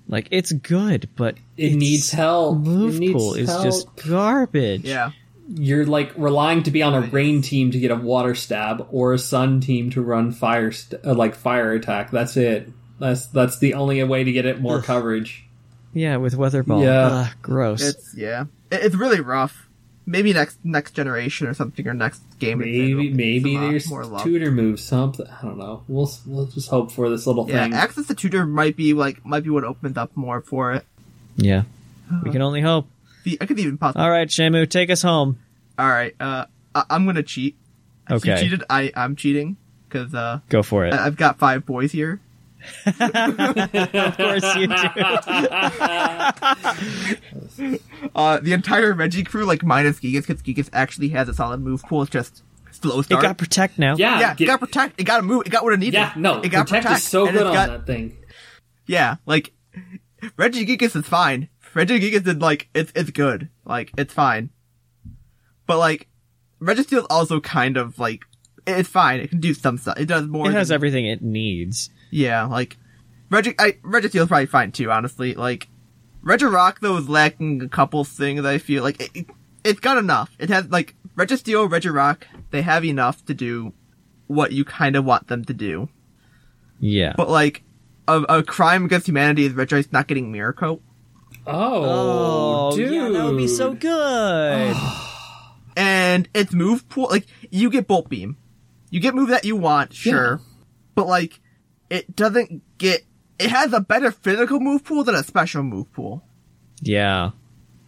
Like 0.07 0.27
it's 0.29 0.51
good, 0.51 1.09
but 1.15 1.35
It 1.57 1.73
needs 1.73 2.11
help. 2.11 2.59
Move 2.59 2.97
it 2.97 2.99
needs 2.99 3.13
pool 3.13 3.33
is 3.33 3.47
just 3.63 3.87
garbage. 3.95 4.83
Yeah. 4.83 5.11
You're 5.47 5.85
like 5.85 6.11
relying 6.17 6.63
to 6.63 6.71
be 6.71 6.81
on 6.81 6.93
a 6.95 7.01
rain 7.01 7.41
team 7.41 7.71
to 7.71 7.79
get 7.79 7.91
a 7.91 7.95
water 7.95 8.33
stab, 8.33 8.87
or 8.91 9.13
a 9.13 9.19
sun 9.19 9.59
team 9.61 9.91
to 9.91 10.01
run 10.01 10.31
fire, 10.31 10.71
st- 10.71 11.05
uh, 11.05 11.13
like 11.13 11.35
fire 11.35 11.71
attack. 11.73 12.09
That's 12.11 12.35
it. 12.35 12.69
That's 12.99 13.27
that's 13.27 13.59
the 13.59 13.75
only 13.75 14.03
way 14.03 14.23
to 14.23 14.31
get 14.31 14.45
it 14.45 14.59
more 14.59 14.81
coverage. 14.81 15.45
Yeah, 15.93 16.17
with 16.17 16.35
Weather 16.35 16.63
Ball. 16.63 16.81
Yeah. 16.83 17.07
Ugh, 17.07 17.31
gross. 17.41 17.81
It's 17.83 18.15
yeah. 18.17 18.45
It, 18.71 18.85
it's 18.85 18.95
really 18.95 19.19
rough. 19.21 19.67
Maybe 20.07 20.33
next 20.33 20.57
next 20.63 20.91
generation 20.93 21.47
or 21.47 21.53
something 21.53 21.87
or 21.87 21.93
next 21.93 22.21
game. 22.39 22.59
Maybe 22.59 23.11
maybe 23.11 23.55
uh, 23.57 23.61
there's 23.61 23.89
more 23.89 24.19
tutor 24.21 24.51
moves. 24.51 24.83
Something 24.83 25.27
I 25.27 25.41
don't 25.43 25.57
know. 25.57 25.83
We'll 25.87 26.11
we'll 26.25 26.45
just 26.47 26.69
hope 26.69 26.91
for 26.91 27.09
this 27.09 27.25
little 27.27 27.47
Yeah, 27.49 27.63
thing. 27.63 27.73
access 27.73 28.07
to 28.07 28.15
tutor 28.15 28.45
might 28.45 28.75
be 28.75 28.93
like 28.93 29.25
might 29.25 29.43
be 29.43 29.49
what 29.51 29.63
opens 29.63 29.97
up 29.97 30.15
more 30.15 30.41
for 30.41 30.73
it. 30.73 30.85
yeah. 31.35 31.63
We 32.23 32.29
can 32.31 32.41
only 32.43 32.61
hope. 32.61 32.87
The, 33.25 33.37
I 33.41 33.45
could 33.45 33.59
even 33.59 33.77
pause. 33.77 33.95
All 33.97 34.09
right, 34.09 34.27
Shamu, 34.29 34.69
take 34.69 34.89
us 34.89 35.01
home. 35.01 35.37
All 35.77 35.89
right, 35.89 36.15
uh, 36.19 36.45
I, 36.73 36.83
I'm 36.89 37.05
gonna 37.05 37.23
cheat. 37.23 37.57
Okay. 38.09 38.31
You 38.31 38.37
cheated. 38.37 38.63
I 38.69 38.91
I'm 38.95 39.15
cheating 39.17 39.57
because 39.89 40.13
uh, 40.15 40.39
Go 40.49 40.63
for 40.63 40.85
it. 40.85 40.93
I, 40.93 41.05
I've 41.07 41.17
got 41.17 41.37
five 41.39 41.65
boys 41.65 41.91
here. 41.91 42.21
of 42.85 44.17
course 44.17 44.55
you 44.55 44.67
do. 44.67 44.75
Uh, 48.15 48.39
the 48.39 48.53
entire 48.53 48.93
Regi 48.93 49.23
crew, 49.23 49.45
like 49.45 49.63
minus 49.63 49.99
Gigas, 49.99 50.25
because 50.27 50.41
Gigas 50.41 50.69
actually 50.71 51.09
has 51.09 51.27
a 51.27 51.33
solid 51.33 51.59
move 51.59 51.81
pool. 51.83 52.03
It's 52.03 52.11
just 52.11 52.43
slow 52.71 53.01
start. 53.01 53.23
It 53.23 53.27
got 53.27 53.37
protect 53.37 53.77
now. 53.79 53.95
yeah, 53.97 54.19
yeah, 54.19 54.33
get- 54.35 54.45
it 54.45 54.47
got 54.47 54.59
protect. 54.59 54.99
It 54.99 55.03
got 55.03 55.17
to 55.17 55.23
move. 55.23 55.43
It 55.45 55.49
got 55.49 55.63
what 55.63 55.73
it 55.73 55.79
needed. 55.79 55.95
yeah. 55.95 56.13
No, 56.15 56.39
it 56.41 56.49
got 56.49 56.67
protect, 56.67 56.85
protect. 56.85 57.01
is 57.03 57.07
so 57.07 57.29
good 57.31 57.47
on 57.47 57.53
got- 57.53 57.69
that 57.69 57.85
thing. 57.85 58.17
Yeah, 58.87 59.15
like 59.25 59.51
Regigigas 60.37 60.95
is 60.95 61.05
fine. 61.05 61.49
Regigigas 61.75 62.23
did 62.23 62.41
like 62.41 62.69
it's 62.73 62.91
it's 62.95 63.11
good. 63.11 63.49
Like 63.65 63.91
it's 63.97 64.13
fine. 64.13 64.49
But 65.67 65.77
like 65.77 66.07
Registeel's 66.61 67.07
also 67.09 67.39
kind 67.39 67.77
of 67.77 67.99
like 67.99 68.23
it's 68.65 68.89
fine. 68.89 69.19
It 69.19 69.29
can 69.29 69.39
do 69.39 69.53
some 69.53 69.77
stuff. 69.77 69.99
It 69.99 70.05
does 70.05 70.25
more. 70.25 70.49
It 70.49 70.53
has 70.53 70.69
than- 70.69 70.75
everything 70.75 71.05
it 71.05 71.21
needs. 71.21 71.89
Yeah, 72.11 72.45
like 72.45 72.77
Regi 73.29 73.55
I 73.59 73.73
Registeel's 73.83 74.29
probably 74.29 74.45
fine 74.45 74.71
too, 74.71 74.89
honestly. 74.89 75.33
Like 75.33 75.67
Regirock 76.23 76.79
though 76.79 76.97
is 76.97 77.09
lacking 77.09 77.61
a 77.61 77.67
couple 77.67 78.03
things 78.05 78.45
I 78.45 78.57
feel 78.57 78.81
like 78.81 79.01
it, 79.01 79.09
it, 79.13 79.25
it's 79.63 79.79
got 79.79 79.97
enough. 79.97 80.31
It 80.39 80.49
has 80.49 80.67
like 80.69 80.95
Registeel, 81.17 81.69
Regirock, 81.69 82.23
they 82.51 82.61
have 82.61 82.85
enough 82.85 83.25
to 83.25 83.33
do 83.33 83.73
what 84.27 84.51
you 84.51 84.63
kind 84.65 84.95
of 84.95 85.05
want 85.05 85.27
them 85.27 85.43
to 85.45 85.53
do. 85.53 85.89
Yeah. 86.79 87.13
But 87.17 87.29
like 87.29 87.63
a, 88.07 88.21
a 88.21 88.43
crime 88.43 88.85
against 88.85 89.07
humanity 89.07 89.45
is 89.45 89.53
Regice 89.53 89.91
not 89.91 90.07
getting 90.07 90.31
Mirror 90.31 90.53
Coat. 91.45 91.53
Oh, 91.53 92.75
dude, 92.75 92.91
yeah, 92.93 93.09
that 93.09 93.25
would 93.25 93.37
be 93.37 93.47
so 93.47 93.73
good. 93.73 94.75
and 95.77 96.27
its 96.33 96.53
move 96.53 96.87
pool 96.89 97.07
like 97.09 97.27
you 97.49 97.69
get 97.69 97.87
bolt 97.87 98.09
beam. 98.09 98.37
You 98.89 98.99
get 98.99 99.15
move 99.15 99.29
that 99.29 99.45
you 99.45 99.55
want 99.55 99.93
sure. 99.93 100.41
But 100.95 101.07
like 101.07 101.39
it 101.89 102.15
doesn't 102.15 102.61
get 102.77 103.03
it 103.37 103.49
has 103.49 103.73
a 103.73 103.81
better 103.81 104.11
physical 104.11 104.59
move 104.59 104.83
pool 104.83 105.03
than 105.03 105.15
a 105.15 105.23
special 105.23 105.63
move 105.63 105.91
pool. 105.93 106.23
Yeah. 106.81 107.31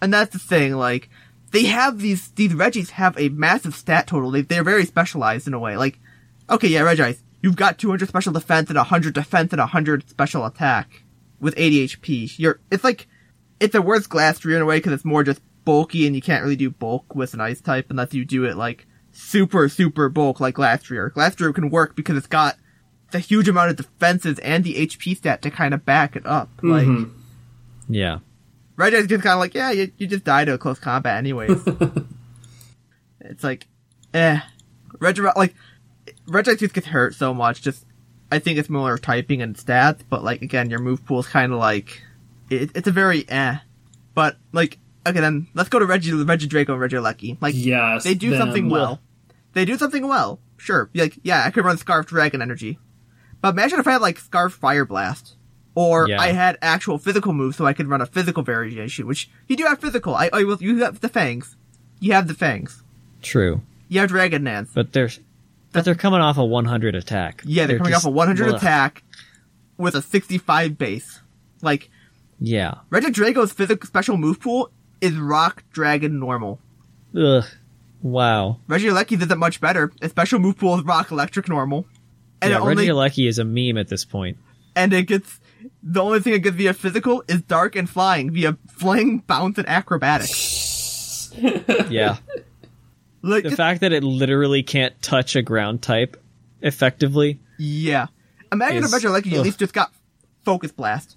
and 0.02 0.14
that's 0.14 0.32
the 0.32 0.40
thing 0.40 0.74
like 0.74 1.10
they 1.52 1.66
have 1.66 2.00
these 2.00 2.30
these 2.32 2.54
regis 2.54 2.92
have 2.92 3.18
a 3.20 3.30
massive 3.30 3.76
stat 3.76 4.08
total. 4.08 4.32
They, 4.32 4.42
they're 4.42 4.64
very 4.64 4.86
specialized 4.86 5.48
in 5.48 5.54
a 5.54 5.60
way. 5.60 5.78
Like 5.78 6.00
okay 6.50 6.68
yeah 6.68 6.82
reggies 6.82 7.20
you've 7.42 7.56
got 7.56 7.78
200 7.78 8.08
special 8.08 8.34
defense 8.34 8.70
and 8.70 8.78
100 8.78 9.14
defense 9.14 9.52
and 9.52 9.60
100 9.60 10.10
special 10.10 10.46
attack 10.46 11.04
with 11.40 11.54
80 11.58 11.88
hp 11.90 12.40
you're 12.40 12.60
it's 12.72 12.84
like 12.84 13.08
it's 13.60 13.76
a 13.76 13.82
worse 13.82 14.08
Glastrier 14.08 14.56
in 14.56 14.62
a 14.62 14.66
way 14.66 14.78
because 14.78 14.94
it's 14.94 15.06
more 15.06 15.24
just 15.24 15.42
bulky 15.66 16.08
and 16.08 16.16
you 16.16 16.22
can't 16.22 16.44
really 16.44 16.56
do 16.56 16.70
bulk 16.70 17.16
with 17.16 17.34
an 17.34 17.42
ice 17.42 17.60
type 17.60 17.88
unless 17.90 18.14
you 18.14 18.24
do 18.24 18.46
it 18.46 18.56
like 18.56 18.88
super 19.12 19.68
super 19.68 20.10
bulk 20.10 20.40
like 20.40 20.56
Glastrier. 20.56 21.12
Glastrier 21.12 21.54
can 21.54 21.70
work 21.70 21.96
because 21.96 22.18
it's 22.18 22.28
got 22.28 22.56
the 23.12 23.20
huge 23.20 23.48
amount 23.48 23.72
of 23.72 23.76
defenses 23.78 24.40
and 24.40 24.64
the 24.64 24.76
HP 24.76 25.18
stat 25.18 25.42
to 25.42 25.52
kind 25.52 25.74
of 25.74 25.86
back 25.86 26.16
it 26.16 26.26
up. 26.26 26.50
Like 26.62 26.88
Yeah. 27.88 28.20
Regi's 28.76 29.08
just 29.08 29.24
kind 29.24 29.34
of 29.34 29.40
like, 29.40 29.56
yeah, 29.56 29.72
you, 29.72 29.92
you 29.98 30.06
just 30.06 30.24
die 30.24 30.46
to 30.46 30.54
a 30.54 30.58
close 30.58 30.78
combat 30.78 31.18
anyways. 31.18 31.60
it's 33.22 33.44
like, 33.44 33.68
eh. 34.14 34.40
Regi 35.00 35.22
like 35.36 35.56
Regi 36.28 36.56
just 36.56 36.74
gets 36.74 36.88
hurt 36.88 37.16
so 37.16 37.34
much. 37.34 37.62
Just 37.62 37.86
I 38.32 38.40
think 38.40 38.58
it's 38.58 38.70
more 38.70 38.98
typing 38.98 39.42
and 39.42 39.56
stats, 39.56 40.02
but 40.08 40.24
like 40.24 40.42
again, 40.42 40.70
your 40.70 40.80
move 40.80 41.06
pool 41.06 41.20
is 41.20 41.28
kind 41.28 41.52
of 41.52 41.60
like 41.60 42.02
it, 42.50 42.72
it's 42.76 42.88
a 42.88 42.92
very 42.92 43.28
eh. 43.30 43.58
But 44.14 44.38
like 44.52 44.80
okay, 45.06 45.20
then 45.20 45.48
let's 45.54 45.70
go 45.70 45.80
to 45.80 45.86
Regi, 45.86 46.12
Reggie 46.14 46.48
Draco, 46.48 46.74
and 46.74 46.82
Regieleki. 46.82 47.38
Like 47.42 47.54
Yes, 47.56 48.04
they 48.04 48.14
do 48.14 48.36
something 48.38 48.70
well. 48.70 49.00
They 49.54 49.66
do 49.66 49.78
something 49.78 50.08
well. 50.08 50.40
Sure, 50.58 50.90
like 50.94 51.18
yeah, 51.24 51.44
I 51.46 51.52
could 51.52 51.66
run 51.66 51.78
Scarf 51.78 52.08
Dragon 52.08 52.42
energy. 52.42 52.80
But 53.42 53.50
imagine 53.50 53.80
if 53.80 53.88
I 53.88 53.92
had 53.94 54.02
like 54.02 54.18
Scarf 54.20 54.54
Fire 54.54 54.86
Blast. 54.86 55.36
Or 55.76 56.10
Yeah. 56.10 56.20
I 56.20 56.30
had 56.32 56.58
actual 56.64 56.98
physical 56.98 57.34
moves 57.34 57.56
so 57.56 57.68
I 57.68 57.74
could 57.74 57.88
run 57.88 58.02
a 58.02 58.08
physical 58.08 58.42
variation, 58.42 59.06
which 59.06 59.30
you 59.48 59.56
do 59.56 59.64
have 59.66 59.80
physical. 59.80 60.16
I, 60.16 60.28
I 60.34 60.44
will, 60.44 60.58
you 60.60 60.80
have 60.84 61.02
the 61.02 61.10
fangs. 61.10 61.56
You 62.00 62.14
have 62.14 62.28
the 62.28 62.34
fangs. 62.34 62.82
True, 63.22 63.62
You 63.88 64.00
have 64.00 64.10
Dragon 64.10 64.44
Dance. 64.44 64.72
but 64.74 64.92
they're 64.94 65.10
but 65.74 65.86
they're 65.86 65.94
coming 65.94 66.20
off 66.20 66.40
a 66.40 66.44
100 66.46 66.96
attack. 66.96 67.44
Yeah, 67.46 67.68
they're, 67.68 67.78
coming 67.78 67.94
just- 67.94 68.06
off 68.06 68.10
a 68.10 68.12
100 68.12 68.48
ugh. 68.50 68.56
attack 68.56 69.04
with 69.78 69.94
a 69.94 70.02
65 70.02 70.80
base. 70.80 71.22
Like, 71.62 71.92
Yeah. 72.40 72.76
Regidrago's 72.92 73.52
physical 73.52 73.88
special 73.88 74.18
move 74.18 74.40
pool 74.40 74.72
is 75.02 75.16
Rock 75.16 75.64
Dragon 75.72 76.20
Normal. 76.20 76.60
Ugh. 77.16 77.44
Wow. 78.02 78.60
Regieleki 78.68 79.20
does 79.20 79.32
it 79.32 79.38
much 79.38 79.60
better. 79.60 79.92
Its 80.02 80.12
special 80.12 80.40
move 80.40 80.58
pool 80.58 80.78
is 80.78 80.84
Rock 80.86 81.12
Electric 81.12 81.50
Normal. 81.50 81.86
And 82.42 82.52
yeah, 82.52 82.58
it 82.58 82.62
only, 82.62 82.88
Regieleki 82.88 83.28
is 83.28 83.40
a 83.40 83.44
meme 83.44 83.78
at 83.80 83.88
this 83.88 84.06
point. 84.06 84.38
and 84.76 84.94
it 84.94 85.04
gets, 85.08 85.40
the 85.82 86.02
only 86.04 86.20
thing 86.20 86.34
it 86.34 86.44
gets 86.44 86.56
via 86.56 86.74
physical 86.74 87.24
is 87.28 87.42
Dark 87.42 87.76
and 87.76 87.90
Flying 87.90 88.32
via 88.32 88.56
Fling, 88.68 89.20
Bounce, 89.26 89.58
and 89.58 89.68
Acrobatics. 89.68 91.34
Yeah. 91.90 92.18
Like, 93.22 93.44
the 93.44 93.50
just- 93.50 93.58
fact 93.58 93.82
that 93.82 93.92
it 93.92 94.04
literally 94.04 94.64
can't 94.64 95.00
touch 95.02 95.36
a 95.36 95.42
ground 95.42 95.82
type 95.82 96.22
effectively. 96.62 97.40
yeah. 97.58 98.08
Imagine 98.52 98.84
is- 98.84 98.94
if 98.94 99.02
Regieleki 99.04 99.34
at 99.34 99.42
least 99.42 99.60
just 99.60 99.74
got 99.74 99.92
Focus 100.46 100.72
Blast. 100.72 101.17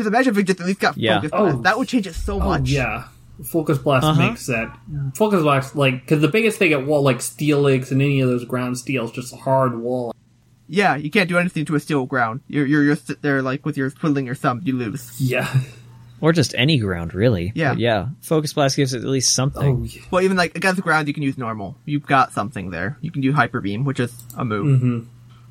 Just 0.00 0.08
imagine 0.08 0.32
if 0.34 0.38
it 0.38 0.44
just 0.44 0.60
at 0.60 0.66
least 0.66 0.80
got 0.80 0.96
Yeah. 0.96 1.20
Focus 1.20 1.30
Oh. 1.32 1.62
That 1.62 1.78
would 1.78 1.88
change 1.88 2.06
it 2.06 2.14
so 2.14 2.40
Oh 2.40 2.44
much. 2.44 2.68
yeah, 2.70 3.04
Focus 3.44 3.78
Blast 3.78 4.04
Uh-huh. 4.06 4.28
makes 4.28 4.46
that. 4.46 4.76
Focus 5.14 5.42
Blast 5.42 5.76
like 5.76 6.00
because 6.02 6.20
the 6.20 6.28
biggest 6.28 6.58
thing 6.58 6.72
at 6.72 6.86
wall 6.86 7.02
like 7.02 7.18
Steelix 7.18 7.90
and 7.90 8.00
any 8.02 8.20
of 8.20 8.28
those 8.28 8.44
ground 8.44 8.78
steels 8.78 9.12
just 9.12 9.32
a 9.32 9.36
hard 9.36 9.78
wall. 9.80 10.14
Yeah, 10.68 10.96
you 10.96 11.10
can't 11.10 11.28
do 11.28 11.36
anything 11.38 11.64
to 11.66 11.74
a 11.74 11.80
steel 11.80 12.06
ground. 12.06 12.40
You're 12.48 12.66
you're 12.66 12.84
just 12.94 13.06
sit 13.08 13.22
there 13.22 13.42
like 13.42 13.64
with 13.66 13.76
your 13.76 13.90
twiddling 13.90 14.26
your 14.26 14.34
thumb, 14.34 14.60
you 14.64 14.76
lose. 14.76 15.20
Yeah. 15.20 15.48
Or 16.22 16.32
just 16.34 16.54
any 16.58 16.76
ground, 16.78 17.14
really. 17.14 17.50
Yeah. 17.54 17.70
But 17.70 17.78
yeah. 17.78 18.08
Focus 18.20 18.52
Blast 18.52 18.76
gives 18.76 18.92
it 18.92 18.98
at 19.02 19.08
least 19.08 19.34
something. 19.34 19.76
Oh 19.80 19.84
yeah. 19.84 20.02
Well, 20.10 20.22
even 20.22 20.36
like 20.36 20.54
against 20.54 20.76
the 20.76 20.82
ground, 20.82 21.08
you 21.08 21.14
can 21.14 21.22
use 21.22 21.38
normal. 21.38 21.76
You've 21.86 22.06
got 22.06 22.32
something 22.34 22.68
there. 22.70 22.98
You 23.00 23.10
can 23.10 23.22
do 23.22 23.32
hyper 23.32 23.60
beam, 23.62 23.84
which 23.84 23.98
is 24.00 24.12
a 24.36 24.44
move. 24.44 24.66
Mm-hmm. 24.80 24.98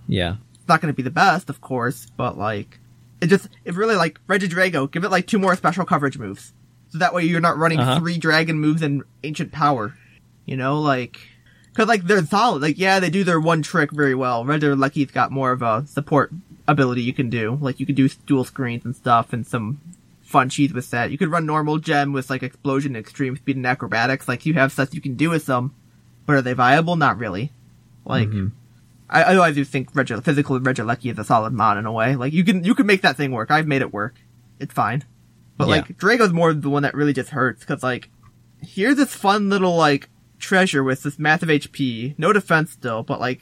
Yeah. 0.07 0.35
It's 0.53 0.67
not 0.67 0.80
going 0.80 0.93
to 0.93 0.95
be 0.95 1.01
the 1.01 1.09
best, 1.09 1.49
of 1.49 1.59
course, 1.59 2.05
but 2.15 2.38
like 2.38 2.80
it 3.22 3.28
just 3.28 3.50
it 3.66 3.76
really 3.76 3.96
like 3.96 4.20
Regi 4.28 4.48
Regidrago. 4.48 4.90
Give 4.91 5.04
it 5.04 5.12
like 5.12 5.28
two 5.28 5.40
more 5.40 5.56
special 5.56 5.86
coverage 5.86 6.18
moves, 6.18 6.54
so 6.90 6.98
that 7.00 7.14
way 7.14 7.24
you're 7.24 7.41
not 7.41 7.58
running 7.58 7.80
Uh-huh. 7.80 8.00
three 8.00 8.18
dragon 8.18 8.60
moves 8.60 8.82
and 8.82 9.04
ancient 9.24 9.52
power. 9.52 9.96
You 10.46 10.58
know, 10.58 10.80
like 10.80 11.20
because 11.72 11.88
like 11.88 12.04
they're 12.06 12.26
solid. 12.26 12.62
Like 12.62 12.78
yeah, 12.80 13.00
they 13.00 13.10
do 13.10 13.24
their 13.24 13.40
one 13.40 13.62
trick 13.62 13.91
very 13.91 14.16
well. 14.16 14.44
Regieleki's 14.46 15.12
got 15.12 15.32
more 15.32 15.52
of 15.52 15.62
a 15.62 15.86
support 15.88 16.32
ability 16.68 17.02
you 17.04 17.14
can 17.14 17.30
do. 17.30 17.58
Like 17.62 17.80
you 17.80 17.86
can 17.86 17.96
do 17.96 18.08
dual 18.26 18.44
screens 18.44 18.86
and 18.86 18.96
stuff, 18.96 19.34
and 19.34 19.46
some 19.46 19.80
fun 20.22 20.50
cheese 20.50 20.74
with 20.74 20.90
that. 20.91 21.10
You 21.12 21.18
could 21.18 21.30
run 21.32 21.46
normal 21.46 21.78
gem 21.80 22.14
with 22.14 22.30
like 22.30 22.44
explosion, 22.44 22.96
extreme 22.96 23.36
speed, 23.38 23.56
and 23.58 23.66
acrobatics. 23.68 24.28
Like 24.28 24.46
you 24.46 24.54
have 24.56 24.72
stuff 24.72 24.94
you 24.94 25.02
can 25.02 25.16
do 25.16 25.30
with 25.30 25.46
them, 25.46 25.74
but 26.26 26.36
are 26.36 26.41
they 26.41 26.54
viable? 26.54 26.96
Not 26.96 27.18
really. 27.18 27.52
Like 28.06 28.30
I, 28.30 28.52
I, 29.10 29.38
I 29.40 29.52
do 29.52 29.65
think 29.65 29.90
Regi- 29.95 30.22
physical 30.22 30.60
Regieleki 30.60 31.11
is 31.11 31.18
a 31.19 31.23
solid 31.23 31.53
mod 31.53 31.77
in 31.77 31.86
a 31.86 31.91
way. 31.91 32.15
Like 32.15 32.34
you 32.34 32.44
can 32.44 32.64
you 32.64 32.76
can 32.76 32.86
make 32.86 33.02
that 33.02 33.18
thing 33.18 33.31
work. 33.31 33.49
I've 33.52 33.68
made 33.68 33.81
it 33.81 33.91
work. 33.94 34.15
It's 34.60 34.73
fine. 34.73 35.03
But 35.57 35.68
Yeah. 35.68 35.76
like 35.76 35.98
Drago's 35.98 36.31
more 36.31 36.53
the 36.53 36.69
one 36.69 36.84
that 36.84 36.94
really 36.94 37.14
just 37.14 37.30
hurts 37.31 37.61
because 37.61 37.81
like 37.84 38.10
here's 38.61 38.98
this 38.98 39.14
fun 39.15 39.49
little 39.49 39.76
like 39.76 40.10
treasure 40.38 40.84
with 40.84 41.03
this 41.03 41.18
massive 41.19 41.49
HP, 41.49 42.15
no 42.18 42.31
defense 42.34 42.72
still, 42.72 43.03
but 43.03 43.19
like 43.19 43.41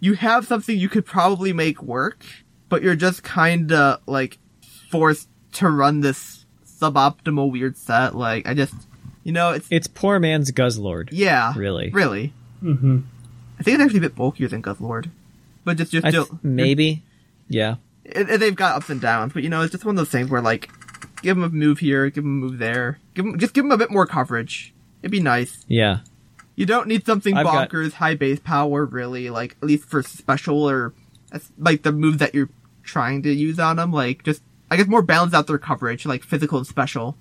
you 0.00 0.14
have 0.14 0.46
something 0.46 0.78
you 0.78 0.88
could 0.88 1.04
probably 1.04 1.52
make 1.52 1.82
work, 1.82 2.24
but 2.68 2.82
you're 2.82 2.94
just 2.96 3.22
kinda 3.24 4.00
like 4.06 4.38
forced 4.90 5.28
to 5.54 5.68
run 5.68 6.00
this 6.00 6.46
suboptimal 6.64 7.50
weird 7.50 7.76
set. 7.76 8.14
Like 8.14 8.46
I 8.48 8.54
just 8.54 8.74
you 9.24 9.32
know 9.32 9.50
it's 9.50 9.66
It's 9.70 9.88
poor 9.88 10.18
man's 10.20 10.52
Guzzlord. 10.52 11.08
yeah 11.12 11.52
Really. 11.56 11.90
really. 11.90 12.32
Mm-hmm. 12.62 13.00
I 13.58 13.62
think 13.62 13.74
it's 13.74 13.82
actually 13.84 13.98
a 13.98 14.02
bit 14.02 14.14
bulkier 14.14 14.48
than 14.48 14.62
Guzzlord, 14.62 15.10
but 15.64 15.76
just 15.76 15.92
just 15.92 16.06
still 16.08 16.26
th- 16.26 16.38
maybe. 16.42 17.02
Yeah. 17.48 17.76
it, 18.04 18.28
it- 18.30 18.40
they've 18.40 18.54
got 18.54 18.76
ups 18.76 18.90
and 18.90 19.00
downs, 19.00 19.32
but 19.32 19.42
you 19.42 19.48
know, 19.48 19.62
it's 19.62 19.72
just 19.72 19.84
one 19.84 19.94
of 19.94 19.98
those 19.98 20.10
things 20.10 20.30
where 20.30 20.40
like, 20.40 20.70
give 21.22 21.36
them 21.36 21.44
a 21.44 21.48
move 21.48 21.78
here, 21.80 22.08
give 22.10 22.24
them 22.24 22.42
a 22.42 22.46
move 22.46 22.58
there, 22.58 22.98
give 23.14 23.24
'em- 23.26 23.38
just 23.38 23.54
give 23.54 23.64
them 23.64 23.72
a 23.72 23.76
bit 23.78 23.90
more 23.90 24.06
coverage. 24.06 24.72
It'd 25.02 25.10
be 25.12 25.20
nice. 25.20 25.64
Yeah. 25.68 26.00
You 26.56 26.66
don't 26.66 26.88
need 26.88 27.06
something 27.06 27.36
I've 27.36 27.44
got- 27.46 27.70
bonkers, 27.70 27.92
high 27.94 28.14
base 28.16 28.40
power, 28.40 28.84
really. 28.84 29.30
Like 29.30 29.56
at 29.62 29.68
least 29.68 29.84
for 29.84 30.02
special 30.02 30.68
or 30.68 30.92
like 31.58 31.82
the 31.82 31.92
move 31.92 32.18
that 32.18 32.34
you're 32.34 32.48
trying 32.82 33.22
to 33.22 33.32
use 33.32 33.58
on 33.60 33.76
them. 33.76 33.92
Like 33.92 34.24
just 34.24 34.42
I 34.70 34.76
guess 34.76 34.86
more 34.88 35.02
balance 35.02 35.34
out 35.34 35.46
their 35.46 35.58
coverage, 35.58 36.04
like 36.04 36.22
physical 36.24 36.58
and 36.58 36.66
special. 36.66 37.16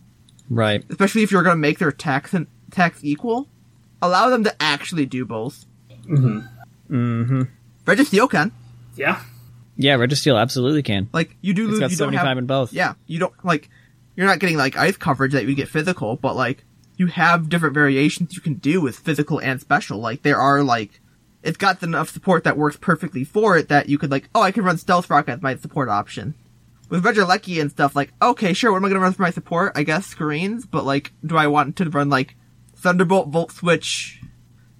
Right. 0.49 0.83
Especially 0.89 1.21
if 1.23 1.31
you're 1.31 1.43
gonna 1.43 1.55
make 1.55 1.77
their 1.77 1.89
attacks 1.89 2.33
and 2.33 2.47
attacks 2.71 3.03
equal, 3.03 3.47
allow 4.01 4.29
them 4.29 4.43
to 4.45 4.55
actually 4.61 5.05
do 5.05 5.23
both. 5.23 5.65
Mm-hmm. 6.07 6.95
Mm-hmm. 6.95 7.41
Registeel 7.85 8.29
can. 8.29 8.51
Yeah. 8.95 9.21
Yeah, 9.75 9.97
Registeel 9.97 10.39
absolutely 10.41 10.83
can. 10.83 11.09
Like 11.13 11.35
you 11.41 11.53
do 11.53 11.63
It's 11.65 11.71
lose. 11.71 11.79
got 11.79 11.91
you 11.91 11.97
don't 11.97 12.07
75 12.07 12.25
have, 12.27 12.37
in 12.37 12.45
both. 12.47 12.73
Yeah, 12.73 12.93
you 13.05 13.19
don't 13.19 13.33
like. 13.45 13.69
You're 14.15 14.25
not 14.25 14.39
getting 14.39 14.57
like 14.57 14.75
ice 14.75 14.97
coverage 14.97 15.33
that 15.33 15.45
you 15.45 15.53
get 15.53 15.67
physical, 15.69 16.15
but 16.15 16.35
like 16.35 16.63
you 16.97 17.07
have 17.07 17.49
different 17.49 17.75
variations 17.75 18.33
you 18.35 18.41
can 18.41 18.55
do 18.55 18.81
with 18.81 18.97
physical 18.97 19.39
and 19.39 19.61
special. 19.61 19.99
Like 19.99 20.23
there 20.23 20.39
are 20.39 20.63
like, 20.63 20.99
it's 21.43 21.57
got 21.57 21.83
enough 21.83 22.09
support 22.09 22.43
that 22.43 22.57
works 22.57 22.75
perfectly 22.77 23.23
for 23.23 23.55
it 23.55 23.69
that 23.69 23.87
you 23.87 23.99
could 23.99 24.09
like, 24.09 24.27
oh, 24.33 24.41
I 24.41 24.51
can 24.51 24.63
run 24.63 24.79
Stealth 24.79 25.09
Rock 25.11 25.29
as 25.29 25.41
my 25.43 25.55
support 25.55 25.89
option. 25.89 26.33
With 26.89 27.03
Regieleki 27.03 27.61
and 27.61 27.69
stuff, 27.69 27.95
like, 27.95 28.11
okay, 28.21 28.53
sure, 28.53 28.71
what 28.71 28.77
am 28.77 28.85
I 28.85 28.87
gonna 28.89 29.01
run 29.01 29.13
for 29.13 29.21
my 29.21 29.29
support? 29.29 29.73
I 29.75 29.83
guess 29.83 30.07
screens, 30.07 30.65
but 30.65 30.83
like, 30.85 31.11
do 31.23 31.37
I 31.37 31.45
want 31.45 31.75
to 31.75 31.89
run 31.89 32.09
like 32.09 32.35
Thunderbolt, 32.77 33.27
Volt 33.27 33.51
Switch, 33.51 34.19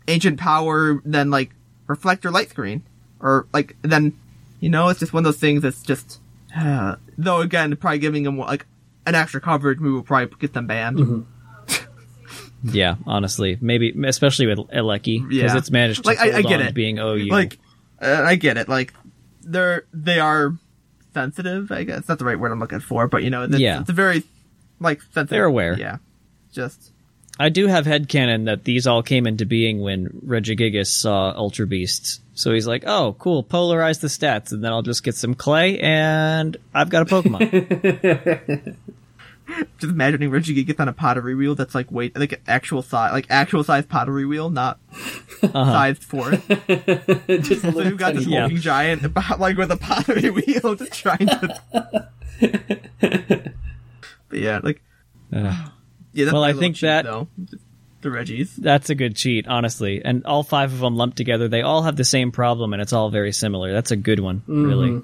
Ancient 0.07 0.39
Power, 0.39 1.01
then 1.05 1.29
like 1.29 1.51
Reflector, 1.87 2.31
Light 2.31 2.49
Screen, 2.49 2.83
or 3.19 3.47
like 3.53 3.75
then, 3.81 4.13
you 4.59 4.69
know, 4.69 4.89
it's 4.89 4.99
just 4.99 5.13
one 5.13 5.21
of 5.21 5.25
those 5.25 5.39
things 5.39 5.61
that's 5.61 5.81
just. 5.83 6.19
though 7.17 7.41
again, 7.41 7.75
probably 7.75 7.99
giving 7.99 8.23
them 8.23 8.37
like 8.37 8.65
an 9.05 9.15
extra 9.15 9.39
coverage 9.41 9.79
move 9.79 9.93
will 9.93 10.03
probably 10.03 10.35
get 10.39 10.53
them 10.53 10.67
banned. 10.67 11.25
Yeah, 12.63 12.95
honestly. 13.05 13.57
Maybe, 13.61 13.93
especially 14.05 14.47
with 14.47 14.57
Eleki, 14.57 15.27
because 15.29 15.53
Yeah. 15.53 15.57
it's 15.57 15.69
managed 15.69 16.01
to 16.03 16.07
Like, 16.09 16.19
I- 16.19 16.37
I 16.37 16.41
get 16.41 16.59
on 16.59 16.67
it. 16.67 16.73
being 16.73 16.97
OU. 16.97 17.27
Like, 17.27 17.59
uh, 18.01 18.23
I 18.25 18.35
get 18.35 18.57
it. 18.57 18.67
Like, 18.67 18.93
they're 19.43 19.85
they 19.93 20.19
are 20.19 20.55
sensitive. 21.13 21.71
I 21.71 21.83
guess 21.83 22.05
that's 22.05 22.17
the 22.19 22.25
right 22.25 22.37
word 22.39 22.51
I'm 22.51 22.59
looking 22.59 22.79
for. 22.79 23.07
But 23.07 23.23
you 23.23 23.29
know, 23.29 23.43
it's, 23.43 23.57
Yeah. 23.59 23.81
it's 23.81 23.89
a 23.89 23.93
very 23.93 24.23
like 24.79 25.01
sensitive. 25.03 25.29
They're 25.29 25.45
aware. 25.45 25.77
Yeah, 25.77 25.97
just 26.51 26.91
I 27.39 27.49
do 27.49 27.67
have 27.67 27.85
headcanon 27.85 28.45
that 28.45 28.63
these 28.63 28.87
all 28.87 29.03
came 29.03 29.27
into 29.27 29.45
being 29.45 29.81
when 29.81 30.07
Regigigas 30.25 30.87
saw 30.87 31.31
Ultra 31.35 31.67
Beasts. 31.67 32.19
So 32.33 32.53
he's 32.53 32.67
like, 32.67 32.83
oh, 32.85 33.15
cool, 33.19 33.43
polarize 33.43 33.99
the 33.99 34.07
stats, 34.07 34.51
and 34.51 34.63
then 34.63 34.71
I'll 34.71 34.81
just 34.83 35.03
get 35.03 35.15
some 35.15 35.33
clay, 35.35 35.79
and 35.79 36.55
I've 36.73 36.89
got 36.89 37.03
a 37.03 37.05
Pokemon. 37.05 38.75
just 39.79 39.91
imagining 39.93 40.29
Regi 40.29 40.63
gets 40.63 40.79
on 40.79 40.87
a 40.89 40.93
pottery 40.93 41.33
wheel 41.33 41.55
that's 41.55 41.73
like 41.73 41.89
weight 41.91 42.17
like 42.17 42.41
actual 42.47 42.81
size, 42.81 43.11
like 43.13 43.27
actual 43.29 43.63
size 43.63 43.85
pottery 43.85 44.25
wheel, 44.25 44.49
not 44.49 44.79
Uh-huh. 45.41 45.65
sized 45.65 46.03
for 46.03 46.31
it. 46.33 46.41
just 47.43 47.61
So 47.61 47.81
you've 47.81 47.97
got 47.97 48.13
this 48.15 48.25
Yeah. 48.27 48.41
walking 48.43 48.57
giant 48.57 49.03
about 49.05 49.39
like 49.39 49.57
with 49.57 49.71
a 49.71 49.77
pottery 49.77 50.29
wheel, 50.31 50.75
just 50.75 50.91
trying 50.93 51.27
to. 51.27 51.61
but 54.29 54.39
yeah, 54.39 54.59
like 54.63 54.81
Ugh. 55.33 55.71
Yeah. 56.17 56.31
Well, 56.31 56.43
I 56.43 56.53
think 56.53 56.75
cheat, 56.75 56.81
that- 56.81 57.05
though. 57.05 57.27
the 58.01 58.11
Regis. 58.11 58.55
That's 58.55 58.89
a 58.89 58.95
good 58.95 59.15
cheat, 59.15 59.47
honestly. 59.47 60.01
And 60.03 60.25
all 60.25 60.43
five 60.43 60.73
of 60.73 60.79
them 60.79 60.95
lumped 60.95 61.17
together, 61.17 61.47
they 61.47 61.61
all 61.61 61.83
have 61.83 61.95
the 61.95 62.05
same 62.05 62.31
problem, 62.31 62.73
and 62.73 62.81
it's 62.81 62.93
all 62.93 63.09
very 63.09 63.31
similar. 63.31 63.71
That's 63.73 63.91
a 63.91 63.95
good 63.95 64.19
one, 64.19 64.39
mm-hmm. 64.41 64.63
really. 64.63 65.01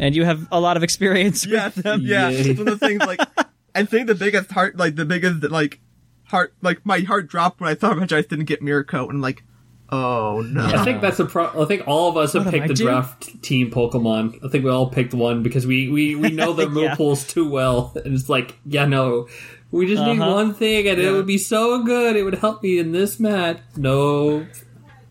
And 0.00 0.16
you 0.16 0.24
have 0.24 0.48
a 0.50 0.58
lot 0.60 0.76
of 0.76 0.82
experience 0.82 1.44
Yes, 1.46 1.76
with 1.76 1.84
them. 1.84 2.00
yeah. 2.02 2.28
Yay. 2.30 2.40
It's 2.40 2.58
one 2.58 2.68
of 2.68 2.80
the 2.80 2.86
things 2.86 3.00
like 3.00 3.20
I 3.74 3.84
think 3.84 4.06
the 4.06 4.14
biggest 4.14 4.50
heart, 4.50 4.76
like 4.76 4.96
the 4.96 5.04
biggest 5.04 5.42
like 5.50 5.80
heart, 6.24 6.54
like 6.62 6.84
my 6.84 7.00
heart 7.00 7.28
dropped 7.28 7.60
when 7.60 7.70
I 7.70 7.76
saw 7.76 7.92
Regice 7.94 8.28
didn't 8.28 8.46
get 8.46 8.62
Mirror 8.62 8.86
and 8.90 9.20
like, 9.22 9.44
oh 9.90 10.40
no. 10.40 10.64
I 10.64 10.84
think 10.84 11.00
that's 11.02 11.20
a 11.20 11.26
pro. 11.26 11.62
I 11.62 11.66
think 11.66 11.86
all 11.86 12.08
of 12.08 12.16
us 12.16 12.32
have 12.32 12.46
What 12.46 12.54
am 12.54 12.60
picked 12.62 12.78
the 12.78 12.84
draft 12.84 13.42
team 13.42 13.70
Pokemon. 13.70 14.44
I 14.44 14.48
think 14.48 14.64
we 14.64 14.70
all 14.70 14.88
picked 14.88 15.14
one 15.14 15.42
because 15.42 15.66
we 15.66 15.88
we, 15.90 16.14
we 16.14 16.30
know 16.30 16.52
the 16.54 16.68
move 16.68 16.84
Yeah. 16.84 16.94
pools 16.96 17.26
too 17.26 17.48
well, 17.48 17.92
and 18.04 18.14
it's 18.14 18.28
like, 18.30 18.58
yeah, 18.64 18.86
no, 18.86 19.28
we 19.72 19.86
just 19.86 20.02
need 20.04 20.20
Uh-huh. 20.20 20.32
one 20.32 20.54
thing, 20.54 20.86
and 20.86 21.00
it 21.00 21.10
would 21.10 21.26
be 21.26 21.38
so 21.38 21.82
good. 21.82 22.14
It 22.14 22.22
would 22.22 22.36
help 22.36 22.62
me 22.62 22.78
in 22.78 22.92
this 22.92 23.18
match. 23.18 23.58
No, 23.76 24.46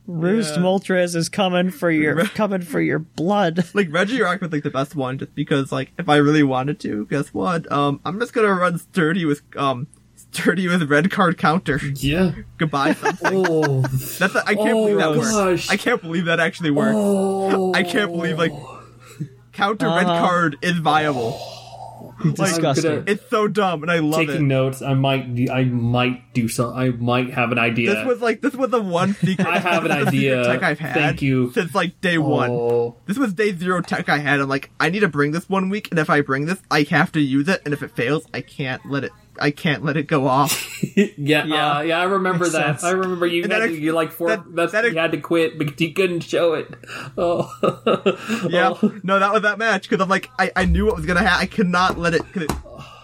Roost 0.07 0.55
Moltres 0.55 1.15
is 1.15 1.29
coming 1.29 1.69
for 1.71 1.89
your 1.91 2.25
coming 2.25 2.61
for 2.61 2.79
your 2.81 2.99
blood. 2.99 3.57
like 3.73 3.89
Regirock 3.89 4.41
was 4.41 4.51
like 4.51 4.63
the 4.63 4.69
best 4.71 4.95
one, 4.95 5.17
just 5.17 5.35
because 5.35 5.71
like 5.71 5.91
if 5.97 6.07
I 6.09 6.17
really 6.17 6.43
wanted 6.43 6.79
to, 6.81 7.05
guess 7.07 7.33
what? 7.33 7.69
Um, 7.71 7.99
I'm 8.05 8.19
just 8.19 8.33
gonna 8.33 8.53
run 8.53 8.77
sturdy 8.77 9.25
with 9.25 9.41
um 9.57 9.87
sturdy 10.15 10.67
with 10.67 10.89
red 10.89 11.11
card 11.11 11.37
counter. 11.37 11.79
yeah. 11.95 12.31
Goodbye. 12.57 12.95
Oh, 13.25 13.81
That's 13.81 14.35
a, 14.35 14.43
I 14.45 14.55
can't 14.55 14.69
Oh, 14.69 14.85
believe 14.85 14.97
that 14.97 15.11
works. 15.17 15.31
gosh. 15.31 15.69
I 15.69 15.77
can't 15.77 16.01
believe 16.01 16.25
that 16.25 16.39
actually 16.39 16.71
works. 16.71 16.93
oh, 16.95 17.73
I 17.73 17.83
can't 17.83 18.11
believe 18.11 18.37
like 18.37 18.53
counter 19.53 19.87
red 19.87 20.05
Uh-huh. 20.05 20.25
card 20.27 20.57
is 20.61 20.77
viable. 20.77 21.39
Disgusting. 22.23 22.89
gonna- 22.91 23.03
It's 23.07 23.29
so 23.29 23.47
dumb, 23.47 23.81
and 23.83 23.91
I 23.91 23.99
love 23.99 24.19
Taking 24.21 24.35
it. 24.35 24.41
notes. 24.41 24.81
I 24.81 24.93
might. 24.93 25.35
do- 25.35 25.51
I 25.51 25.63
might 25.65 26.33
do 26.33 26.47
so. 26.47 26.73
I 26.73 26.89
might 26.91 27.31
have 27.31 27.51
an 27.51 27.59
idea. 27.59 27.95
This 27.95 28.05
was 28.05 28.21
like 28.21 28.41
this 28.41 28.53
was 28.53 28.69
the 28.69 28.81
one 28.81 29.13
secret. 29.15 29.47
I 29.47 29.59
have 29.59 29.85
an 29.85 29.89
this 29.91 29.97
is 29.99 30.05
the 30.05 30.11
secret 30.11 30.37
idea. 30.37 30.43
Tech 30.43 30.63
I've 30.63 30.79
had 30.79 30.93
Thank 30.93 31.21
you. 31.21 31.51
since 31.53 31.73
like 31.75 31.99
day 32.01 32.17
oh. 32.17 32.21
one. 32.21 32.49
Oh. 32.51 32.95
This 33.05 33.17
was 33.17 33.33
day 33.33 33.53
zero 33.55 33.81
tech 33.81 34.09
I 34.09 34.17
had. 34.19 34.39
I'm 34.39 34.49
like, 34.49 34.71
I 34.79 34.89
need 34.89 35.01
to 35.01 35.07
bring 35.09 35.31
this 35.31 35.49
one 35.49 35.69
week, 35.69 35.89
and 35.91 35.99
if 35.99 36.09
I 36.09 36.21
bring 36.21 36.45
this, 36.45 36.61
I 36.69 36.83
have 36.83 37.11
to 37.13 37.19
use 37.21 37.47
it. 37.47 37.61
And 37.65 37.73
if 37.73 37.83
it 37.83 37.91
fails, 37.95 38.25
I 38.33 38.41
can't 38.41 38.81
let 38.89 39.03
it. 39.03 39.11
I 39.39 39.51
can't 39.51 39.83
let 39.85 39.95
it 39.97 40.07
go 40.07 40.27
off. 40.27 40.83
Yeah, 40.83 41.05
Yeah. 41.17 41.45
yeah, 41.45 41.71
uh, 41.77 41.81
yeah. 41.81 41.99
I 41.99 42.03
remember 42.03 42.45
that. 42.49 42.51
sense. 42.79 42.83
I 42.83 42.91
remember 42.91 43.25
you 43.25 43.43
And 43.43 43.51
had 43.51 43.61
that 43.63 43.67
to, 43.67 43.79
you 43.79 43.91
like 43.93 44.11
for 44.11 44.29
that- 44.29 44.43
that's 44.55 44.71
that 44.73 44.83
you 44.85 44.97
had 44.97 45.11
to 45.13 45.19
quit 45.19 45.57
because 45.57 45.79
you 45.79 45.93
couldn't 45.93 46.21
show 46.21 46.53
it. 46.53 46.67
Oh, 47.17 47.49
yeah, 48.49 48.73
Oh. 48.81 48.99
no, 49.03 49.19
that 49.19 49.31
was 49.33 49.41
that 49.43 49.57
match 49.57 49.87
because 49.89 50.01
I'm 50.03 50.09
like, 50.09 50.29
I, 50.37 50.51
I 50.55 50.65
knew 50.65 50.85
what 50.85 50.95
was 50.95 51.05
gonna 51.05 51.21
happen. 51.21 51.41
I 51.41 51.45
could 51.45 51.67
not 51.67 51.97
let 51.97 52.13
it. 52.13 52.23
It 52.35 52.51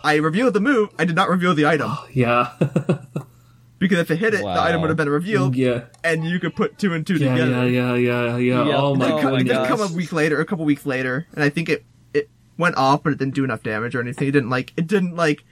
I 0.03 0.15
revealed 0.17 0.53
the 0.53 0.59
move. 0.61 0.89
I 0.99 1.05
did 1.05 1.15
not 1.15 1.29
reveal 1.29 1.53
the 1.53 1.65
item 1.65 1.91
yeah, 2.13 2.53
because 3.79 3.99
if 3.99 4.11
it 4.11 4.17
hit 4.17 4.33
it, 4.33 4.43
Wow. 4.43 4.55
the 4.55 4.61
item 4.61 4.81
would 4.81 4.89
have 4.89 4.97
been 4.97 5.09
revealed, 5.09 5.55
yeah, 5.55 5.85
and 6.03 6.23
you 6.25 6.39
could 6.39 6.55
put 6.55 6.77
two 6.77 6.93
and 6.93 7.05
two 7.05 7.15
yeah, 7.15 7.31
together. 7.31 7.67
yeah, 7.69 7.93
yeah, 7.95 7.95
yeah, 7.95 8.37
yeah. 8.37 8.65
Yep. 8.65 8.75
Oh 8.77 8.95
my 8.95 9.11
Oh 9.11 9.17
It 9.17 9.21
co- 9.21 9.31
my 9.31 9.39
it 9.39 9.43
did 9.43 9.67
come 9.67 9.81
a 9.81 9.87
week 9.87 10.11
later, 10.13 10.39
a 10.39 10.45
couple 10.45 10.65
weeks 10.65 10.85
later, 10.85 11.27
and 11.33 11.43
I 11.43 11.49
think 11.49 11.69
it 11.69 11.85
it 12.13 12.29
went 12.57 12.75
off, 12.77 13.03
but 13.03 13.13
it 13.13 13.19
didn't 13.19 13.35
do 13.35 13.43
enough 13.43 13.63
damage 13.63 13.95
or 13.95 14.01
anything. 14.01 14.27
It 14.27 14.31
didn't 14.31 14.49
like 14.49 14.73
it 14.77 14.87
didn't 14.87 15.15
like 15.15 15.43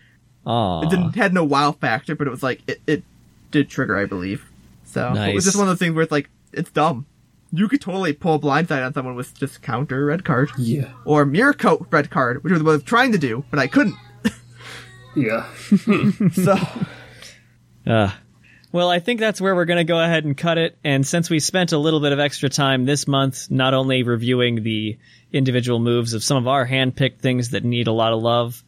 Aw. 0.46 0.84
it 0.84 0.90
didn't 0.90 1.16
had 1.16 1.34
no 1.34 1.44
wow 1.44 1.72
factor, 1.72 2.16
but 2.16 2.28
it 2.28 2.30
was 2.32 2.44
like 2.44 2.62
it, 2.68 2.82
it 2.88 3.04
did 3.52 3.70
trigger, 3.70 3.98
I 3.98 4.06
believe. 4.06 4.46
So 4.86 5.14
it 5.14 5.34
was 5.36 5.44
just 5.46 5.58
one 5.58 5.68
of 5.68 5.72
those 5.72 5.80
things 5.80 5.94
where 5.96 6.04
it's 6.04 6.12
like 6.12 6.30
it's 6.54 6.72
dumb. 6.72 7.06
You 7.52 7.68
could 7.68 7.82
totally 7.82 8.14
pull 8.14 8.36
a 8.36 8.40
blindside 8.40 8.86
on 8.86 8.94
someone 8.94 9.16
with 9.16 9.34
just 9.38 9.62
counter 9.62 10.06
red 10.06 10.26
card 10.26 10.52
Yeah, 10.58 10.92
or 11.06 11.26
mirror 11.26 11.54
coat 11.54 11.88
red 11.90 12.10
card, 12.10 12.44
which 12.44 12.52
was 12.52 12.62
what 12.64 12.72
I 12.72 12.74
was 12.76 12.84
trying 12.84 13.12
to 13.14 13.18
do, 13.18 13.46
but 13.50 13.60
I 13.60 13.68
couldn't. 13.68 13.96
yeah. 15.16 15.48
So 16.34 16.56
Uh, 17.88 18.12
well, 18.72 18.90
I 18.90 19.00
think 19.00 19.20
that's 19.22 19.40
where 19.40 19.56
we're 19.56 19.66
going 19.66 19.78
to 19.78 19.84
go 19.86 20.00
ahead 20.02 20.26
and 20.26 20.36
cut 20.36 20.58
it. 20.58 20.78
And 20.84 21.06
since 21.08 21.30
we 21.30 21.40
spent 21.40 21.72
a 21.72 21.78
little 21.78 22.00
bit 22.02 22.12
of 22.12 22.20
extra 22.20 22.50
time 22.50 22.84
this 22.84 23.08
month, 23.08 23.50
not 23.50 23.74
only 23.74 24.04
reviewing 24.04 24.64
the 24.64 24.98
individual 25.32 25.80
moves 25.80 26.14
of 26.14 26.24
some 26.24 26.36
of 26.38 26.48
our 26.48 26.66
hand-picked 26.66 27.22
things 27.22 27.52
that 27.52 27.64
need 27.64 27.88
a 27.88 27.94
lot 27.94 28.12
of 28.12 28.22
love, 28.22 28.62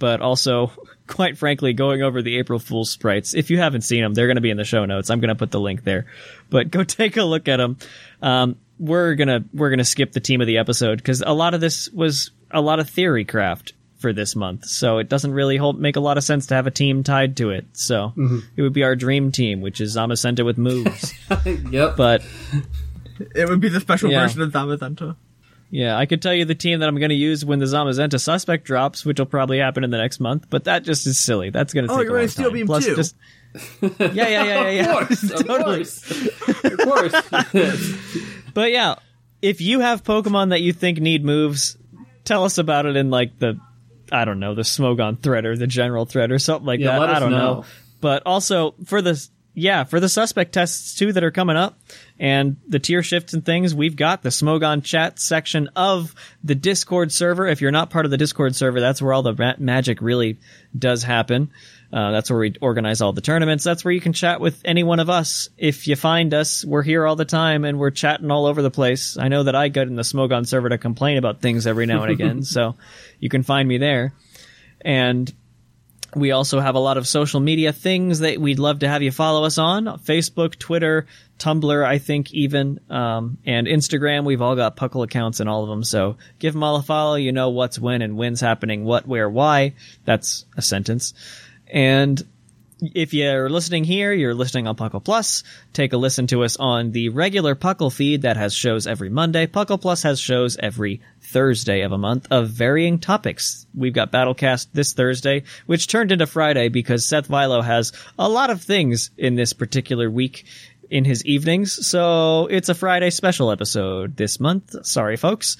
but 0.00 0.20
also, 0.20 0.72
quite 1.06 1.36
frankly, 1.38 1.72
going 1.72 2.02
over 2.02 2.22
the 2.22 2.38
April 2.38 2.58
Fool's 2.58 2.90
sprites. 2.90 3.34
If 3.34 3.50
you 3.50 3.58
haven't 3.58 3.82
seen 3.82 4.02
them, 4.02 4.14
they're 4.14 4.26
going 4.26 4.36
to 4.36 4.40
be 4.42 4.50
in 4.50 4.56
the 4.56 4.64
show 4.64 4.84
notes. 4.84 5.10
I'm 5.10 5.20
going 5.20 5.28
to 5.28 5.34
put 5.34 5.50
the 5.50 5.60
link 5.60 5.84
there, 5.84 6.06
but 6.50 6.70
go 6.70 6.82
take 6.84 7.16
a 7.16 7.24
look 7.24 7.48
at 7.48 7.58
them. 7.58 7.76
Um, 8.22 8.56
we're 8.78 9.14
gonna 9.14 9.44
we're 9.52 9.70
gonna 9.70 9.84
skip 9.84 10.10
the 10.12 10.18
team 10.20 10.40
of 10.40 10.46
the 10.48 10.58
episode 10.58 10.96
because 10.98 11.22
a 11.24 11.32
lot 11.32 11.54
of 11.54 11.60
this 11.60 11.88
was 11.90 12.32
a 12.50 12.60
lot 12.60 12.80
of 12.80 12.90
theory 12.90 13.24
craft 13.24 13.72
for 13.98 14.12
this 14.12 14.34
month, 14.34 14.64
so 14.66 14.98
it 14.98 15.08
doesn't 15.08 15.32
really 15.32 15.56
hold, 15.56 15.78
make 15.80 15.94
a 15.96 16.00
lot 16.00 16.18
of 16.18 16.24
sense 16.24 16.46
to 16.48 16.54
have 16.54 16.66
a 16.66 16.70
team 16.72 17.04
tied 17.04 17.36
to 17.36 17.50
it. 17.50 17.66
So 17.72 18.12
it 18.56 18.62
would 18.62 18.72
be 18.72 18.82
our 18.82 18.96
dream 18.96 19.30
team, 19.30 19.60
which 19.60 19.80
is 19.80 19.96
Zamazenta 19.96 20.44
with 20.44 20.58
moves. 20.58 21.14
yep. 21.70 21.96
but 21.96 22.22
it 23.34 23.48
would 23.48 23.60
be 23.60 23.68
the 23.68 23.80
special 23.80 24.10
Yeah. 24.10 24.22
version 24.26 24.42
of 24.42 24.50
Zamazenta. 24.50 25.16
Yeah, 25.76 25.98
I 25.98 26.06
could 26.06 26.22
tell 26.22 26.32
you 26.32 26.44
the 26.44 26.54
team 26.54 26.78
that 26.78 26.88
I'm 26.88 26.96
going 26.98 27.08
to 27.08 27.16
use 27.16 27.44
when 27.44 27.58
the 27.58 27.64
Zamazenta 27.66 28.20
suspect 28.20 28.62
drops, 28.64 29.04
which 29.04 29.18
will 29.18 29.26
probably 29.26 29.58
happen 29.58 29.82
in 29.82 29.90
the 29.90 29.98
next 29.98 30.20
month. 30.20 30.46
But 30.48 30.64
that 30.64 30.84
just 30.84 31.04
is 31.08 31.18
silly. 31.18 31.50
That's 31.50 31.74
going 31.74 31.88
to 31.88 31.92
Oh, 31.92 31.96
take 31.96 32.04
you're 32.04 32.10
a 32.10 32.12
long 32.12 32.16
running 32.18 32.28
Steel. 32.28 32.50
Beam 32.52 32.66
Plus, 32.66 32.84
too. 32.86 32.94
just 32.94 33.16
yeah, 33.82 33.88
yeah, 34.12 34.28
yeah, 34.28 34.44
yeah, 34.44 34.68
yeah. 34.70 34.84
of 35.00 35.08
course, 35.08 35.22
of 35.32 35.46
Totally. 35.46 35.84
course, 35.84 36.64
of 36.64 36.78
course. 36.78 38.20
But 38.54 38.70
yeah, 38.70 38.94
if 39.42 39.60
you 39.60 39.80
have 39.80 40.04
Pokemon 40.04 40.50
that 40.50 40.60
you 40.60 40.72
think 40.72 41.00
need 41.00 41.24
moves, 41.24 41.76
tell 42.24 42.44
us 42.44 42.56
about 42.58 42.86
it 42.86 42.94
in 42.96 43.10
like 43.10 43.36
the, 43.40 43.58
I 44.12 44.24
don't 44.24 44.38
know, 44.38 44.54
the 44.54 44.62
Smogon 44.62 45.20
thread 45.20 45.44
or 45.44 45.56
the 45.56 45.66
general 45.66 46.04
thread 46.06 46.30
or 46.30 46.38
something 46.38 46.66
like 46.66 46.78
Yeah, 46.78 46.92
that. 46.92 47.00
let 47.00 47.10
I 47.10 47.18
don't 47.18 47.32
know. 47.32 47.38
know. 47.54 47.64
But 48.00 48.22
also 48.26 48.76
for 48.84 49.02
the, 49.02 49.20
yeah, 49.54 49.82
for 49.82 49.98
the 49.98 50.08
suspect 50.08 50.52
tests 50.52 50.94
too 50.96 51.12
that 51.12 51.24
are 51.24 51.32
coming 51.32 51.56
up 51.56 51.78
and 52.18 52.56
the 52.68 52.78
tier 52.78 53.02
shifts 53.02 53.34
and 53.34 53.44
things, 53.44 53.74
we've 53.74 53.96
got 53.96 54.22
the 54.22 54.28
Smogon 54.28 54.84
chat 54.84 55.18
section 55.18 55.68
of 55.74 56.14
the 56.44 56.54
Discord 56.54 57.10
server. 57.10 57.46
If 57.46 57.60
you're 57.60 57.72
not 57.72 57.90
part 57.90 58.04
of 58.04 58.10
the 58.10 58.16
Discord 58.16 58.54
server, 58.54 58.80
that's 58.80 59.02
where 59.02 59.12
all 59.12 59.22
the 59.22 59.34
ma- 59.34 59.54
magic 59.58 60.00
really 60.00 60.38
does 60.78 61.02
happen. 61.02 61.50
Uh, 61.92 62.10
that's 62.10 62.30
where 62.30 62.40
we 62.40 62.54
organize 62.60 63.00
all 63.00 63.12
the 63.12 63.20
tournaments. 63.20 63.62
That's 63.62 63.84
where 63.84 63.92
you 63.92 64.00
can 64.00 64.12
chat 64.12 64.40
with 64.40 64.60
any 64.64 64.82
one 64.82 65.00
of 65.00 65.10
us. 65.10 65.48
If 65.56 65.86
you 65.86 65.96
find 65.96 66.34
us, 66.34 66.64
we're 66.64 66.82
here 66.82 67.06
all 67.06 67.16
the 67.16 67.24
time 67.24 67.64
and 67.64 67.78
we're 67.78 67.90
chatting 67.90 68.30
all 68.30 68.46
over 68.46 68.62
the 68.62 68.70
place. 68.70 69.16
I 69.16 69.28
know 69.28 69.44
that 69.44 69.54
I 69.54 69.68
get 69.68 69.86
in 69.86 69.94
the 69.96 70.02
Smogon 70.02 70.46
server 70.46 70.68
to 70.68 70.78
complain 70.78 71.18
about 71.18 71.40
things 71.40 71.66
every 71.66 71.86
now 71.86 72.02
and 72.02 72.12
again, 72.12 72.42
so 72.44 72.76
you 73.20 73.28
can 73.28 73.42
find 73.42 73.68
me 73.68 73.78
there. 73.78 74.12
And 74.80 75.32
we 76.16 76.30
also 76.32 76.60
have 76.60 76.74
a 76.74 76.78
lot 76.78 76.96
of 76.96 77.06
social 77.06 77.40
media 77.40 77.72
things 77.72 78.20
that 78.20 78.38
we'd 78.40 78.58
love 78.58 78.80
to 78.80 78.88
have 78.88 79.02
you 79.02 79.10
follow 79.10 79.44
us 79.44 79.58
on 79.58 79.84
Facebook, 79.84 80.58
Twitter, 80.58 81.06
Tumblr, 81.38 81.84
I 81.84 81.98
think 81.98 82.32
even, 82.32 82.80
um, 82.90 83.38
and 83.44 83.66
Instagram. 83.66 84.24
We've 84.24 84.42
all 84.42 84.56
got 84.56 84.76
Puckle 84.76 85.04
accounts 85.04 85.40
in 85.40 85.48
all 85.48 85.62
of 85.62 85.68
them. 85.68 85.84
So 85.84 86.16
give 86.38 86.52
them 86.52 86.62
all 86.62 86.76
a 86.76 86.82
follow. 86.82 87.16
You 87.16 87.32
know 87.32 87.50
what's 87.50 87.78
when 87.78 88.02
and 88.02 88.16
when's 88.16 88.40
happening, 88.40 88.84
what, 88.84 89.06
where, 89.06 89.28
why. 89.28 89.74
That's 90.04 90.44
a 90.56 90.62
sentence. 90.62 91.14
And 91.66 92.22
if 92.80 93.14
you're 93.14 93.48
listening 93.48 93.84
here, 93.84 94.12
you're 94.12 94.34
listening 94.34 94.66
on 94.66 94.76
Puckle 94.76 95.02
Plus. 95.02 95.44
Take 95.72 95.92
a 95.92 95.96
listen 95.96 96.26
to 96.28 96.44
us 96.44 96.56
on 96.56 96.90
the 96.90 97.10
regular 97.10 97.54
Puckle 97.54 97.92
feed 97.92 98.22
that 98.22 98.36
has 98.36 98.54
shows 98.54 98.86
every 98.86 99.08
Monday. 99.08 99.46
Puckle 99.46 99.80
Plus 99.80 100.02
has 100.02 100.18
shows 100.18 100.56
every 100.56 101.00
Thursday 101.20 101.82
of 101.82 101.92
a 101.92 101.98
month 101.98 102.26
of 102.30 102.50
varying 102.50 102.98
topics. 102.98 103.66
We've 103.74 103.92
got 103.92 104.12
Battlecast 104.12 104.68
this 104.72 104.92
Thursday, 104.92 105.44
which 105.66 105.86
turned 105.86 106.12
into 106.12 106.26
Friday 106.26 106.68
because 106.68 107.04
Seth 107.04 107.28
Vilo 107.28 107.62
has 107.62 107.92
a 108.18 108.28
lot 108.28 108.50
of 108.50 108.62
things 108.62 109.10
in 109.16 109.34
this 109.34 109.52
particular 109.52 110.10
week 110.10 110.44
in 110.90 111.04
his 111.04 111.24
evenings. 111.24 111.86
So 111.86 112.46
it's 112.46 112.68
a 112.68 112.74
Friday 112.74 113.10
special 113.10 113.50
episode 113.50 114.16
this 114.16 114.40
month. 114.40 114.86
Sorry, 114.86 115.16
folks. 115.16 115.56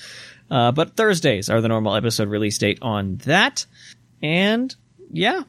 Uh, 0.51 0.73
but 0.73 0.97
Thursdays 0.97 1.49
are 1.49 1.61
the 1.61 1.69
normal 1.69 1.95
episode 1.95 2.29
release 2.29 2.59
date 2.59 2.79
on 2.83 3.17
that. 3.19 3.67
And 4.23 4.75
yeah, 5.11 5.43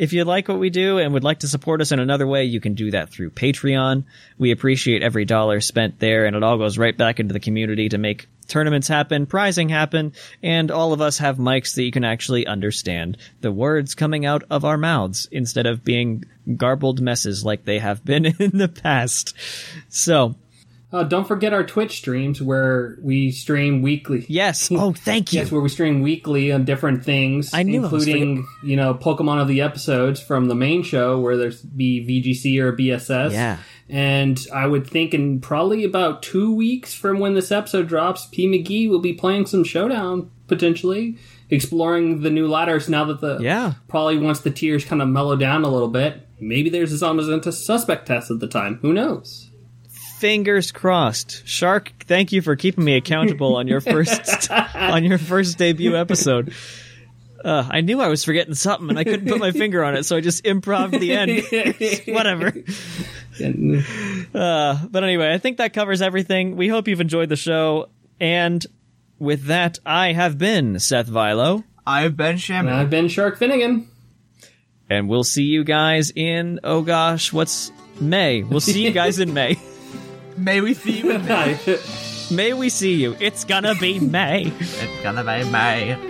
if 0.00 0.14
you 0.14 0.24
like 0.24 0.48
what 0.48 0.58
we 0.58 0.70
do 0.70 0.96
and 0.96 1.12
would 1.12 1.24
like 1.24 1.40
to 1.40 1.46
support 1.46 1.82
us 1.82 1.92
in 1.92 2.00
another 2.00 2.26
way, 2.26 2.44
you 2.44 2.58
can 2.58 2.72
do 2.72 2.90
that 2.90 3.10
through 3.10 3.28
Patreon. 3.28 4.04
We 4.38 4.50
appreciate 4.50 5.02
every 5.02 5.26
dollar 5.26 5.60
spent 5.60 5.98
there, 5.98 6.24
and 6.24 6.34
it 6.34 6.42
all 6.42 6.56
goes 6.56 6.78
right 6.78 6.96
back 6.96 7.20
into 7.20 7.34
the 7.34 7.38
community 7.38 7.90
to 7.90 7.98
make 7.98 8.26
tournaments 8.48 8.88
happen, 8.88 9.26
prizing 9.26 9.68
happen, 9.68 10.14
and 10.42 10.70
all 10.70 10.94
of 10.94 11.02
us 11.02 11.18
have 11.18 11.36
mics 11.36 11.74
that 11.74 11.82
you 11.82 11.90
can 11.90 12.04
actually 12.04 12.46
understand 12.46 13.18
the 13.42 13.52
words 13.52 13.94
coming 13.94 14.24
out 14.24 14.42
of 14.48 14.64
our 14.64 14.78
mouths 14.78 15.28
instead 15.30 15.66
of 15.66 15.84
being 15.84 16.24
garbled 16.56 17.02
messes 17.02 17.44
like 17.44 17.66
they 17.66 17.78
have 17.78 18.02
been 18.02 18.24
in 18.38 18.56
the 18.56 18.68
past. 18.68 19.34
So, 19.90 20.34
Uh, 20.92 21.04
don't 21.04 21.28
forget 21.28 21.52
our 21.52 21.62
Twitch 21.62 21.98
streams 21.98 22.42
where 22.42 22.98
we 23.00 23.30
stream 23.30 23.80
weekly. 23.80 24.26
yes. 24.28 24.70
Oh, 24.72 24.92
thank 24.92 25.32
you. 25.32 25.38
Yes, 25.40 25.52
where 25.52 25.60
we 25.60 25.68
stream 25.68 26.00
weekly 26.02 26.50
on 26.50 26.64
different 26.64 27.04
things, 27.04 27.54
I 27.54 27.62
knew 27.62 27.82
I 27.82 27.84
including 27.84 28.46
you 28.64 28.76
know 28.76 28.94
Pokemon 28.94 29.40
of 29.40 29.46
the 29.48 29.60
episodes 29.60 30.20
from 30.20 30.46
the 30.48 30.54
main 30.56 30.82
show 30.82 31.20
where 31.20 31.36
there's 31.36 31.60
be 31.62 32.04
VGC 32.04 32.58
or 32.60 32.72
BSS. 32.72 33.32
Yeah. 33.32 33.58
and 33.88 34.38
I 34.52 34.66
would 34.66 34.86
think 34.86 35.14
in 35.14 35.40
probably 35.40 35.84
about 35.84 36.22
two 36.22 36.52
weeks 36.54 36.92
from 36.94 37.18
when 37.20 37.34
this 37.34 37.52
episode 37.52 37.86
drops, 37.88 38.26
P 38.26 38.46
McGee 38.48 38.88
will 38.90 39.00
be 39.00 39.12
playing 39.12 39.46
some 39.46 39.62
Showdown 39.64 40.30
potentially, 40.48 41.16
exploring 41.50 42.22
the 42.22 42.30
new 42.30 42.48
ladders 42.48 42.88
now 42.88 43.04
that 43.04 43.20
the 43.20 43.38
Yeah. 43.40 43.74
probably 43.88 44.18
once 44.18 44.40
the 44.40 44.50
tiers 44.50 44.84
kind 44.84 45.00
of 45.02 45.08
mellow 45.08 45.36
down 45.36 45.62
a 45.64 45.68
little 45.68 45.88
bit. 45.88 46.26
Maybe 46.40 46.70
there's 46.70 46.92
a 46.92 47.04
Zamazenta 47.04 47.52
suspect 47.52 48.06
test 48.06 48.30
at 48.30 48.40
the 48.40 48.48
time. 48.48 48.78
Who 48.82 48.92
knows? 48.92 49.49
Fingers 50.20 50.70
crossed. 50.70 51.46
Shark, 51.48 51.92
thank 52.00 52.30
you 52.30 52.42
for 52.42 52.54
keeping 52.54 52.84
me 52.84 52.94
accountable 52.96 53.56
on 53.56 53.66
your 53.66 53.80
first 53.80 54.50
on 54.74 55.02
your 55.04 55.18
first 55.18 55.58
debut 55.58 55.96
episode. 55.96 56.52
Uh, 57.42 57.66
I 57.70 57.80
knew 57.80 58.00
I 58.02 58.08
was 58.08 58.22
forgetting 58.22 58.52
something 58.54 58.90
and 58.90 58.98
I 58.98 59.04
couldn't 59.04 59.26
put 59.26 59.38
my 59.38 59.50
finger 59.50 59.82
on 59.82 59.96
it, 59.96 60.04
so 60.04 60.14
I 60.16 60.20
just 60.20 60.44
improv 60.44 60.90
the 60.90 61.12
end. 61.12 62.04
Whatever. 62.14 62.52
Uh, 64.34 64.86
but 64.90 65.02
anyway, 65.02 65.32
I 65.32 65.38
think 65.38 65.56
that 65.56 65.72
covers 65.72 66.02
everything. 66.02 66.56
We 66.56 66.68
hope 66.68 66.86
you've 66.86 67.00
enjoyed 67.00 67.30
the 67.30 67.36
show. 67.36 67.88
And 68.20 68.64
with 69.18 69.44
that, 69.44 69.78
I 69.86 70.12
have 70.12 70.36
been 70.36 70.78
Seth 70.78 71.08
Vilo, 71.08 71.64
I've 71.86 72.14
been 72.14 72.36
Shaman. 72.36 72.74
I've 72.74 72.90
been 72.90 73.08
Shark 73.08 73.38
Finnegan. 73.38 73.88
and 74.90 75.08
we'll 75.08 75.24
see 75.24 75.44
you 75.44 75.64
guys 75.64 76.12
in 76.14 76.60
oh 76.62 76.82
gosh, 76.82 77.32
what's 77.32 77.72
May? 78.00 78.42
We'll 78.42 78.60
see 78.60 78.84
you 78.84 78.92
guys 78.92 79.18
in 79.18 79.32
May. 79.32 79.58
May 80.40 80.62
we 80.62 80.72
see 80.72 81.00
you 81.00 81.10
in 81.10 81.26
May. 81.26 81.58
May 82.30 82.54
we 82.54 82.70
see 82.70 82.94
you? 82.94 83.14
It's 83.20 83.44
gonna 83.44 83.74
be 83.74 84.00
May. 84.00 84.52
It's 84.58 85.02
gonna 85.02 85.22
be 85.22 85.50
May. 85.50 86.09